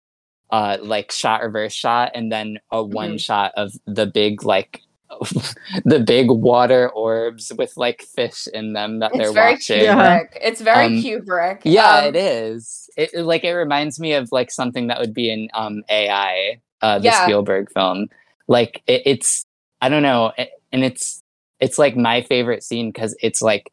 uh 0.50 0.76
like 0.80 1.10
shot 1.10 1.42
reverse 1.42 1.72
shot 1.72 2.12
and 2.14 2.30
then 2.30 2.58
a 2.70 2.82
one 2.82 3.16
Mhm. 3.16 3.20
shot 3.20 3.52
of 3.56 3.72
the 3.86 4.06
big 4.06 4.44
like 4.44 4.82
the 5.84 6.00
big 6.00 6.30
water 6.30 6.88
orbs 6.90 7.52
with 7.56 7.76
like 7.76 8.02
fish 8.02 8.46
in 8.52 8.72
them 8.72 8.98
that 9.00 9.12
It's 9.14 9.18
they're 9.18 9.32
very 9.32 9.52
watching 9.52 9.80
Yeah. 9.82 10.20
Kubrick. 10.20 10.28
It's 10.42 10.60
very 10.60 10.86
Um, 10.86 10.92
Kubrick. 11.02 11.60
yeah, 11.64 11.98
Um, 11.98 12.04
it 12.06 12.16
is. 12.16 12.90
It 12.96 13.10
it- 13.14 13.22
like 13.24 13.44
it 13.44 13.52
reminds 13.52 14.00
me 14.00 14.14
of 14.14 14.30
like 14.32 14.50
something 14.50 14.88
that 14.88 14.98
would 15.00 15.14
be 15.14 15.30
in 15.30 15.48
um 15.54 15.82
AI, 15.88 16.60
uh, 16.82 16.98
the 16.98 17.04
Yeah. 17.06 17.22
Spielberg 17.24 17.70
film. 17.72 18.08
Like 18.48 18.82
it, 18.86 19.02
it's 19.06 19.44
I 19.80 19.88
don't 19.88 20.02
know, 20.02 20.32
it, 20.36 20.50
and 20.72 20.84
it's 20.84 21.20
it's 21.60 21.78
like 21.78 21.96
my 21.96 22.22
favorite 22.22 22.62
scene 22.62 22.90
because 22.90 23.16
it's 23.22 23.40
like 23.42 23.70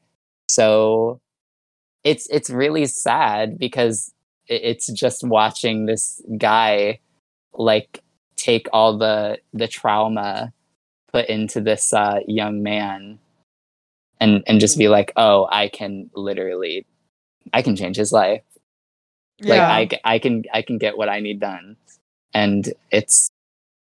so. 0.47 1.19
It's 2.03 2.27
it's 2.29 2.49
really 2.49 2.85
sad 2.85 3.57
because 3.57 4.13
it, 4.47 4.61
it's 4.63 4.87
just 4.91 5.23
watching 5.23 5.85
this 5.85 6.21
guy 6.37 6.99
like 7.53 8.01
take 8.35 8.67
all 8.73 8.97
the 8.97 9.39
the 9.53 9.67
trauma 9.67 10.51
put 11.13 11.27
into 11.27 11.61
this 11.61 11.93
uh, 11.93 12.19
young 12.27 12.63
man 12.63 13.19
and 14.19 14.43
and 14.47 14.59
just 14.59 14.77
be 14.77 14.87
like 14.87 15.11
oh 15.15 15.47
i 15.51 15.67
can 15.67 16.09
literally 16.15 16.85
i 17.53 17.61
can 17.61 17.75
change 17.75 17.97
his 17.97 18.11
life. 18.11 18.41
Like 19.41 19.59
I, 19.59 19.81
I, 19.81 20.15
I 20.15 20.19
can 20.19 20.43
i 20.53 20.61
can 20.61 20.77
get 20.77 20.97
what 20.97 21.09
i 21.09 21.19
need 21.19 21.39
done. 21.39 21.75
And 22.33 22.73
it's 22.91 23.29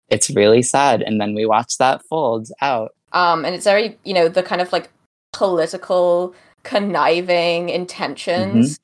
it's 0.09 0.29
really 0.29 0.61
sad. 0.61 1.01
And 1.01 1.19
then 1.21 1.33
we 1.33 1.45
watch 1.45 1.77
that 1.77 2.03
fold 2.03 2.49
out. 2.61 2.95
Um 3.13 3.45
and 3.45 3.53
it's 3.55 3.65
very 3.65 3.97
you 4.03 4.13
know 4.13 4.27
the 4.27 4.43
kind 4.43 4.61
of 4.61 4.71
like 4.71 4.89
political 5.33 6.33
conniving 6.63 7.69
intentions 7.69 8.79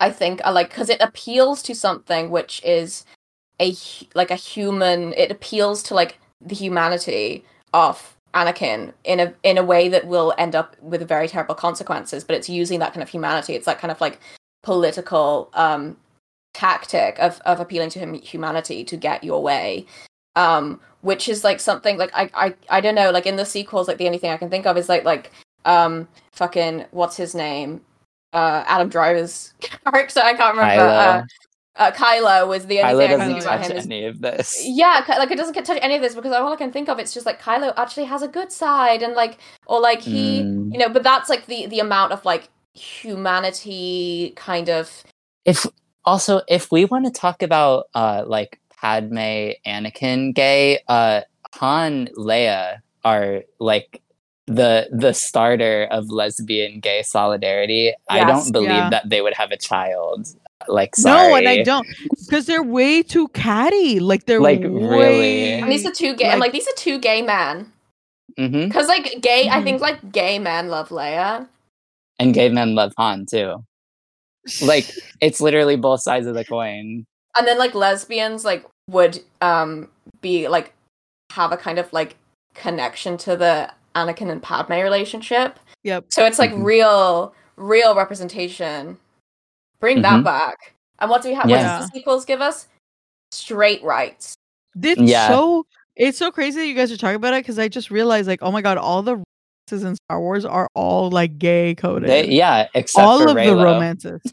i 0.00 0.10
think 0.10 0.40
are 0.44 0.52
like 0.52 0.68
because 0.68 0.90
it 0.90 1.00
appeals 1.00 1.62
to 1.62 1.74
something 1.74 2.28
which 2.28 2.62
is 2.62 3.06
a 3.58 3.72
like 4.14 4.30
a 4.30 4.34
human 4.34 5.14
it 5.14 5.30
appeals 5.30 5.82
to 5.82 5.94
like 5.94 6.18
the 6.40 6.54
humanity 6.54 7.44
of 7.72 8.16
anakin 8.34 8.92
in 9.04 9.20
a 9.20 9.34
in 9.42 9.56
a 9.58 9.64
way 9.64 9.88
that 9.88 10.06
will 10.06 10.34
end 10.38 10.54
up 10.54 10.76
with 10.82 11.06
very 11.08 11.26
terrible 11.26 11.54
consequences 11.54 12.24
but 12.24 12.36
it's 12.36 12.48
using 12.48 12.78
that 12.80 12.92
kind 12.92 13.02
of 13.02 13.08
humanity. 13.08 13.54
It's 13.54 13.66
that 13.66 13.78
kind 13.78 13.90
of 13.90 14.00
like 14.00 14.20
political 14.62 15.50
um 15.54 15.96
tactic 16.54 17.18
of 17.18 17.40
of 17.40 17.60
appealing 17.60 17.90
to 17.90 17.98
him 17.98 18.14
humanity 18.14 18.84
to 18.84 18.96
get 18.96 19.24
your 19.24 19.42
way. 19.42 19.86
Um 20.36 20.80
which 21.00 21.28
is 21.28 21.44
like 21.44 21.60
something 21.60 21.96
like 21.96 22.10
I, 22.14 22.30
I 22.34 22.54
I 22.68 22.80
don't 22.80 22.94
know 22.94 23.10
like 23.10 23.26
in 23.26 23.36
the 23.36 23.46
sequels 23.46 23.88
like 23.88 23.98
the 23.98 24.06
only 24.06 24.18
thing 24.18 24.30
I 24.30 24.36
can 24.36 24.50
think 24.50 24.66
of 24.66 24.76
is 24.76 24.88
like 24.88 25.04
like 25.04 25.32
um 25.64 26.08
fucking 26.32 26.84
what's 26.90 27.16
his 27.16 27.34
name? 27.34 27.80
Uh 28.32 28.62
Adam 28.66 28.88
Driver's 28.88 29.54
character. 29.60 30.20
I 30.20 30.34
can't 30.34 30.56
remember. 30.56 30.82
Uh, 30.82 31.24
uh 31.78 31.90
Kylo 31.92 32.46
was 32.48 32.66
the 32.66 32.80
only 32.80 33.06
Kylo 33.06 33.08
thing 33.08 33.20
I 33.20 33.26
doesn't 33.26 33.40
touch 33.42 33.70
is 33.70 33.86
any 33.86 34.04
of 34.04 34.20
this 34.20 34.62
yeah 34.66 35.04
like 35.08 35.30
it 35.30 35.36
doesn't 35.38 35.54
get 35.54 35.64
touch 35.64 35.78
any 35.80 35.94
of 35.96 36.02
this 36.02 36.14
because 36.14 36.32
all 36.32 36.52
I 36.52 36.56
can 36.56 36.72
think 36.72 36.88
of 36.88 36.98
it's 36.98 37.14
just 37.14 37.24
like 37.26 37.40
Kylo 37.40 37.72
actually 37.76 38.04
has 38.06 38.22
a 38.22 38.28
good 38.28 38.50
side 38.52 39.02
and 39.02 39.14
like 39.14 39.38
or 39.66 39.80
like 39.80 40.00
he 40.00 40.42
Mm. 40.42 40.72
you 40.72 40.78
know 40.78 40.88
but 40.88 41.02
that's 41.02 41.28
like 41.30 41.46
the 41.46 41.66
the 41.66 41.80
amount 41.80 42.12
of 42.12 42.24
like 42.24 42.48
humanity 42.74 44.32
kind 44.36 44.68
of 44.68 45.02
if 45.44 45.66
also 46.04 46.42
if 46.48 46.70
we 46.70 46.84
want 46.84 47.04
to 47.06 47.10
talk 47.10 47.42
about 47.42 47.88
uh 47.94 48.22
like 48.26 48.60
Padme 48.80 49.52
Anakin 49.66 50.34
gay 50.34 50.80
uh 50.88 51.22
Han 51.54 52.08
Leia 52.16 52.80
are 53.04 53.42
like 53.58 54.02
the 54.46 54.88
the 54.92 55.12
starter 55.12 55.86
of 55.90 56.08
lesbian 56.10 56.80
gay 56.80 57.02
solidarity. 57.02 57.92
I 58.08 58.24
don't 58.24 58.50
believe 58.52 58.70
Yeah. 58.70 58.90
that 58.90 59.08
they 59.08 59.20
would 59.20 59.34
have 59.34 59.50
a 59.50 59.56
child. 59.58 60.28
Like 60.68 60.94
sorry. 60.96 61.30
No, 61.30 61.36
and 61.36 61.48
I 61.48 61.62
don't 61.62 61.86
because 62.24 62.46
they're 62.46 62.62
way 62.62 63.02
too 63.02 63.28
catty. 63.28 64.00
Like 64.00 64.26
they're 64.26 64.40
Like, 64.40 64.60
way, 64.60 64.66
really? 64.68 65.52
And 65.52 65.70
these 65.72 65.86
are 65.86 65.92
two 65.92 66.14
gay. 66.14 66.26
I'm 66.30 66.38
Like- 66.38 66.48
like 66.48 66.52
these 66.52 66.68
are 66.68 66.76
two 66.76 66.98
gay 66.98 67.22
men. 67.22 67.72
Because 68.36 68.86
like 68.88 69.20
gay, 69.20 69.48
I 69.48 69.60
Mhm. 69.60 69.64
think 69.64 69.80
like 69.80 70.12
gay 70.12 70.38
men 70.38 70.68
love 70.68 70.90
Leia. 70.90 71.48
And 72.20 72.32
gay 72.34 72.48
men 72.50 72.74
love 72.74 72.92
Han 72.98 73.26
too. 73.26 73.64
Like 74.62 74.86
it's 75.20 75.40
literally 75.40 75.76
both 75.76 76.02
sides 76.02 76.26
of 76.26 76.34
the 76.34 76.44
coin. 76.44 77.04
and 77.36 77.46
then 77.46 77.58
like 77.58 77.74
lesbians 77.74 78.44
like 78.44 78.64
would 78.90 79.20
um 79.40 79.88
be 80.20 80.48
like 80.48 80.72
have 81.32 81.52
a 81.52 81.56
kind 81.56 81.78
of 81.78 81.92
like 81.92 82.16
connection 82.54 83.16
to 83.18 83.36
the 83.36 83.70
Anakin 83.94 84.30
and 84.30 84.42
Padme 84.42 84.72
relationship. 84.74 85.58
Yep. 85.84 86.06
So 86.10 86.24
it's 86.24 86.38
like 86.38 86.52
Mhm. 86.52 86.64
real, 86.64 87.34
real 87.56 87.94
representation. 87.94 88.98
Bring 89.80 90.02
that 90.02 90.20
Mhm. 90.20 90.24
back. 90.24 90.74
And 90.98 91.10
what 91.10 91.22
do 91.22 91.28
we 91.28 91.34
have? 91.34 91.48
Yeah. 91.48 91.56
What 91.56 91.78
does 91.80 91.90
the 91.90 91.98
sequels 91.98 92.24
give 92.24 92.40
us? 92.40 92.66
Straight 93.32 93.82
rights. 93.82 94.34
It's 94.80 95.00
Yeah. 95.00 95.28
so 95.28 95.66
it's 95.96 96.18
so 96.18 96.30
crazy 96.30 96.60
that 96.60 96.66
you 96.66 96.74
guys 96.74 96.92
are 96.92 96.96
talking 96.96 97.16
about 97.16 97.34
it 97.34 97.42
because 97.42 97.58
I 97.58 97.68
just 97.68 97.90
realized 97.90 98.28
like, 98.28 98.38
oh 98.42 98.52
my 98.52 98.62
god, 98.62 98.78
all 98.78 99.02
the 99.02 99.16
romances 99.16 99.84
in 99.84 99.96
Star 99.96 100.20
Wars 100.20 100.44
are 100.44 100.68
all 100.74 101.10
like 101.10 101.38
gay 101.38 101.74
coded. 101.74 102.08
They, 102.08 102.28
yeah, 102.28 102.68
except 102.74 102.92
for 102.94 103.00
all 103.02 103.18
for 103.18 103.28
of 103.30 103.36
the 103.36 103.56
romances. 103.56 104.20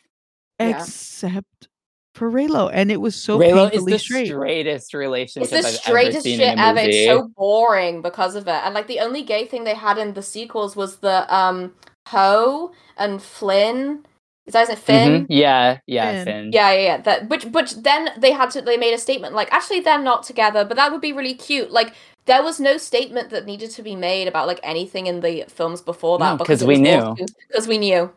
Yeah. 0.59 0.81
Except 0.81 1.67
for 2.13 2.31
Reylo. 2.31 2.69
And 2.71 2.89
it 2.89 3.01
was 3.01 3.13
so 3.13 3.37
Reylo 3.37 3.69
is 3.73 3.83
the 3.83 3.99
straight. 3.99 4.27
straightest 4.27 4.93
relationship 4.93 5.51
It's 5.51 5.51
the 5.51 5.57
I've 5.57 5.65
ever 5.65 5.75
straightest 5.75 6.23
seen 6.23 6.39
shit 6.39 6.57
ever. 6.57 6.79
It's 6.79 7.05
so 7.05 7.29
boring 7.35 8.01
because 8.01 8.35
of 8.35 8.47
it. 8.47 8.61
And 8.63 8.73
like 8.73 8.87
the 8.87 9.01
only 9.01 9.21
gay 9.21 9.45
thing 9.45 9.65
they 9.65 9.73
had 9.75 9.97
in 9.97 10.13
the 10.13 10.21
sequels 10.21 10.77
was 10.77 10.97
the 10.97 11.25
um 11.35 11.73
Poe 12.05 12.71
and 12.97 13.21
Flynn. 13.21 14.05
Is 14.45 14.53
that 14.53 14.67
his 14.67 14.69
name? 14.69 14.77
Finn? 14.77 15.23
Mhm. 15.23 15.25
Yeah, 15.29 15.77
yeah, 15.87 16.13
Finn. 16.13 16.25
Finn. 16.25 16.49
Yeah, 16.53 16.71
yeah, 16.71 16.81
yeah. 16.81 16.97
That, 17.01 17.27
but 17.29 17.51
but 17.51 17.75
then 17.81 18.09
they 18.17 18.31
had 18.31 18.51
to. 18.51 18.61
They 18.61 18.77
made 18.77 18.93
a 18.93 18.97
statement 18.97 19.33
like, 19.33 19.51
actually, 19.51 19.79
they're 19.79 20.01
not 20.01 20.23
together, 20.23 20.63
but 20.63 20.77
that 20.77 20.91
would 20.91 21.01
be 21.01 21.13
really 21.13 21.33
cute. 21.33 21.71
Like, 21.71 21.93
there 22.25 22.43
was 22.43 22.59
no 22.59 22.77
statement 22.77 23.29
that 23.31 23.45
needed 23.45 23.71
to 23.71 23.81
be 23.83 23.95
made 23.95 24.27
about 24.27 24.47
like 24.47 24.59
anything 24.63 25.07
in 25.07 25.21
the 25.21 25.45
films 25.47 25.81
before 25.81 26.19
that 26.19 26.39
No, 26.39 26.45
'cause 26.45 26.63
we 26.63 26.77
knew. 26.77 27.15
Because 27.47 27.67
we 27.67 27.77
knew. 27.79 28.11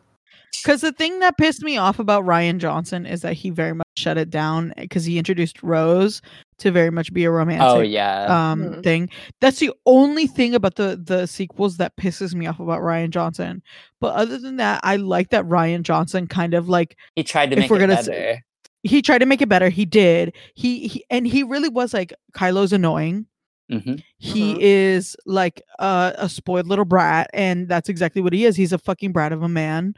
Because 0.63 0.81
the 0.81 0.91
thing 0.91 1.19
that 1.19 1.37
pissed 1.37 1.63
me 1.63 1.77
off 1.77 1.99
about 1.99 2.25
Rian 2.25 2.57
Johnson 2.57 3.05
is 3.05 3.21
that 3.21 3.33
he 3.33 3.49
very 3.49 3.73
much 3.73 3.87
shut 3.97 4.17
it 4.17 4.29
down 4.29 4.73
because 4.77 5.05
he 5.05 5.17
introduced 5.17 5.61
Rose 5.63 6.21
to 6.59 6.71
very 6.71 6.89
much 6.91 7.11
be 7.13 7.25
a 7.25 7.31
romantic 7.31 7.67
Oh 7.67 7.79
yeah. 7.81 8.51
um 8.51 8.63
Mhm. 8.63 8.83
thing. 8.83 9.09
That's 9.41 9.59
the 9.59 9.71
only 9.85 10.27
thing 10.27 10.55
about 10.55 10.75
the 10.75 11.01
the 11.03 11.25
sequels 11.27 11.77
that 11.77 11.95
pisses 11.97 12.33
me 12.35 12.47
off 12.47 12.59
about 12.59 12.81
Rian 12.81 13.09
Johnson. 13.09 13.61
But 13.99 14.15
other 14.15 14.37
than 14.37 14.57
that, 14.57 14.81
I 14.83 14.95
like 14.97 15.29
that 15.29 15.45
Rian 15.45 15.81
Johnson 15.83 16.27
kind 16.27 16.53
of 16.53 16.69
like 16.69 16.97
he 17.15 17.23
tried 17.23 17.49
to 17.51 17.55
make 17.55 17.69
we're 17.69 17.77
it 17.77 17.79
gonna 17.81 17.95
better. 17.95 18.03
say- 18.03 18.41
he 18.83 19.01
tried 19.01 19.17
to 19.17 19.25
make 19.25 19.41
it 19.41 19.49
better. 19.49 19.67
He 19.67 19.83
did. 19.83 20.33
He, 20.53 20.87
he 20.87 21.03
and 21.09 21.27
he 21.27 21.43
really 21.43 21.67
was 21.67 21.93
like 21.93 22.13
Kylo's 22.33 22.71
annoying. 22.71 23.25
hmm 23.69 23.95
He 24.19 24.53
Mhm. 24.55 24.57
is 24.61 25.17
like 25.25 25.61
a, 25.79 26.13
a 26.17 26.29
spoiled 26.29 26.67
little 26.67 26.85
brat, 26.85 27.29
and 27.33 27.67
that's 27.67 27.89
exactly 27.89 28.21
what 28.21 28.31
he 28.33 28.45
is. 28.45 28.55
He's 28.55 28.71
a 28.73 28.77
fucking 28.77 29.11
brat 29.11 29.33
of 29.33 29.43
a 29.43 29.49
man. 29.49 29.95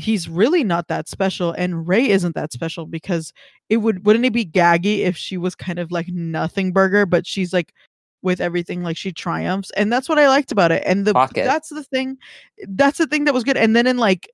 He's 0.00 0.28
really 0.28 0.64
not 0.64 0.88
that 0.88 1.08
special, 1.08 1.52
and 1.52 1.86
Rey 1.86 2.08
isn't 2.08 2.34
that 2.34 2.52
special 2.52 2.86
because 2.86 3.32
it 3.68 3.78
would 3.78 4.06
wouldn't 4.06 4.24
it 4.24 4.32
be 4.32 4.44
gaggy 4.46 5.00
if 5.00 5.16
she 5.16 5.36
was 5.36 5.54
kind 5.54 5.78
of 5.78 5.92
like 5.92 6.08
nothing 6.08 6.72
burger, 6.72 7.06
but 7.06 7.26
she's 7.26 7.52
like 7.52 7.72
with 8.22 8.40
everything 8.40 8.82
like 8.82 8.96
she 8.96 9.12
triumphs, 9.12 9.70
and 9.76 9.92
that's 9.92 10.08
what 10.08 10.18
I 10.18 10.28
liked 10.28 10.52
about 10.52 10.72
it. 10.72 10.82
And 10.86 11.06
the 11.06 11.12
Pocket. 11.14 11.44
that's 11.44 11.68
the 11.68 11.84
thing, 11.84 12.16
that's 12.68 12.98
the 12.98 13.06
thing 13.06 13.24
that 13.24 13.34
was 13.34 13.44
good. 13.44 13.56
And 13.56 13.74
then 13.76 13.86
in 13.86 13.96
like 13.98 14.28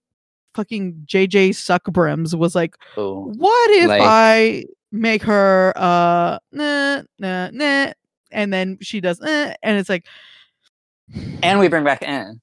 fucking 0.54 1.04
JJ 1.06 1.50
Suckbrims 1.50 2.36
was 2.36 2.54
like, 2.54 2.76
Ooh. 2.98 3.32
what 3.36 3.70
if 3.72 3.88
Like- 3.88 4.00
I 4.02 4.64
make 4.92 5.22
her 5.24 5.72
uh 5.76 6.38
nah 6.52 7.02
nah 7.18 7.50
nah 7.50 7.92
and 8.30 8.52
then 8.52 8.78
she 8.80 9.00
does 9.00 9.20
eh, 9.20 9.52
and 9.62 9.78
it's 9.78 9.88
like 9.90 10.06
And 11.42 11.58
we 11.60 11.68
bring 11.68 11.84
back 11.84 12.02
in. 12.02 12.40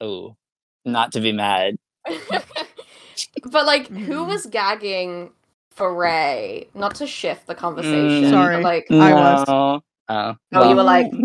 oh 0.00 0.36
Not 0.84 1.12
to 1.12 1.20
be 1.20 1.32
mad. 1.32 1.76
but 3.50 3.66
like, 3.66 3.88
who 3.88 4.24
Mhm. 4.24 4.28
was 4.28 4.46
gagging 4.46 5.30
for 5.70 5.94
Rey? 5.94 6.68
Not 6.74 6.94
to 6.96 7.06
shift 7.06 7.46
the 7.46 7.54
conversation. 7.54 8.24
Mm. 8.24 8.30
Sorry. 8.30 8.56
but, 8.56 8.62
like, 8.64 8.86
I 8.90 9.12
was. 9.14 9.48
No. 9.48 9.82
Oh, 10.08 10.36
Oh, 10.54 10.68
you 10.70 10.76
were 10.76 10.82
like- 10.82 11.10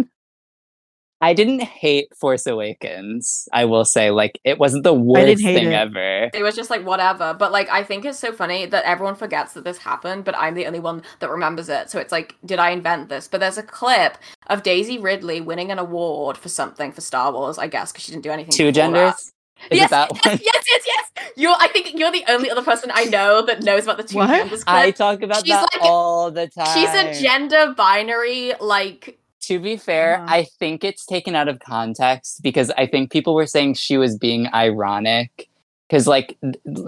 I 1.23 1.35
didn't 1.35 1.61
hate 1.61 2.07
Force 2.19 2.47
Awakens. 2.47 3.47
I 3.53 3.65
will 3.65 3.85
say, 3.85 4.09
like, 4.09 4.39
it 4.43 4.57
wasn't 4.57 4.83
the 4.83 4.93
worst 4.95 5.43
thing 5.43 5.67
it. 5.67 5.73
ever. 5.73 6.31
it 6.33 6.41
was 6.41 6.55
just 6.55 6.71
like 6.71 6.83
whatever. 6.83 7.35
But 7.37 7.51
like, 7.51 7.69
I 7.69 7.83
think 7.83 8.05
it's 8.05 8.17
so 8.17 8.31
funny 8.33 8.65
that 8.65 8.83
everyone 8.85 9.13
forgets 9.13 9.53
that 9.53 9.63
this 9.63 9.77
happened, 9.77 10.23
but 10.23 10.35
I'm 10.35 10.55
the 10.55 10.65
only 10.65 10.79
one 10.79 11.03
that 11.19 11.29
remembers 11.29 11.69
it. 11.69 11.91
So 11.91 11.99
it's 11.99 12.11
like, 12.11 12.35
did 12.43 12.57
I 12.57 12.71
invent 12.71 13.09
this? 13.09 13.27
But 13.27 13.39
there's 13.39 13.59
a 13.59 13.63
clip 13.63 14.17
of 14.47 14.63
Daisy 14.63 14.97
Ridley 14.97 15.41
winning 15.41 15.69
an 15.71 15.77
award 15.77 16.39
for 16.39 16.49
something 16.49 16.91
for 16.91 17.01
Star 17.01 17.31
Wars, 17.31 17.59
I 17.59 17.67
guess, 17.67 17.91
because 17.91 18.03
she 18.05 18.11
didn't 18.13 18.23
do 18.23 18.31
anything. 18.31 18.51
Two 18.51 18.71
before 18.71 18.91
that. 18.91 18.95
genders. 18.95 19.33
Is 19.69 19.77
yes, 19.79 19.89
that 19.91 20.11
yes, 20.25 20.41
yes, 20.43 20.63
yes, 20.69 20.83
yes. 20.88 21.31
You're. 21.35 21.55
I 21.59 21.67
think 21.67 21.97
you're 21.97 22.11
the 22.11 22.23
only 22.27 22.49
other 22.49 22.63
person 22.63 22.91
I 22.93 23.05
know 23.05 23.45
that 23.45 23.63
knows 23.63 23.83
about 23.83 23.97
the 23.97 24.03
two 24.03 24.17
What? 24.17 24.27
genders 24.29 24.63
clip. 24.63 24.75
I 24.75 24.91
talk 24.91 25.21
about 25.21 25.38
She's 25.45 25.49
that 25.49 25.67
like- 25.73 25.81
all 25.81 26.31
the 26.31 26.47
time. 26.47 26.67
She's 26.73 26.89
a 26.93 27.21
gender 27.21 27.73
binary, 27.77 28.53
like 28.59 29.17
To 29.41 29.59
be 29.59 29.75
fair, 29.77 30.17
Uh-huh. 30.17 30.25
I 30.29 30.43
think 30.59 30.83
it's 30.83 31.05
taken 31.05 31.35
out 31.35 31.47
of 31.47 31.59
context 31.59 32.41
because 32.43 32.69
I 32.77 32.85
think 32.88 33.11
people 33.11 33.33
were 33.35 33.47
saying 33.47 33.73
she 33.75 33.97
was 33.97 34.17
being 34.17 34.47
ironic. 34.53 35.47
Because, 35.89 36.07
like, 36.07 36.38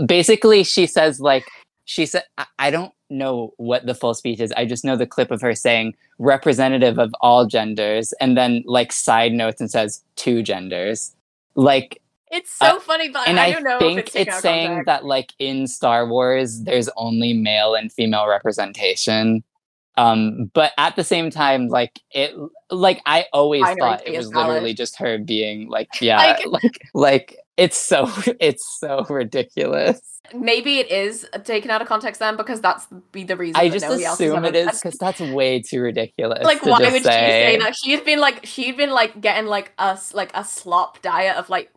basically, 0.05 0.63
she 0.63 0.85
says, 0.85 1.19
like, 1.19 1.45
she 1.85 2.05
said, 2.05 2.23
I-, 2.37 2.45
I 2.59 2.71
don't 2.71 2.93
know 3.09 3.53
what 3.57 3.85
the 3.85 3.93
full 3.93 4.13
speech 4.13 4.39
is. 4.39 4.53
I 4.55 4.65
just 4.65 4.85
know 4.85 4.95
the 4.95 5.05
clip 5.05 5.29
of 5.29 5.41
her 5.41 5.53
saying 5.55 5.93
representative 6.19 6.97
of 6.99 7.13
all 7.19 7.45
genders, 7.45 8.13
and 8.21 8.37
then, 8.37 8.63
like, 8.65 8.91
side 8.93 9.33
notes 9.33 9.59
and 9.59 9.69
says 9.69 10.01
two 10.15 10.41
genders. 10.41 11.13
Like, 11.55 12.01
it's 12.33 12.51
so 12.51 12.79
funny, 12.79 13.09
but 13.09 13.27
and 13.27 13.39
I 13.39 13.45
I, 13.45 13.51
don't 13.51 13.63
know 13.63 13.79
think 13.79 13.99
if 14.09 14.15
it's, 14.15 14.35
of 14.35 14.41
saying 14.41 14.67
context. 14.67 14.85
that 14.87 15.05
like 15.05 15.33
in 15.39 15.67
Star 15.67 16.07
Wars 16.07 16.61
there's 16.63 16.89
only 16.97 17.33
male 17.33 17.75
and 17.75 17.91
female 17.91 18.27
representation. 18.27 19.43
Um, 19.95 20.49
but 20.55 20.71
at 20.79 20.95
the 20.95 21.03
same 21.03 21.29
time, 21.29 21.67
like 21.67 21.99
it, 22.11 22.33
like 22.71 22.99
I 23.05 23.27
always 23.31 23.61
Binary 23.61 23.79
thought 23.79 24.07
it 24.07 24.17
was 24.17 24.29
valid. 24.29 24.47
literally 24.47 24.73
just 24.73 24.97
her 24.97 25.19
being 25.19 25.69
like, 25.69 25.87
yeah, 26.01 26.17
Like- 26.17 26.45
like, 26.63 26.79
like 26.95 27.37
it's 27.57 27.77
so 27.77 28.09
it's 28.39 28.79
so 28.79 29.05
ridiculous. 29.09 30.01
maybe 30.33 30.79
it 30.79 30.89
is 30.89 31.27
taken 31.43 31.69
out 31.69 31.79
of 31.83 31.87
context 31.87 32.17
then 32.19 32.35
because 32.37 32.59
that's 32.61 32.87
be 33.11 33.23
the 33.23 33.37
reason. 33.37 33.55
I 33.55 33.69
just 33.69 33.85
nobody 33.85 34.05
else 34.05 34.17
has 34.17 34.27
assume 34.31 34.45
it 34.45 34.55
is 34.55 34.79
because 34.79 34.97
that's 34.97 35.19
way 35.19 35.61
too 35.61 35.81
ridiculous. 35.81 36.43
like 36.43 36.61
to 36.63 36.71
why 36.71 36.79
would 36.81 36.93
she 36.93 37.03
say 37.03 37.59
that 37.59 37.75
she's 37.75 38.01
been 38.01 38.19
like 38.19 38.43
she'd 38.45 38.75
been 38.77 38.89
like 38.89 39.21
getting 39.21 39.45
like 39.45 39.73
us 39.77 40.11
like 40.15 40.31
a 40.33 40.43
slop 40.43 41.03
diet 41.03 41.37
of 41.37 41.51
like 41.51 41.69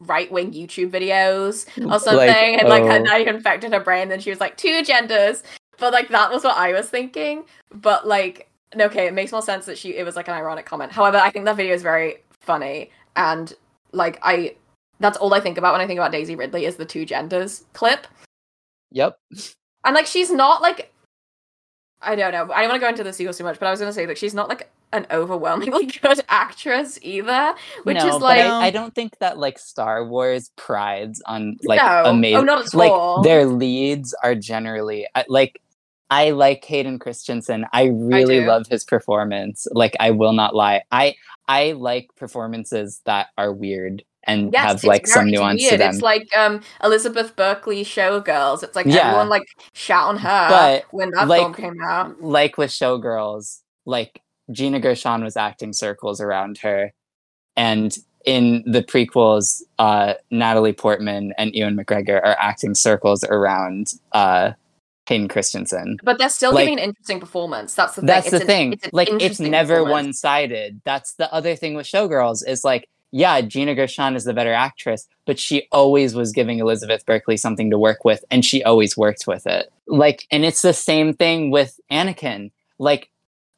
right 0.00 0.30
wing 0.30 0.52
youtube 0.52 0.90
videos 0.90 1.66
or 1.90 1.98
something 1.98 2.26
Like, 2.28 2.60
and 2.60 2.68
like 2.68 2.82
oh. 2.82 2.86
had 2.86 3.02
like 3.04 3.26
infected 3.26 3.72
her 3.72 3.80
brain 3.80 4.08
then 4.08 4.20
she 4.20 4.30
was 4.30 4.40
like 4.40 4.56
two 4.56 4.82
genders 4.84 5.42
but 5.78 5.92
like 5.92 6.08
that 6.08 6.30
was 6.30 6.44
what 6.44 6.56
i 6.56 6.72
was 6.72 6.88
thinking 6.88 7.44
but 7.74 8.06
like 8.06 8.48
okay 8.78 9.06
it 9.06 9.14
makes 9.14 9.32
more 9.32 9.42
sense 9.42 9.66
that 9.66 9.76
she 9.76 9.96
it 9.96 10.04
was 10.04 10.14
like 10.14 10.28
an 10.28 10.34
ironic 10.34 10.66
comment 10.66 10.92
however 10.92 11.16
i 11.18 11.30
think 11.30 11.44
that 11.44 11.56
video 11.56 11.74
is 11.74 11.82
very 11.82 12.16
funny 12.40 12.90
and 13.16 13.54
like 13.92 14.18
i 14.22 14.54
that's 15.00 15.18
all 15.18 15.34
i 15.34 15.40
think 15.40 15.58
about 15.58 15.72
when 15.72 15.80
i 15.80 15.86
think 15.86 15.98
about 15.98 16.12
daisy 16.12 16.36
ridley 16.36 16.64
is 16.64 16.76
the 16.76 16.84
two 16.84 17.04
genders 17.04 17.64
clip 17.72 18.06
Yep. 18.92 19.18
and 19.84 19.94
like 19.94 20.06
she's 20.06 20.30
not 20.30 20.62
like 20.62 20.92
I 22.00 22.14
don't 22.14 22.32
know. 22.32 22.52
I 22.52 22.62
don't 22.62 22.70
want 22.70 22.80
to 22.80 22.84
go 22.84 22.88
into 22.88 23.04
the 23.04 23.12
sequel 23.12 23.34
too 23.34 23.44
much, 23.44 23.58
but 23.58 23.66
I 23.66 23.70
was 23.70 23.80
gonna 23.80 23.92
say 23.92 24.06
that 24.06 24.18
she's 24.18 24.34
not 24.34 24.48
like 24.48 24.70
an 24.92 25.06
overwhelmingly 25.10 25.86
good 26.02 26.20
actress 26.28 26.98
either. 27.02 27.54
Which 27.82 27.96
no, 27.96 28.16
is 28.16 28.22
like 28.22 28.40
I, 28.40 28.66
I 28.66 28.70
don't 28.70 28.94
think 28.94 29.18
that 29.18 29.38
like 29.38 29.58
Star 29.58 30.04
Wars 30.04 30.50
prides 30.56 31.20
on 31.26 31.56
like 31.64 31.80
No. 31.80 32.02
Oh, 32.06 32.42
not 32.42 32.66
at 32.66 32.74
like 32.74 32.90
all. 32.90 33.22
their 33.22 33.46
leads 33.46 34.14
are 34.22 34.34
generally 34.34 35.06
like 35.28 35.60
I 36.10 36.30
like 36.30 36.64
Hayden 36.64 36.98
Christensen. 36.98 37.66
I 37.72 37.84
really 37.84 38.40
do. 38.40 38.46
love 38.46 38.66
his 38.66 38.84
performance. 38.84 39.66
Like 39.72 39.94
I 40.00 40.12
will 40.12 40.32
not 40.32 40.54
lie. 40.54 40.82
I 40.90 41.16
I 41.48 41.72
like 41.72 42.08
performances 42.16 43.00
that 43.04 43.28
are 43.36 43.52
weird 43.52 44.04
and 44.28 44.52
yes, 44.52 44.64
have 44.66 44.74
it's 44.76 44.84
like 44.84 45.06
some 45.06 45.30
nuance 45.30 45.60
weird. 45.62 45.72
to 45.72 45.78
them. 45.78 45.94
It's 45.94 46.02
like 46.02 46.28
um 46.36 46.60
Elizabeth 46.84 47.34
Berkley 47.34 47.82
Showgirls. 47.84 48.62
It's 48.62 48.76
like 48.76 48.86
Yeah. 48.86 49.06
everyone 49.08 49.28
like 49.28 49.46
shout 49.72 50.06
on 50.08 50.16
her 50.18 50.46
But, 50.48 50.84
when 50.92 51.10
that 51.12 51.26
like, 51.28 51.40
film 51.40 51.54
came 51.54 51.82
out. 51.82 52.22
like 52.22 52.56
with 52.58 52.70
Showgirls, 52.70 53.60
like 53.86 54.22
Gina 54.52 54.78
Gershon 54.80 55.24
was 55.24 55.36
acting 55.36 55.72
circles 55.72 56.20
around 56.20 56.58
her, 56.58 56.92
and 57.56 57.96
in 58.24 58.62
the 58.66 58.82
prequels, 58.82 59.62
uh, 59.78 60.14
Natalie 60.30 60.72
Portman 60.72 61.32
and 61.38 61.54
Ewan 61.54 61.76
McGregor 61.76 62.16
are 62.22 62.36
acting 62.38 62.74
circles 62.74 63.24
around 63.24 63.92
uh, 64.12 64.52
Hayden 65.06 65.28
Christensen. 65.28 65.98
But 66.02 66.18
they're 66.18 66.28
still 66.28 66.52
like- 66.52 66.64
giving 66.66 66.78
an 66.78 66.84
interesting 66.84 67.20
performance. 67.20 67.74
That's 67.74 67.94
the 67.94 68.02
thing. 68.02 68.06
That's 68.06 68.26
It's 68.26 68.36
the 68.36 68.40
an- 68.42 68.46
thing. 68.46 68.72
it's 68.74 68.92
like 68.92 69.08
it's 69.10 69.40
never 69.40 69.82
one 69.84 70.12
sided. 70.12 70.82
That's 70.84 71.14
the 71.14 71.32
other 71.32 71.56
thing 71.56 71.74
with 71.74 71.86
Showgirls 71.86 72.46
is 72.46 72.64
like 72.64 72.88
yeah, 73.10 73.40
Gina 73.40 73.74
Gershon 73.74 74.16
is 74.16 74.24
the 74.24 74.34
better 74.34 74.52
actress, 74.52 75.08
but 75.26 75.38
she 75.38 75.66
always 75.72 76.14
was 76.14 76.32
giving 76.32 76.58
Elizabeth 76.58 77.06
Berkley 77.06 77.36
something 77.36 77.70
to 77.70 77.78
work 77.78 78.04
with, 78.04 78.24
and 78.30 78.44
she 78.44 78.62
always 78.62 78.96
worked 78.96 79.26
with 79.26 79.46
it. 79.46 79.72
Like, 79.86 80.26
and 80.30 80.44
it's 80.44 80.62
the 80.62 80.74
same 80.74 81.14
thing 81.14 81.50
with 81.50 81.80
Anakin. 81.90 82.50
Like, 82.78 83.10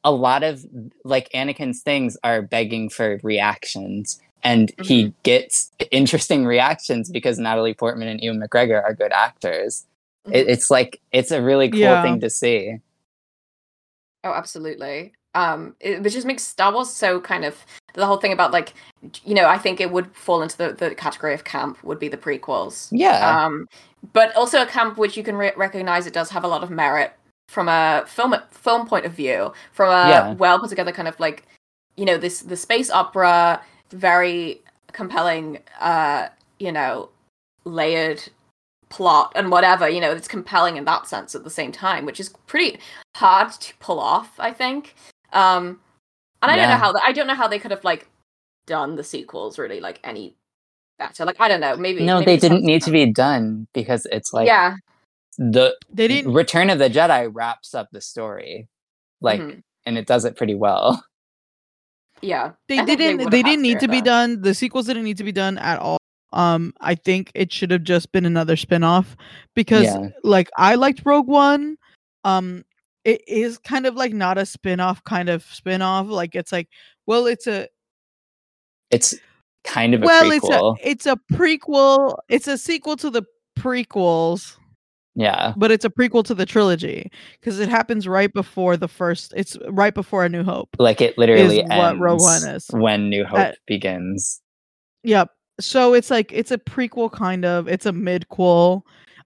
a 0.03 0.11
lot 0.11 0.43
of 0.43 0.65
like 1.03 1.29
Anakin's 1.33 1.81
things 1.81 2.17
are 2.23 2.41
begging 2.41 2.89
for 2.89 3.19
reactions, 3.23 4.21
and 4.43 4.71
he 4.81 5.05
mm-hmm. 5.05 5.15
gets 5.23 5.71
interesting 5.91 6.45
reactions 6.45 7.09
because 7.09 7.37
Natalie 7.37 7.73
Portman 7.73 8.07
and 8.07 8.21
Ewan 8.21 8.41
McGregor 8.41 8.81
are 8.81 8.93
good 8.93 9.11
actors. 9.11 9.85
It, 10.25 10.29
mm-hmm. 10.29 10.49
it's 10.49 10.71
like 10.71 11.01
it's 11.11 11.31
a 11.31 11.41
really 11.41 11.69
cool 11.69 11.79
Yeah. 11.79 12.01
thing 12.01 12.19
to 12.21 12.29
see. 12.29 12.77
Oh, 14.23 14.33
absolutely. 14.33 15.13
Um, 15.33 15.75
it, 15.79 16.03
which 16.03 16.13
just 16.13 16.27
makes 16.27 16.43
Star 16.43 16.73
Wars 16.73 16.89
so 16.89 17.21
kind 17.21 17.45
of 17.45 17.65
the 17.93 18.05
whole 18.05 18.17
thing 18.17 18.33
about 18.33 18.51
like, 18.51 18.73
you 19.23 19.33
know, 19.33 19.47
I 19.47 19.57
think 19.57 19.79
it 19.79 19.91
would 19.91 20.13
fall 20.15 20.41
into 20.41 20.57
the, 20.57 20.73
the 20.73 20.93
category 20.93 21.33
of 21.33 21.45
camp 21.45 21.81
would 21.83 21.99
be 21.99 22.09
the 22.09 22.17
prequels. 22.17 22.89
Yeah. 22.91 23.45
Um, 23.45 23.67
but 24.13 24.35
also 24.35 24.61
a 24.61 24.65
camp 24.65 24.97
which 24.97 25.15
you 25.15 25.23
can 25.23 25.35
re- 25.35 25.53
recognize 25.55 26.05
it 26.05 26.13
does 26.13 26.29
have 26.31 26.43
a 26.43 26.47
lot 26.47 26.63
of 26.63 26.69
merit 26.69 27.13
from 27.47 27.69
a 27.69 28.03
film 28.07 28.35
film 28.51 28.87
point 28.87 29.05
of 29.05 29.13
view, 29.13 29.53
from 29.71 29.89
a 29.89 30.09
Yeah. 30.09 30.33
well 30.33 30.59
put 30.59 30.69
together 30.69 30.91
kind 30.91 31.07
of 31.07 31.19
like, 31.19 31.43
you 31.95 32.05
know, 32.05 32.17
this 32.17 32.41
the 32.41 32.57
space 32.57 32.89
opera, 32.89 33.61
very 33.91 34.61
compelling, 34.91 35.59
uh, 35.79 36.27
you 36.59 36.71
know, 36.71 37.09
layered 37.63 38.21
plot 38.89 39.31
and 39.35 39.49
whatever. 39.51 39.87
You 39.87 40.01
know, 40.01 40.11
it's 40.11 40.27
compelling 40.27 40.77
in 40.77 40.85
that 40.85 41.07
sense 41.07 41.35
at 41.35 41.43
the 41.43 41.49
same 41.49 41.71
time, 41.71 42.05
which 42.05 42.19
is 42.19 42.29
pretty 42.47 42.79
hard 43.15 43.51
to 43.51 43.73
pull 43.79 43.99
off. 43.99 44.37
I 44.39 44.51
think. 44.51 44.95
Um, 45.33 45.79
and 46.41 46.51
I 46.51 46.55
don't 46.55 46.69
know 46.69 46.75
how 46.77 46.91
the, 46.91 47.01
I 47.03 47.11
don't 47.11 47.27
know 47.27 47.35
how 47.35 47.47
they 47.47 47.59
could 47.59 47.71
have 47.71 47.83
like 47.83 48.07
done 48.65 48.95
the 48.95 49.03
sequels 49.03 49.57
really 49.59 49.79
like 49.79 49.99
any 50.03 50.35
better. 50.99 51.25
Like 51.25 51.39
I 51.39 51.47
don't 51.47 51.61
know, 51.61 51.75
maybe 51.77 52.03
no, 52.05 52.19
maybe 52.19 52.25
they 52.31 52.37
didn't 52.37 52.59
some- 52.59 52.65
need 52.65 52.81
to 52.83 52.91
be 52.91 53.05
done 53.11 53.67
because 53.73 54.05
it's 54.11 54.33
like 54.33 54.47
yeah, 54.47 54.75
the 55.37 55.75
They 55.93 56.07
didn't. 56.07 56.33
Return 56.33 56.69
of 56.69 56.79
the 56.79 56.89
Jedi 56.89 57.29
wraps 57.33 57.73
up 57.75 57.87
the 57.91 58.01
story, 58.01 58.67
like, 59.21 59.39
Mhm. 59.39 59.61
and 59.85 59.97
it 59.97 60.05
does 60.07 60.25
it 60.25 60.35
pretty 60.35 60.55
well. 60.55 61.03
yeah. 62.21 62.51
They 62.67 62.79
I 62.79 62.85
didn't. 62.85 63.17
would've 63.17 63.31
They, 63.31 63.41
didn't 63.43 63.61
need 63.63 63.79
to 63.79 63.87
be 63.87 64.01
done. 64.01 64.41
The 64.41 64.53
sequels 64.53 64.85
didn't 64.87 65.03
need 65.03 65.17
to 65.17 65.23
be 65.23 65.31
done 65.31 65.57
at 65.57 65.79
all. 65.79 65.97
Um, 66.33 66.73
I 66.79 66.95
think 66.95 67.31
it 67.35 67.51
should 67.51 67.71
have 67.71 67.83
just 67.83 68.11
been 68.11 68.25
another 68.25 68.55
spin-off 68.55 69.17
because, 69.55 69.83
Yeah. 69.85 70.09
like, 70.23 70.49
I 70.57 70.75
liked 70.75 71.01
Rogue 71.03 71.27
One. 71.27 71.77
Um, 72.23 72.63
it 73.05 73.21
is 73.27 73.57
kind 73.57 73.85
of 73.85 73.95
like 73.95 74.13
not 74.13 74.37
a 74.37 74.45
spin-off 74.45 75.03
kind 75.03 75.29
of 75.29 75.43
spin-off. 75.43 76.07
Like, 76.07 76.35
it's 76.35 76.51
like, 76.51 76.69
well, 77.07 77.25
it's 77.27 77.47
a 77.47 77.67
It's 78.91 79.15
kind 79.63 79.93
of 79.93 80.01
a 80.03 80.05
well, 80.05 80.23
prequel. 80.29 80.77
it's 80.81 81.05
a 81.05 81.11
it's 81.13 81.21
a 81.31 81.35
prequel. 81.35 82.17
It's 82.29 82.47
a 82.47 82.57
sequel 82.57 82.95
to 82.97 83.09
the 83.09 83.23
prequels, 83.59 84.55
yeah, 85.15 85.53
but 85.57 85.71
it's 85.71 85.85
a 85.85 85.89
prequel 85.89 86.23
to 86.25 86.33
the 86.33 86.45
trilogy 86.45 87.11
because 87.39 87.59
it 87.59 87.69
happens 87.69 88.07
right 88.07 88.31
before 88.33 88.77
the 88.77 88.87
first. 88.87 89.33
It's 89.35 89.57
right 89.69 89.93
before 89.93 90.23
A 90.25 90.29
New 90.29 90.43
Hope. 90.43 90.69
like 90.79 91.01
it 91.01 91.17
literally 91.17 91.63
what 91.63 91.71
ends 91.71 91.99
Rogue 92.01 92.21
One 92.21 92.47
is. 92.47 92.67
when 92.71 93.09
New 93.09 93.25
Hope 93.25 93.55
begins. 93.67 94.41
Yep. 95.03 95.29
So 95.59 95.93
it's 95.93 96.09
like 96.09 96.31
it's 96.31 96.51
a 96.51 96.57
prequel 96.57 97.11
kind 97.11 97.45
of. 97.45 97.67
It's 97.67 97.85
a 97.85 97.91
midquel. 97.91 98.81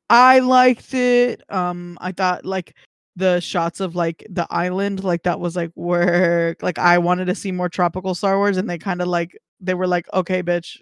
I 0.10 0.40
liked 0.40 0.94
it. 0.94 1.42
Um 1.50 1.98
I 2.02 2.12
thought 2.12 2.46
like 2.46 2.76
the 3.16 3.40
shots 3.40 3.80
of 3.80 3.96
like 3.96 4.26
the 4.30 4.46
island 4.50 5.04
like 5.04 5.24
that 5.24 5.40
was 5.40 5.56
like 5.56 5.72
where 5.76 6.56
like 6.62 6.78
I 6.80 6.98
wanted 6.98 7.26
to 7.26 7.36
see 7.36 7.52
more 7.52 7.70
tropical 7.70 8.16
Star 8.16 8.38
Wars 8.38 8.58
and 8.58 8.70
they 8.70 8.78
kind 8.78 9.02
of 9.02 9.08
like 9.08 9.38
they 9.62 9.74
were 9.74 9.88
like 9.88 10.08
okay 10.14 10.44
bitch 10.44 10.78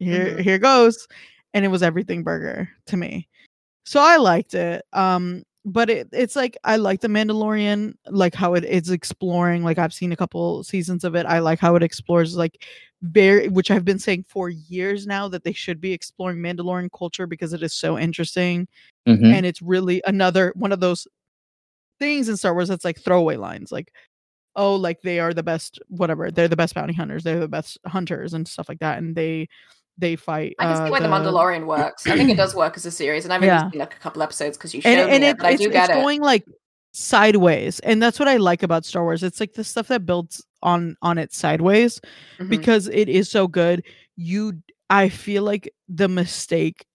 here 0.00 0.36
Mhm. 0.36 0.40
here 0.40 0.58
goes 0.58 1.08
and 1.54 1.64
it 1.64 1.68
was 1.68 1.82
everything 1.82 2.22
burger 2.24 2.68
to 2.86 2.96
me. 2.96 3.28
So 3.86 4.00
I 4.00 4.16
liked 4.18 4.54
it. 4.54 4.84
Um 4.92 5.44
but 5.66 5.90
it, 5.90 6.08
it's 6.12 6.36
like 6.36 6.56
I 6.64 6.76
like 6.76 7.00
the 7.02 7.08
Mandalorian, 7.08 7.94
like 8.10 8.34
how 8.34 8.54
it 8.54 8.64
is 8.64 8.90
exploring. 8.90 9.64
Like 9.64 9.78
I've 9.78 9.94
seen 9.94 10.12
a 10.12 10.16
couple 10.16 10.62
seasons 10.64 11.04
of 11.04 11.14
it. 11.16 11.26
I 11.26 11.38
like 11.40 11.58
how 11.60 11.74
it 11.76 11.82
explores 11.82 12.36
like 12.36 12.62
very, 13.02 13.48
which 13.48 13.70
I've 13.70 13.84
been 13.84 13.98
saying 13.98 14.24
for 14.28 14.50
years 14.50 15.06
now 15.06 15.28
that 15.28 15.44
they 15.44 15.52
should 15.54 15.80
be 15.80 15.92
exploring 15.92 16.38
Mandalorian 16.38 16.90
culture 16.98 17.26
because 17.26 17.52
it 17.54 17.62
is 17.62 17.74
so 17.74 17.98
interesting 17.98 18.68
Mhm. 19.08 19.32
and 19.34 19.46
it's 19.46 19.62
really 19.62 20.02
another 20.06 20.52
one 20.56 20.72
of 20.72 20.80
those 20.80 21.06
things 21.98 22.28
in 22.28 22.36
Star 22.36 22.54
Wars 22.54 22.68
that's 22.68 22.84
like 22.84 23.00
throwaway 23.00 23.36
lines, 23.36 23.72
like 23.72 23.92
oh, 24.56 24.76
like 24.76 25.02
they 25.02 25.18
are 25.18 25.34
the 25.34 25.42
best, 25.42 25.80
whatever. 25.88 26.30
They're 26.30 26.46
the 26.46 26.54
best 26.56 26.74
bounty 26.74 26.94
hunters. 26.94 27.24
They're 27.24 27.40
the 27.40 27.48
best 27.48 27.76
hunters 27.86 28.34
and 28.34 28.46
stuff 28.46 28.68
like 28.68 28.78
that, 28.80 28.98
and 28.98 29.14
they 29.16 29.48
they 29.98 30.16
fight. 30.16 30.54
I 30.58 30.64
can 30.64 30.76
see 30.76 30.82
uh, 30.82 30.90
why 30.90 31.00
the, 31.00 31.08
Mandalorian 31.08 31.66
works. 31.66 32.06
I 32.06 32.16
think 32.16 32.30
it 32.30 32.36
does 32.36 32.54
work 32.56 32.76
as 32.76 32.86
a 32.86 32.90
series, 32.90 33.24
and 33.24 33.32
I've 33.32 33.38
only 33.42 33.48
Yeah. 33.48 33.70
seen 33.70 33.80
like 33.80 33.94
a 33.94 33.98
couple 33.98 34.22
episodes 34.22 34.56
because 34.56 34.74
you 34.74 34.80
showed 34.80 34.90
and, 34.90 35.10
and 35.10 35.22
me 35.22 35.28
it, 35.28 35.30
it, 35.30 35.36
but 35.38 35.46
I 35.46 35.50
it's, 35.52 35.62
do 35.62 35.70
get 35.70 35.90
it's 35.90 35.98
it. 35.98 36.00
going 36.02 36.20
like 36.20 36.44
sideways 36.96 37.80
and 37.80 38.00
that's 38.00 38.20
what 38.20 38.28
i 38.28 38.36
like 38.36 38.62
about 38.62 38.84
star 38.84 39.02
wars 39.02 39.24
it's 39.24 39.40
like 39.40 39.52
the 39.54 39.64
stuff 39.64 39.88
that 39.88 40.06
builds 40.06 40.46
on 40.62 40.96
on 41.02 41.18
it 41.18 41.32
sideways 41.34 42.00
Mhm. 42.38 42.48
because 42.48 42.86
it 42.86 43.08
is 43.08 43.28
so 43.28 43.48
good 43.48 43.82
you 44.16 44.52
i 44.90 45.08
feel 45.08 45.42
like 45.42 45.68
the 45.88 46.06
mistake 46.08 46.86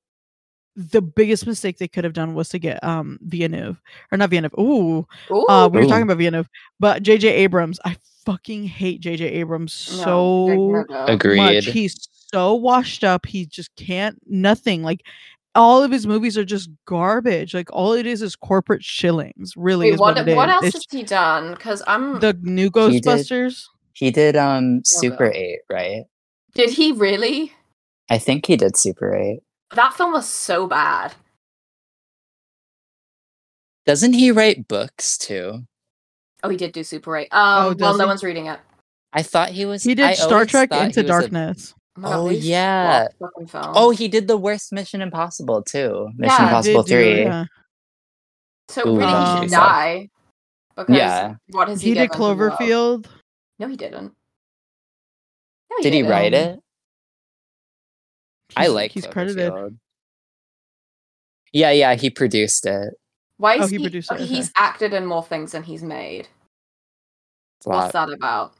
the 0.76 1.02
biggest 1.02 1.46
mistake 1.48 1.78
they 1.78 1.88
could 1.88 2.04
have 2.04 2.14
done 2.14 2.34
was 2.36 2.50
to 2.50 2.60
get 2.60 2.84
um 2.84 3.18
Villeneuve 3.22 3.82
or 4.12 4.18
not 4.18 4.30
Villeneuve. 4.30 4.54
Ooh, 4.60 5.06
Ooh, 5.32 5.46
uh, 5.48 5.68
we 5.72 5.80
were 5.80 5.86
Ooh. 5.86 5.90
talking 5.90 6.04
about 6.04 6.18
Villeneuve, 6.18 6.50
but 6.80 7.04
JJ 7.04 7.24
Abrams. 7.32 7.80
I 7.86 7.98
fucking 8.26 8.66
hate 8.66 9.02
JJ 9.02 9.22
Abrams 9.22 9.88
no, 9.98 10.04
so 10.04 10.48
no, 10.48 10.86
no. 10.90 11.06
Agreed. 11.08 11.38
much. 11.38 11.66
He's 11.66 12.08
so 12.32 12.54
washed 12.54 13.04
up. 13.04 13.26
He 13.26 13.46
just 13.46 13.76
can't 13.76 14.18
nothing. 14.28 14.84
Like 14.84 15.02
all 15.56 15.82
of 15.84 15.91
his 15.91 16.06
movies 16.06 16.38
are 16.38 16.46
just 16.46 16.70
garbage. 16.86 17.54
Like 17.54 17.70
all 17.74 17.94
it 17.94 18.06
is 18.06 18.22
is 18.22 18.36
corporate 18.36 18.84
shillings. 18.84 19.54
Really, 19.58 19.88
Wait, 19.88 19.94
is 19.96 20.00
what, 20.00 20.16
what, 20.16 20.28
it 20.28 20.32
is. 20.32 20.36
what 20.38 20.50
else 20.50 20.66
It's 20.66 20.76
has 20.76 20.86
he 20.91 21.04
done? 21.04 21.56
Because 21.56 21.82
I'm. 21.88 22.20
the 22.20 22.38
new 22.41 22.66
He 22.66 22.70
did- 22.70 23.04
Ghostbusters. 23.04 23.66
He 23.94 24.12
did 24.12 24.38
um 24.38 24.78
Oh, 24.78 24.82
Super 24.86 25.26
no. 25.26 25.32
8, 25.34 25.60
right? 25.70 26.04
Did 26.54 26.70
he 26.70 26.91
really? 26.94 27.52
I 28.10 28.18
think 28.18 28.46
he 28.46 28.56
did 28.56 28.78
Super 28.78 29.14
8. 29.16 29.40
That 29.76 29.94
film 29.94 30.14
was 30.14 30.28
so 30.30 30.68
bad. 30.68 31.14
Doesn't 33.86 34.14
he 34.14 34.32
write 34.32 34.68
books 34.68 35.18
too? 35.18 35.64
Oh, 36.44 36.50
he 36.50 36.58
did 36.58 36.72
do 36.72 36.84
Super 36.84 37.18
8. 37.18 37.28
Oh, 37.32 37.38
Um, 37.40 37.66
well, 37.66 37.74
does 37.76 37.98
no 37.98 38.06
he? 38.06 38.08
one's 38.08 38.24
reading 38.24 38.46
it. 38.48 38.60
I 39.12 39.24
thought 39.24 39.50
he 39.50 39.66
was 39.66 39.84
He 39.84 39.96
did 39.96 40.06
I 40.06 40.14
Star 40.14 40.46
Trek 40.46 40.72
Into 40.72 40.82
he 40.82 40.86
was 40.88 40.98
a- 40.98 41.04
Darkness. 41.04 41.74
Oh, 42.02 42.28
Oh, 42.28 42.30
yeah. 42.30 43.08
flop. 43.48 43.74
Oh, 43.76 43.90
he 43.90 44.08
did 44.08 44.28
the 44.28 44.38
worst 44.38 44.72
Mission 44.72 45.02
Impossible 45.02 45.64
too. 45.64 46.10
Mission 46.16 46.36
Yeah. 46.40 46.46
Impossible 46.48 46.84
did 46.84 46.90
do- 46.90 47.14
3. 47.14 47.22
yeah. 47.24 47.46
so 48.70 48.88
Ooh, 48.88 48.98
really, 49.00 49.08
he 49.10 49.16
Um, 49.16 49.41
should 49.41 49.52
die. 49.52 50.10
Because 50.78 50.96
Yeah. 50.96 51.36
What 51.50 51.68
has 51.68 51.82
he, 51.82 51.90
He 51.90 51.94
did 51.96 52.12
given 52.12 52.12
to 52.12 52.18
the 52.18 52.36
world? 52.36 52.54
Cloverfield. 52.60 53.06
No, 53.58 53.68
he 53.68 53.76
didn't. 53.76 54.16
No, 55.72 55.78
Did 55.82 55.94
he 55.94 56.00
didn't. 56.02 56.12
write 56.12 56.34
Um, 56.36 56.40
it? 56.40 56.60
I 58.58 58.68
like 58.68 58.92
he's 58.92 59.08
credited. 59.08 59.54
Yeah, 61.54 61.72
yeah, 61.72 61.96
he 61.96 62.10
produced 62.10 62.66
it. 62.66 62.94
Why 63.38 63.56
is 63.56 63.62
Oh, 63.64 63.68
he 63.68 63.78
he? 63.78 63.84
produced 63.84 64.12
it, 64.12 64.16
okay, 64.16 64.24
okay. 64.24 64.34
he's 64.36 64.52
acted 64.56 64.94
in 64.94 65.06
more 65.06 65.24
things 65.24 65.54
than 65.54 65.64
he's 65.64 65.82
made. 65.84 66.28
What's 67.64 67.94
that 67.94 68.10
about? 68.10 68.54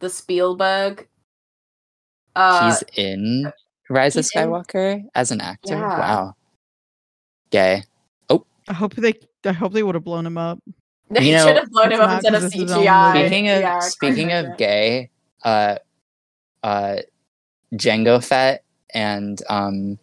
The 0.00 0.10
Spielberg. 0.10 1.08
Uh, 2.36 2.66
He's 2.70 2.82
in 2.96 3.52
Rise 3.88 4.16
of 4.16 4.24
he's 4.24 4.32
in- 4.34 4.48
Skywalker 4.48 5.04
as 5.14 5.30
an 5.30 5.40
actor. 5.40 5.74
Yeah. 5.74 5.98
Wow. 5.98 6.34
Gay. 7.50 7.84
Oh. 8.28 8.44
I 8.68 8.72
hope 8.72 8.94
they. 8.96 9.14
I 9.44 9.52
hope 9.52 9.72
they 9.72 9.82
would 9.82 9.94
have 9.94 10.04
blown 10.04 10.26
him 10.26 10.36
up. 10.38 10.58
they 11.10 11.26
you 11.28 11.32
know, 11.34 11.46
should 11.46 11.56
have 11.56 11.70
blown 11.70 11.92
him 11.92 12.00
up 12.00 12.08
not 12.08 12.14
instead 12.24 12.34
of 12.34 12.42
'cause 12.42 12.50
this 12.50 12.54
is 12.54 12.62
his 12.62 12.72
own 12.72 12.84
CGI. 12.84 13.12
Speaking 13.26 13.48
of 13.50 13.60
Yeah, 13.60 13.78
speaking 13.80 14.32
of 14.32 14.56
gay, 14.56 15.10
uh 15.44 15.76
uh 16.64 16.96
Jango 17.74 18.24
Fett 18.24 18.63
and 18.94 19.42
um 19.50 19.98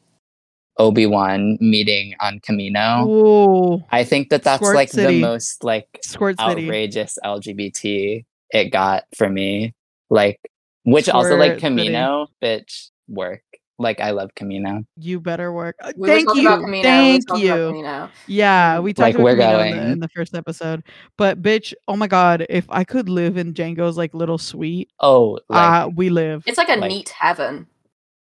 Obi-Wan 0.77 1.57
meeting 1.59 2.15
on 2.19 2.39
Kamino. 2.39 3.83
I 3.91 4.03
think 4.03 4.29
that 4.29 4.43
that's 4.43 4.61
Squirt 4.61 4.75
like 4.75 4.89
City. 4.89 5.15
the 5.15 5.21
most 5.21 5.63
like 5.63 5.87
Squirt 6.03 6.39
City. 6.39 6.65
outrageous 6.65 7.17
LGBT 7.23 8.25
it 8.51 8.65
got 8.71 9.03
for 9.15 9.29
me. 9.29 9.73
Like 10.09 10.39
which 10.83 11.07
also 11.09 11.35
like 11.35 11.59
Squirt 11.59 11.73
City. 11.73 11.89
Kamino, 11.89 12.27
bitch, 12.43 12.89
work. 13.07 13.43
Like 13.77 13.99
I 13.99 14.11
love 14.11 14.29
Kamino. 14.35 14.85
You 14.97 15.19
better 15.19 15.51
work. 15.51 15.75
Uh, 15.81 15.91
We 15.97 16.07
Thank 16.07 16.35
you. 16.35 16.41
about 16.47 16.59
Kamino. 16.61 16.71
we 16.71 16.77
were 16.77 16.83
Thank 16.83 17.27
talking 17.27 17.47
about 17.49 17.55
you. 17.57 17.61
Kamino. 17.83 18.09
Yeah, 18.27 18.79
we 18.79 18.93
talked 18.93 18.99
Like, 19.07 19.15
about 19.15 19.23
we're 19.23 19.35
Kamino 19.35 19.71
in 19.71 19.77
the, 19.77 19.91
in 19.93 19.99
the 19.99 20.09
first 20.09 20.35
episode. 20.35 20.83
But 21.17 21.41
bitch, 21.41 21.73
oh 21.87 21.95
my 21.95 22.07
god, 22.07 22.45
if 22.49 22.65
I 22.69 22.83
could 22.83 23.09
live 23.09 23.37
in 23.37 23.53
Jango's 23.53 23.97
like 23.97 24.13
little 24.13 24.37
suite, 24.37 24.89
Oh, 24.99 25.39
like 25.49 25.85
uh, 25.85 25.89
we 25.95 26.09
live. 26.09 26.43
It's 26.47 26.57
like 26.57 26.69
a 26.69 26.75
Like- 26.75 26.89
neat 26.89 27.09
heaven. 27.09 27.67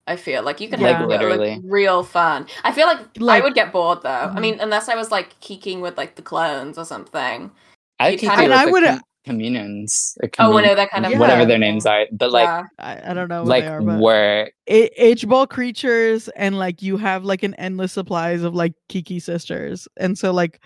I 0.10 0.16
feel 0.16 0.42
like 0.44 0.60
you 0.60 0.68
can 0.70 0.82
Like, 0.82 0.96
have 0.96 1.08
like, 1.08 1.20
literally. 1.22 1.62
real 1.64 2.04
fun. 2.04 2.48
I 2.64 2.72
feel 2.72 2.88
like, 2.88 2.98
I 3.22 3.40
would 3.42 3.54
get 3.54 3.72
bored 3.72 4.00
though. 4.02 4.10
I 4.10 4.34
Mhm. 4.36 4.42
mean, 4.42 4.58
unless 4.60 4.90
I 4.90 4.96
was 4.96 5.12
like 5.12 5.40
keeking 5.40 5.82
with 5.82 5.98
like 5.98 6.16
the 6.16 6.24
clones 6.24 6.78
or 6.80 6.84
something. 6.86 7.52
I 8.00 8.10
you 8.10 8.18
could 8.18 8.30
kinda- 8.30 8.38
do 8.38 8.52
And 8.52 8.54
I 8.54 8.66
would 8.66 8.84
com- 8.84 9.02
communions 9.24 10.18
or 10.24 10.26
Oh, 10.40 10.48
commun- 10.48 10.64
no, 10.64 10.74
that 10.76 10.90
kind 10.90 11.06
of 11.06 11.12
Yeah. 11.12 11.20
whatever 11.20 11.46
their 11.46 11.60
names 11.60 11.86
are, 11.86 12.08
but 12.12 12.32
like 12.32 12.46
Yeah. 12.46 12.64
I, 12.80 13.12
I 13.12 13.14
don't 13.14 13.28
know 13.30 13.42
what 13.44 13.50
like 13.50 13.66
they 13.66 13.70
are, 13.70 13.82
but 13.82 14.00
were 14.02 14.50
it, 14.66 15.28
ball 15.28 15.46
creatures 15.46 16.28
and 16.30 16.58
like 16.58 16.82
you 16.82 16.98
have 16.98 17.24
like 17.24 17.44
an 17.44 17.54
endless 17.56 17.94
supplies 17.94 18.42
of 18.42 18.56
like 18.56 18.74
Kiki 18.88 19.20
sisters. 19.20 19.88
And 19.98 20.18
so 20.18 20.32
like 20.32 20.60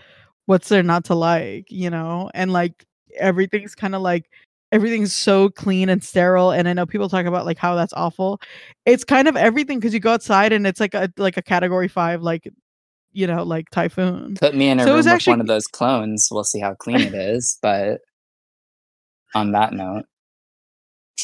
what's 0.45 0.69
there 0.69 0.83
not 0.83 1.03
to 1.05 1.15
like, 1.15 1.65
you 1.69 1.89
know? 1.89 2.29
And 2.33 2.53
like 2.53 2.85
everything's 3.19 3.75
kind 3.75 3.93
of 3.95 4.01
like 4.01 4.29
everything's 4.73 5.13
so 5.15 5.47
clean 5.49 5.87
and 5.87 6.03
sterile 6.03 6.51
and 6.51 6.67
I 6.67 6.73
know 6.73 6.85
people 6.85 7.07
talk 7.07 7.25
about 7.25 7.45
like 7.45 7.57
how 7.57 7.75
that's 7.75 7.93
awful. 7.93 8.41
It's 8.85 9.05
kind 9.05 9.27
of 9.29 9.37
everything 9.37 9.79
cuz 9.79 9.93
you 9.93 10.01
go 10.01 10.11
outside 10.13 10.51
and 10.51 10.67
it's 10.67 10.79
like 10.81 10.93
a 10.93 11.09
like 11.17 11.37
a 11.37 11.41
category 11.41 11.87
5 11.87 12.21
like 12.21 12.49
you 13.13 13.27
know, 13.27 13.43
like 13.43 13.69
typhoon. 13.69 14.33
put 14.35 14.55
me 14.55 14.67
in 14.69 14.79
a 14.79 14.83
So 14.83 14.89
room 14.89 14.97
with 14.97 15.07
actually- 15.07 15.31
one 15.33 15.41
of 15.41 15.47
those 15.47 15.67
clones. 15.67 16.27
We'll 16.31 16.43
see 16.43 16.59
how 16.59 16.73
clean 16.73 16.99
it 16.99 17.13
is. 17.13 17.59
But 17.61 18.01
on 19.35 19.51
that 19.53 19.71
note, 19.73 20.05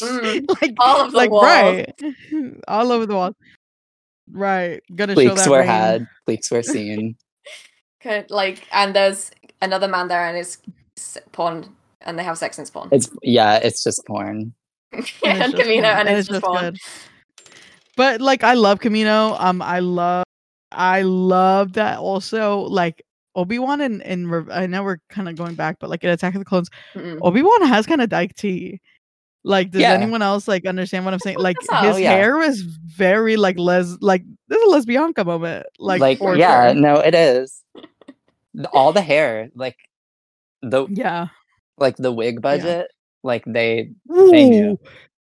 like 0.00 0.74
All 0.78 1.00
of 1.04 1.10
the 1.10 1.16
like 1.16 1.30
walls. 1.32 1.44
right. 1.44 1.92
All 2.68 2.92
over 2.92 3.06
the 3.06 3.14
wall. 3.14 3.32
Right. 4.30 4.80
Gonna 4.94 5.14
show 5.14 5.20
leaks 5.20 5.42
that 5.42 5.50
were 5.50 5.58
rain. 5.58 5.66
had, 5.66 6.06
leaks 6.28 6.50
were 6.50 6.62
seen. 6.62 7.16
Could, 8.00 8.30
like, 8.30 8.66
and 8.72 8.94
there's 8.94 9.30
another 9.60 9.88
man 9.88 10.06
there, 10.08 10.24
and 10.26 10.38
it's 10.38 10.58
s- 10.96 11.18
porn, 11.32 11.74
and 12.02 12.18
they 12.18 12.24
have 12.24 12.38
sex 12.38 12.58
in 12.58 12.66
porn. 12.66 12.88
It's 12.92 13.10
yeah, 13.22 13.56
it's 13.56 13.82
just 13.82 14.04
porn. 14.06 14.54
and 14.92 15.02
it's 15.02 15.20
and 15.22 15.52
just 15.52 15.62
Kamino, 15.62 15.82
fun, 15.82 16.06
and 16.08 16.18
it's 16.18 16.28
just 16.28 16.42
porn. 16.44 16.60
good. 16.60 16.78
But 17.96 18.20
like, 18.20 18.42
I 18.44 18.54
love 18.54 18.80
Kamino. 18.80 19.36
Um, 19.40 19.60
I 19.62 19.80
love, 19.80 20.24
I 20.72 21.02
love 21.02 21.74
that 21.74 21.98
also. 21.98 22.60
Like 22.60 23.02
Obi 23.34 23.58
Wan 23.58 23.80
and 23.80 24.02
and 24.02 24.30
Re- 24.30 24.52
I 24.52 24.66
know 24.66 24.82
we're 24.82 24.98
kind 25.08 25.28
of 25.28 25.36
going 25.36 25.54
back, 25.54 25.76
but 25.80 25.90
like 25.90 26.02
in 26.02 26.10
Attack 26.10 26.34
of 26.34 26.40
the 26.40 26.44
Clones, 26.44 26.70
Mm-mm. 26.94 27.18
Obi 27.22 27.42
Wan 27.42 27.62
has 27.66 27.86
kind 27.86 28.00
of 28.00 28.08
dyke 28.08 28.34
tea. 28.34 28.80
Like, 29.42 29.70
does 29.70 29.80
Yeah. 29.80 29.92
anyone 29.92 30.20
else 30.22 30.46
like 30.48 30.66
understand 30.66 31.04
what 31.06 31.14
I'm 31.14 31.20
saying? 31.20 31.38
Like, 31.38 31.56
That's 31.68 31.86
his 31.96 32.00
yeah. 32.00 32.12
hair 32.12 32.36
was 32.36 32.60
very 32.60 33.36
like 33.36 33.58
les 33.58 33.96
like 34.00 34.22
this 34.48 34.60
is 34.60 34.72
a 34.72 34.76
lesbianka 34.76 35.24
moment. 35.24 35.66
Like, 35.78 36.00
Like, 36.00 36.18
yeah, 36.36 36.72
sure. 36.72 36.74
no, 36.80 36.96
it 36.96 37.14
is. 37.14 37.62
All 38.72 38.92
the 38.92 39.00
hair, 39.02 39.50
like 39.54 39.76
the 40.62 40.86
yeah. 40.90 41.28
Like 41.80 41.96
the 41.96 42.12
wig 42.12 42.40
budget, 42.42 42.88
like 43.22 43.44
they 43.46 43.90
They 44.08 44.48
knew. 44.48 44.70
Ooh, 44.72 44.78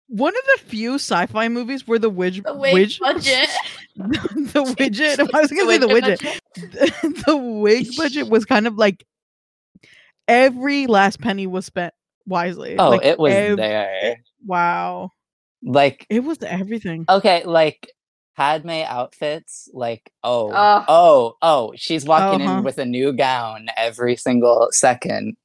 One 0.09 0.33
of 0.35 0.43
the 0.55 0.65
few 0.69 0.95
sci-fi 0.95 1.47
movies 1.49 1.87
where 1.87 1.99
the 1.99 2.09
witch, 2.09 2.41
The 2.43 2.53
wig 2.53 2.91
budget. 2.99 3.49
the 3.95 4.75
widget. 4.77 5.19
I 5.33 5.41
was 5.41 5.51
gonna 5.51 5.69
say 5.71 5.77
the 5.77 5.87
widget 5.87 6.17
widget. 6.19 6.39
the, 6.55 7.23
the 7.27 7.37
wig 7.37 7.87
budget 7.97 8.29
was 8.29 8.45
kind 8.45 8.67
of 8.67 8.75
like 8.75 9.05
every 10.27 10.87
last 10.87 11.21
penny 11.21 11.47
was 11.47 11.65
spent 11.65 11.93
wisely. 12.25 12.75
oh, 12.77 12.89
Like, 12.91 13.05
it 13.05 13.19
was 13.19 13.33
ev- 13.33 13.57
there. 13.57 14.17
Wow, 14.45 15.11
Like 15.63 16.05
it 16.09 16.23
was 16.23 16.37
everything. 16.43 17.05
okay, 17.09 17.43
like 17.45 17.89
Padme 18.35 18.83
outfits, 18.85 19.67
like 19.73 20.11
oh 20.23 20.51
Ugh. 20.51 20.85
oh 20.87 21.33
oh, 21.41 21.73
she's 21.75 22.05
walking 22.05 22.45
Uh-huh. 22.45 22.59
in 22.59 22.63
with 22.63 22.77
a 22.77 22.85
new 22.85 23.11
gown 23.13 23.67
every 23.75 24.15
single 24.15 24.67
second. 24.71 25.35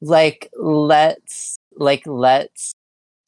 Like 0.00 0.48
let's 0.56 1.56
like 1.76 2.06
let's 2.06 2.72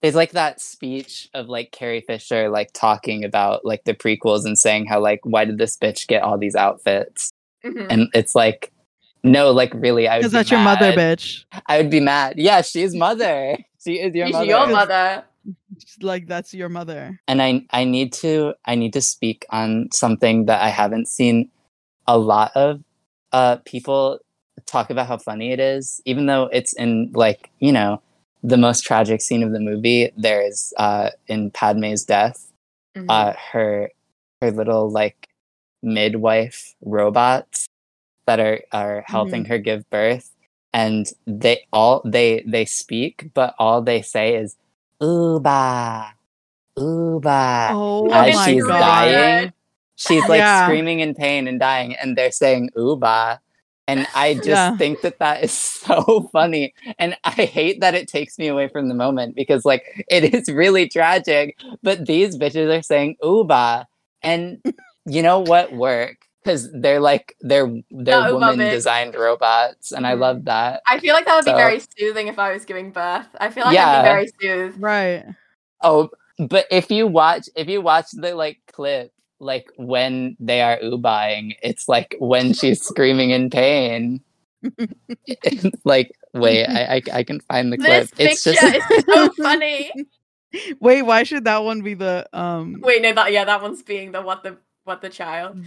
there's 0.02 0.14
like 0.14 0.32
that 0.32 0.60
speech 0.60 1.28
of 1.34 1.48
like 1.48 1.72
Carrie 1.72 2.00
Fisher 2.00 2.48
like 2.48 2.70
talking 2.72 3.24
about 3.24 3.64
like 3.64 3.84
the 3.84 3.94
prequels 3.94 4.44
and 4.46 4.58
saying 4.58 4.86
how 4.86 5.00
like 5.00 5.20
why 5.24 5.44
did 5.44 5.58
this 5.58 5.76
bitch 5.76 6.06
get 6.06 6.22
all 6.22 6.38
these 6.38 6.54
outfits? 6.56 7.30
Mhm. 7.64 7.86
And 7.90 8.08
it's 8.14 8.34
like 8.34 8.72
no, 9.22 9.50
like 9.50 9.74
really, 9.74 10.08
I 10.08 10.14
would 10.16 10.20
Because 10.20 10.32
be 10.32 10.38
that's 10.38 10.50
your 10.50 10.60
mother, 10.60 10.92
bitch. 10.92 11.44
I 11.66 11.76
would 11.76 11.90
be 11.90 12.00
mad. 12.00 12.36
Yeah, 12.38 12.62
she's 12.62 12.94
mother. 12.94 13.58
She 13.82 13.94
is 13.94 14.14
your 14.14 14.26
She's 14.26 14.34
mother. 14.34 14.44
your 14.46 14.66
mother. 14.66 15.24
Like 16.02 16.26
that's 16.26 16.52
your 16.52 16.68
mother. 16.68 17.18
and 17.28 17.40
I 17.42 17.64
I 17.70 17.84
need 17.84 18.12
to 18.14 18.52
I 18.66 18.74
need 18.74 18.92
to 18.92 19.00
speak 19.00 19.46
on 19.50 19.88
something 19.92 20.44
that 20.46 20.60
I 20.62 20.68
haven't 20.68 21.08
seen 21.08 21.50
a 22.06 22.18
lot 22.18 22.52
of 22.54 22.82
uh 23.32 23.56
people 23.64 24.18
talk 24.66 24.90
about 24.90 25.06
how 25.06 25.18
funny 25.18 25.52
it 25.52 25.60
is, 25.60 26.00
even 26.04 26.26
though 26.26 26.44
it's 26.52 26.72
in 26.74 27.10
like, 27.14 27.50
you 27.60 27.72
know, 27.72 28.00
the 28.42 28.56
most 28.56 28.82
tragic 28.84 29.20
scene 29.20 29.42
of 29.42 29.52
the 29.52 29.60
movie. 29.60 30.10
There's 30.16 30.72
uh 30.76 31.10
in 31.28 31.50
Padme's 31.50 32.04
death, 32.04 32.50
Mhm. 32.96 33.06
uh 33.08 33.32
her 33.52 33.90
her 34.42 34.50
little 34.50 34.90
like 34.90 35.28
midwife 35.82 36.74
robots 36.82 37.66
that 38.26 38.40
are 38.40 38.60
are 38.72 39.02
helping 39.06 39.44
her 39.46 39.58
give 39.58 39.88
birth 39.90 40.30
and 40.72 41.06
they 41.26 41.66
all 41.72 42.02
they 42.04 42.44
they 42.46 42.64
speak 42.64 43.30
but 43.34 43.54
all 43.58 43.80
they 43.82 44.02
say 44.02 44.36
is 44.36 44.56
ooba 45.02 46.12
ooba 46.78 47.70
Oh 47.72 48.10
as 48.12 48.44
she's 48.44 48.66
god. 48.66 48.78
dying 48.78 49.52
she's 49.96 50.28
like 50.28 50.38
Yeah. 50.40 50.64
screaming 50.64 51.00
in 51.00 51.14
pain 51.14 51.48
and 51.48 51.58
dying 51.58 51.94
and 51.96 52.16
they're 52.16 52.30
saying 52.30 52.70
ooba 52.76 53.38
and 53.90 54.06
i 54.14 54.34
just 54.34 54.46
Yeah. 54.46 54.76
think 54.76 55.00
that 55.02 55.18
that 55.18 55.42
is 55.44 55.52
so 55.86 56.28
funny 56.32 56.72
and 56.98 57.16
i 57.24 57.30
hate 57.58 57.80
that 57.80 57.94
it 57.94 58.08
takes 58.08 58.38
me 58.38 58.46
away 58.48 58.68
from 58.68 58.88
the 58.88 58.94
moment 58.94 59.34
because 59.34 59.64
like 59.64 59.82
it 60.08 60.22
is 60.34 60.48
really 60.48 60.88
tragic 60.88 61.56
but 61.82 62.06
these 62.06 62.36
bitches 62.38 62.68
are 62.76 62.82
saying 62.82 63.16
"uba," 63.22 63.86
and 64.22 64.62
you 65.06 65.22
know 65.22 65.40
what 65.40 65.72
work 65.72 66.16
because 66.42 66.68
they're 66.82 67.00
like 67.00 67.34
they're 67.40 67.68
they're 67.90 68.20
Not 68.22 68.32
woman 68.32 68.58
designed 68.58 69.14
robots 69.14 69.92
and 69.92 70.06
i 70.06 70.14
Mhm. 70.14 70.20
love 70.26 70.44
that 70.46 70.80
I 70.86 70.98
feel 70.98 71.14
like 71.14 71.26
that 71.26 71.36
would 71.36 71.44
be 71.44 71.52
very 71.52 71.80
soothing 71.98 72.28
if 72.28 72.38
I 72.38 72.52
was 72.52 72.64
giving 72.64 72.90
birth. 72.92 73.28
I 73.40 73.50
feel 73.50 73.64
like 73.64 73.74
Yeah. 73.74 73.90
I'd 73.90 74.02
be 74.02 74.08
very 74.08 74.26
soothed. 74.40 74.80
Right. 74.80 75.24
Oh, 75.82 76.10
but 76.38 76.66
if 76.70 76.90
you 76.90 77.06
watch 77.06 77.48
if 77.56 77.68
you 77.68 77.80
watch 77.80 78.06
the 78.12 78.34
like 78.34 78.58
clip, 78.72 79.12
like 79.40 79.70
when 79.76 80.36
they 80.38 80.60
are 80.62 80.78
ubaying, 80.78 81.56
it's 81.62 81.88
like 81.88 82.14
when 82.20 82.52
she's 82.52 82.82
screaming 82.86 83.30
in 83.30 83.50
pain. 83.50 84.20
Like, 85.84 86.12
wait, 86.34 86.66
I, 86.66 86.96
I 86.96 87.02
I 87.20 87.22
can 87.24 87.40
find 87.40 87.72
the 87.72 87.78
clip. 87.78 88.10
This 88.10 88.12
It's 88.18 88.44
picture 88.44 88.60
just 88.60 88.90
is 88.92 89.04
so 89.06 89.30
funny. 89.42 89.90
Wait, 90.80 91.02
why 91.02 91.22
should 91.22 91.44
that 91.44 91.62
one 91.64 91.80
be 91.82 91.94
the 91.94 92.28
um? 92.32 92.80
Wait, 92.82 93.00
no, 93.02 93.12
that 93.14 93.32
yeah, 93.32 93.44
that 93.44 93.62
one's 93.62 93.82
being 93.82 94.12
the 94.12 94.20
what 94.20 94.42
the 94.42 94.56
what 94.84 95.00
the 95.00 95.08
child. 95.08 95.64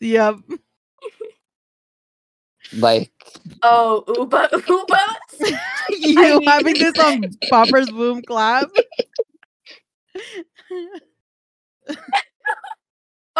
Yep. 0.00 0.36
like 2.76 3.10
Oh, 3.62 4.04
Uba 4.16 4.48
Uba. 4.68 5.00
you 5.90 6.38
need- 6.38 6.48
having 6.48 6.74
this 6.74 6.98
on 6.98 7.24
Popper's 7.48 7.90
Boom 7.90 8.22
Clap? 8.22 8.70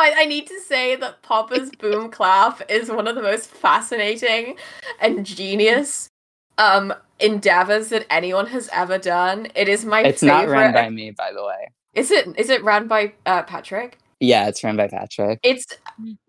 I, 0.01 0.15
I 0.19 0.25
need 0.27 0.47
to 0.49 0.61
say 0.61 0.97
that 0.97 1.23
Papa's 1.23 1.71
Boom 1.79 2.11
Clap 2.11 2.63
is 2.71 2.91
one 2.91 3.07
of 3.07 3.15
the 3.15 3.23
most 3.23 3.51
fascinating 3.51 4.57
and 5.01 5.25
genius 5.25 6.09
um 6.59 6.93
endeavors 7.21 7.89
that 7.91 8.07
anyone 8.11 8.47
has 8.47 8.69
ever 8.73 8.99
done. 8.99 9.49
It 9.55 9.69
is 9.69 9.85
my 9.85 10.03
it's 10.03 10.21
favorite. 10.21 10.47
not 10.47 10.49
run 10.49 10.73
by 10.73 10.91
me, 10.91 11.11
by 11.11 11.33
the 11.33 11.45
way. 11.45 11.71
Is 11.95 12.11
it 12.11 12.27
is 12.39 12.51
it 12.51 12.63
run 12.65 12.89
by 12.89 13.13
uh, 13.27 13.43
Patrick? 13.43 13.99
Yeah, 14.21 14.49
it's 14.49 14.63
run 14.63 14.77
by 14.77 14.89
Patrick. 14.89 15.41
It's 15.43 15.67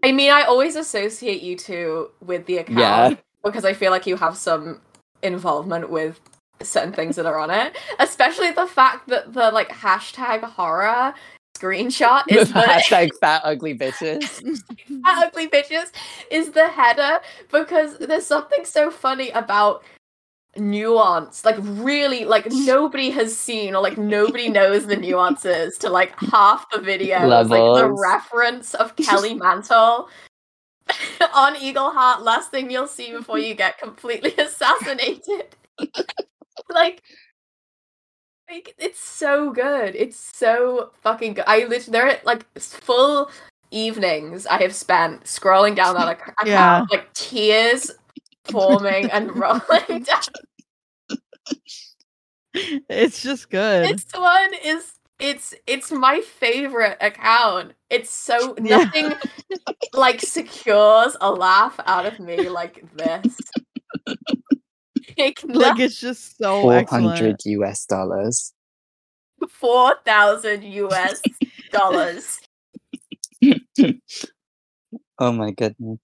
I 0.03 0.11
mean 0.11 0.31
I 0.31 0.43
always 0.43 0.75
associate 0.75 1.41
you 1.41 1.57
two 1.57 2.09
with 2.21 2.45
the 2.45 2.57
account 2.59 2.77
Yeah. 2.77 3.15
because 3.43 3.65
I 3.65 3.73
feel 3.73 3.91
like 3.91 4.07
you 4.07 4.15
have 4.17 4.37
some 4.37 4.81
involvement 5.21 5.89
with 5.89 6.19
certain 6.61 6.93
things 6.93 7.15
that 7.17 7.25
are 7.25 7.37
on 7.39 7.49
it. 7.51 7.77
Especially 7.99 8.51
the 8.51 8.67
fact 8.67 9.07
that 9.09 9.33
the 9.33 9.51
like 9.51 9.69
hashtag 9.69 10.43
horror 10.43 11.13
screenshot 11.61 12.23
is 12.29 12.51
the 12.51 12.59
Hashtag 12.59 13.09
fat 13.19 13.41
ugly 13.43 13.77
bitches. 13.77 14.23
Fat 15.03 15.27
ugly 15.27 15.47
bitches 15.47 15.91
is 16.29 16.51
the 16.51 16.67
header 16.67 17.19
because 17.51 17.97
there's 17.99 18.25
something 18.25 18.65
so 18.65 18.89
funny 18.89 19.29
about 19.31 19.83
nuance 20.57 21.45
like 21.45 21.55
really 21.59 22.25
like 22.25 22.45
nobody 22.51 23.09
has 23.09 23.33
seen 23.33 23.73
or 23.73 23.81
like 23.81 23.97
nobody 23.97 24.49
knows 24.49 24.85
the 24.85 24.97
nuances 24.97 25.77
to 25.77 25.89
like 25.89 26.13
half 26.19 26.69
the 26.71 26.79
videos 26.79 27.47
like 27.47 27.81
the 27.81 27.89
reference 27.89 28.73
of 28.73 28.93
kelly 28.97 29.33
mantle 29.45 30.09
on 31.33 31.55
eagle 31.57 31.91
heart. 31.91 32.23
Last 32.23 32.51
thing 32.51 32.69
you'll 32.69 32.87
see 32.87 33.11
before 33.11 33.39
you 33.39 33.53
get 33.55 33.77
completely 33.77 34.33
assassinated. 34.37 35.55
Like 36.69 37.01
like, 38.51 38.75
it's 38.77 38.99
so 38.99 39.51
good. 39.51 39.95
It's 39.95 40.17
so 40.37 40.91
fucking 41.01 41.35
good. 41.35 41.45
I 41.47 41.59
literally 41.65 41.91
there 41.91 42.07
are 42.09 42.17
like 42.25 42.45
full 42.59 43.29
evenings 43.71 44.45
I 44.45 44.61
have 44.61 44.75
spent 44.75 45.23
scrolling 45.23 45.75
down 45.75 45.95
that 45.95 46.17
ac- 46.19 46.31
account, 46.41 46.47
Yeah. 46.47 46.85
like 46.89 47.11
tears 47.13 47.91
forming 48.45 49.09
and 49.11 49.35
rolling 49.39 50.03
down. 50.03 50.21
it's 52.89 53.21
just 53.23 53.49
good. 53.49 53.95
This 53.95 54.05
one 54.13 54.53
is 54.63 54.93
it's 55.19 55.53
it's 55.67 55.91
my 55.91 56.19
favorite 56.21 56.97
account. 56.99 57.73
It's 57.89 58.09
so 58.09 58.55
Yeah. 58.61 58.77
nothing 58.83 59.13
like 59.93 60.19
secures 60.21 61.15
a 61.21 61.31
laugh 61.31 61.79
out 61.85 62.05
of 62.05 62.19
me 62.19 62.49
like 62.49 62.83
this. 62.97 63.37
like 65.45 65.79
it's 65.79 65.99
just 65.99 66.37
so 66.37 66.61
400 66.61 66.81
excellent. 67.11 67.45
US 67.45 67.85
dollars. 67.85 68.53
four 69.49 69.95
thousand 70.05 70.63
US 70.63 71.21
dollars. 71.71 72.39
Oh 75.19 75.31
my 75.31 75.51
goodness. 75.51 75.99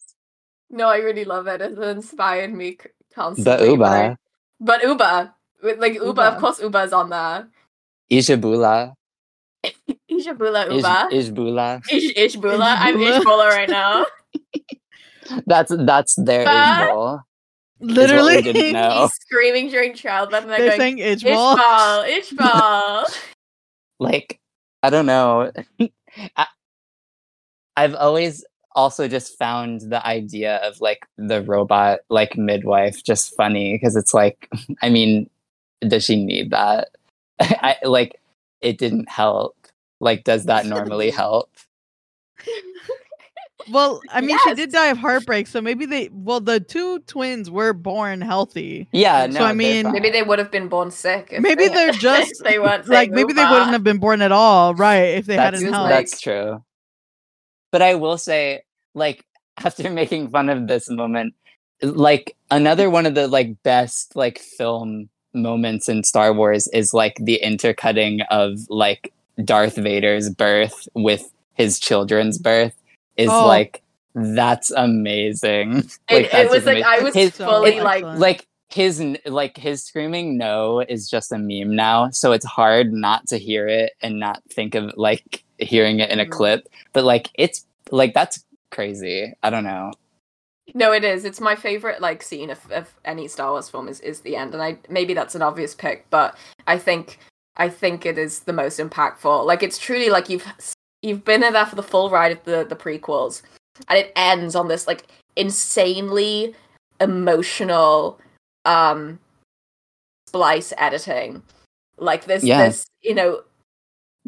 No, 0.70 0.90
I 0.90 0.98
really 0.98 1.26
love 1.26 1.48
it. 1.48 1.62
It 1.62 1.78
inspired 1.80 2.54
me 2.54 2.72
c- 2.72 2.78
The 2.78 3.16
constantly. 3.16 3.70
when 3.78 3.82
I- 3.92 4.04
Uber. 4.10 4.18
but 4.60 4.84
Uber, 4.84 5.34
with 5.64 5.80
like 5.80 5.94
Uber, 5.96 6.06
Uber. 6.08 6.22
of 6.22 6.38
course, 6.40 6.62
Uber's 6.62 6.94
on 6.94 7.10
there. 7.10 7.48
Ijabula. 8.12 8.94
Ishbula 10.12 10.68
Ij- 10.70 10.76
Uber. 10.78 11.10
Ijbula. 11.12 11.82
Ish 11.92 12.14
Ishbula. 12.16 12.76
I'm 12.80 12.96
Ishbula. 12.98 13.20
Ishbula 13.22 13.50
right 13.50 13.70
now. 13.70 14.06
That's 15.46 15.74
that's 15.76 16.16
their 16.16 16.46
Ah. 16.48 16.78
Ijbul. 16.80 17.22
Literally. 17.80 18.42
He's 18.54 19.14
screaming 19.14 19.70
during 19.70 19.94
childbirth 19.94 20.44
and 20.44 20.52
they're 20.52 20.58
they're 20.60 20.78
going, 20.78 20.98
saying 20.98 21.18
Ishbal. 21.20 21.58
Ishbal, 22.08 23.06
Ishbal. 23.06 23.18
like 24.00 24.40
i 24.84 24.90
don't 24.90 25.06
know 25.06 25.52
I, 26.38 26.48
i've 27.76 27.96
always 27.96 28.46
also 28.76 29.08
just 29.08 29.38
found 29.38 29.82
the 29.82 30.06
idea 30.06 30.58
of 30.58 30.80
like 30.82 31.08
the 31.18 31.42
robot 31.42 32.00
like 32.10 32.38
midwife 32.38 33.04
just 33.04 33.36
funny 33.36 33.74
because 33.74 33.96
it's 33.96 34.14
like 34.14 34.50
i 34.82 34.90
mean 34.90 35.30
does 35.88 36.04
she 36.04 36.24
need 36.24 36.52
that 36.52 36.90
i 37.42 37.76
like 37.84 38.20
it 38.62 38.78
didn't 38.78 39.10
help 39.10 39.56
like 40.00 40.24
does 40.24 40.46
that 40.46 40.66
normally 40.66 41.10
help 41.10 41.50
Well, 43.72 44.02
I 44.10 44.22
mean, 44.22 44.38
she 44.46 44.54
did 44.56 44.72
die 44.72 44.88
of 44.88 44.98
heartbreak, 44.98 45.48
so 45.48 45.62
maybe 45.62 45.86
they. 45.86 46.10
Well, 46.12 46.40
the 46.40 46.60
two 46.60 47.00
twins 47.00 47.50
were 47.52 47.74
born 47.74 48.22
healthy. 48.22 48.88
yeah 48.92 49.30
So, 49.30 49.40
no, 49.40 49.46
I 49.46 49.54
mean. 49.54 49.92
Maybe 49.92 50.10
they 50.10 50.24
would 50.24 50.40
have 50.40 50.52
been 50.52 50.68
born 50.70 50.92
sick. 50.92 51.30
if 51.32 51.42
Maybe 51.42 51.68
they- 51.68 51.74
they're 51.74 51.90
if 51.96 52.00
just, 52.00 52.44
they 52.44 52.60
weren't 52.60 52.88
Like 52.88 53.12
maybe 53.12 53.34
they 53.34 53.46
wouldn't 53.46 53.72
have 53.72 53.84
been 53.84 53.98
born 54.00 54.22
at 54.22 54.32
all, 54.32 54.74
right? 54.76 55.16
If 55.18 55.26
they 55.26 55.36
that's, 55.36 55.56
hadn't 55.60 55.68
was 55.70 55.76
helped. 55.76 55.90
that's 55.90 56.22
true 56.22 56.64
but 57.70 57.82
i 57.82 57.96
will 57.96 58.18
say 58.18 58.62
like 58.96 59.26
after 59.66 59.90
making 59.90 60.30
fun 60.30 60.48
of 60.50 60.68
this 60.68 60.90
moment 60.90 61.34
like 61.82 62.36
another 62.50 62.90
one 62.90 63.06
of 63.06 63.14
the 63.14 63.28
like 63.28 63.62
best 63.62 64.16
like 64.16 64.40
film 64.40 65.10
moments 65.34 65.90
in 65.90 66.02
star 66.04 66.32
wars 66.34 66.68
is 66.70 66.94
like 66.94 67.16
the 67.20 67.36
intercutting 67.36 68.22
of 68.32 68.58
like 68.70 69.12
darth 69.44 69.76
vader's 69.76 70.30
birth 70.30 70.88
with 70.96 71.30
his 71.56 71.78
children's 71.78 72.38
birth 72.38 72.74
is 73.18 73.30
Oh. 73.32 73.46
like 73.48 73.82
that's 74.16 74.72
amazing 74.72 75.78
It, 76.10 76.32
that's 76.32 76.34
it 76.34 76.50
was 76.50 76.64
just 76.64 76.66
like. 76.66 76.84
I 76.84 77.00
was 77.04 77.14
His- 77.14 77.32
fully 77.38 77.78
it- 77.78 77.84
like 77.84 78.04
like 78.04 78.48
his 78.70 79.02
like 79.26 79.56
his 79.58 79.84
screaming 79.84 80.38
no 80.38 80.82
is 80.82 81.10
just 81.10 81.32
a 81.32 81.38
meme 81.38 81.74
now 81.76 82.10
so 82.10 82.32
it's 82.34 82.46
hard 82.46 82.92
not 82.92 83.26
to 83.28 83.38
hear 83.38 83.68
it 83.68 83.94
and 84.02 84.20
not 84.20 84.42
think 84.50 84.76
of 84.76 84.92
like 84.98 85.44
hearing 85.58 86.00
it 86.00 86.10
in 86.10 86.20
a 86.20 86.26
Mhm. 86.26 86.32
clip 86.32 86.68
but 86.92 87.04
like 87.06 87.30
it's 87.36 87.66
like 87.92 88.14
that's 88.14 88.44
crazy 88.72 89.34
i 89.44 89.50
don't 89.50 89.64
know 89.64 89.92
No, 90.74 90.92
it 90.92 91.06
is. 91.06 91.24
It's 91.24 91.40
my 91.40 91.56
favorite 91.56 92.02
like 92.02 92.22
scene 92.22 92.50
of, 92.50 92.60
of 92.72 92.94
any 93.06 93.30
Star 93.30 93.52
Wars 93.52 93.70
film 93.70 93.88
is, 93.88 94.02
is 94.02 94.20
the 94.20 94.36
end, 94.36 94.54
and 94.54 94.62
I 94.62 94.78
maybe 94.90 95.14
that's 95.14 95.34
an 95.34 95.42
obvious 95.42 95.74
pick, 95.74 96.06
but 96.10 96.36
I 96.68 96.78
think 96.78 97.20
I 97.56 97.70
think 97.70 98.06
it 98.06 98.18
is 98.18 98.42
the 98.42 98.52
most 98.52 98.78
impactful. 98.78 99.46
Like 99.46 99.64
it's 99.64 99.78
truly 99.78 100.10
like 100.10 100.28
you've 100.28 100.46
you've 101.02 101.24
been 101.26 101.42
there 101.42 101.66
for 101.66 101.76
the 101.76 101.84
full 101.84 102.10
ride 102.10 102.32
of 102.32 102.44
the 102.44 102.66
the 102.68 102.76
prequels, 102.76 103.42
and 103.88 103.98
it 103.98 104.12
ends 104.16 104.56
on 104.56 104.68
this 104.68 104.88
like 104.88 105.06
insanely 105.36 106.56
emotional 107.00 108.20
um 108.66 109.20
splice 110.28 110.74
editing. 110.78 111.42
Like 111.98 112.26
this 112.26 112.44
Yeah. 112.44 112.66
this 112.66 112.86
you 113.02 113.16
know 113.16 113.44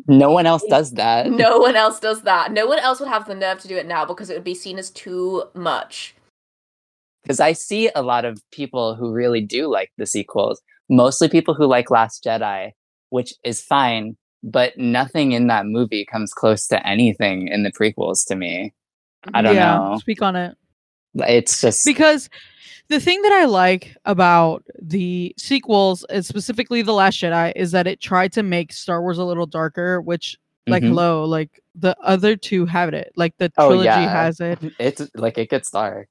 no 0.08 0.32
one 0.32 0.46
else 0.46 0.64
does 0.70 0.91
that 0.91 1.30
no 1.32 1.60
one 1.60 1.76
else 1.76 2.00
does 2.00 2.22
that. 2.24 2.52
No 2.54 2.66
one 2.68 2.80
else 2.80 3.00
would 3.00 3.10
have 3.10 3.28
the 3.28 3.36
nerve 3.36 3.60
to 3.60 3.68
do 3.68 3.76
it 3.76 3.86
now 3.86 4.06
because 4.06 4.30
it 4.30 4.34
would 4.36 4.44
be 4.44 4.56
seen 4.56 4.78
as 4.80 4.90
too 4.91 5.44
much. 5.54 6.16
because 7.24 7.40
i 7.41 7.52
see 7.54 7.90
a 7.96 8.02
lot 8.02 8.24
of 8.26 8.41
people 8.52 8.96
who 8.96 9.12
really 9.12 9.41
do 9.41 9.68
like 9.68 9.91
the 9.98 10.06
sequels 10.06 10.62
mostly 10.90 11.28
people 11.28 11.54
who 11.54 11.66
like 11.66 11.91
last 11.91 12.24
jedi 12.24 12.72
which 13.10 13.34
is 13.44 13.62
fine 13.62 14.16
but 14.44 14.78
nothing 14.78 15.32
in 15.34 15.48
that 15.48 15.66
movie 15.66 16.06
comes 16.06 16.34
close 16.34 16.68
to 16.68 16.88
anything 16.88 17.48
in 17.48 17.64
the 17.64 17.72
prequels 17.72 18.26
to 18.28 18.36
me 18.36 18.74
i 19.34 19.41
don't 19.41 19.56
yeah, 19.56 19.78
know 19.78 19.98
Speak 19.99 20.22
on 20.22 20.36
it. 20.36 20.56
it's 21.16 21.61
just 21.61 21.86
because 21.86 22.30
the 22.88 22.99
thing 22.99 23.22
that 23.22 23.32
I 23.32 23.45
like 23.45 23.95
about 24.06 24.64
the 24.82 25.34
sequels, 25.38 26.03
and 26.06 26.26
specifically 26.26 26.82
The 26.82 26.94
Last 26.94 27.20
Jedi, 27.20 27.53
is 27.56 27.72
that 27.72 27.86
it 27.86 28.02
tried 28.02 28.34
to 28.34 28.41
make 28.41 28.74
Star 28.74 29.02
Wars 29.03 29.20
a 29.20 29.24
little 29.24 29.45
darker, 29.45 30.02
which 30.02 30.38
like 30.66 30.82
Mhm. 30.82 30.88
hello, 30.88 31.24
like 31.26 31.61
the 31.76 31.95
other 32.02 32.36
two 32.36 32.66
have 32.66 32.91
it. 32.95 33.11
Like 33.16 33.38
the 33.38 33.52
Oh, 33.57 33.68
trilogy 33.70 33.86
yeah. 33.86 34.11
has 34.11 34.40
it. 34.40 34.57
it's 34.80 35.07
like 35.16 35.38
it 35.38 35.49
gets 35.52 35.70
dark 35.70 36.07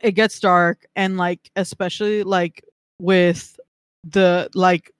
It 0.00 0.12
gets 0.12 0.40
dark 0.40 0.86
and 0.96 1.16
like 1.16 1.50
especially 1.54 2.24
like 2.24 2.64
with 2.98 3.58
the 4.04 4.50
like 4.54 4.92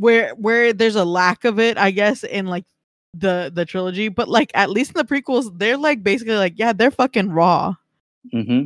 where 0.00 0.30
where 0.34 0.72
there's 0.72 0.96
a 0.96 1.04
lack 1.04 1.44
of 1.44 1.58
it, 1.60 1.76
I 1.78 1.90
guess, 1.90 2.24
in 2.24 2.46
like 2.46 2.64
the 3.14 3.50
the 3.54 3.64
trilogy, 3.64 4.08
but 4.08 4.28
like 4.28 4.50
at 4.54 4.70
least 4.70 4.92
in 4.92 4.98
the 4.98 5.04
prequels, 5.04 5.56
they're 5.58 5.76
like 5.76 6.02
basically 6.02 6.36
like, 6.36 6.54
yeah, 6.56 6.72
they're 6.72 6.90
fucking 6.90 7.30
raw. 7.30 7.74
hmm 8.32 8.64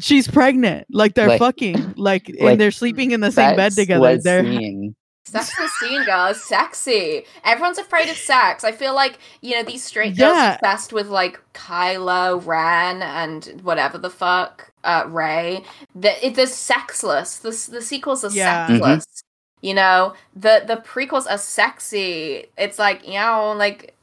she's 0.00 0.26
pregnant. 0.26 0.86
Like 0.90 1.14
they're 1.14 1.28
Like- 1.28 1.38
fucking 1.38 1.94
like, 1.96 2.28
like, 2.28 2.40
and 2.40 2.60
they're 2.60 2.70
sleeping 2.72 3.12
in 3.12 3.20
the 3.20 3.30
same 3.30 3.54
bed 3.56 3.72
together. 3.72 4.00
what's 4.00 4.24
They're 4.24 4.42
seen. 4.44 4.96
Sex 5.26 5.56
the 5.56 5.68
scene, 5.80 6.04
girls. 6.04 6.42
Sexy. 6.42 7.24
Everyone's 7.44 7.78
afraid 7.78 8.08
of 8.10 8.16
sex. 8.16 8.62
I 8.64 8.72
feel 8.72 8.94
like, 8.94 9.18
you 9.40 9.54
know, 9.54 9.62
these 9.62 9.82
straight 9.84 10.16
girls 10.16 10.34
Yeah. 10.36 10.54
obsessed 10.56 10.92
with 10.92 11.08
like 11.08 11.40
Kylo 11.54 12.44
Ren 12.44 13.02
and 13.02 13.60
whatever 13.62 13.96
the 13.98 14.10
fuck, 14.10 14.70
uh, 14.82 15.04
Rey. 15.08 15.62
The, 15.94 16.26
it, 16.26 16.34
they're 16.34 16.46
sexless. 16.46 17.38
The, 17.38 17.50
the 17.72 17.80
sequels 17.82 18.24
are 18.24 18.30
Yeah. 18.32 18.66
sexless. 18.66 19.22
You 19.64 19.72
know, 19.72 20.12
the 20.36 20.62
the 20.66 20.76
prequels 20.76 21.24
are 21.26 21.38
sexy. 21.38 22.44
It's 22.58 22.78
like, 22.78 23.06
you 23.08 23.14
know, 23.14 23.54
like 23.56 23.94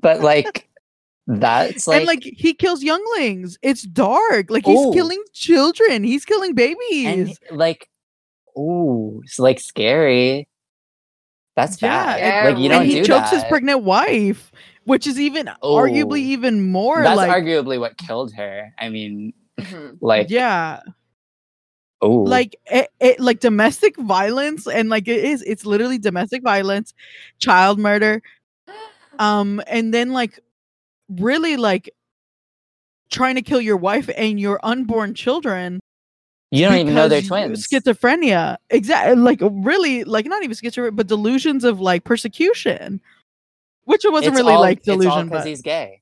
but 0.00 0.22
like 0.22 0.66
that's 1.26 1.86
like, 1.86 1.98
and 1.98 2.06
like 2.06 2.22
he 2.22 2.54
kills 2.54 2.82
younglings. 2.82 3.58
It's 3.60 3.82
dark. 3.82 4.50
Like 4.50 4.64
he's 4.64 4.78
Ooh. 4.78 4.94
killing 4.94 5.22
children. 5.34 6.04
He's 6.04 6.24
killing 6.24 6.54
babies. 6.54 7.06
and 7.06 7.38
like 7.50 7.90
ooh 8.58 9.20
it's 9.24 9.38
like 9.38 9.60
scary 9.60 10.48
that's 11.54 11.80
yeah, 11.82 12.04
bad 12.04 12.18
Yeah, 12.18 12.50
like 12.50 12.58
you 12.62 12.68
don't 12.70 12.86
he 12.86 12.94
do 12.94 13.04
chokes 13.04 13.30
his 13.30 13.44
pregnant 13.44 13.82
wife, 13.82 14.52
which 14.84 15.06
is 15.06 15.20
even 15.20 15.50
arguably 15.62 16.20
even 16.20 16.70
more 16.70 17.02
that's 17.02 17.16
like 17.16 17.30
arguably 17.30 17.78
what 17.78 17.98
killed 17.98 18.32
her 18.34 18.72
i 18.78 18.88
mean 18.88 19.32
mhm. 19.60 19.98
like 20.00 20.30
yeah, 20.30 20.80
oh. 22.02 22.10
Like 22.10 22.56
it, 22.66 22.88
it 23.00 23.20
like 23.20 23.40
domestic 23.40 23.96
violence 23.96 24.66
and 24.66 24.90
like 24.90 25.08
it 25.08 25.24
is 25.24 25.42
it's 25.42 25.64
literally 25.64 25.98
domestic 25.98 26.42
violence, 26.42 26.92
child 27.38 27.78
murder, 27.78 28.22
um 29.18 29.62
and 29.66 29.94
then 29.94 30.12
like 30.12 30.38
really 31.08 31.56
like 31.56 31.90
trying 33.10 33.34
to 33.36 33.42
kill 33.42 33.60
your 33.60 33.76
wife 33.76 34.10
and 34.16 34.38
your 34.40 34.60
unborn 34.62 35.14
children 35.14 35.80
you 36.50 36.66
don't 36.66 36.76
even 36.78 36.94
know 36.94 37.08
they're 37.08 37.22
because 37.22 37.28
twins. 37.28 37.66
schizophrenia. 37.66 38.58
Exactly 38.68 39.16
like 39.16 39.40
really 39.42 40.04
like 40.04 40.26
not 40.26 40.42
even 40.42 40.54
schizophrenia 40.54 40.94
but 40.94 41.06
delusions 41.06 41.64
of 41.64 41.80
like 41.80 42.04
persecution 42.04 43.00
which 43.84 44.04
it 44.04 44.12
wasn't 44.12 44.34
It's 44.34 44.40
really 44.42 44.54
all- 44.54 44.60
like 44.60 44.82
delusion 44.82 45.24
because 45.28 45.44
but 45.44 45.46
he's 45.46 45.62
gay. 45.62 46.00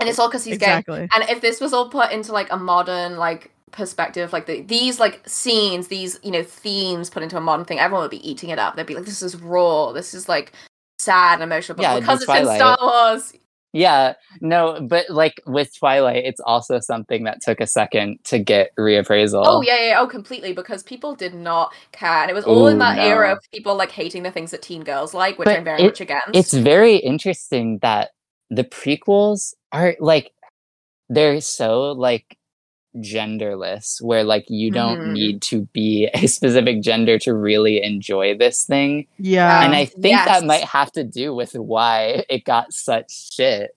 And 0.00 0.08
it's 0.08 0.18
all 0.18 0.28
because 0.28 0.44
he's 0.44 0.58
gay. 0.58 0.82
And 0.88 1.08
if 1.28 1.40
this 1.40 1.60
was 1.60 1.72
all 1.72 1.88
put 1.88 2.10
into 2.10 2.32
like 2.32 2.50
a 2.50 2.56
modern 2.56 3.16
like 3.16 3.51
perspective, 3.72 4.32
like 4.32 4.46
the, 4.46 4.62
these 4.62 5.00
like 5.00 5.22
scenes, 5.26 5.88
these 5.88 6.18
you 6.22 6.30
know 6.30 6.42
themes 6.42 7.10
put 7.10 7.22
into 7.22 7.36
a 7.36 7.40
modern 7.40 7.64
thing, 7.64 7.78
everyone 7.78 8.02
would 8.04 8.10
be 8.10 8.28
eating 8.28 8.50
it 8.50 8.58
up. 8.58 8.76
They'd 8.76 8.86
be 8.86 8.94
like, 8.94 9.04
"This 9.04 9.22
is 9.22 9.36
raw. 9.36 9.92
This 9.92 10.14
is 10.14 10.28
like 10.28 10.52
sad 10.98 11.34
and 11.34 11.42
emotional." 11.42 11.76
But 11.76 11.82
Yeah, 11.82 12.00
because 12.00 12.22
it's 12.22 12.30
in 12.30 12.44
Star 12.44 12.78
Wars, 12.80 13.32
yeah 13.74 14.12
no 14.42 14.78
but 14.82 15.08
like 15.08 15.40
with 15.46 15.74
twilight 15.78 16.24
it's 16.26 16.40
also 16.40 16.78
something 16.78 17.24
that 17.24 17.40
took 17.40 17.58
a 17.58 17.66
second 17.66 18.18
to 18.22 18.38
get 18.38 18.70
reappraisal 18.78 19.42
oh 19.46 19.62
yeah, 19.62 19.88
yeah, 19.88 19.96
oh 19.98 20.06
completely, 20.06 20.52
because 20.52 20.82
people 20.82 21.14
did 21.14 21.32
not 21.34 21.72
care, 21.92 22.20
and 22.20 22.30
it 22.30 22.34
was 22.34 22.44
all 22.44 22.66
in 22.68 22.76
Ooh, 22.76 22.80
that 22.80 22.98
era 22.98 23.32
of 23.32 23.38
people 23.50 23.74
like 23.74 23.90
hating 23.90 24.22
the 24.24 24.30
things 24.30 24.50
that 24.50 24.60
teen 24.60 24.84
girls 24.84 25.14
like, 25.14 25.38
which 25.38 25.46
But 25.46 25.56
I'm 25.58 25.64
very 25.64 25.82
it- 25.82 25.86
much 25.86 26.00
against. 26.02 26.34
it's 26.34 26.52
very 26.52 26.96
interesting 26.96 27.78
that 27.78 28.10
the 28.50 28.64
prequels 28.64 29.54
are 29.72 29.96
like 30.00 30.32
they're 31.08 31.40
so 31.40 31.92
like 31.92 32.36
genderless 33.00 34.00
where 34.02 34.22
like 34.24 34.44
you 34.48 34.70
don't 34.70 34.98
Mhm. 35.00 35.12
need 35.12 35.42
to 35.42 35.62
be 35.72 36.08
a 36.14 36.26
specific 36.26 36.82
gender 36.82 37.18
to 37.20 37.34
really 37.34 37.82
enjoy 37.82 38.36
this 38.36 38.64
thing 38.64 39.06
yeah 39.18 39.64
and 39.64 39.74
i 39.74 39.84
think 39.86 40.06
yes. 40.16 40.26
that 40.26 40.44
might 40.44 40.64
have 40.64 40.92
to 40.92 41.02
do 41.04 41.34
with 41.34 41.54
why 41.54 42.24
it 42.28 42.44
got 42.44 42.72
such 42.72 43.32
shit 43.34 43.74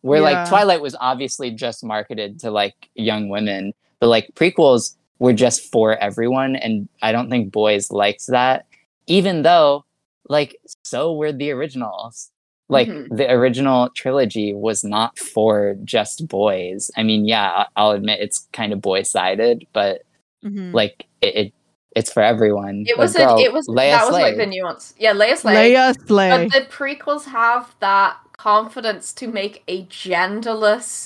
where 0.00 0.18
Yeah. 0.20 0.30
like 0.40 0.48
twilight 0.48 0.80
was 0.80 0.96
obviously 1.00 1.50
just 1.50 1.84
marketed 1.84 2.40
to 2.40 2.50
like 2.50 2.74
young 2.94 3.28
women 3.28 3.72
But 4.00 4.08
like 4.08 4.34
prequels 4.34 4.96
were 5.18 5.34
just 5.34 5.70
for 5.70 5.96
everyone, 5.98 6.56
and 6.56 6.88
I 7.02 7.12
don't 7.12 7.28
think 7.28 7.52
boys 7.52 7.90
liked 7.92 8.26
that. 8.28 8.64
Even 9.06 9.42
though, 9.42 9.84
like, 10.30 10.56
so 10.82 11.12
were 11.14 11.30
the 11.30 11.50
originals. 11.50 12.30
Like 12.70 12.88
Mhm. 12.88 13.16
the 13.16 13.30
original 13.30 13.90
trilogy 13.96 14.54
was 14.54 14.84
not 14.84 15.18
for 15.18 15.74
just 15.84 16.26
boys. 16.28 16.90
I 16.96 17.02
mean, 17.02 17.26
yeah, 17.26 17.50
I- 17.50 17.66
I'll 17.76 17.90
admit 17.90 18.20
it's 18.20 18.46
kind 18.52 18.72
of 18.72 18.80
boy 18.80 19.02
sided, 19.02 19.66
but 19.72 20.02
Mhm. 20.44 20.72
like 20.72 21.06
it, 21.20 21.34
it 21.36 21.52
it's 21.96 22.12
for 22.12 22.22
everyone. 22.22 22.84
It 22.86 22.90
Like, 22.96 22.98
was 22.98 23.16
girl, 23.16 23.36
it 23.38 23.52
was 23.52 23.66
Leia 23.66 23.90
that 23.90 24.04
was 24.06 24.12
like 24.12 24.36
the 24.36 24.46
nuance. 24.46 24.94
Yeah, 24.98 25.12
Leia 25.12 25.36
Slay. 25.36 25.72
Leia 25.74 26.06
Slay. 26.06 26.48
But 26.48 26.52
the 26.52 26.66
prequels 26.70 27.24
have 27.24 27.74
that 27.80 28.16
confidence 28.38 29.12
to 29.14 29.26
make 29.26 29.64
a 29.66 29.84
genderless, 29.86 31.04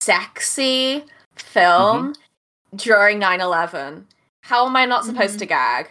sexy 0.00 1.04
film 1.36 2.12
Mm-hmm. 2.14 2.76
during 2.76 3.18
9/11. 3.20 4.06
How 4.42 4.66
am 4.66 4.74
I 4.76 4.86
not 4.86 5.04
supposed 5.04 5.36
Mhm. 5.36 5.40
to 5.40 5.46
gag? 5.46 5.86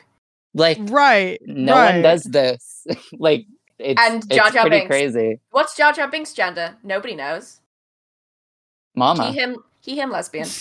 like 0.54 0.80
right. 0.90 1.40
no 1.46 1.74
right. 1.74 1.94
one 1.94 2.02
does 2.02 2.24
this. 2.24 2.86
like 3.14 3.46
it's 3.80 4.02
And 4.02 4.18
it's 4.18 4.28
Jar 4.28 4.50
Jar 4.52 4.62
pretty 4.64 4.78
Binks. 4.78 4.88
crazy. 4.90 5.40
What's 5.52 5.76
Jar 5.76 5.94
Jar 5.94 6.08
Binks' 6.10 6.34
gender? 6.34 6.76
Nobody 6.84 7.16
knows. 7.16 7.62
Mama. 8.96 9.32
He 9.32 9.40
him 9.40 9.58
he 9.82 10.00
him 10.00 10.12
lesbian. 10.12 10.48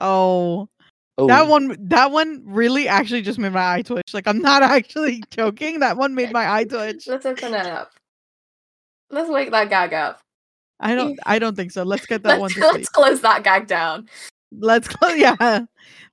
Oh, 0.00 0.68
Ooh. 1.20 1.26
that 1.26 1.48
one. 1.48 1.76
That 1.88 2.12
one 2.12 2.42
really 2.44 2.86
actually 2.86 3.22
just 3.22 3.36
made 3.38 3.52
my 3.52 3.74
eye 3.78 3.82
twitch. 3.82 4.14
Like 4.14 4.28
I'm 4.28 4.40
not 4.40 4.62
actually 4.76 5.24
joking. 5.30 5.80
That 5.80 5.96
one 5.96 6.14
made 6.14 6.30
my 6.32 6.48
eye 6.48 6.64
twitch. 6.64 7.08
Let's 7.08 7.26
open 7.26 7.52
it 7.54 7.66
up. 7.66 7.90
Let's 9.10 9.28
wake 9.28 9.50
that 9.50 9.70
gag 9.70 9.92
up. 9.94 10.20
I 10.78 10.94
don't. 10.94 11.18
I 11.26 11.40
don't 11.40 11.56
think 11.56 11.72
so. 11.72 11.82
Let's 11.82 12.06
get 12.06 12.22
that 12.24 12.38
one 12.38 12.50
Let's, 12.50 12.54
to 12.54 12.60
let's 12.60 12.88
close 12.90 13.20
that 13.22 13.42
gag 13.42 13.66
down. 13.66 14.08
Let's 14.52 14.86
go. 14.86 15.08
Yeah. 15.08 15.64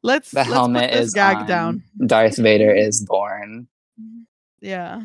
Let's. 0.02 0.32
the 0.32 0.38
let's 0.40 0.50
helmet 0.52 0.90
put 0.90 0.98
this 0.98 1.08
is 1.08 1.14
gag 1.14 1.38
on. 1.38 1.46
down. 1.46 1.84
Darth 2.08 2.38
Vader 2.38 2.74
is 2.74 3.06
born. 3.06 3.68
Yeah. 4.62 5.04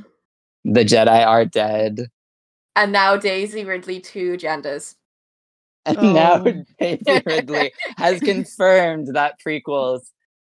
The 0.64 0.84
Jedi 0.84 1.26
are 1.26 1.44
dead. 1.44 2.08
And 2.76 2.92
now 2.92 3.16
Daisy 3.16 3.64
Ridley 3.64 4.00
two 4.00 4.36
genders. 4.36 4.94
And 5.86 5.96
now 6.14 6.44
Oh. 6.46 6.64
Daisy 6.80 7.22
Ridley 7.24 7.72
has 7.96 8.20
confirmed 8.20 9.08
that 9.14 9.38
prequels 9.44 10.02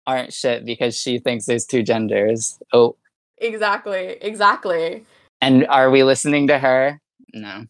aren't 0.08 0.34
shit 0.34 0.66
because 0.66 0.98
she 0.98 1.20
thinks 1.20 1.46
there's 1.46 1.66
two 1.66 1.84
genders. 1.84 2.60
Oh, 2.74 2.96
Exactly. 3.38 4.18
Exactly. 4.22 5.04
and 5.42 5.66
are 5.68 5.90
we 5.90 6.04
listening 6.04 6.48
to 6.48 6.60
her? 6.60 7.00
No, 7.34 7.66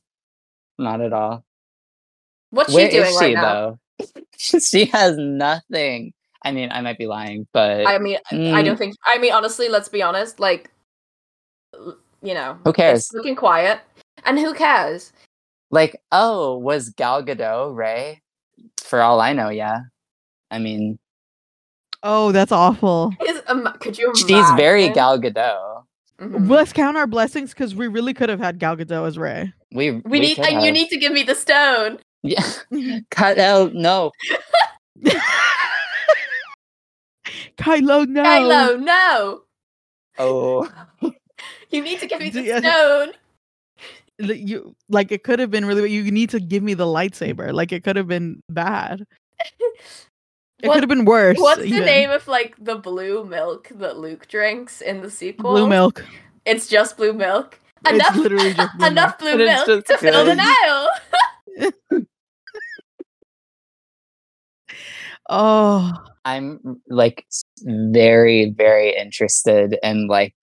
not 0.78 1.00
at 1.02 1.14
all. 1.14 1.46
What's 2.50 2.74
Where 2.74 2.90
she 2.92 2.98
is 2.98 3.04
doing 3.06 3.18
she 3.20 3.26
right 3.36 3.42
now? 3.42 3.78
though? 4.00 4.08
she 4.38 4.86
has 4.86 5.16
nothing. 5.18 6.12
I 6.44 6.52
mean, 6.52 6.72
I 6.72 6.82
might 6.82 6.98
be 6.98 7.06
lying, 7.08 7.48
but 7.54 7.86
I 7.86 8.00
mean, 8.00 8.18
I 8.32 8.36
Mm. 8.36 8.66
don't 8.66 8.78
think. 8.78 8.96
I 9.06 9.18
mean, 9.20 9.32
honestly, 9.32 9.70
let's 9.70 9.88
be 9.88 10.02
honest. 10.02 10.40
Like, 10.42 10.72
l- 11.74 11.98
you 12.22 12.34
know, 12.34 12.58
Who 12.66 12.74
cares? 12.74 13.00
It's 13.06 13.14
looking 13.14 13.36
quiet, 13.36 13.80
and 14.26 14.38
who 14.40 14.54
cares? 14.54 15.12
like, 15.74 15.96
oh, 16.12 16.58
was 16.58 16.90
Gal 16.90 17.24
Gadot 17.24 17.74
Rey? 17.76 18.22
For 18.84 19.00
all 19.02 19.22
I 19.22 19.32
know, 19.32 19.48
yeah. 19.50 19.80
I 20.52 20.60
mean, 20.60 21.00
Oh, 22.04 22.32
that's 22.34 22.52
awful. 22.52 23.14
Is 23.26 23.42
um, 23.48 23.72
could 23.80 23.98
you? 23.98 24.12
she's 24.16 24.50
very 24.58 24.86
imagine? 24.86 24.96
Gal 24.96 25.20
Gadot. 25.20 25.84
Mhm. 26.20 26.50
Let's 26.50 26.74
count 26.74 26.98
our 26.98 27.08
blessings 27.08 27.52
because 27.52 27.74
we 27.74 27.88
really 27.88 28.14
could 28.14 28.28
have 28.30 28.40
had 28.40 28.60
Gal 28.60 28.76
Gadot 28.76 29.08
as 29.08 29.18
Rey. 29.18 29.54
We 29.72 29.92
We 30.04 30.20
need, 30.20 30.36
could 30.36 30.46
and 30.46 30.64
you 30.66 30.72
need 30.72 30.90
to 30.90 30.98
give 30.98 31.14
me 31.14 31.24
the 31.24 31.36
stone. 31.36 32.00
Yeah, 32.24 32.44
cut 33.12 33.40
out. 33.40 33.74
No, 33.74 34.12
Kylo, 37.58 38.08
no. 38.08 38.24
Kylo, 38.24 38.80
no, 38.84 39.42
oh, 40.18 40.70
you 41.72 41.82
need 41.82 42.00
to 42.00 42.08
give 42.08 42.20
me 42.20 42.30
the 42.32 42.44
Yeah. 42.44 42.60
stone. 42.60 43.14
You 44.20 44.76
like 44.90 45.12
it 45.12 45.24
could 45.24 45.40
have 45.40 45.50
been 45.50 45.66
really. 45.66 45.90
You 45.92 46.12
need 46.12 46.30
to 46.32 46.40
give 46.40 46.62
me 46.62 46.74
the 46.76 46.86
lightsaber. 46.86 47.52
Like 47.54 47.72
it 47.72 47.84
could 47.84 47.96
have 47.96 48.08
been 48.08 48.42
bad. 48.50 49.04
It 50.64 50.68
What- 50.68 50.76
could 50.76 50.84
have 50.84 50.90
been 50.90 51.06
worse. 51.06 51.40
What's 51.40 51.64
the 51.64 51.80
name 51.80 52.12
of 52.12 52.28
like 52.28 52.56
the 52.64 52.76
blue 52.76 53.26
milk 53.26 53.70
that 53.74 53.98
Luke 53.98 54.28
drinks 54.28 54.80
in 54.82 55.02
the 55.02 55.10
sequel? 55.10 55.54
Blue 55.54 55.68
milk. 55.68 56.06
It's 56.46 56.68
just 56.68 56.98
blue 56.98 57.14
milk. 57.14 57.60
It's 57.88 57.96
Enough, 57.96 58.16
literally 58.16 58.54
just 58.54 58.70
blue 58.78 58.86
enough 58.88 59.18
blue 59.18 59.32
And 59.32 59.42
it's 59.42 59.66
milk 59.68 59.86
just 59.88 59.88
to 59.88 59.98
fill 59.98 60.24
the. 60.24 60.36
Nile. 60.36 62.04
Oh, 65.30 65.92
I'm 66.26 66.82
like 66.88 67.26
very, 67.64 68.52
very 68.56 68.96
interested 68.96 69.78
in 69.82 70.08
like 70.08 70.36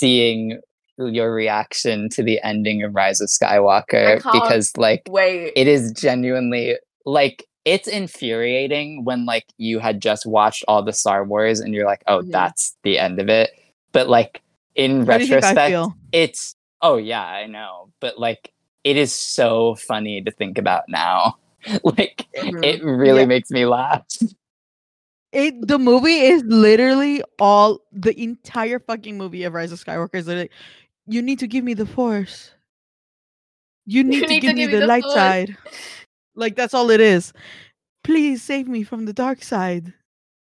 seeing 0.00 0.58
your 0.98 1.32
reaction 1.32 2.08
to 2.10 2.22
the 2.22 2.40
ending 2.42 2.82
of 2.82 2.94
Rise 2.94 3.20
of 3.20 3.28
Skywalker 3.28 4.16
because 4.32 4.76
like 4.76 5.02
Wait, 5.08 5.52
it 5.56 5.66
is 5.68 5.92
genuinely 5.92 6.76
like 7.06 7.46
it's 7.64 7.86
infuriating 7.88 9.04
when 9.04 9.24
like 9.26 9.44
you 9.58 9.78
had 9.78 10.00
just 10.00 10.24
watched 10.26 10.64
all 10.66 10.82
the 10.82 10.92
Star 10.92 11.24
Wars 11.24 11.60
and 11.60 11.74
you're 11.74 11.86
like, 11.86 12.02
oh, 12.06 12.20
Mhm. 12.22 12.32
that's 12.32 12.76
the 12.82 12.98
end 12.98 13.20
of 13.20 13.28
it. 13.28 13.50
But 13.92 14.08
like 14.08 14.42
in 14.74 15.06
how 15.06 15.18
do 15.18 15.24
you 15.24 15.28
think 15.28 15.44
I 15.44 15.48
retrospect, 15.52 15.94
it's 16.12 16.54
oh 16.82 16.96
yeah, 16.96 17.24
I 17.24 17.46
know. 17.46 17.90
But 18.00 18.18
like 18.18 18.52
it 18.84 18.96
is 18.96 19.14
so 19.14 19.74
funny 19.76 20.22
to 20.22 20.30
think 20.30 20.56
about 20.58 20.84
now. 20.88 21.36
like 21.84 22.26
Mhm. 22.36 22.64
it 22.64 22.82
really 22.82 23.20
Yeah. 23.20 23.26
makes 23.26 23.50
me 23.50 23.66
laugh. 23.66 24.04
It 25.32 25.66
the 25.68 25.78
movie 25.78 26.20
is 26.20 26.42
literally 26.44 27.22
all 27.38 27.80
the 27.92 28.18
entire 28.20 28.80
fucking 28.80 29.16
movie 29.16 29.44
of 29.44 29.54
Rise 29.54 29.70
of 29.70 29.82
Skywalker 29.84 30.16
is 30.16 30.26
literally 30.26 30.50
you 31.06 31.22
need 31.22 31.38
to 31.38 31.46
give 31.46 31.64
me 31.64 31.74
the 31.74 31.86
force. 31.86 32.50
You 33.86 34.02
need, 34.04 34.20
to, 34.22 34.26
need 34.26 34.40
to 34.40 34.46
give 34.48 34.56
me 34.56 34.66
me 34.66 34.72
the, 34.72 34.80
the 34.80 34.86
light 34.86 35.02
Force." 35.04 35.14
side. 35.14 35.56
Like 36.34 36.56
that's 36.56 36.74
all 36.74 36.90
it 36.90 37.00
is. 37.00 37.32
Please 38.02 38.42
save 38.42 38.66
me 38.66 38.82
from 38.82 39.04
the 39.04 39.12
dark 39.12 39.42
side. 39.42 39.92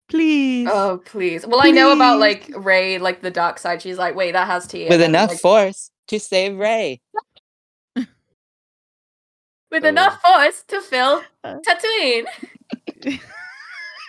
Please. 0.09 0.69
Oh 0.71 1.01
please. 1.05 1.47
Well, 1.47 1.61
I 1.63 1.71
know 1.71 1.93
about 1.93 2.19
like 2.19 2.51
Rey, 2.57 2.99
like 2.99 3.23
the 3.23 3.31
dark 3.31 3.59
side. 3.59 3.81
She's 3.83 3.99
like, 3.99 4.15
wait, 4.15 4.33
that 4.33 4.47
has 4.47 4.67
tea. 4.67 4.85
With 4.85 5.01
and 5.01 5.05
enough 5.15 5.31
like, 5.31 5.39
force 5.41 5.91
to 6.09 6.19
save 6.19 6.59
Rey. 6.59 7.01
with 7.95 9.85
Oh. 9.85 9.89
enough 9.89 10.21
force 10.21 10.65
to 10.69 10.81
fill 10.81 11.23
Uh. 11.45 11.57
Tatooine. 11.67 12.27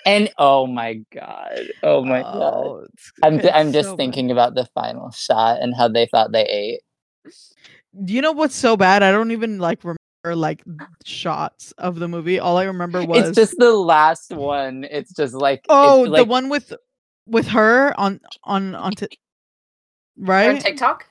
And 0.05 0.29
oh 0.37 0.67
my 0.67 0.95
god. 1.13 1.59
Oh 1.81 2.03
my 2.03 2.21
god. 2.21 2.53
Oh, 2.53 2.79
it's- 2.83 3.11
I'm, 3.23 3.39
I'm 3.53 3.71
just 3.73 3.89
so 3.89 3.93
bad. 3.93 3.97
thinking 3.97 4.31
about 4.31 4.55
the 4.55 4.65
final 4.73 5.11
shot 5.11 5.61
and 5.61 5.73
how 5.75 5.87
they 5.87 6.05
thought 6.07 6.31
they 6.31 6.45
ate. 6.45 6.81
Do 8.03 8.13
you 8.13 8.21
know 8.21 8.31
what's 8.31 8.55
so 8.55 8.75
bad? 8.75 9.03
I 9.03 9.11
don't 9.11 9.31
even 9.31 9.59
like 9.59 9.79
remember 9.83 9.99
like 10.35 10.63
shots 11.05 11.73
of 11.77 11.99
the 11.99 12.07
movie. 12.07 12.39
All 12.39 12.57
I 12.57 12.63
remember 12.63 13.03
was 13.05 13.29
It's 13.29 13.35
just 13.35 13.55
the 13.57 13.71
last 13.73 14.31
one. 14.31 14.83
It's 14.89 15.13
just 15.13 15.33
like 15.33 15.65
oh 15.69 16.09
the 16.13 16.25
one 16.25 16.49
with 16.49 16.73
with 17.27 17.47
her 17.47 17.97
on 17.99 18.19
on 18.43 18.75
on 18.75 18.91
t- 18.93 19.07
On 20.19 20.25
right. 20.27 20.59
TikTok. 20.61 21.07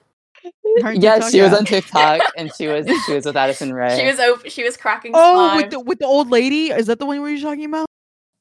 Her 0.82 0.88
on 0.90 1.00
yeah, 1.00 1.14
TikTok, 1.14 1.30
she 1.32 1.40
was 1.40 1.52
on 1.52 1.64
TikTok 1.64 2.20
and 2.36 2.52
she 2.54 2.66
was 2.66 2.86
she 3.06 3.14
was 3.14 3.24
with 3.26 3.36
Addison 3.36 3.72
Rae. 3.74 3.96
She 3.98 4.04
was 4.06 4.18
op- 4.18 4.46
she 4.48 4.64
was 4.64 4.76
cracking 4.76 5.12
Oh, 5.14 5.34
slime. 5.34 5.56
with 5.56 5.70
the 5.70 5.80
with 5.80 5.98
the 6.00 6.06
old 6.06 6.30
lady. 6.30 6.70
Is 6.70 6.86
that 6.88 6.98
the 6.98 7.06
one 7.06 7.22
we 7.22 7.34
were 7.34 7.40
talking 7.40 7.64
about, 7.66 7.86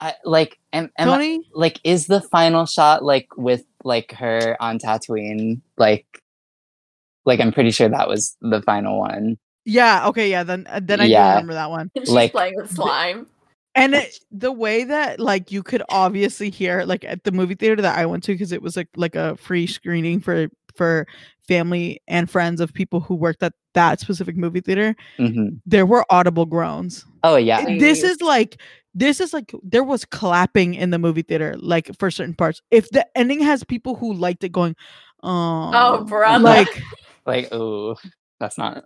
I, 0.01 0.15
like 0.25 0.57
am, 0.73 0.89
am 0.97 1.09
I- 1.09 1.39
like 1.53 1.79
is 1.83 2.07
the 2.07 2.21
final 2.21 2.65
shot 2.65 3.03
like 3.05 3.27
with 3.37 3.63
like 3.83 4.11
her 4.13 4.57
on 4.59 4.79
Tatooine 4.79 5.61
like 5.77 6.05
like 7.25 7.39
I'm 7.39 7.51
pretty 7.51 7.71
sure 7.71 7.87
that 7.87 8.07
was 8.09 8.35
the 8.41 8.61
final 8.63 8.99
one. 8.99 9.37
Yeah. 9.63 10.07
Okay. 10.07 10.29
Yeah. 10.31 10.43
Then 10.43 10.65
uh, 10.69 10.79
then 10.83 10.99
I 11.01 11.05
do 11.05 11.11
Yeah. 11.11 11.29
remember 11.33 11.53
that 11.53 11.69
one. 11.69 11.91
She's 11.97 12.09
like- 12.09 12.31
playing 12.31 12.55
with 12.57 12.71
slime. 12.71 13.27
And 13.73 13.95
it, 13.95 14.17
the 14.31 14.51
way 14.51 14.83
that 14.83 15.19
like 15.21 15.49
you 15.49 15.63
could 15.63 15.81
obviously 15.87 16.49
hear 16.49 16.83
like 16.83 17.05
at 17.05 17.23
the 17.23 17.31
movie 17.31 17.55
theater 17.55 17.81
that 17.81 17.97
I 17.97 18.05
went 18.05 18.23
to 18.25 18.33
because 18.33 18.51
it 18.51 18.61
was 18.61 18.75
like 18.75 18.89
like 18.97 19.15
a 19.15 19.37
free 19.37 19.65
screening 19.65 20.19
for 20.19 20.47
for 20.75 21.07
family 21.47 22.01
and 22.07 22.29
friends 22.29 22.59
of 22.59 22.73
people 22.73 22.99
who 22.99 23.15
worked 23.15 23.43
at 23.43 23.53
that 23.73 23.99
specific 24.01 24.35
movie 24.35 24.59
theater. 24.61 24.93
hmm 25.17 25.49
There 25.65 25.85
were 25.85 26.05
audible 26.09 26.45
groans. 26.45 27.05
Oh 27.23 27.35
yeah, 27.35 27.63
this 27.79 28.03
is 28.03 28.21
like 28.21 28.61
this 28.93 29.19
is 29.19 29.33
like 29.33 29.53
there 29.63 29.83
was 29.83 30.03
clapping 30.05 30.73
in 30.73 30.89
the 30.89 30.99
movie 30.99 31.21
theater 31.21 31.55
like 31.59 31.89
for 31.97 32.11
certain 32.11 32.33
parts 32.33 32.61
if 32.71 32.89
the 32.89 33.05
ending 33.17 33.39
has 33.39 33.63
people 33.63 33.95
who 33.95 34.13
liked 34.13 34.43
it 34.43 34.51
going 34.51 34.75
oh 35.23 35.29
um, 35.29 35.71
Oh, 35.73 36.03
brother. 36.03 36.43
like 36.43 36.81
like 37.25 37.53
ooh, 37.53 37.95
that's 38.39 38.57
not. 38.57 38.83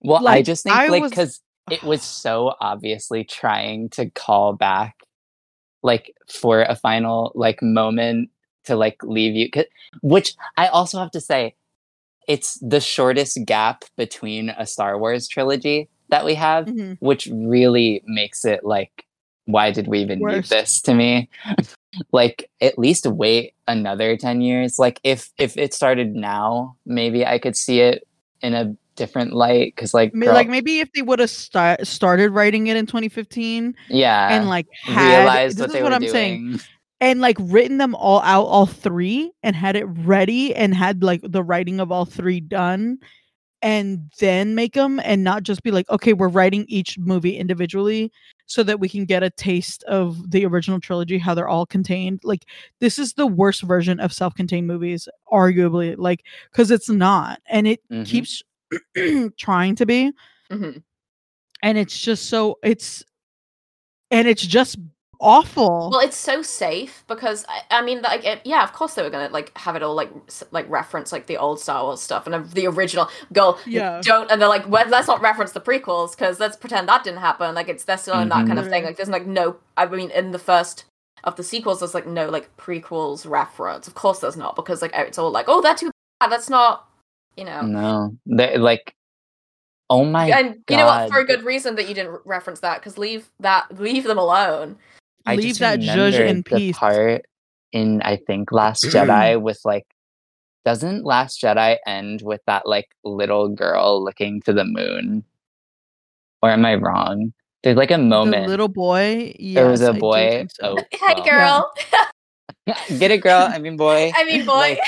Well, 0.00 0.26
I 0.26 0.42
just 0.42 0.64
think 0.64 0.74
I 0.76 0.86
like 0.88 1.02
was- 1.02 1.10
because 1.10 1.40
it 1.70 1.82
was 1.82 2.02
so 2.22 2.54
obviously 2.60 3.24
trying 3.24 3.90
to 3.90 4.08
call 4.10 4.54
back, 4.54 4.96
like 5.82 6.12
for 6.28 6.62
a 6.62 6.74
final 6.74 7.32
like 7.34 7.62
moment 7.62 8.30
to 8.64 8.76
like 8.76 8.96
leave 9.02 9.34
you. 9.34 9.50
'cause- 9.50 9.66
Which 10.02 10.34
I 10.56 10.68
also 10.68 10.98
have 10.98 11.10
to 11.12 11.20
say, 11.20 11.54
it's 12.28 12.58
the 12.62 12.80
shortest 12.80 13.38
gap 13.44 13.84
between 13.96 14.50
a 14.50 14.66
Star 14.66 14.98
Wars 14.98 15.28
trilogy 15.28 15.88
that 16.10 16.24
we 16.24 16.34
have, 16.34 16.66
Mhm. 16.66 16.96
which 17.00 17.28
really 17.32 18.02
makes 18.06 18.44
it 18.44 18.64
like, 18.64 19.04
why 19.46 19.70
did 19.72 19.88
we 19.88 20.00
even 20.00 20.20
need 20.20 20.44
this 20.44 20.80
to 20.82 20.94
me? 20.94 21.28
like 22.12 22.48
at 22.60 22.78
least 22.78 23.06
wait 23.06 23.54
another 23.66 24.16
10 24.16 24.40
years. 24.40 24.78
Like 24.78 25.00
if 25.02 25.30
if 25.38 25.56
it 25.56 25.74
started 25.74 26.14
now, 26.14 26.76
maybe 26.86 27.26
I 27.26 27.38
could 27.38 27.56
see 27.56 27.80
it 27.80 28.06
in 28.42 28.54
a 28.54 28.74
different 28.96 29.32
light 29.32 29.74
because 29.74 29.94
like 29.94 30.12
girl- 30.12 30.34
like 30.34 30.48
maybe 30.48 30.80
if 30.80 30.92
they 30.92 31.00
would 31.02 31.18
have 31.20 31.30
start, 31.30 31.86
started 31.86 32.30
writing 32.32 32.66
it 32.66 32.76
in 32.76 32.84
2015 32.84 33.74
yeah 33.88 34.28
and 34.36 34.46
like 34.48 34.66
had 34.82 35.20
realized 35.20 35.56
this 35.56 35.60
what 35.62 35.66
is 35.70 35.72
they 35.72 35.82
what 35.82 35.88
were 35.90 35.94
I'm 35.94 36.00
doing. 36.02 36.12
saying 36.12 36.60
and 37.00 37.20
like 37.22 37.36
written 37.40 37.78
them 37.78 37.94
all 37.94 38.20
out 38.20 38.44
all 38.44 38.66
three 38.66 39.32
and 39.42 39.56
had 39.56 39.74
it 39.74 39.84
ready 39.86 40.54
and 40.54 40.74
had 40.74 41.02
like 41.02 41.22
the 41.24 41.42
writing 41.42 41.80
of 41.80 41.90
all 41.90 42.04
three 42.04 42.40
done 42.40 42.98
and 43.62 44.10
then 44.18 44.54
make 44.54 44.74
them 44.74 45.00
and 45.04 45.22
not 45.24 45.42
just 45.42 45.62
be 45.62 45.70
like 45.70 45.88
okay 45.90 46.12
we're 46.12 46.28
writing 46.28 46.64
each 46.68 46.98
movie 46.98 47.36
individually 47.36 48.10
so 48.46 48.62
that 48.62 48.80
we 48.80 48.88
can 48.88 49.04
get 49.04 49.22
a 49.22 49.30
taste 49.30 49.82
of 49.84 50.30
the 50.30 50.44
original 50.46 50.80
trilogy 50.80 51.18
how 51.18 51.34
they're 51.34 51.48
all 51.48 51.66
contained 51.66 52.20
like 52.24 52.46
this 52.80 52.98
is 52.98 53.12
the 53.14 53.26
worst 53.26 53.62
version 53.62 54.00
of 54.00 54.12
self-contained 54.12 54.66
movies 54.66 55.08
arguably 55.32 55.94
like 55.98 56.24
because 56.50 56.70
it's 56.70 56.88
not 56.88 57.40
and 57.46 57.66
it 57.68 57.80
Mhm. 57.90 58.06
keeps 58.06 58.42
trying 59.38 59.74
to 59.76 59.86
be 59.86 60.12
Mhm. 60.50 60.82
and 61.62 61.78
it's 61.78 61.98
just 62.00 62.26
so 62.26 62.58
it's 62.62 63.04
and 64.10 64.26
it's 64.26 64.42
just 64.46 64.78
awful 65.20 65.90
Well, 65.90 66.00
it's 66.00 66.16
so 66.16 66.42
safe 66.42 67.04
because 67.06 67.44
I, 67.48 67.60
I 67.78 67.82
mean, 67.82 68.02
like, 68.02 68.24
it, 68.24 68.40
yeah, 68.44 68.62
of 68.64 68.72
course 68.72 68.94
they 68.94 69.02
were 69.02 69.10
gonna 69.10 69.28
like 69.28 69.56
have 69.58 69.76
it 69.76 69.82
all 69.82 69.94
like 69.94 70.10
s- 70.28 70.42
like 70.50 70.68
reference 70.70 71.12
like 71.12 71.26
the 71.26 71.36
old 71.36 71.60
Star 71.60 71.84
Wars 71.84 72.00
stuff 72.00 72.26
and 72.26 72.34
uh, 72.34 72.42
the 72.54 72.66
original. 72.66 73.08
Go, 73.32 73.58
Yeah. 73.66 74.00
don't, 74.02 74.30
and 74.30 74.40
they're 74.40 74.48
like, 74.48 74.68
well, 74.68 74.88
let's 74.88 75.08
not 75.08 75.20
reference 75.20 75.52
the 75.52 75.60
prequels 75.60 76.12
because 76.12 76.40
let's 76.40 76.56
pretend 76.56 76.88
that 76.88 77.04
didn't 77.04 77.20
happen. 77.20 77.54
Like, 77.54 77.68
it's 77.68 77.84
they're 77.84 77.98
still 77.98 78.18
in 78.20 78.28
that 78.30 78.44
Mhm. 78.44 78.48
kind 78.48 78.58
of 78.58 78.68
thing. 78.68 78.84
Like, 78.84 78.96
there's 78.96 79.08
like 79.10 79.26
no, 79.26 79.56
I 79.76 79.86
mean, 79.86 80.10
in 80.10 80.30
the 80.32 80.38
first 80.38 80.84
of 81.24 81.36
the 81.36 81.42
sequels, 81.42 81.80
there's 81.80 81.94
like 81.94 82.06
no 82.06 82.28
like 82.30 82.56
prequels 82.56 83.28
reference. 83.28 83.86
Of 83.86 83.94
course, 83.94 84.20
there's 84.20 84.36
not 84.36 84.56
because 84.56 84.80
like 84.82 84.92
it's 84.94 85.18
all 85.18 85.30
like, 85.30 85.46
oh, 85.48 85.60
that's 85.60 85.80
too 85.80 85.90
bad. 86.20 86.30
That's 86.32 86.48
not, 86.48 86.88
you 87.36 87.44
know. 87.44 87.60
No, 87.62 88.16
they 88.26 88.56
like, 88.56 88.94
oh 89.90 90.04
my 90.04 90.28
and 90.30 90.62
you 90.70 90.76
know 90.76 90.86
what? 90.86 91.10
For 91.10 91.18
a 91.18 91.24
good 91.26 91.42
reason 91.42 91.74
that 91.76 91.88
you 91.88 91.94
didn't 91.94 92.20
reference 92.24 92.60
that 92.60 92.78
because 92.78 92.96
leave 92.96 93.28
that, 93.40 93.78
leave 93.78 94.04
them 94.04 94.18
alone. 94.18 94.78
I 95.26 95.36
leave 95.36 95.48
just 95.48 95.60
that 95.60 95.80
judge 95.80 96.14
in 96.14 96.38
the 96.38 96.42
peace 96.42 96.76
part 96.78 97.24
in 97.72 98.02
I 98.02 98.16
think 98.16 98.52
Last 98.52 98.84
Jedi 98.84 99.40
with 99.42 99.60
like 99.64 99.86
doesn't 100.64 101.04
Last 101.04 101.40
Jedi 101.40 101.76
end 101.86 102.22
with 102.22 102.40
that 102.46 102.66
like 102.66 102.88
little 103.04 103.48
girl 103.48 104.02
looking 104.02 104.40
to 104.42 104.52
the 104.52 104.64
moon? 104.64 105.24
Or 106.42 106.50
am 106.50 106.64
I 106.64 106.74
wrong? 106.76 107.32
There's 107.62 107.76
like 107.76 107.90
a 107.90 107.98
moment. 107.98 108.44
the 108.44 108.48
little 108.50 108.68
boy 108.68 109.34
there 109.38 109.68
was 109.68 109.80
yes, 109.80 109.90
a 109.90 109.92
I 109.92 109.98
boy. 109.98 110.28
think 110.30 110.50
so. 110.52 110.76
Oh, 110.78 110.84
Hey, 111.06 111.14
well. 111.16 111.24
girl. 111.24 111.74
Get 112.98 113.10
it, 113.10 113.18
girl. 113.18 113.48
I 113.50 113.58
mean, 113.58 113.76
boy. 113.76 114.12
I 114.14 114.24
mean, 114.24 114.44
boy. 114.44 114.78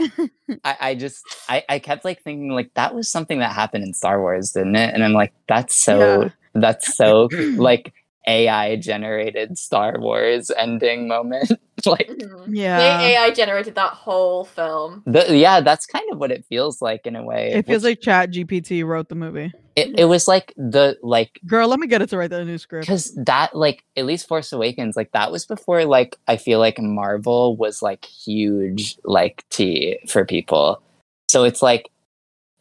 Like, 0.00 0.30
I, 0.64 0.76
I 0.80 0.94
just 0.94 1.24
I, 1.48 1.64
I 1.68 1.78
kept 1.78 2.04
like 2.04 2.22
thinking 2.22 2.50
like 2.50 2.72
that 2.74 2.94
was 2.94 3.08
something 3.08 3.40
that 3.40 3.52
happened 3.52 3.84
in 3.84 3.92
Star 3.92 4.20
Wars, 4.20 4.52
didn't 4.52 4.76
it? 4.76 4.94
And 4.94 5.04
I'm 5.04 5.12
like, 5.12 5.32
that's 5.48 5.74
so 5.74 6.22
Yeah. 6.24 6.28
that's 6.54 6.96
so 6.96 7.28
like 7.56 7.92
AI 8.28 8.76
generated 8.76 9.56
Star 9.58 9.96
Wars 9.98 10.50
ending 10.56 11.08
moment. 11.08 11.50
like 11.86 12.08
Mhm. 12.08 12.46
yeah 12.50 12.98
The 12.98 13.04
AI 13.04 13.30
generated 13.30 13.74
that 13.76 13.92
whole 13.92 14.44
film. 14.44 15.02
the, 15.06 15.36
yeah, 15.36 15.60
that's 15.60 15.86
kind 15.86 16.04
of 16.12 16.18
what 16.18 16.30
it 16.32 16.44
feels 16.48 16.82
like 16.82 17.06
in 17.06 17.14
a 17.16 17.22
way. 17.24 17.52
it 17.52 17.66
feels 17.66 17.84
which- 17.84 17.98
like 17.98 18.00
chat 18.02 18.32
gpt 18.32 18.84
wrote 18.84 19.08
the 19.08 19.14
movie 19.14 19.52
it, 19.76 19.96
it 19.96 20.04
was 20.06 20.26
like 20.26 20.52
the 20.56 20.98
like 21.04 21.38
girl 21.46 21.68
let 21.68 21.78
me 21.78 21.86
get 21.86 22.02
it 22.02 22.10
to 22.10 22.18
write 22.18 22.30
that 22.30 22.44
new 22.44 22.58
script 22.58 22.82
because 22.84 23.14
that 23.24 23.54
like 23.54 23.84
at 23.96 24.06
least 24.06 24.26
Force 24.26 24.52
Awakens 24.52 24.96
like 24.96 25.12
that 25.12 25.30
was 25.30 25.46
before 25.46 25.84
like 25.84 26.16
I 26.26 26.36
feel 26.36 26.58
like 26.58 26.80
Marvel 26.80 27.56
was 27.56 27.80
like 27.80 28.04
huge 28.04 28.98
like 29.04 29.44
tea 29.50 30.00
for 30.08 30.24
people. 30.24 30.82
So 31.28 31.44
it's 31.44 31.62
like 31.62 31.90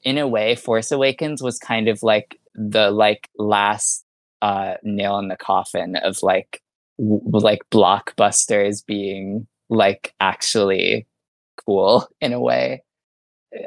in 0.03 0.19
a 0.19 0.27
way 0.27 0.53
Force 0.55 0.91
Awakens 0.91 1.41
was 1.41 1.57
kind 1.57 1.87
of 1.87 2.03
like 2.03 2.39
the 2.53 2.91
like 2.91 3.29
last 3.39 4.05
uh 4.41 4.75
nail 4.83 5.17
in 5.19 5.27
the 5.29 5.37
coffin 5.37 5.95
of 5.97 6.21
like 6.23 6.61
w- 6.99 7.21
like 7.25 7.59
blockbusters 7.71 8.85
being 8.85 9.47
like 9.69 10.13
actually 10.19 11.07
cool 11.65 12.07
in 12.21 12.33
a 12.33 12.39
way. 12.39 12.83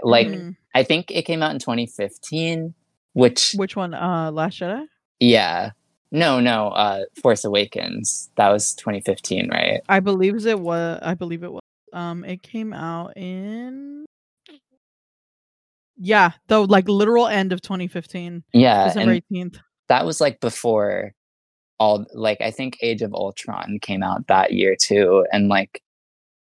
Like 0.03 0.29
Mhm. 0.29 0.57
I 0.75 0.83
think 0.85 1.11
it 1.11 1.23
came 1.23 1.43
out 1.43 1.53
in 1.53 1.59
2015 1.59 2.75
which 3.15 3.55
which 3.55 3.75
one 3.77 3.95
uh 3.95 4.31
last 4.33 4.61
jedi 4.61 4.87
yeah. 5.21 5.71
No, 6.13 6.41
no, 6.41 6.69
uh 6.69 7.05
Force 7.23 7.45
Awakens. 7.45 8.31
That 8.37 8.49
was 8.51 8.75
2015, 8.75 9.49
right? 9.51 9.81
i 9.89 10.01
believe 10.01 10.45
it 10.47 10.59
was 10.61 10.99
i 11.03 11.15
believe 11.15 11.43
it 11.45 11.53
was 11.53 11.61
um 11.93 12.25
it 12.25 12.43
came 12.43 12.73
out 12.73 13.17
in 13.17 14.05
yeah 15.97 16.33
the 16.49 16.65
like 16.67 16.89
literal 16.89 17.27
end 17.27 17.53
of 17.53 17.61
2015 17.61 18.43
Yeah, 18.53 18.87
december 18.89 19.13
and 19.13 19.23
18th 19.33 19.59
that 19.91 20.07
was 20.07 20.21
like 20.23 20.41
before 20.41 21.13
all 21.79 22.07
like 22.15 22.41
I 22.41 22.51
think 22.51 22.79
Age 22.83 23.03
of 23.03 23.13
Ultron 23.15 23.79
came 23.83 24.03
out 24.03 24.27
that 24.29 24.53
year 24.53 24.77
too 24.81 25.27
and 25.33 25.49
like 25.49 25.83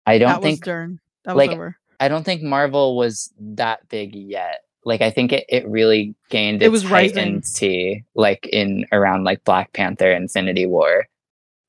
I 0.05 0.17
don't 0.17 0.29
that 0.29 0.41
think 0.41 0.63
during 0.63 0.99
that 1.25 1.35
was 1.35 1.47
like, 1.47 1.55
over 1.55 1.77
I 1.99 2.07
don't 2.07 2.23
think 2.23 2.41
Marvel 2.43 2.95
was 2.97 3.31
that 3.39 3.87
big 3.89 4.15
yet. 4.15 4.61
Like 4.85 5.01
I 5.01 5.11
think 5.11 5.31
it, 5.31 5.45
it 5.49 5.67
really 5.67 6.15
gained 6.29 6.63
It 6.63 6.67
its 6.67 6.71
was 6.71 6.83
height 6.83 7.15
rising. 7.15 7.35
in 7.35 7.41
tea 7.41 8.03
like 8.15 8.47
in 8.47 8.85
around 8.91 9.23
like 9.25 9.43
Black 9.43 9.73
Panther 9.73 10.11
Infinity 10.11 10.65
War. 10.65 11.05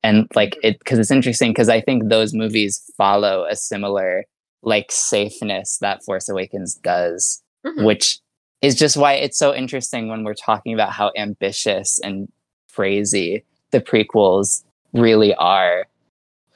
And 0.03 0.27
like 0.35 0.53
Mm-hmm. 0.57 0.67
it 0.69 0.85
cuz 0.85 0.99
it's 0.99 1.11
interesting 1.11 1.55
cuz 1.55 1.69
I 1.69 1.81
think 1.81 2.09
those 2.09 2.33
movies 2.35 2.83
follow 2.97 3.45
a 3.49 3.55
similar 3.57 4.25
like 4.63 4.91
safeness 4.91 5.79
that 5.81 6.03
Force 6.05 6.29
Awakens 6.29 6.75
does 6.77 7.43
Mhm. 7.67 7.85
which 7.85 8.19
is 8.63 8.75
just 8.77 8.97
why 8.97 9.13
it's 9.15 9.39
so 9.39 9.55
interesting 9.55 10.09
when 10.09 10.25
we're 10.25 10.35
talking 10.35 10.73
about 10.73 10.93
how 10.93 11.11
ambitious 11.17 11.99
and 11.99 12.31
crazy 12.73 13.45
the 13.73 13.81
prequels 13.81 14.65
really 14.93 15.35
are 15.35 15.85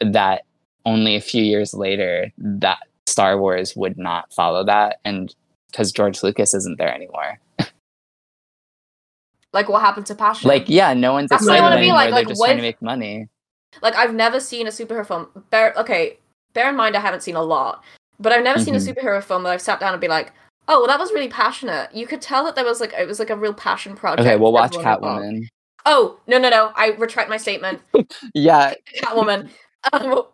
that 0.00 0.42
only 0.84 1.16
a 1.16 1.20
few 1.20 1.42
years 1.42 1.74
later 1.74 2.30
that 2.38 2.78
Star 3.06 3.38
Wars 3.40 3.74
would 3.76 3.98
not 3.98 4.32
follow 4.32 4.64
that 4.64 4.98
and 5.04 5.34
because 5.70 5.90
George 5.92 6.22
Lucas 6.22 6.54
isn't 6.54 6.78
there 6.78 6.94
anymore. 6.94 7.38
Like 9.52 9.68
what 9.70 9.80
happened 9.80 10.04
to 10.06 10.14
Passion? 10.14 10.48
Like 10.48 10.68
yeah, 10.68 10.92
no 10.92 11.14
one's 11.14 11.30
That's 11.30 11.42
excited 11.44 11.62
wanna 11.62 11.76
be 11.80 11.90
like, 11.90 12.06
They're 12.10 12.18
like, 12.18 12.28
just 12.28 12.42
trying 12.44 12.56
to 12.56 12.62
make 12.62 12.82
money. 12.82 13.26
like 13.80 13.94
I've 13.96 14.12
never 14.14 14.38
seen 14.38 14.66
a 14.66 14.70
superhero 14.70 15.06
film. 15.06 15.28
Bear 15.50 15.72
okay, 15.78 16.18
bear 16.52 16.68
in 16.68 16.76
mind 16.76 16.94
I 16.94 17.00
haven't 17.00 17.22
seen 17.22 17.36
a 17.36 17.42
lot, 17.42 17.82
but 18.20 18.32
I've 18.32 18.44
never 18.44 18.58
seen 18.58 18.74
a 18.74 18.78
Mhm. 18.78 18.94
superhero 18.94 19.22
film 19.22 19.44
that 19.44 19.52
I've 19.54 19.62
sat 19.62 19.80
down 19.80 19.94
and 19.94 20.00
be 20.00 20.08
like, 20.08 20.32
oh, 20.68 20.80
well, 20.80 20.86
that 20.86 20.98
was 20.98 21.12
really 21.12 21.28
passionate. 21.28 21.94
You 21.94 22.06
could 22.06 22.20
tell 22.20 22.44
that 22.44 22.54
there 22.54 22.64
was 22.64 22.80
like 22.80 22.92
it 22.92 23.06
was 23.06 23.18
like 23.18 23.30
a 23.30 23.36
real 23.36 23.54
passion 23.54 23.94
project. 23.94 24.26
Okay, 24.26 24.36
we'll 24.36 24.52
watch. 24.52 24.72
Catwoman. 24.72 25.46
Oh 25.84 26.18
no 26.26 26.38
no 26.38 26.48
no! 26.50 26.72
I 26.74 26.88
retract 26.88 27.30
my 27.30 27.36
statement. 27.36 27.80
Yeah, 28.34 28.74
Catwoman. 29.02 29.48
Um, 29.92 30.24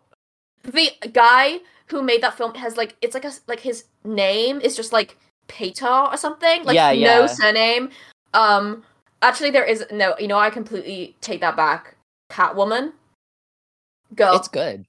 the 0.63 0.91
guy 1.11 1.59
who 1.87 2.01
made 2.01 2.23
that 2.23 2.35
film 2.35 2.55
has 2.55 2.77
like 2.77 2.95
it's 3.01 3.13
like 3.13 3.25
a 3.25 3.31
like 3.47 3.59
his 3.59 3.85
name 4.03 4.59
is 4.61 4.75
just 4.75 4.91
like 4.91 5.17
Peter 5.47 5.87
or 5.87 6.17
something. 6.17 6.63
Like 6.63 6.75
Yeah, 6.75 6.91
no 6.91 7.21
yeah. 7.21 7.25
surname. 7.27 7.89
Um, 8.33 8.83
actually, 9.21 9.51
there 9.51 9.65
is 9.65 9.85
no. 9.91 10.15
You 10.17 10.27
know, 10.27 10.39
I 10.39 10.49
completely 10.49 11.15
take 11.21 11.41
that 11.41 11.55
back. 11.55 11.95
Catwoman. 12.31 12.93
Go. 14.15 14.35
it's 14.35 14.47
good. 14.47 14.85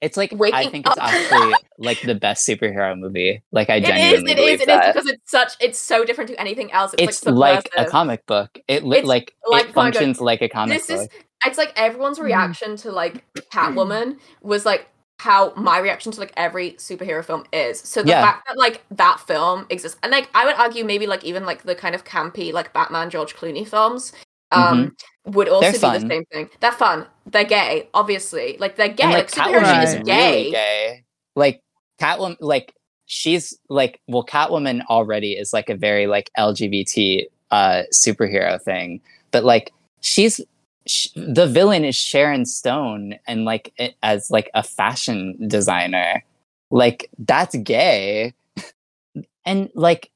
It's 0.00 0.16
like 0.16 0.32
Waking 0.32 0.54
I 0.54 0.58
Waking 0.64 0.70
think 0.70 0.86
it's 0.86 0.98
actually 0.98 1.54
like 1.78 2.00
the 2.02 2.14
best 2.14 2.48
superhero 2.48 2.98
movie. 2.98 3.42
Like 3.52 3.68
I 3.70 3.76
It 3.76 3.82
is. 3.82 3.88
genuinely 3.88 4.32
It 4.32 4.36
believe 4.36 4.54
is. 4.54 4.60
It 4.62 4.62
is 4.62 4.66
that. 4.66 4.94
because 4.94 5.08
it's 5.10 5.30
such. 5.30 5.52
It's 5.60 5.78
so 5.78 6.04
different 6.04 6.28
to 6.30 6.40
anything 6.40 6.72
else. 6.72 6.94
It's, 6.98 7.18
it's 7.18 7.26
like, 7.26 7.68
like, 7.76 7.86
a 7.86 7.90
comic 7.90 8.24
book. 8.26 8.58
It 8.66 8.84
li- 8.84 9.02
like, 9.02 9.34
like 9.50 9.66
it 9.66 9.70
a 9.70 9.72
comic 9.72 9.74
book. 9.74 9.74
functions 9.74 10.20
like 10.20 10.40
a 10.42 10.48
comic 10.48 10.78
This 10.78 10.86
book. 10.86 11.00
is. 11.00 11.08
It's 11.46 11.58
like 11.58 11.72
everyone's 11.76 12.18
Mhm. 12.18 12.24
reaction 12.24 12.76
to 12.78 12.90
like 12.92 13.24
Catwoman 13.52 14.18
was 14.42 14.64
like 14.64 14.86
how 15.18 15.52
my 15.54 15.78
reaction 15.78 16.10
to 16.12 16.18
like 16.20 16.32
every 16.36 16.72
superhero 16.72 17.22
film 17.22 17.44
is. 17.52 17.78
So 17.78 18.02
the 18.02 18.08
Yeah. 18.08 18.22
fact 18.24 18.48
that 18.48 18.56
like 18.56 18.82
that 18.92 19.20
film 19.20 19.66
exists, 19.68 19.98
and 20.02 20.10
like 20.12 20.30
I 20.34 20.46
would 20.46 20.54
argue 20.56 20.82
maybe 20.82 21.06
like 21.06 21.24
even 21.24 21.44
like 21.44 21.64
the 21.64 21.74
kind 21.74 21.94
of 21.94 22.04
campy 22.04 22.54
like 22.54 22.72
Batman 22.72 23.10
George 23.10 23.36
Clooney 23.36 23.68
films, 23.68 24.12
um, 24.52 24.96
would 25.26 25.48
also 25.48 25.62
They're 25.62 25.72
be 25.72 25.78
fun. 25.78 26.08
the 26.08 26.14
same 26.14 26.24
thing. 26.26 26.50
They're 26.60 26.72
fun. 26.72 27.06
They're 27.26 27.44
gay, 27.44 27.88
obviously. 27.94 28.56
Like 28.58 28.76
they're 28.76 28.88
gay. 28.88 29.04
and 29.04 29.12
like 29.12 29.36
like 29.36 29.48
Catwoman 29.48 29.84
is 29.84 29.94
gay. 30.06 30.38
really 30.38 30.50
gay. 30.50 31.04
Like 31.36 31.62
Catwoman, 32.00 32.36
like 32.40 32.74
she's 33.06 33.58
like 33.68 34.00
well, 34.08 34.24
Catwoman 34.24 34.84
already 34.86 35.32
is 35.32 35.52
like 35.52 35.68
a 35.68 35.76
very 35.76 36.06
like 36.06 36.30
LGBT 36.38 37.26
uh 37.50 37.82
superhero 37.92 38.60
thing, 38.60 39.00
but 39.30 39.44
like 39.44 39.72
she's 40.00 40.40
sh- 40.86 41.08
the 41.14 41.46
villain 41.46 41.84
is 41.84 41.96
Sharon 41.96 42.46
Stone, 42.46 43.14
and 43.26 43.44
like 43.44 43.72
it, 43.76 43.94
as 44.02 44.30
like 44.30 44.50
a 44.54 44.62
fashion 44.62 45.36
designer, 45.48 46.24
like 46.70 47.10
that's 47.18 47.56
gay, 47.56 48.32
and 49.44 49.68
like 49.74 50.10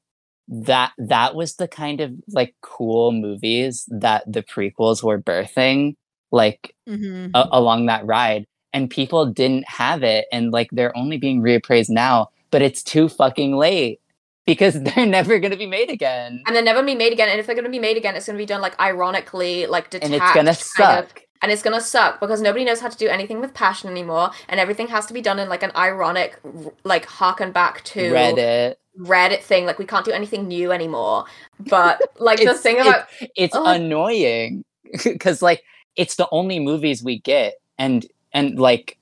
that 0.47 0.91
that 0.97 1.35
was 1.35 1.55
the 1.55 1.67
kind 1.67 2.01
of 2.01 2.11
like 2.29 2.53
cool 2.61 3.11
movies 3.11 3.85
that 3.89 4.23
the 4.31 4.43
prequels 4.43 5.01
were 5.03 5.19
birthing 5.21 5.95
like 6.31 6.75
Mhm. 6.87 7.31
a- 7.33 7.47
along 7.51 7.85
that 7.87 8.05
ride 8.05 8.45
and 8.73 8.89
people 8.89 9.25
didn't 9.25 9.67
have 9.67 10.03
it 10.03 10.25
and 10.31 10.51
like 10.51 10.69
they're 10.71 10.95
only 10.97 11.17
being 11.17 11.41
reappraised 11.41 11.89
now 11.89 12.29
but 12.51 12.61
it's 12.61 12.83
too 12.83 13.09
fucking 13.09 13.55
late 13.55 13.99
because 14.45 14.79
they're 14.83 15.05
never 15.07 15.39
going 15.39 15.51
to 15.51 15.57
be 15.57 15.65
made 15.65 15.89
again 15.89 16.43
and 16.45 16.55
they're 16.55 16.63
never 16.63 16.79
gonna 16.79 16.91
be 16.91 16.95
made 16.95 17.11
again. 17.11 17.27
And 17.29 17.39
if 17.39 17.47
they're 17.47 17.55
going 17.55 17.65
to 17.65 17.71
be 17.71 17.79
made 17.79 17.97
again, 17.97 18.15
it's 18.15 18.27
going 18.27 18.37
to 18.37 18.41
be 18.41 18.45
done 18.45 18.61
like 18.61 18.79
ironically, 18.79 19.65
like 19.65 19.89
detached, 19.89 20.05
and 20.05 20.13
it's 20.13 20.33
going 20.35 20.45
to 20.45 20.53
kind 20.53 20.99
of- 20.99 21.07
suck 21.09 21.21
and 21.41 21.51
it's 21.51 21.61
gonna 21.63 21.81
suck 21.81 22.19
because 22.19 22.41
nobody 22.41 22.63
knows 22.63 22.79
how 22.79 22.87
to 22.87 22.97
do 22.97 23.07
anything 23.07 23.39
with 23.41 23.53
passion 23.53 23.89
anymore, 23.89 24.31
and 24.47 24.59
everything 24.59 24.87
has 24.87 25.05
to 25.07 25.13
be 25.13 25.21
done 25.21 25.37
in 25.39 25.49
like 25.49 25.63
an 25.63 25.71
ironic, 25.75 26.39
like 26.83 27.05
harken 27.05 27.51
back 27.51 27.83
to 27.83 27.99
reddit 28.11 28.75
Reddit 28.99 29.41
thing. 29.41 29.65
Like 29.65 29.79
we 29.79 29.85
can't 29.85 30.05
do 30.05 30.11
anything 30.11 30.47
new 30.47 30.71
anymore. 30.71 31.25
But 31.59 32.01
like 32.19 32.37
the 32.37 32.43
It's- 32.43 32.61
thing 32.61 32.77
it- 32.77 32.81
about 32.87 33.05
it's 33.35 33.55
Oh. 33.55 33.65
annoying 33.65 34.63
because 35.03 35.41
like 35.41 35.63
it's 35.95 36.15
the 36.15 36.27
only 36.31 36.59
movies 36.59 37.03
we 37.03 37.19
get 37.19 37.55
and 37.77 38.05
and 38.33 38.59
like 38.59 38.97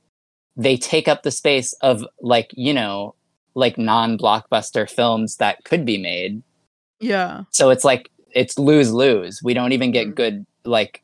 they 0.56 0.78
take 0.78 1.08
up 1.08 1.24
the 1.24 1.32
space 1.32 1.74
of 1.82 2.06
like 2.22 2.52
you 2.54 2.74
know 2.74 3.14
like 3.56 3.78
non-blockbuster 3.78 4.90
films 4.90 5.38
that 5.38 5.64
could 5.64 5.86
be 5.86 5.98
made 5.98 6.42
Yeah. 7.00 7.44
so 7.52 7.70
it's 7.70 7.84
like 7.84 8.10
it's 8.32 8.58
lose 8.58 8.92
lose 8.92 9.42
we 9.44 9.54
don't 9.54 9.74
even 9.74 9.92
get 9.92 10.08
Mhm. 10.08 10.16
good 10.16 10.46
like 10.66 11.03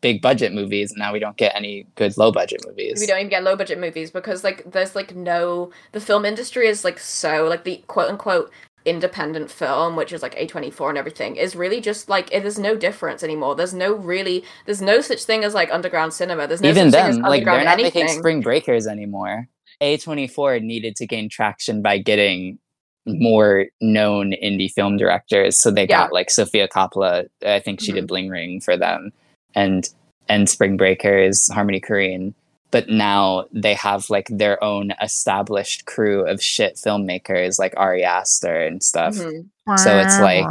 big 0.00 0.20
budget 0.20 0.52
movies 0.52 0.90
and 0.90 0.98
now 0.98 1.12
we 1.12 1.18
don't 1.18 1.36
get 1.38 1.54
any 1.54 1.86
good 1.94 2.16
low 2.18 2.30
budget 2.30 2.60
movies. 2.66 3.00
we 3.00 3.06
don't 3.06 3.18
even 3.18 3.30
get 3.30 3.42
low 3.42 3.56
budget 3.56 3.80
movies 3.80 4.10
because 4.10 4.44
like 4.44 4.70
there's 4.70 4.94
like 4.94 5.14
no 5.14 5.70
the 5.92 6.00
film 6.00 6.24
industry 6.24 6.66
is 6.66 6.84
like 6.84 6.98
so 6.98 7.44
like 7.44 7.64
the 7.64 7.82
quote 7.86 8.10
unquote 8.10 8.50
independent 8.84 9.50
film 9.50 9.96
which 9.96 10.12
is 10.12 10.22
like 10.22 10.34
A24 10.36 10.90
and 10.90 10.98
everything 10.98 11.36
is 11.36 11.56
really 11.56 11.80
just 11.80 12.08
like 12.08 12.32
it 12.32 12.44
is 12.44 12.58
no 12.58 12.74
difference 12.76 13.22
anymore. 13.22 13.54
There's 13.54 13.74
no 13.74 13.94
really 13.94 14.44
there's 14.66 14.82
no 14.82 15.00
such 15.00 15.24
thing 15.24 15.44
as 15.44 15.54
like 15.54 15.70
underground 15.72 16.12
cinema. 16.12 16.46
There's 16.46 16.60
no 16.60 16.68
even 16.68 16.90
such 16.90 17.00
thing 17.00 17.10
as 17.10 17.18
like 17.18 17.44
they're 17.44 17.64
not 17.64 17.78
anything. 17.78 18.04
Making 18.06 18.18
spring 18.18 18.40
breakers 18.40 18.86
anymore. 18.86 19.48
A24 19.82 20.62
needed 20.62 20.96
to 20.96 21.06
gain 21.06 21.28
traction 21.28 21.82
by 21.82 21.98
getting 21.98 22.58
more 23.06 23.66
known 23.80 24.32
indie 24.32 24.70
film 24.70 24.96
directors 24.96 25.58
so 25.58 25.70
they 25.70 25.82
Yeah. 25.82 26.04
got 26.04 26.12
like 26.12 26.30
Sofia 26.30 26.68
Coppola 26.68 27.26
i 27.46 27.58
think 27.58 27.80
she 27.80 27.92
did 27.92 28.00
mm-hmm. 28.00 28.06
bling 28.06 28.28
ring 28.28 28.60
for 28.60 28.76
them 28.76 29.12
and 29.58 29.88
and 30.28 30.48
spring 30.48 30.76
breakers 30.76 31.48
harmony 31.52 31.80
korine 31.80 32.34
but 32.70 32.88
now 32.88 33.46
they 33.50 33.72
have 33.74 34.10
like 34.10 34.28
their 34.30 34.62
own 34.62 34.92
established 35.00 35.86
crew 35.86 36.26
of 36.26 36.42
shit 36.42 36.74
filmmakers 36.76 37.58
like 37.58 37.72
ari 37.78 38.04
aster 38.04 38.54
and 38.68 38.82
stuff. 38.82 39.14
Mhm. 39.14 39.48
So 39.78 39.98
it's 39.98 40.20
like- 40.20 40.44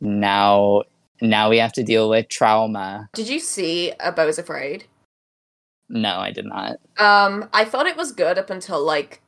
now 0.00 0.82
now 1.22 1.48
we 1.48 1.58
have 1.58 1.72
to 1.74 1.82
deal 1.82 2.10
with 2.10 2.28
trauma. 2.28 3.08
Did 3.14 3.28
you 3.28 3.38
see 3.40 3.92
a 4.00 4.12
Beau's 4.12 4.38
Afraid? 4.38 4.84
No 5.88 6.18
i 6.18 6.30
did 6.32 6.44
not. 6.44 6.76
Um 6.98 7.48
I 7.52 7.64
thought 7.64 7.86
it 7.86 7.96
was 7.96 8.12
good 8.12 8.36
up 8.38 8.50
until 8.50 8.84
like 8.84 9.22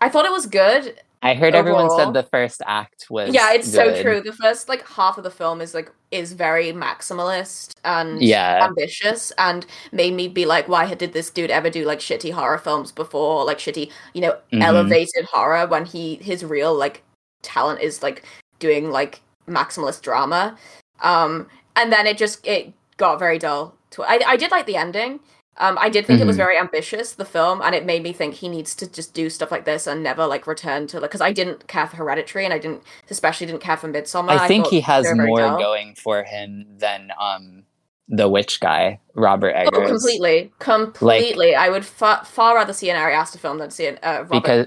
I 0.00 0.08
thought 0.10 0.26
it 0.26 0.32
was 0.32 0.46
good 0.46 1.00
I 1.24 1.34
heard 1.34 1.54
everyone 1.54 1.84
Overall- 1.86 1.98
said 2.06 2.14
the 2.14 2.24
first 2.24 2.60
act 2.66 3.06
was 3.08 3.32
yeah 3.32 3.52
it's 3.52 3.70
so 3.72 4.00
true. 4.02 4.20
the 4.20 4.32
first 4.32 4.68
like 4.68 4.86
half 4.88 5.18
of 5.18 5.24
the 5.24 5.30
film 5.30 5.60
is 5.60 5.72
like 5.74 5.90
is 6.10 6.32
very 6.32 6.72
maximalist 6.72 7.74
and 7.84 8.20
Yeah. 8.22 8.64
ambitious 8.64 9.32
and 9.38 9.64
made 9.92 10.14
me 10.14 10.26
be 10.28 10.44
like 10.46 10.68
why 10.68 10.92
did 10.94 11.12
this 11.12 11.30
dude 11.30 11.50
ever 11.50 11.70
do 11.70 11.84
like 11.84 12.00
shitty 12.00 12.32
horror 12.32 12.58
films 12.58 12.90
before? 12.92 13.44
Like 13.44 13.58
shitty 13.58 13.90
you 14.14 14.20
know 14.20 14.36
Mhm. 14.52 14.62
elevated 14.62 15.24
horror 15.32 15.66
when 15.66 15.84
he 15.86 16.16
his 16.16 16.44
real 16.44 16.74
like 16.74 17.02
talent 17.42 17.80
is 17.80 18.02
like 18.02 18.24
doing 18.58 18.90
like 18.90 19.20
maximalist 19.48 20.02
drama. 20.02 20.56
Um 21.00 21.46
and 21.76 21.92
then 21.92 22.06
it 22.06 22.18
just 22.18 22.46
it 22.46 22.72
got 22.96 23.18
very 23.18 23.38
dull 23.38 23.74
to 23.90 24.02
I, 24.02 24.20
I 24.26 24.36
did 24.36 24.50
like 24.50 24.66
the 24.66 24.76
ending 24.76 25.20
um 25.58 25.76
i 25.80 25.88
did 25.88 26.06
think 26.06 26.20
it 26.20 26.26
was 26.26 26.36
Mhm. 26.36 26.44
very 26.44 26.58
ambitious 26.58 27.12
the 27.12 27.24
film 27.24 27.60
and 27.62 27.74
it 27.74 27.84
made 27.84 28.02
me 28.02 28.12
think 28.12 28.34
he 28.34 28.48
needs 28.48 28.74
to 28.74 28.90
just 28.90 29.12
do 29.14 29.28
stuff 29.28 29.50
like 29.50 29.64
this 29.64 29.86
and 29.86 30.02
never 30.02 30.26
like 30.26 30.46
return 30.46 30.86
to 30.88 30.98
like 31.00 31.10
because 31.10 31.20
i 31.20 31.32
didn't 31.32 31.66
care 31.68 31.86
for 31.86 31.96
hereditary 31.96 32.44
and 32.44 32.54
i 32.54 32.58
didn't 32.58 32.82
especially 33.10 33.46
didn't 33.46 33.60
care 33.60 33.76
for 33.76 33.88
Midsommar 33.88 34.30
I 34.30 34.48
think 34.48 34.64
thought 34.64 34.72
he 34.72 34.80
has 34.80 35.04
they 35.04 35.10
were 35.10 35.16
very 35.16 35.28
more 35.28 35.38
dull. 35.40 35.58
going 35.58 35.94
for 35.94 36.22
him 36.24 36.66
than 36.78 37.10
um 37.20 37.64
the 38.08 38.28
witch 38.28 38.60
guy, 38.60 39.00
Robert 39.14 39.52
Eggers. 39.54 39.70
Oh, 39.74 39.86
completely, 39.86 40.52
completely. 40.58 41.54
I 41.54 41.70
would 41.70 41.84
far, 41.84 42.22
far 42.26 42.54
rather 42.56 42.74
see 42.74 42.90
an 42.90 42.96
Ari 42.96 43.14
Aster 43.14 43.38
film 43.38 43.56
than 43.58 43.70
see 43.70 43.86
an 43.86 43.98
uh, 44.02 44.24
Robert. 44.28 44.42
Because 44.42 44.66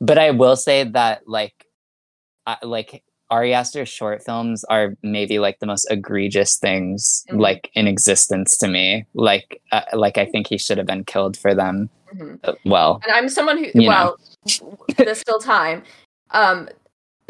but 0.00 0.18
I 0.18 0.30
will 0.30 0.54
say 0.54 0.84
that 0.84 1.26
like 1.26 1.66
I, 2.46 2.58
like 2.62 3.02
Ari 3.30 3.52
Aster's 3.54 3.88
short 3.88 4.22
films 4.22 4.64
are 4.64 4.94
maybe 5.02 5.38
like 5.38 5.58
the 5.58 5.66
most 5.66 5.86
egregious 5.90 6.56
things 6.58 7.24
Mhm. 7.30 7.40
like 7.40 7.70
in 7.74 7.86
existence 7.88 8.56
to 8.58 8.68
me. 8.68 9.04
Like 9.14 9.60
uh, 9.72 9.82
like 9.92 10.16
I 10.18 10.26
think 10.26 10.46
he 10.46 10.58
should 10.58 10.78
have 10.78 10.86
been 10.86 11.04
killed 11.04 11.36
for 11.36 11.54
them. 11.54 11.90
Mhm. 12.14 12.38
Uh, 12.44 12.52
well, 12.64 13.00
and 13.04 13.12
I'm 13.12 13.28
someone 13.28 13.58
who 13.58 13.70
well, 13.74 14.16
there's 14.96 15.18
still 15.18 15.40
time. 15.40 15.82
Um, 16.30 16.68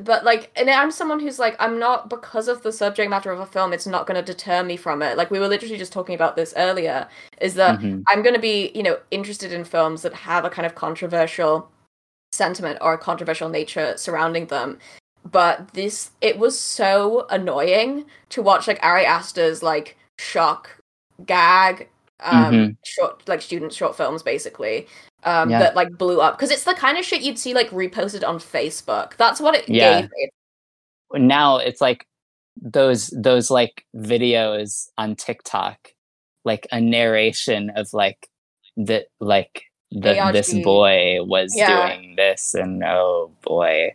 but 0.02 0.24
like, 0.24 0.50
and 0.56 0.68
I'm 0.68 0.90
someone 0.90 1.20
who's 1.20 1.38
like, 1.38 1.56
I'm 1.58 1.78
not 1.78 2.10
because 2.10 2.48
of 2.48 2.62
the 2.62 2.70
subject 2.72 3.08
matter 3.08 3.30
of 3.32 3.40
a 3.40 3.46
film. 3.46 3.72
It's 3.72 3.86
not 3.86 4.06
going 4.06 4.22
to 4.22 4.32
deter 4.32 4.62
me 4.62 4.76
from 4.76 5.00
it. 5.00 5.16
Like 5.16 5.30
we 5.30 5.38
were 5.38 5.48
literally 5.48 5.78
just 5.78 5.92
talking 5.92 6.14
about 6.14 6.36
this 6.36 6.52
earlier. 6.58 7.08
Is 7.40 7.54
that 7.54 7.78
mhm. 7.80 8.02
I'm 8.08 8.22
going 8.22 8.34
to 8.34 8.40
be, 8.40 8.70
you 8.74 8.82
know, 8.82 8.98
interested 9.10 9.52
in 9.52 9.64
films 9.64 10.02
that 10.02 10.12
have 10.12 10.44
a 10.44 10.50
kind 10.50 10.66
of 10.66 10.74
controversial 10.74 11.70
sentiment 12.32 12.76
or 12.82 12.92
a 12.92 12.98
controversial 12.98 13.48
nature 13.48 13.94
surrounding 13.96 14.46
them. 14.48 14.78
But 15.30 15.72
this, 15.74 16.10
it 16.20 16.38
was 16.38 16.58
so 16.58 17.26
annoying 17.30 18.04
to 18.30 18.42
watch 18.42 18.66
like 18.68 18.78
Ari 18.82 19.04
Aster's 19.04 19.62
like 19.62 19.96
shock 20.18 20.70
gag, 21.24 21.88
um, 22.20 22.54
Mhm. 22.54 22.76
short 22.84 23.28
like 23.28 23.42
student 23.42 23.72
short 23.72 23.96
films 23.96 24.22
basically, 24.22 24.86
um, 25.24 25.50
Yeah. 25.50 25.58
that 25.60 25.74
like 25.76 25.96
blew 25.98 26.20
up 26.20 26.36
because 26.36 26.50
it's 26.50 26.64
the 26.64 26.74
kind 26.74 26.96
of 26.98 27.04
shit 27.04 27.22
you'd 27.22 27.38
see 27.38 27.54
like 27.54 27.70
reposted 27.70 28.26
on 28.26 28.38
Facebook. 28.38 29.16
That's 29.16 29.40
what 29.40 29.54
it 29.54 29.68
Yeah. 29.68 30.02
gave 30.02 30.10
me. 30.10 30.30
now 31.14 31.56
it's 31.58 31.80
like 31.80 32.04
those 32.60 33.08
those 33.08 33.50
like 33.50 33.84
videos 33.94 34.88
on 34.98 35.14
TikTok, 35.16 35.92
like 36.44 36.66
a 36.72 36.80
narration 36.80 37.70
of 37.70 37.92
like 37.92 38.28
that 38.76 39.06
like 39.20 39.64
the 39.92 40.30
this 40.32 40.52
boy 40.62 41.18
was 41.22 41.54
Yeah. 41.56 41.88
doing 41.94 42.16
this 42.16 42.54
and 42.54 42.82
oh 42.84 43.30
boy. 43.42 43.94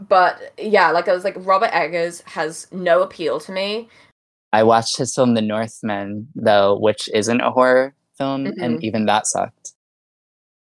But 0.00 0.52
yeah, 0.58 0.90
like 0.90 1.08
I 1.08 1.12
was 1.12 1.24
like 1.24 1.36
Robert 1.38 1.70
Eggers 1.72 2.22
has 2.22 2.66
no 2.72 3.02
appeal 3.02 3.38
to 3.40 3.52
me. 3.52 3.88
I 4.52 4.62
watched 4.62 4.96
his 4.98 5.14
film 5.14 5.34
The 5.34 5.42
Northman 5.42 6.28
though, 6.34 6.78
which 6.78 7.08
isn't 7.14 7.40
a 7.40 7.50
horror 7.50 7.94
film, 8.18 8.46
Mm-hmm. 8.46 8.62
and 8.62 8.84
even 8.84 9.06
that 9.06 9.26
sucked. 9.26 9.72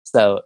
So 0.05 0.43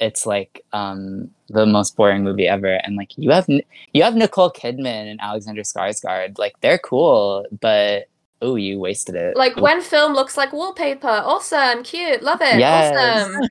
it's 0.00 0.26
like 0.26 0.64
um 0.72 1.28
the 1.48 1.66
most 1.66 1.96
boring 1.96 2.22
movie 2.22 2.46
ever 2.46 2.74
and 2.84 2.94
like 2.94 3.10
you 3.16 3.30
have 3.32 3.48
you 3.48 4.02
have 4.02 4.14
Nicole 4.14 4.50
Kidman 4.52 5.10
and 5.10 5.20
Alexander 5.20 5.62
Skarsgård 5.62 6.38
like 6.38 6.54
they're 6.60 6.78
cool 6.78 7.44
but 7.60 8.06
oh 8.40 8.54
you 8.54 8.78
wasted 8.78 9.16
it 9.16 9.36
Like 9.36 9.56
when 9.56 9.82
film 9.82 10.14
looks 10.14 10.36
like 10.36 10.52
wallpaper, 10.52 11.08
awesome, 11.08 11.82
cute, 11.82 12.22
love 12.22 12.40
it, 12.40 12.60
Yes. 12.60 13.26
awesome. 13.26 13.48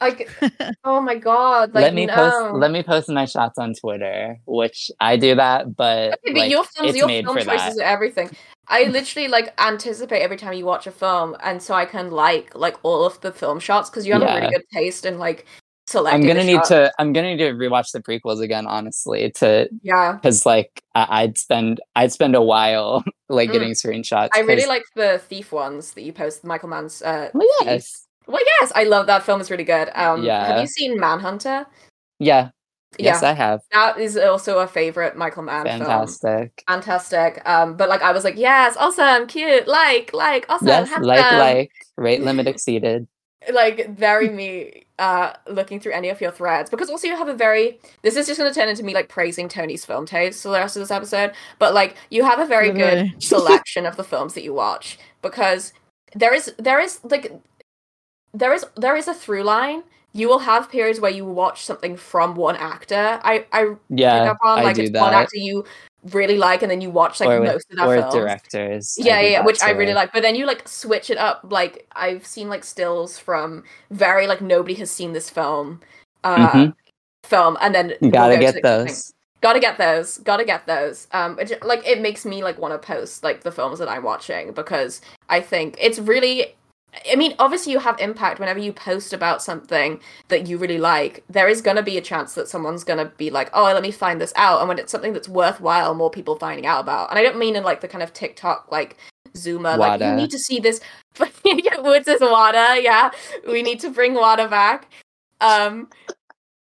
Like, 0.00 0.30
oh 0.84 1.00
my 1.00 1.14
god, 1.16 1.74
like 1.74 1.82
let 1.82 1.94
me 1.94 2.06
no. 2.06 2.14
post 2.14 2.54
let 2.54 2.70
me 2.70 2.82
post 2.82 3.08
my 3.10 3.26
shots 3.26 3.58
on 3.58 3.74
Twitter 3.74 4.36
which 4.46 4.90
I 5.00 5.16
do 5.16 5.34
that 5.34 5.76
but, 5.76 6.14
Okay, 6.14 6.32
but 6.32 6.34
like, 6.40 6.50
your 6.50 6.64
films, 6.64 6.96
your 6.96 7.08
film 7.08 7.36
choices 7.36 7.76
that 7.76 7.80
are 7.80 7.92
everything. 7.92 8.30
I 8.68 8.84
literally 8.84 9.28
like 9.28 9.52
anticipate 9.60 10.20
every 10.22 10.36
time 10.36 10.54
you 10.54 10.64
watch 10.64 10.86
a 10.86 10.90
film, 10.92 11.36
and 11.42 11.62
so 11.62 11.74
I 11.74 11.84
can 11.84 12.10
like 12.10 12.54
like 12.54 12.76
all 12.82 13.04
of 13.04 13.20
the 13.20 13.32
film 13.32 13.60
shots 13.60 13.90
because 13.90 14.06
you 14.06 14.12
have 14.14 14.22
a 14.22 14.26
really 14.26 14.50
good 14.52 14.64
taste 14.72 15.04
in 15.04 15.18
like 15.18 15.44
selecting. 15.86 16.22
I'm 16.22 16.26
gonna 16.26 16.44
need 16.44 16.54
shots. 16.54 16.68
to 16.68 16.92
I'm 16.98 17.12
gonna 17.12 17.34
need 17.34 17.44
to 17.44 17.52
rewatch 17.52 17.90
the 17.92 18.00
prequels 18.00 18.40
again 18.40 18.66
honestly 18.66 19.30
to 19.32 19.68
Yeah, 19.82 20.12
because 20.12 20.46
like 20.46 20.82
I- 20.94 21.22
I'd 21.22 21.36
spend 21.36 21.80
I'd 21.96 22.12
spend 22.12 22.36
a 22.36 22.42
while 22.42 23.02
like 23.28 23.50
Mm. 23.50 23.52
getting 23.52 23.70
screenshots 23.72 24.30
I 24.34 24.40
really 24.40 24.66
like 24.66 24.84
the 24.94 25.18
thief 25.18 25.50
ones 25.52 25.92
that 25.94 26.02
you 26.02 26.12
post. 26.12 26.44
Michael 26.44 26.68
Mann's. 26.68 27.02
Uh, 27.02 27.30
Well, 27.34 27.46
Thief. 27.58 27.66
yes. 27.68 28.06
Well, 28.30 28.42
yes, 28.60 28.72
I 28.74 28.84
love 28.84 29.06
that 29.06 29.22
film. 29.24 29.40
It's 29.40 29.50
really 29.50 29.64
good. 29.64 29.90
Um, 29.94 30.22
Yeah. 30.22 30.46
Have 30.46 30.60
you 30.60 30.66
seen 30.66 30.98
Manhunter? 30.98 31.66
Yeah. 32.18 32.50
Yes, 32.98 33.22
yeah, 33.22 33.30
I 33.30 33.32
have. 33.34 33.60
that 33.72 33.98
is 33.98 34.16
also 34.16 34.58
a 34.58 34.66
favorite 34.66 35.16
Michael 35.16 35.44
Mann 35.44 35.64
film. 35.64 35.78
Fantastic. 35.78 36.64
Fantastic. 36.66 37.40
Um, 37.48 37.76
but 37.76 37.88
like 37.88 38.02
I 38.02 38.10
was 38.12 38.24
like, 38.24 38.36
yes, 38.36 38.76
awesome, 38.76 39.28
cute, 39.28 39.68
like, 39.68 40.12
like, 40.12 40.44
awesome, 40.48 40.66
yes, 40.66 40.90
like 41.00 41.32
like 41.32 41.72
rate 41.96 42.22
limit 42.22 42.48
exceeded. 42.48 43.06
like 43.52 43.88
very 43.96 44.28
me 44.28 44.84
uh 44.98 45.32
looking 45.48 45.80
through 45.80 45.92
any 45.92 46.10
of 46.10 46.20
your 46.20 46.30
threads 46.30 46.68
because 46.68 46.90
also 46.90 47.06
you 47.06 47.16
have 47.16 47.28
a 47.28 47.32
very 47.32 47.80
this 48.02 48.14
is 48.14 48.26
just 48.26 48.38
going 48.38 48.52
to 48.52 48.58
turn 48.58 48.68
into 48.68 48.82
me 48.82 48.92
like 48.92 49.08
praising 49.08 49.48
tony's 49.48 49.82
film 49.82 50.04
taste 50.04 50.42
for 50.42 50.50
the 50.50 50.58
rest 50.58 50.76
of 50.76 50.80
this 50.80 50.90
episode 50.90 51.32
but 51.58 51.72
like 51.72 51.96
you 52.10 52.22
have 52.22 52.38
a 52.38 52.44
very 52.44 52.70
good 52.70 53.10
selection 53.22 53.86
of 53.86 53.96
the 53.96 54.04
films 54.04 54.34
that 54.34 54.44
you 54.44 54.52
watch 54.52 54.98
because 55.22 55.72
there 56.14 56.34
is 56.34 56.52
there 56.58 56.78
is 56.80 57.00
like 57.04 57.32
there 58.32 58.52
is 58.52 58.64
there 58.76 58.96
is 58.96 59.08
a 59.08 59.14
through 59.14 59.42
line 59.42 59.82
you 60.12 60.28
will 60.28 60.40
have 60.40 60.70
periods 60.70 61.00
where 61.00 61.10
you 61.10 61.24
watch 61.24 61.64
something 61.64 61.96
from 61.96 62.34
one 62.34 62.56
actor. 62.56 63.20
I 63.22 63.46
I 63.52 63.74
Yeah, 63.88 64.22
pick 64.22 64.30
up 64.32 64.38
on 64.42 64.62
like 64.64 64.78
it's 64.78 64.90
one 64.98 65.14
actor 65.14 65.36
you 65.36 65.64
really 66.12 66.36
like, 66.36 66.62
and 66.62 66.70
then 66.70 66.80
you 66.80 66.90
watch 66.90 67.20
like 67.20 67.28
or 67.28 67.40
with, 67.40 67.52
most 67.52 67.70
of 67.70 67.76
their 67.76 67.86
or 67.86 67.94
films. 67.94 68.14
directors. 68.14 68.96
Yeah, 68.98 69.20
yeah, 69.20 69.38
that 69.38 69.44
which 69.46 69.62
I 69.62 69.70
really 69.70 69.94
like. 69.94 70.12
But 70.12 70.22
then 70.22 70.34
you 70.34 70.46
like 70.46 70.66
switch 70.66 71.10
it 71.10 71.18
up. 71.18 71.46
Like 71.48 71.86
I've 71.94 72.26
seen 72.26 72.48
like 72.48 72.64
stills 72.64 73.18
from 73.18 73.62
very 73.90 74.26
like 74.26 74.40
nobody 74.40 74.74
has 74.74 74.90
seen 74.90 75.12
this 75.12 75.30
film, 75.30 75.80
uh, 76.24 76.50
Mhm. 76.50 76.74
film, 77.24 77.56
and 77.60 77.72
then 77.74 77.94
we'll 78.00 78.10
Gotta 78.10 78.34
go 78.34 78.40
get 78.40 78.62
those. 78.62 79.12
Gotta 79.42 79.60
get 79.60 79.78
those. 79.78 80.18
Gotta 80.18 80.44
get 80.44 80.66
those. 80.66 81.06
Um, 81.12 81.38
it, 81.38 81.64
like 81.64 81.86
it 81.86 82.00
makes 82.00 82.24
me 82.26 82.42
like 82.42 82.58
want 82.58 82.74
to 82.74 82.84
post 82.84 83.22
like 83.22 83.42
the 83.42 83.52
films 83.52 83.78
that 83.78 83.88
I'm 83.88 84.02
watching 84.02 84.52
because 84.52 85.00
I 85.28 85.40
think 85.40 85.76
it's 85.80 86.00
really. 86.00 86.56
I 87.10 87.16
mean, 87.16 87.34
obviously, 87.38 87.72
you 87.72 87.78
have 87.78 87.98
impact 88.00 88.40
whenever 88.40 88.58
you 88.58 88.72
post 88.72 89.12
about 89.12 89.42
something 89.42 90.00
that 90.28 90.46
you 90.48 90.58
really 90.58 90.78
like. 90.78 91.22
There 91.28 91.48
is 91.48 91.62
gonna 91.62 91.82
be 91.82 91.96
a 91.96 92.00
chance 92.00 92.34
that 92.34 92.48
someone's 92.48 92.82
gonna 92.84 93.12
be 93.16 93.30
like, 93.30 93.48
"Oh, 93.54 93.64
let 93.64 93.82
me 93.82 93.92
find 93.92 94.20
this 94.20 94.32
out," 94.36 94.58
and 94.60 94.68
when 94.68 94.78
it's 94.78 94.90
something 94.90 95.12
that's 95.12 95.28
worthwhile, 95.28 95.94
more 95.94 96.10
people 96.10 96.36
finding 96.36 96.66
out 96.66 96.80
about. 96.80 97.10
And 97.10 97.18
I 97.18 97.22
don't 97.22 97.38
mean 97.38 97.54
in 97.56 97.62
like 97.62 97.80
the 97.80 97.88
kind 97.88 98.02
of 98.02 98.12
TikTok 98.12 98.72
like 98.72 98.96
Zoomer, 99.34 99.78
like 99.78 100.00
you 100.00 100.16
need 100.16 100.30
to 100.30 100.38
see 100.38 100.58
this. 100.60 100.80
Yeah, 101.44 101.80
Woods 101.80 102.08
is 102.08 102.20
Wada. 102.20 102.80
Yeah, 102.80 103.10
we 103.46 103.62
need 103.62 103.80
to 103.80 103.90
bring 103.90 104.14
Wada 104.14 104.48
back. 104.48 104.88
Um, 105.40 105.88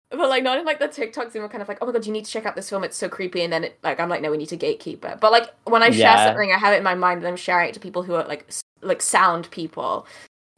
but 0.10 0.30
like 0.30 0.43
not 0.43 0.57
in 0.57 0.65
like 0.65 0.80
the 0.80 0.88
TikToks, 0.88 1.34
and 1.34 1.43
we're 1.43 1.49
kind 1.49 1.61
of 1.61 1.68
like, 1.68 1.77
oh 1.81 1.85
my 1.85 1.91
god, 1.93 2.06
you 2.06 2.11
need 2.11 2.26
to 2.26 2.31
check 2.31 2.45
out 2.45 2.56
this 2.56 2.69
film. 2.69 2.84
It's 2.84 2.98
so 2.98 3.07
creepy. 3.10 3.41
And 3.43 3.53
then 3.53 3.64
it, 3.65 3.80
like 3.84 3.99
I'm 3.99 4.10
like, 4.10 4.22
no, 4.22 4.30
we 4.30 4.38
need 4.38 4.49
to 4.49 4.57
gatekeep 4.57 5.03
it. 5.06 5.19
But 5.19 5.31
like 5.31 5.49
when 5.65 5.81
I 5.81 5.89
share 5.89 5.99
Yeah. 5.99 6.26
something, 6.26 6.52
I 6.52 6.57
have 6.57 6.73
it 6.73 6.77
in 6.77 6.84
my 6.84 6.95
mind, 6.95 7.19
and 7.19 7.27
I'm 7.27 7.38
sharing 7.38 7.69
it 7.69 7.73
to 7.73 7.80
people 7.80 8.03
who 8.03 8.14
are 8.15 8.27
like 8.27 8.45
like 8.81 9.01
sound 9.01 9.49
people, 9.51 10.05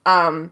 um, 0.05 0.51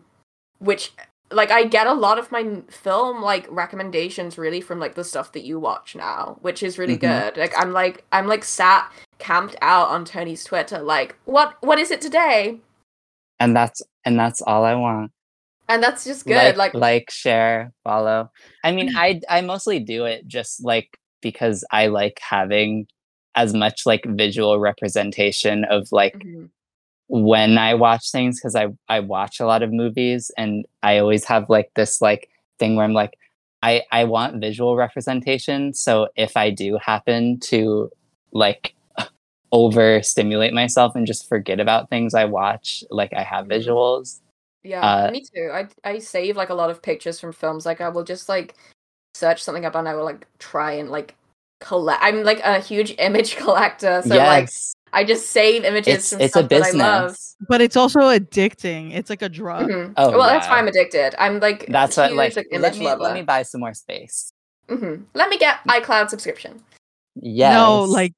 which 0.60 0.91
like 1.31 1.49
I 1.52 1.64
get 1.64 1.88
a 1.88 1.93
lot 1.93 2.19
of 2.19 2.31
my 2.31 2.61
film 2.69 3.22
like 3.22 3.48
recommendations 3.49 4.38
really 4.38 4.60
from 4.61 4.80
like 4.80 4.95
the 4.95 5.03
stuff 5.03 5.31
that 5.31 5.43
you 5.43 5.60
watch 5.60 5.95
now, 5.95 6.38
which 6.41 6.61
is 6.61 6.77
really 6.77 6.98
Mhm. 6.98 7.02
good. 7.34 7.38
Like 7.38 7.53
I'm 7.57 7.72
like 7.72 8.03
I'm 8.11 8.27
like 8.27 8.43
sat 8.43 8.91
camped 9.19 9.56
out 9.61 9.88
on 9.89 10.03
Tony's 10.06 10.43
Twitter, 10.43 10.80
like 10.80 11.15
what 11.26 11.56
what 11.61 11.80
is 11.80 11.91
it 11.91 12.02
today? 12.02 12.60
and 13.39 13.56
that's 13.56 13.81
and 14.06 14.19
that's 14.19 14.41
all 14.41 14.64
I 14.65 14.76
want. 14.76 15.11
And 15.69 15.81
that's 15.81 16.03
just 16.03 16.26
good. 16.26 16.35
Like, 16.35 16.57
Like, 16.57 16.73
like, 16.73 17.10
share, 17.11 17.72
follow. 17.84 18.30
I 18.64 18.72
mean, 18.73 18.93
I 18.95 19.22
I 19.30 19.39
mostly 19.41 19.80
do 19.80 20.06
it 20.06 20.27
just 20.27 20.64
like 20.64 20.98
because 21.22 21.64
I 21.72 21.88
like 21.88 22.19
having 22.22 22.88
as 23.35 23.53
much 23.53 23.85
like 23.85 24.03
visual 24.06 24.60
representation 24.60 25.64
of 25.64 25.88
like 25.93 26.15
Mhm. 26.19 26.49
When 27.12 27.58
I 27.58 27.74
watch 27.74 28.10
things 28.10 28.40
because 28.40 28.56
I 28.56 28.70
I 28.88 29.02
watch 29.02 29.42
a 29.42 29.46
lot 29.46 29.64
of 29.64 29.74
movies 29.74 30.32
and 30.38 30.66
I 30.82 30.98
always 31.00 31.26
have 31.26 31.50
like 31.50 31.70
this 31.76 32.02
like 32.02 32.30
thing 32.58 32.78
where 32.78 32.86
I'm 32.86 32.94
like 32.94 33.18
I 33.62 33.84
I 33.92 34.06
want 34.06 34.40
visual 34.40 34.78
representation 34.78 35.74
so 35.74 36.08
if 36.16 36.38
I 36.38 36.52
do 36.52 36.78
happen 36.82 37.38
to 37.42 37.92
like 38.32 38.74
overstimulate 39.52 40.54
myself 40.54 40.96
and 40.96 41.06
just 41.06 41.28
forget 41.28 41.60
about 41.60 41.90
things 41.90 42.14
I 42.14 42.24
watch 42.24 42.82
like 42.90 43.12
I 43.14 43.24
have 43.24 43.46
Mhm. 43.46 43.52
visuals 43.52 44.22
Yeah, 44.64 44.82
Uh, 44.82 45.12
me 45.12 45.22
too. 45.22 45.50
I 45.54 45.68
I 45.84 46.00
save 46.00 46.38
like 46.38 46.50
a 46.50 46.54
lot 46.56 46.70
of 46.70 46.82
pictures 46.82 47.20
from 47.20 47.34
films. 47.34 47.66
Like 47.66 47.82
I 47.82 47.90
will 47.90 48.06
just 48.06 48.30
like 48.30 48.56
search 49.16 49.44
something 49.44 49.66
up 49.66 49.76
and 49.76 49.88
I 49.90 49.96
will 49.96 50.06
like 50.06 50.28
try 50.40 50.74
and 50.74 50.90
like 50.90 51.16
collect. 51.60 52.02
I'm 52.02 52.24
like 52.24 52.40
a 52.42 52.60
huge 52.62 52.96
image 53.00 53.36
collector, 53.36 54.02
so 54.02 54.16
like 54.16 54.46
yes 54.48 54.74
I 54.93 55.03
just 55.03 55.27
save 55.31 55.63
images 55.63 55.95
it's 55.95 56.09
from 56.09 56.22
it's 56.22 56.35
a 56.35 56.39
stuff 56.39 56.49
that 56.49 56.63
I 56.63 56.72
love. 56.72 57.18
But 57.47 57.61
it's 57.61 57.76
also 57.76 57.99
addicting. 58.01 58.93
It's 58.93 59.09
like 59.09 59.22
a 59.22 59.30
drug. 59.30 59.69
Mhm. 59.69 59.93
Oh, 59.97 60.11
well, 60.11 60.27
that's 60.27 60.47
why 60.47 60.57
I'm 60.59 60.68
addicted. 60.68 61.15
I'm 61.18 61.39
like 61.39 61.65
that's 61.69 61.97
a 61.97 62.01
what 62.01 62.09
huge, 62.11 62.18
like 62.18 62.35
like, 62.35 62.47
let 62.61 62.77
me 62.77 62.85
lover. 62.85 63.03
let 63.03 63.13
me 63.13 63.22
buy 63.23 63.43
some 63.43 63.61
more 63.61 63.73
space 63.73 64.31
Mhm. 64.69 65.05
Let 65.13 65.30
me 65.30 65.38
get 65.38 65.57
iCloud 65.68 66.09
subscription. 66.09 66.61
yes 67.15 67.53
No, 67.53 67.84
like 67.84 68.13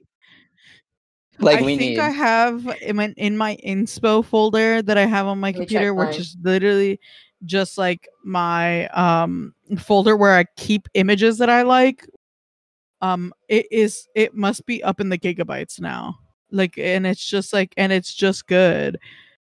like 1.39 1.59
I 1.59 1.63
we 1.63 1.77
think 1.77 1.97
need 1.97 1.99
I 1.99 2.09
have 2.09 2.67
in 2.81 2.95
my 2.95 3.13
in 3.17 3.37
my 3.37 3.57
inspo 3.65 4.23
folder 4.23 4.81
that 4.81 4.97
I 4.97 5.05
have 5.05 5.25
on 5.27 5.39
my 5.39 5.47
Let 5.49 5.53
me 5.55 5.59
check 5.61 5.67
computer, 5.67 5.93
which 5.93 6.19
is 6.19 6.37
literally 6.43 6.99
just 7.45 7.77
like 7.77 8.07
my 8.23 8.87
um 8.89 9.53
folder 9.79 10.15
where 10.15 10.35
I 10.37 10.45
keep 10.57 10.87
images 10.93 11.37
that 11.39 11.49
I 11.49 11.63
like. 11.63 12.05
Um, 13.01 13.33
it 13.49 13.65
is 13.71 14.07
it 14.15 14.33
must 14.35 14.65
be 14.65 14.83
up 14.83 15.01
in 15.01 15.09
the 15.09 15.17
gigabytes 15.17 15.79
now. 15.81 16.15
Like, 16.53 16.77
and 16.77 17.05
it's 17.05 17.25
just 17.25 17.51
like, 17.51 17.73
and 17.75 17.91
it's 17.91 18.13
just 18.13 18.47
good 18.47 18.99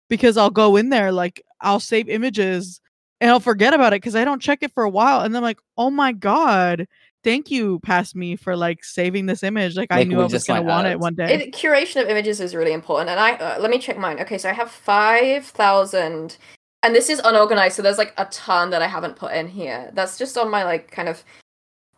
because 0.09 0.37
I'll 0.37 0.49
go 0.49 0.75
in 0.75 0.89
there 0.89 1.11
like 1.11 1.41
I'll 1.61 1.79
save 1.79 2.09
images 2.09 2.81
and 3.21 3.31
I'll 3.31 3.39
forget 3.39 3.73
about 3.73 3.93
it 3.93 3.97
because 4.01 4.15
I 4.15 4.25
don't 4.25 4.41
check 4.41 4.59
it 4.61 4.71
for 4.73 4.83
a 4.83 4.89
while, 4.89 5.21
and 5.21 5.33
then 5.33 5.41
I'm 5.41 5.47
like, 5.47 5.59
oh 5.77 5.89
my 5.89 6.11
god. 6.11 6.87
Thank 7.21 7.51
you, 7.51 7.81
past 7.81 8.15
me, 8.15 8.37
for 8.37 8.55
like 8.55 8.81
saving 8.81 9.25
this 9.25 9.43
image. 9.43 9.75
Like, 9.75 9.89
I 9.91 10.05
knew 10.05 10.21
I 10.21 10.23
was 10.23 10.31
just 10.31 10.47
gonna 10.47 10.61
want 10.61 10.87
it 10.87 10.97
one 10.97 11.15
day. 11.15 11.33
It, 11.33 11.53
curation 11.53 12.01
of 12.01 12.07
images 12.07 12.39
is 12.39 12.55
really 12.55 12.71
important, 12.71 13.09
and 13.09 13.19
I 13.19 13.33
uh, 13.33 13.59
let 13.59 13.69
me 13.69 13.77
check 13.77 13.97
mine. 13.97 14.21
Okay, 14.21 14.37
so 14.37 14.47
I 14.47 14.53
have 14.53 14.71
five 14.71 15.45
thousand, 15.45 16.37
and 16.81 16.95
this 16.95 17.09
is 17.09 17.19
unorganized, 17.19 17.75
so 17.75 17.81
there's 17.81 17.97
like 17.97 18.13
a 18.17 18.23
ton 18.31 18.69
that 18.69 18.81
I 18.81 18.87
haven't 18.87 19.17
put 19.17 19.33
in 19.33 19.49
here. 19.49 19.91
That's 19.93 20.17
just 20.17 20.37
on 20.37 20.49
my 20.49 20.63
like 20.63 20.91
kind 20.91 21.09
of 21.09 21.25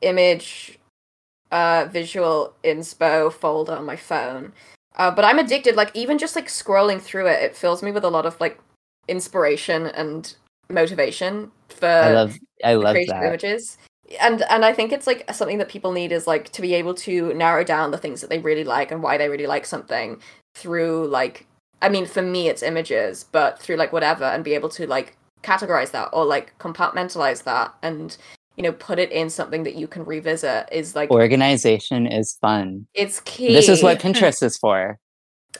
image, 0.01 0.79
uh, 1.51 1.87
visual 1.91 2.55
inspo 2.63 3.31
folder 3.31 3.73
on 3.73 3.85
my 3.85 3.97
phone. 3.97 4.53
Uh, 4.95 5.11
but 5.11 5.25
I'm 5.25 5.39
addicted. 5.39 5.75
Like 5.75 5.91
even 5.93 6.17
just 6.17 6.35
like 6.35 6.47
scrolling 6.47 7.01
through 7.01 7.27
it, 7.27 7.41
it 7.41 7.55
fills 7.55 7.81
me 7.81 7.91
with 7.91 8.03
a 8.03 8.09
lot 8.09 8.25
of 8.25 8.39
like 8.39 8.59
inspiration 9.07 9.87
and 9.87 10.35
motivation 10.69 11.51
for 11.69 11.87
I 11.87 12.13
love 12.13 12.37
I 12.63 12.73
love 12.75 12.95
that 12.95 13.23
images 13.23 13.77
and 14.19 14.43
and 14.49 14.65
i 14.65 14.73
think 14.73 14.91
it's 14.91 15.07
like 15.07 15.29
something 15.33 15.57
that 15.57 15.69
people 15.69 15.91
need 15.91 16.11
is 16.11 16.27
like 16.27 16.49
to 16.49 16.61
be 16.61 16.73
able 16.73 16.93
to 16.93 17.33
narrow 17.33 17.63
down 17.63 17.91
the 17.91 17.97
things 17.97 18.21
that 18.21 18.29
they 18.29 18.39
really 18.39 18.63
like 18.63 18.91
and 18.91 19.03
why 19.03 19.17
they 19.17 19.29
really 19.29 19.47
like 19.47 19.65
something 19.65 20.19
through 20.55 21.07
like 21.07 21.45
i 21.81 21.89
mean 21.89 22.05
for 22.05 22.21
me 22.21 22.49
it's 22.49 22.63
images 22.63 23.23
but 23.31 23.59
through 23.59 23.75
like 23.75 23.93
whatever 23.93 24.25
and 24.25 24.43
be 24.43 24.53
able 24.53 24.69
to 24.69 24.87
like 24.87 25.17
categorize 25.43 25.91
that 25.91 26.09
or 26.13 26.25
like 26.25 26.57
compartmentalize 26.59 27.43
that 27.43 27.73
and 27.81 28.17
you 28.57 28.63
know 28.63 28.71
put 28.73 28.99
it 28.99 29.11
in 29.11 29.29
something 29.29 29.63
that 29.63 29.75
you 29.75 29.87
can 29.87 30.03
revisit 30.05 30.67
is 30.71 30.95
like 30.95 31.09
organization 31.09 32.05
is 32.07 32.37
fun 32.41 32.85
it's 32.93 33.19
key 33.21 33.53
this 33.53 33.69
is 33.69 33.81
what 33.81 33.99
pinterest 34.05 34.43
is 34.43 34.57
for 34.57 34.99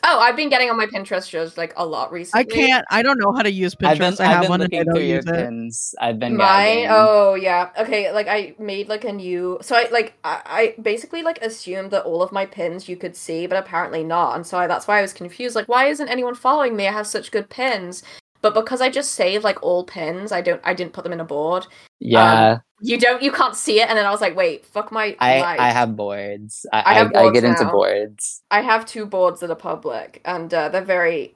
oh 0.03 0.19
i've 0.19 0.35
been 0.35 0.49
getting 0.49 0.69
on 0.69 0.77
my 0.77 0.85
pinterest 0.85 1.29
shows 1.29 1.57
like 1.57 1.73
a 1.77 1.85
lot 1.85 2.11
recently 2.11 2.41
I 2.41 2.43
can't. 2.55 2.85
I 2.89 3.01
don't 3.01 3.17
know 3.19 3.31
how 3.33 3.41
to 3.41 3.51
use 3.51 3.75
Pinterest. 3.75 3.87
i've 3.87 3.97
been 3.99 4.15
I 4.19 4.33
i've 4.33 4.41
been 4.41 4.49
one 4.49 4.61
I 4.61 4.63
looking 4.65 4.83
don't 4.85 4.95
through 4.95 5.03
your 5.05 5.15
use 5.17 5.25
it. 5.27 5.33
pins 5.33 5.95
i've 5.99 6.17
been 6.19 6.37
Mine, 6.37 6.83
gagging. 6.83 6.87
oh 6.91 7.35
yeah, 7.35 7.69
okay. 7.77 8.11
Like 8.11 8.27
I 8.27 8.55
made 8.57 8.87
like 8.87 9.03
a 9.03 9.11
new, 9.11 9.57
so 9.61 9.75
I 9.75 9.89
like 9.91 10.13
I, 10.23 10.41
I 10.77 10.81
basically 10.81 11.23
like 11.23 11.39
assumed 11.41 11.91
that 11.91 12.03
all 12.05 12.21
of 12.23 12.31
my 12.31 12.45
pins 12.45 12.87
you 12.87 12.95
could 12.95 13.15
see, 13.17 13.47
but 13.47 13.57
apparently 13.57 14.03
not, 14.03 14.35
and 14.35 14.45
so 14.47 14.57
I, 14.57 14.67
that's 14.67 14.87
why 14.87 14.99
I 14.99 15.01
was 15.01 15.13
confused. 15.13 15.55
Like, 15.55 15.67
why 15.67 15.87
isn't 15.87 16.07
anyone 16.07 16.35
following 16.35 16.75
me? 16.75 16.87
I 16.87 16.91
have 16.93 17.07
such 17.07 17.31
good 17.31 17.49
pins, 17.49 18.01
but 18.41 18.53
because 18.53 18.81
I 18.81 18.89
just 18.89 19.11
save 19.13 19.43
like 19.43 19.61
all 19.63 19.83
pins, 19.83 20.31
I 20.31 20.41
don't, 20.41 20.61
I 20.63 20.73
didn't 20.73 20.93
put 20.93 21.03
them 21.03 21.13
in 21.13 21.19
a 21.19 21.25
board. 21.25 21.67
yeah 21.99 22.59
You 22.81 22.99
don't, 22.99 23.21
you 23.21 23.31
can't 23.31 23.55
see 23.55 23.79
it, 23.81 23.87
and 23.89 23.97
then 23.97 24.05
I 24.05 24.11
was 24.11 24.21
like, 24.21 24.35
wait, 24.35 24.65
fuck 24.65 24.91
my 24.91 25.15
i 25.19 25.39
life. 25.41 25.59
i 25.59 25.69
have 25.69 25.95
boards 25.95 26.65
i 26.73 26.79
I 26.81 26.91
i, 26.91 26.93
have 26.95 27.07
I 27.15 27.21
boards 27.21 27.33
get 27.39 27.43
into 27.43 27.65
boards 27.65 28.41
I 28.49 28.61
have 28.61 28.85
two 28.85 29.05
boards 29.05 29.39
that 29.41 29.51
are 29.51 29.55
public, 29.55 30.21
and 30.25 30.51
uh, 30.53 30.69
they're 30.69 30.81
very, 30.83 31.35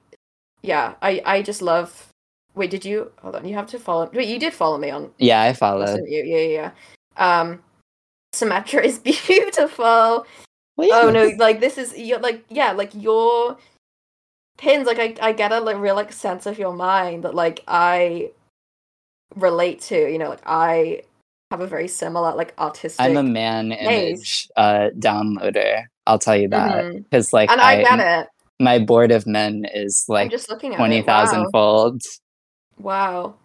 yeah. 0.64 0.96
I 1.02 1.22
I 1.26 1.42
just 1.42 1.62
love. 1.62 2.10
Wait, 2.56 2.72
did 2.72 2.86
you 2.86 3.12
hold 3.22 3.36
on? 3.36 3.46
You 3.48 3.54
have 3.56 3.68
to 3.68 3.80
follow. 3.80 4.10
Wait, 4.14 4.28
you 4.28 4.40
did 4.40 4.54
follow 4.54 4.78
me 4.78 4.90
on 4.90 5.12
yeah 5.20 5.42
i 5.44 5.54
followed. 5.54 6.00
you? 6.08 6.24
Yeah, 6.26 6.38
yeah, 6.38 6.72
yeah. 7.18 7.40
Um, 7.40 7.62
Symmetra 8.34 8.84
is 8.84 9.00
beautiful. 9.28 10.26
Well, 10.78 10.90
Oh 11.08 11.10
no, 11.12 11.32
like 11.38 11.60
this 11.60 11.78
is 11.78 11.98
you're 11.98 12.20
like 12.20 12.44
yeah, 12.50 12.72
like 12.72 12.92
your 12.96 13.58
pins. 14.58 14.88
Like 14.88 15.00
I, 15.00 15.16
I 15.22 15.32
get 15.32 15.52
a 15.52 15.60
like, 15.60 15.78
real 15.78 15.96
like 15.96 16.12
sense 16.14 16.46
of 16.46 16.58
your 16.60 16.74
mind 16.74 17.24
that 17.24 17.36
like 17.36 17.64
I 17.68 18.32
relate 19.36 19.82
to. 19.82 20.12
You 20.12 20.18
know, 20.18 20.30
like 20.30 20.44
I 20.46 21.02
have 21.52 21.62
a 21.62 21.68
very 21.68 21.88
similar 21.88 22.34
like 22.36 22.54
artistic. 22.58 23.00
i'm 23.06 23.16
a 23.16 23.24
man 23.24 23.72
image 23.72 24.50
uh 24.58 24.90
downloader 24.98 25.84
i'll 26.08 26.18
tell 26.18 26.36
you 26.36 26.48
that 26.48 26.92
because 27.04 27.32
like 27.34 27.52
and 27.52 27.62
I, 27.62 27.84
get 27.84 28.00
it. 28.24 28.28
my 28.60 28.80
board 28.80 29.12
of 29.12 29.28
men 29.28 29.64
is 29.72 30.06
I'm 30.10 30.14
like 30.14 30.32
just 30.32 30.50
looking 30.50 30.74
at 30.74 30.78
twenty 30.78 30.98
it. 30.98 31.06
thousand 31.06 31.44
Wow. 31.44 31.50
fold 31.54 32.02
wow. 32.80 33.36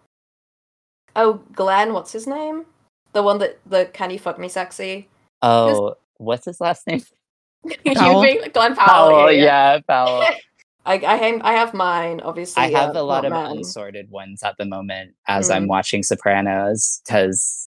Oh, 1.15 1.41
Glen, 1.53 1.93
what's 1.93 2.11
his 2.11 2.25
name? 2.25 2.65
The 3.13 3.21
one 3.21 3.37
that 3.37 3.59
the 3.67 3.85
can 3.93 4.09
you 4.09 4.17
fuck 4.19 4.39
me 4.39 4.49
sexy? 4.49 5.07
oh 5.43 5.95
what's 6.17 6.45
his 6.45 6.59
last 6.59 6.87
name 6.87 7.01
you 7.63 8.21
being 8.21 8.41
Glen 8.51 8.75
Powell. 8.75 9.09
Powell, 9.11 9.31
yeah. 9.31 9.75
yeah, 9.75 9.79
Powell. 9.87 10.25
I 10.85 10.93
I 11.05 11.15
have, 11.15 11.41
I 11.43 11.53
have 11.53 11.73
mine 11.73 12.21
obviously. 12.21 12.63
I 12.63 12.67
have 12.69 12.95
uh, 12.95 12.99
a 12.99 13.03
lot 13.03 13.25
of 13.25 13.31
men. 13.33 13.57
unsorted 13.57 14.09
ones 14.09 14.43
at 14.43 14.55
the 14.57 14.65
moment 14.65 15.15
as 15.27 15.49
I'm 15.49 15.65
Mm. 15.65 15.69
watching 15.69 16.03
Sopranos 16.03 17.01
because, 17.05 17.67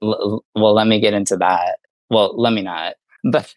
well, 0.00 0.42
let 0.54 0.86
me 0.86 1.00
get 1.00 1.14
into 1.14 1.36
that. 1.38 1.78
Well, 2.10 2.36
let 2.38 2.52
me 2.52 2.62
not. 2.62 2.94
But 3.24 3.52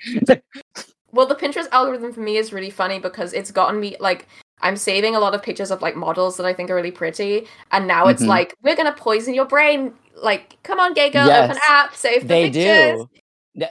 Well, 1.11 1.26
the 1.26 1.35
Pinterest 1.35 1.67
algorithm 1.72 2.11
for 2.13 2.19
me 2.19 2.38
is 2.38 2.51
really 2.53 2.69
funny 2.69 2.99
because 2.99 3.34
it's 3.34 3.49
gotten 3.51 3.80
me 3.80 3.95
like 3.99 4.27
I'm 4.61 4.76
saving 4.77 5.15
a 5.15 5.19
lot 5.19 5.34
of 5.35 5.41
pictures 5.43 5.72
of 5.72 5.81
like 5.81 5.95
models 5.95 6.38
that 6.38 6.45
I 6.45 6.53
think 6.53 6.69
are 6.69 6.76
really 6.76 6.91
pretty, 6.91 7.47
and 7.72 7.88
now 7.88 8.07
it's 8.07 8.23
Mhm. 8.23 8.27
like 8.27 8.53
we're 8.63 8.76
gonna 8.76 8.93
poison 8.93 9.34
your 9.34 9.45
brain 9.45 9.93
like, 10.15 10.57
come 10.63 10.80
on, 10.80 10.93
gay 10.93 11.09
girl, 11.09 11.30
open 11.30 11.57
Yes. 11.57 11.59
app, 11.67 11.95
save 11.95 12.22
the 12.22 12.27
they 12.27 12.43
pictures. 12.45 12.63
do 12.63 13.09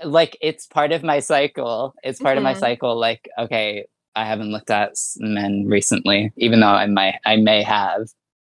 like 0.05 0.36
it's 0.40 0.66
part 0.66 0.92
of 0.92 1.02
my 1.02 1.20
cycle 1.20 1.94
it's 2.02 2.18
part 2.18 2.38
of 2.38 2.42
my 2.42 2.55
Mhm. 2.55 2.59
cycle 2.59 2.96
like 2.98 3.28
okay 3.38 3.84
i 4.16 4.24
haven't 4.24 4.51
looked 4.53 4.70
at 4.70 4.93
men 5.19 5.66
recently 5.66 6.32
even 6.36 6.61
though 6.61 6.66
i 6.66 6.86
might 6.86 7.16
i 7.27 7.36
may 7.36 7.62
have 7.62 8.03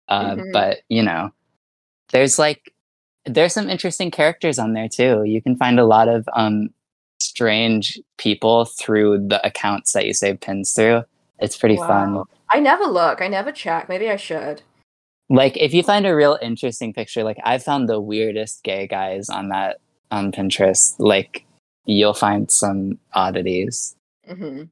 uh, 0.08 0.36
Mhm. 0.36 0.52
but 0.52 0.78
you 0.88 1.02
know 1.02 1.30
there's 2.12 2.38
like 2.38 2.72
there's 3.26 3.54
some 3.54 3.70
interesting 3.70 4.10
characters 4.10 4.58
on 4.58 4.74
there 4.74 4.88
too 4.88 5.22
you 5.24 5.40
can 5.40 5.56
find 5.56 5.80
a 5.80 5.86
lot 5.86 6.08
of 6.08 6.28
um 6.34 6.68
strange 7.20 7.98
people 8.18 8.66
through 8.66 9.26
the 9.28 9.44
accounts 9.46 9.92
that 9.92 10.06
you 10.06 10.12
save 10.12 10.40
pins 10.40 10.72
through 10.72 11.02
it's 11.38 11.56
pretty 11.56 11.76
fun 11.76 12.22
I 12.50 12.60
never 12.60 12.84
look. 12.84 13.20
I 13.20 13.26
never 13.26 13.50
check. 13.50 13.88
Maybe 13.88 14.08
I 14.10 14.16
should. 14.16 14.62
like 15.30 15.56
if 15.56 15.72
you 15.74 15.82
find 15.82 16.06
a 16.06 16.14
real 16.14 16.38
interesting 16.42 16.92
picture 16.92 17.24
like 17.24 17.38
i 17.44 17.56
found 17.58 17.88
the 17.88 17.98
weirdest 18.00 18.62
gay 18.62 18.86
guys 18.86 19.30
on 19.30 19.48
that 19.48 19.78
on 20.10 20.30
pinterest 20.30 20.96
like 20.98 21.46
you'll 21.86 22.12
find 22.14 22.50
some 22.50 22.98
oddities 23.14 23.96
hmm 24.28 24.64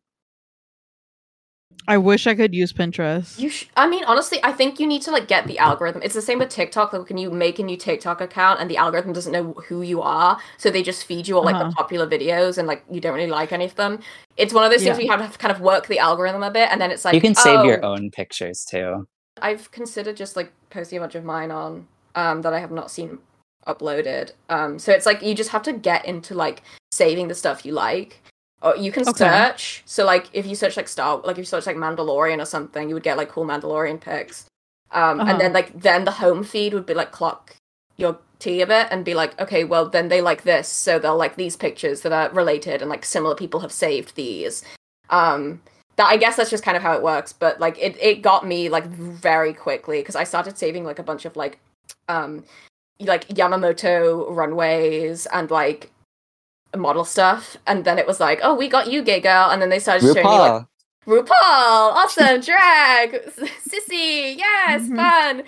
I 1.88 1.98
wish 1.98 2.26
I 2.26 2.34
could 2.34 2.54
use 2.54 2.72
Pinterest. 2.72 3.38
You, 3.38 3.50
sh- 3.50 3.68
I 3.76 3.88
mean, 3.88 4.04
honestly, 4.04 4.38
I 4.42 4.52
think 4.52 4.78
you 4.78 4.86
need 4.86 5.02
to 5.02 5.10
like 5.10 5.28
get 5.28 5.46
the 5.46 5.58
algorithm. 5.58 6.02
It's 6.02 6.14
the 6.14 6.22
same 6.22 6.38
with 6.38 6.48
TikTok. 6.48 6.92
Like, 6.92 7.08
when 7.08 7.18
you 7.18 7.30
make 7.30 7.58
a 7.58 7.62
new 7.62 7.76
TikTok 7.76 8.20
account 8.20 8.60
and 8.60 8.70
the 8.70 8.76
algorithm 8.76 9.12
doesn't 9.12 9.32
know 9.32 9.52
who 9.68 9.82
you 9.82 10.00
are, 10.02 10.38
so 10.58 10.70
they 10.70 10.82
just 10.82 11.04
feed 11.04 11.26
you 11.28 11.36
all 11.36 11.44
like 11.44 11.56
Uh-huh. 11.56 11.68
the 11.68 11.74
popular 11.74 12.06
videos, 12.06 12.58
and 12.58 12.68
like 12.68 12.84
you 12.90 13.00
don't 13.00 13.14
really 13.14 13.30
like 13.30 13.52
any 13.52 13.64
of 13.64 13.74
them. 13.74 13.98
It's 14.36 14.54
one 14.54 14.64
of 14.64 14.70
those 14.70 14.82
things 14.82 14.96
where 14.96 15.04
you 15.04 15.10
have 15.10 15.32
to 15.32 15.38
kind 15.38 15.52
of 15.52 15.60
work 15.60 15.86
the 15.88 15.98
algorithm 15.98 16.42
a 16.42 16.50
bit, 16.50 16.68
and 16.70 16.80
then 16.80 16.90
it's 16.90 17.04
like 17.04 17.14
you 17.14 17.20
can 17.20 17.34
save 17.34 17.64
your 17.64 17.84
oh, 17.84 17.92
own 17.92 18.10
pictures 18.10 18.64
too 18.64 19.06
I've 19.40 19.70
considered 19.70 20.16
just 20.16 20.36
like 20.36 20.52
posting 20.70 20.98
a 20.98 21.00
bunch 21.00 21.14
of 21.14 21.24
mine 21.24 21.50
on 21.50 21.88
um 22.14 22.42
that 22.42 22.52
I 22.52 22.60
have 22.60 22.70
not 22.70 22.90
seen 22.90 23.18
uploaded. 23.66 24.32
Um 24.48 24.78
so 24.78 24.92
it's 24.92 25.06
like 25.06 25.22
you 25.22 25.34
just 25.34 25.50
have 25.50 25.62
to 25.62 25.72
get 25.72 26.04
into 26.04 26.34
like 26.34 26.62
saving 26.92 27.28
the 27.28 27.34
stuff 27.34 27.64
you 27.66 27.72
like. 27.72 28.22
Or 28.62 28.76
you 28.76 28.92
can 28.92 29.06
Okay. 29.06 29.24
search. 29.24 29.82
So 29.86 30.04
like 30.04 30.30
if 30.32 30.46
you 30.46 30.54
search 30.54 30.76
like 30.76 30.88
Star 30.88 31.18
like 31.18 31.32
if 31.32 31.38
you 31.38 31.44
search 31.44 31.66
like 31.66 31.76
Mandalorian 31.76 32.40
or 32.40 32.44
something, 32.46 32.88
you 32.88 32.94
would 32.94 33.02
get 33.02 33.16
like 33.16 33.28
cool 33.28 33.44
Mandalorian 33.44 34.00
pics. 34.00 34.46
Um 34.92 35.20
Uh-huh. 35.20 35.30
and 35.30 35.40
then 35.40 35.52
like 35.52 35.80
then 35.80 36.04
the 36.04 36.12
home 36.12 36.44
feed 36.44 36.72
would 36.74 36.86
be 36.86 36.94
like 36.94 37.10
clock 37.12 37.56
your 37.96 38.18
tea 38.38 38.60
a 38.60 38.66
bit 38.66 38.88
and 38.90 39.04
be 39.04 39.14
like, 39.14 39.38
okay, 39.40 39.64
well 39.64 39.88
then 39.88 40.08
they 40.08 40.20
like 40.20 40.42
this, 40.42 40.68
so 40.68 40.98
they'll 40.98 41.16
like 41.16 41.36
these 41.36 41.56
pictures 41.56 42.00
that 42.02 42.12
are 42.12 42.30
related 42.34 42.80
and 42.82 42.90
like 42.90 43.04
similar 43.04 43.34
people 43.34 43.60
have 43.60 43.72
saved 43.72 44.14
these. 44.14 44.62
Um 45.10 45.60
that 45.96 46.06
I 46.06 46.16
guess 46.16 46.36
that's 46.36 46.50
just 46.50 46.64
kind 46.64 46.76
of 46.76 46.82
how 46.82 46.94
it 46.94 47.02
works. 47.02 47.32
But 47.32 47.60
like 47.60 47.76
it, 47.78 47.96
it 48.00 48.22
got 48.22 48.46
me 48.46 48.68
like 48.68 48.86
very 48.86 49.52
quickly 49.52 49.98
because 50.00 50.16
I 50.16 50.24
started 50.24 50.56
saving 50.56 50.84
like 50.84 50.98
a 50.98 51.02
bunch 51.02 51.24
of 51.24 51.36
like 51.36 51.58
um 52.08 52.44
like 53.00 53.26
Yamamoto 53.28 54.26
runways 54.34 55.26
and 55.26 55.50
like 55.50 55.90
model 56.76 57.04
stuff, 57.04 57.56
and 57.66 57.84
then 57.84 57.98
it 57.98 58.06
was 58.06 58.20
like, 58.20 58.40
oh, 58.42 58.54
we 58.54 58.68
got 58.68 58.90
you, 58.90 59.02
gay 59.02 59.20
girl, 59.20 59.50
and 59.50 59.60
then 59.60 59.68
they 59.68 59.78
started 59.78 60.02
showing 60.02 60.26
me 60.26 60.38
like 60.38 60.52
RuPaul. 60.52 60.66
RuPaul, 61.06 61.28
awesome, 61.32 62.40
drag, 62.40 63.12
sissy, 63.68 64.36
yes, 64.36 64.82
Mhm. 64.82 64.96
fun. 64.96 65.42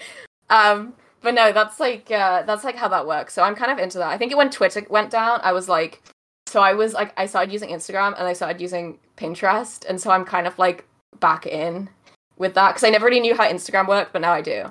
Um, 0.51 0.95
but 1.23 1.35
no, 1.35 1.53
that's 1.53 1.81
like 1.81 2.11
uh, 2.11 2.43
that's 2.43 2.65
like 2.65 2.77
how 2.77 2.89
that 2.89 3.07
works. 3.07 3.33
So 3.35 3.43
I'm 3.43 3.55
kind 3.55 3.73
of 3.73 3.79
into 3.79 3.99
that. 3.99 4.09
I 4.09 4.19
think 4.19 4.37
when 4.37 4.51
Twitter 4.51 4.85
went 4.91 5.11
down, 5.11 5.41
I 5.43 5.53
was 5.53 5.69
like, 5.69 6.03
so 6.47 6.61
I 6.61 6.75
was 6.75 6.93
like, 6.93 7.13
I 7.17 7.27
started 7.27 7.53
using 7.53 7.71
Instagram 7.71 8.15
and 8.19 8.27
I 8.27 8.35
started 8.35 8.61
using 8.61 8.99
Pinterest, 9.17 9.85
and 9.89 10.01
so 10.01 10.11
I'm 10.11 10.25
kind 10.25 10.47
of 10.47 10.59
like 10.59 10.85
back 11.21 11.47
in 11.47 11.89
with 12.37 12.55
that 12.55 12.71
because 12.71 12.85
I 12.85 12.91
never 12.91 13.07
really 13.07 13.21
knew 13.21 13.35
how 13.37 13.49
Instagram 13.49 13.89
worked, 13.89 14.13
but 14.13 14.21
now 14.21 14.33
I 14.33 14.43
do. 14.43 14.71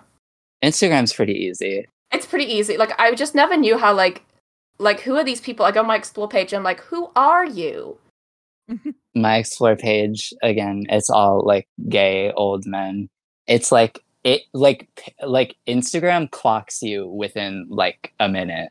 Instagram's 0.64 1.14
pretty 1.14 1.34
easy. 1.34 1.88
It's 2.12 2.26
pretty 2.26 2.46
easy. 2.46 2.78
Like 2.78 2.92
I 3.00 3.16
just 3.16 3.34
never 3.34 3.58
knew 3.58 3.78
how 3.78 3.94
like 3.94 4.24
like 4.80 5.00
who 5.02 5.16
are 5.16 5.24
these 5.24 5.41
people? 5.41 5.66
I 5.66 5.72
go 5.72 5.82
on 5.82 5.88
my 5.88 5.95
explore 5.95 6.28
page 6.28 6.52
and 6.54 6.58
I'm 6.58 6.64
like, 6.64 6.82
who 6.82 7.10
are 7.16 7.45
you? 7.45 7.98
My 9.16 9.38
explore 9.38 9.76
page 9.76 10.34
again, 10.41 10.86
it's 10.90 11.10
all 11.10 11.45
like 11.45 11.68
gay 11.90 12.32
old 12.32 12.66
men. 12.66 13.10
It's 13.45 13.72
like 13.72 14.00
it 14.24 14.41
like 14.54 14.88
p- 14.95 15.14
like 15.22 15.56
Instagram 15.68 16.32
clocks 16.32 16.82
you 16.82 17.08
within 17.08 17.68
like 17.70 18.14
a 18.20 18.30
minute. 18.30 18.70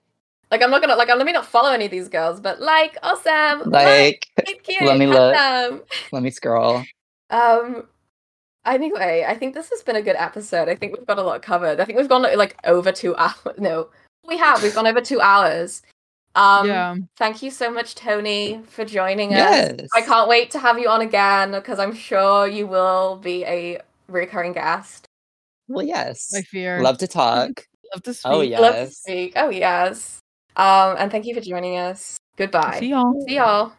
Like 0.51 0.63
I'm 0.63 0.71
not 0.71 0.81
gonna 0.81 0.97
like 0.97 1.09
let 1.09 1.25
me 1.25 1.33
not 1.33 1.47
follow 1.47 1.71
any 1.71 1.85
of 1.85 1.91
these 1.91 2.09
girls, 2.09 2.41
but 2.41 2.61
like 2.61 2.97
awesome, 3.03 3.71
Like 3.71 4.27
cute, 4.47 4.65
cute, 4.65 4.83
let 4.83 4.99
me 4.99 5.07
look. 5.07 5.35
handsome. 5.37 5.83
let 6.11 6.23
me 6.23 6.31
scroll. 6.31 6.83
Um. 7.31 7.87
Anyway, 8.65 9.25
I 9.27 9.35
think 9.35 9.55
this 9.55 9.71
has 9.71 9.83
been 9.83 9.97
a 9.97 10.03
good 10.03 10.17
episode. 10.17 10.69
I 10.69 10.75
think 10.75 10.97
we've 10.97 11.07
got 11.07 11.19
a 11.19 11.23
lot 11.23 11.43
covered. 11.43 11.81
I 11.81 11.85
think 11.85 11.99
we've 11.99 12.09
gone 12.09 12.23
like 12.23 12.57
over 12.65 12.93
two 12.93 13.15
hours. 13.17 13.35
No, 13.59 13.89
we 14.27 14.39
have. 14.39 14.63
We've 14.63 14.75
gone 14.75 14.87
over 14.87 15.01
two 15.01 15.21
hours. 15.21 15.83
Um, 16.35 16.67
yeah. 16.67 16.97
Thank 17.17 17.43
you 17.43 17.51
so 17.51 17.71
much, 17.71 17.95
Tony, 17.95 18.63
for 18.69 18.85
joining 18.85 19.35
us. 19.35 19.39
Yes. 19.39 19.91
I 19.95 20.01
can't 20.03 20.29
wait 20.29 20.51
to 20.53 20.59
have 20.59 20.79
you 20.79 20.89
on 20.89 21.01
again 21.03 21.53
because 21.53 21.79
I'm 21.79 21.95
sure 21.95 22.47
you 22.47 22.67
will 22.67 23.17
be 23.17 23.45
a 23.45 23.81
recurring 24.09 24.53
guest. 24.53 25.07
Well, 25.69 25.87
yes. 25.87 26.33
I 26.35 26.43
fear. 26.43 26.81
Love 26.81 26.99
to 26.99 27.07
talk. 27.07 27.67
Love 27.95 28.03
to 28.05 28.15
speak. 28.15 28.31
Oh, 28.31 28.39
Love 28.39 28.75
to 28.75 28.81
Yes. 28.81 28.97
speak. 28.99 29.33
Oh 29.37 29.51
yes. 29.51 30.19
Um, 30.57 30.97
and 30.99 31.11
thank 31.11 31.27
you 31.27 31.35
for 31.35 31.41
joining 31.41 31.79
us. 31.79 32.17
Goodbye. 32.37 32.79
See 32.81 32.89
y'all. 32.89 33.25
See 33.27 33.37
y'all. 33.37 33.73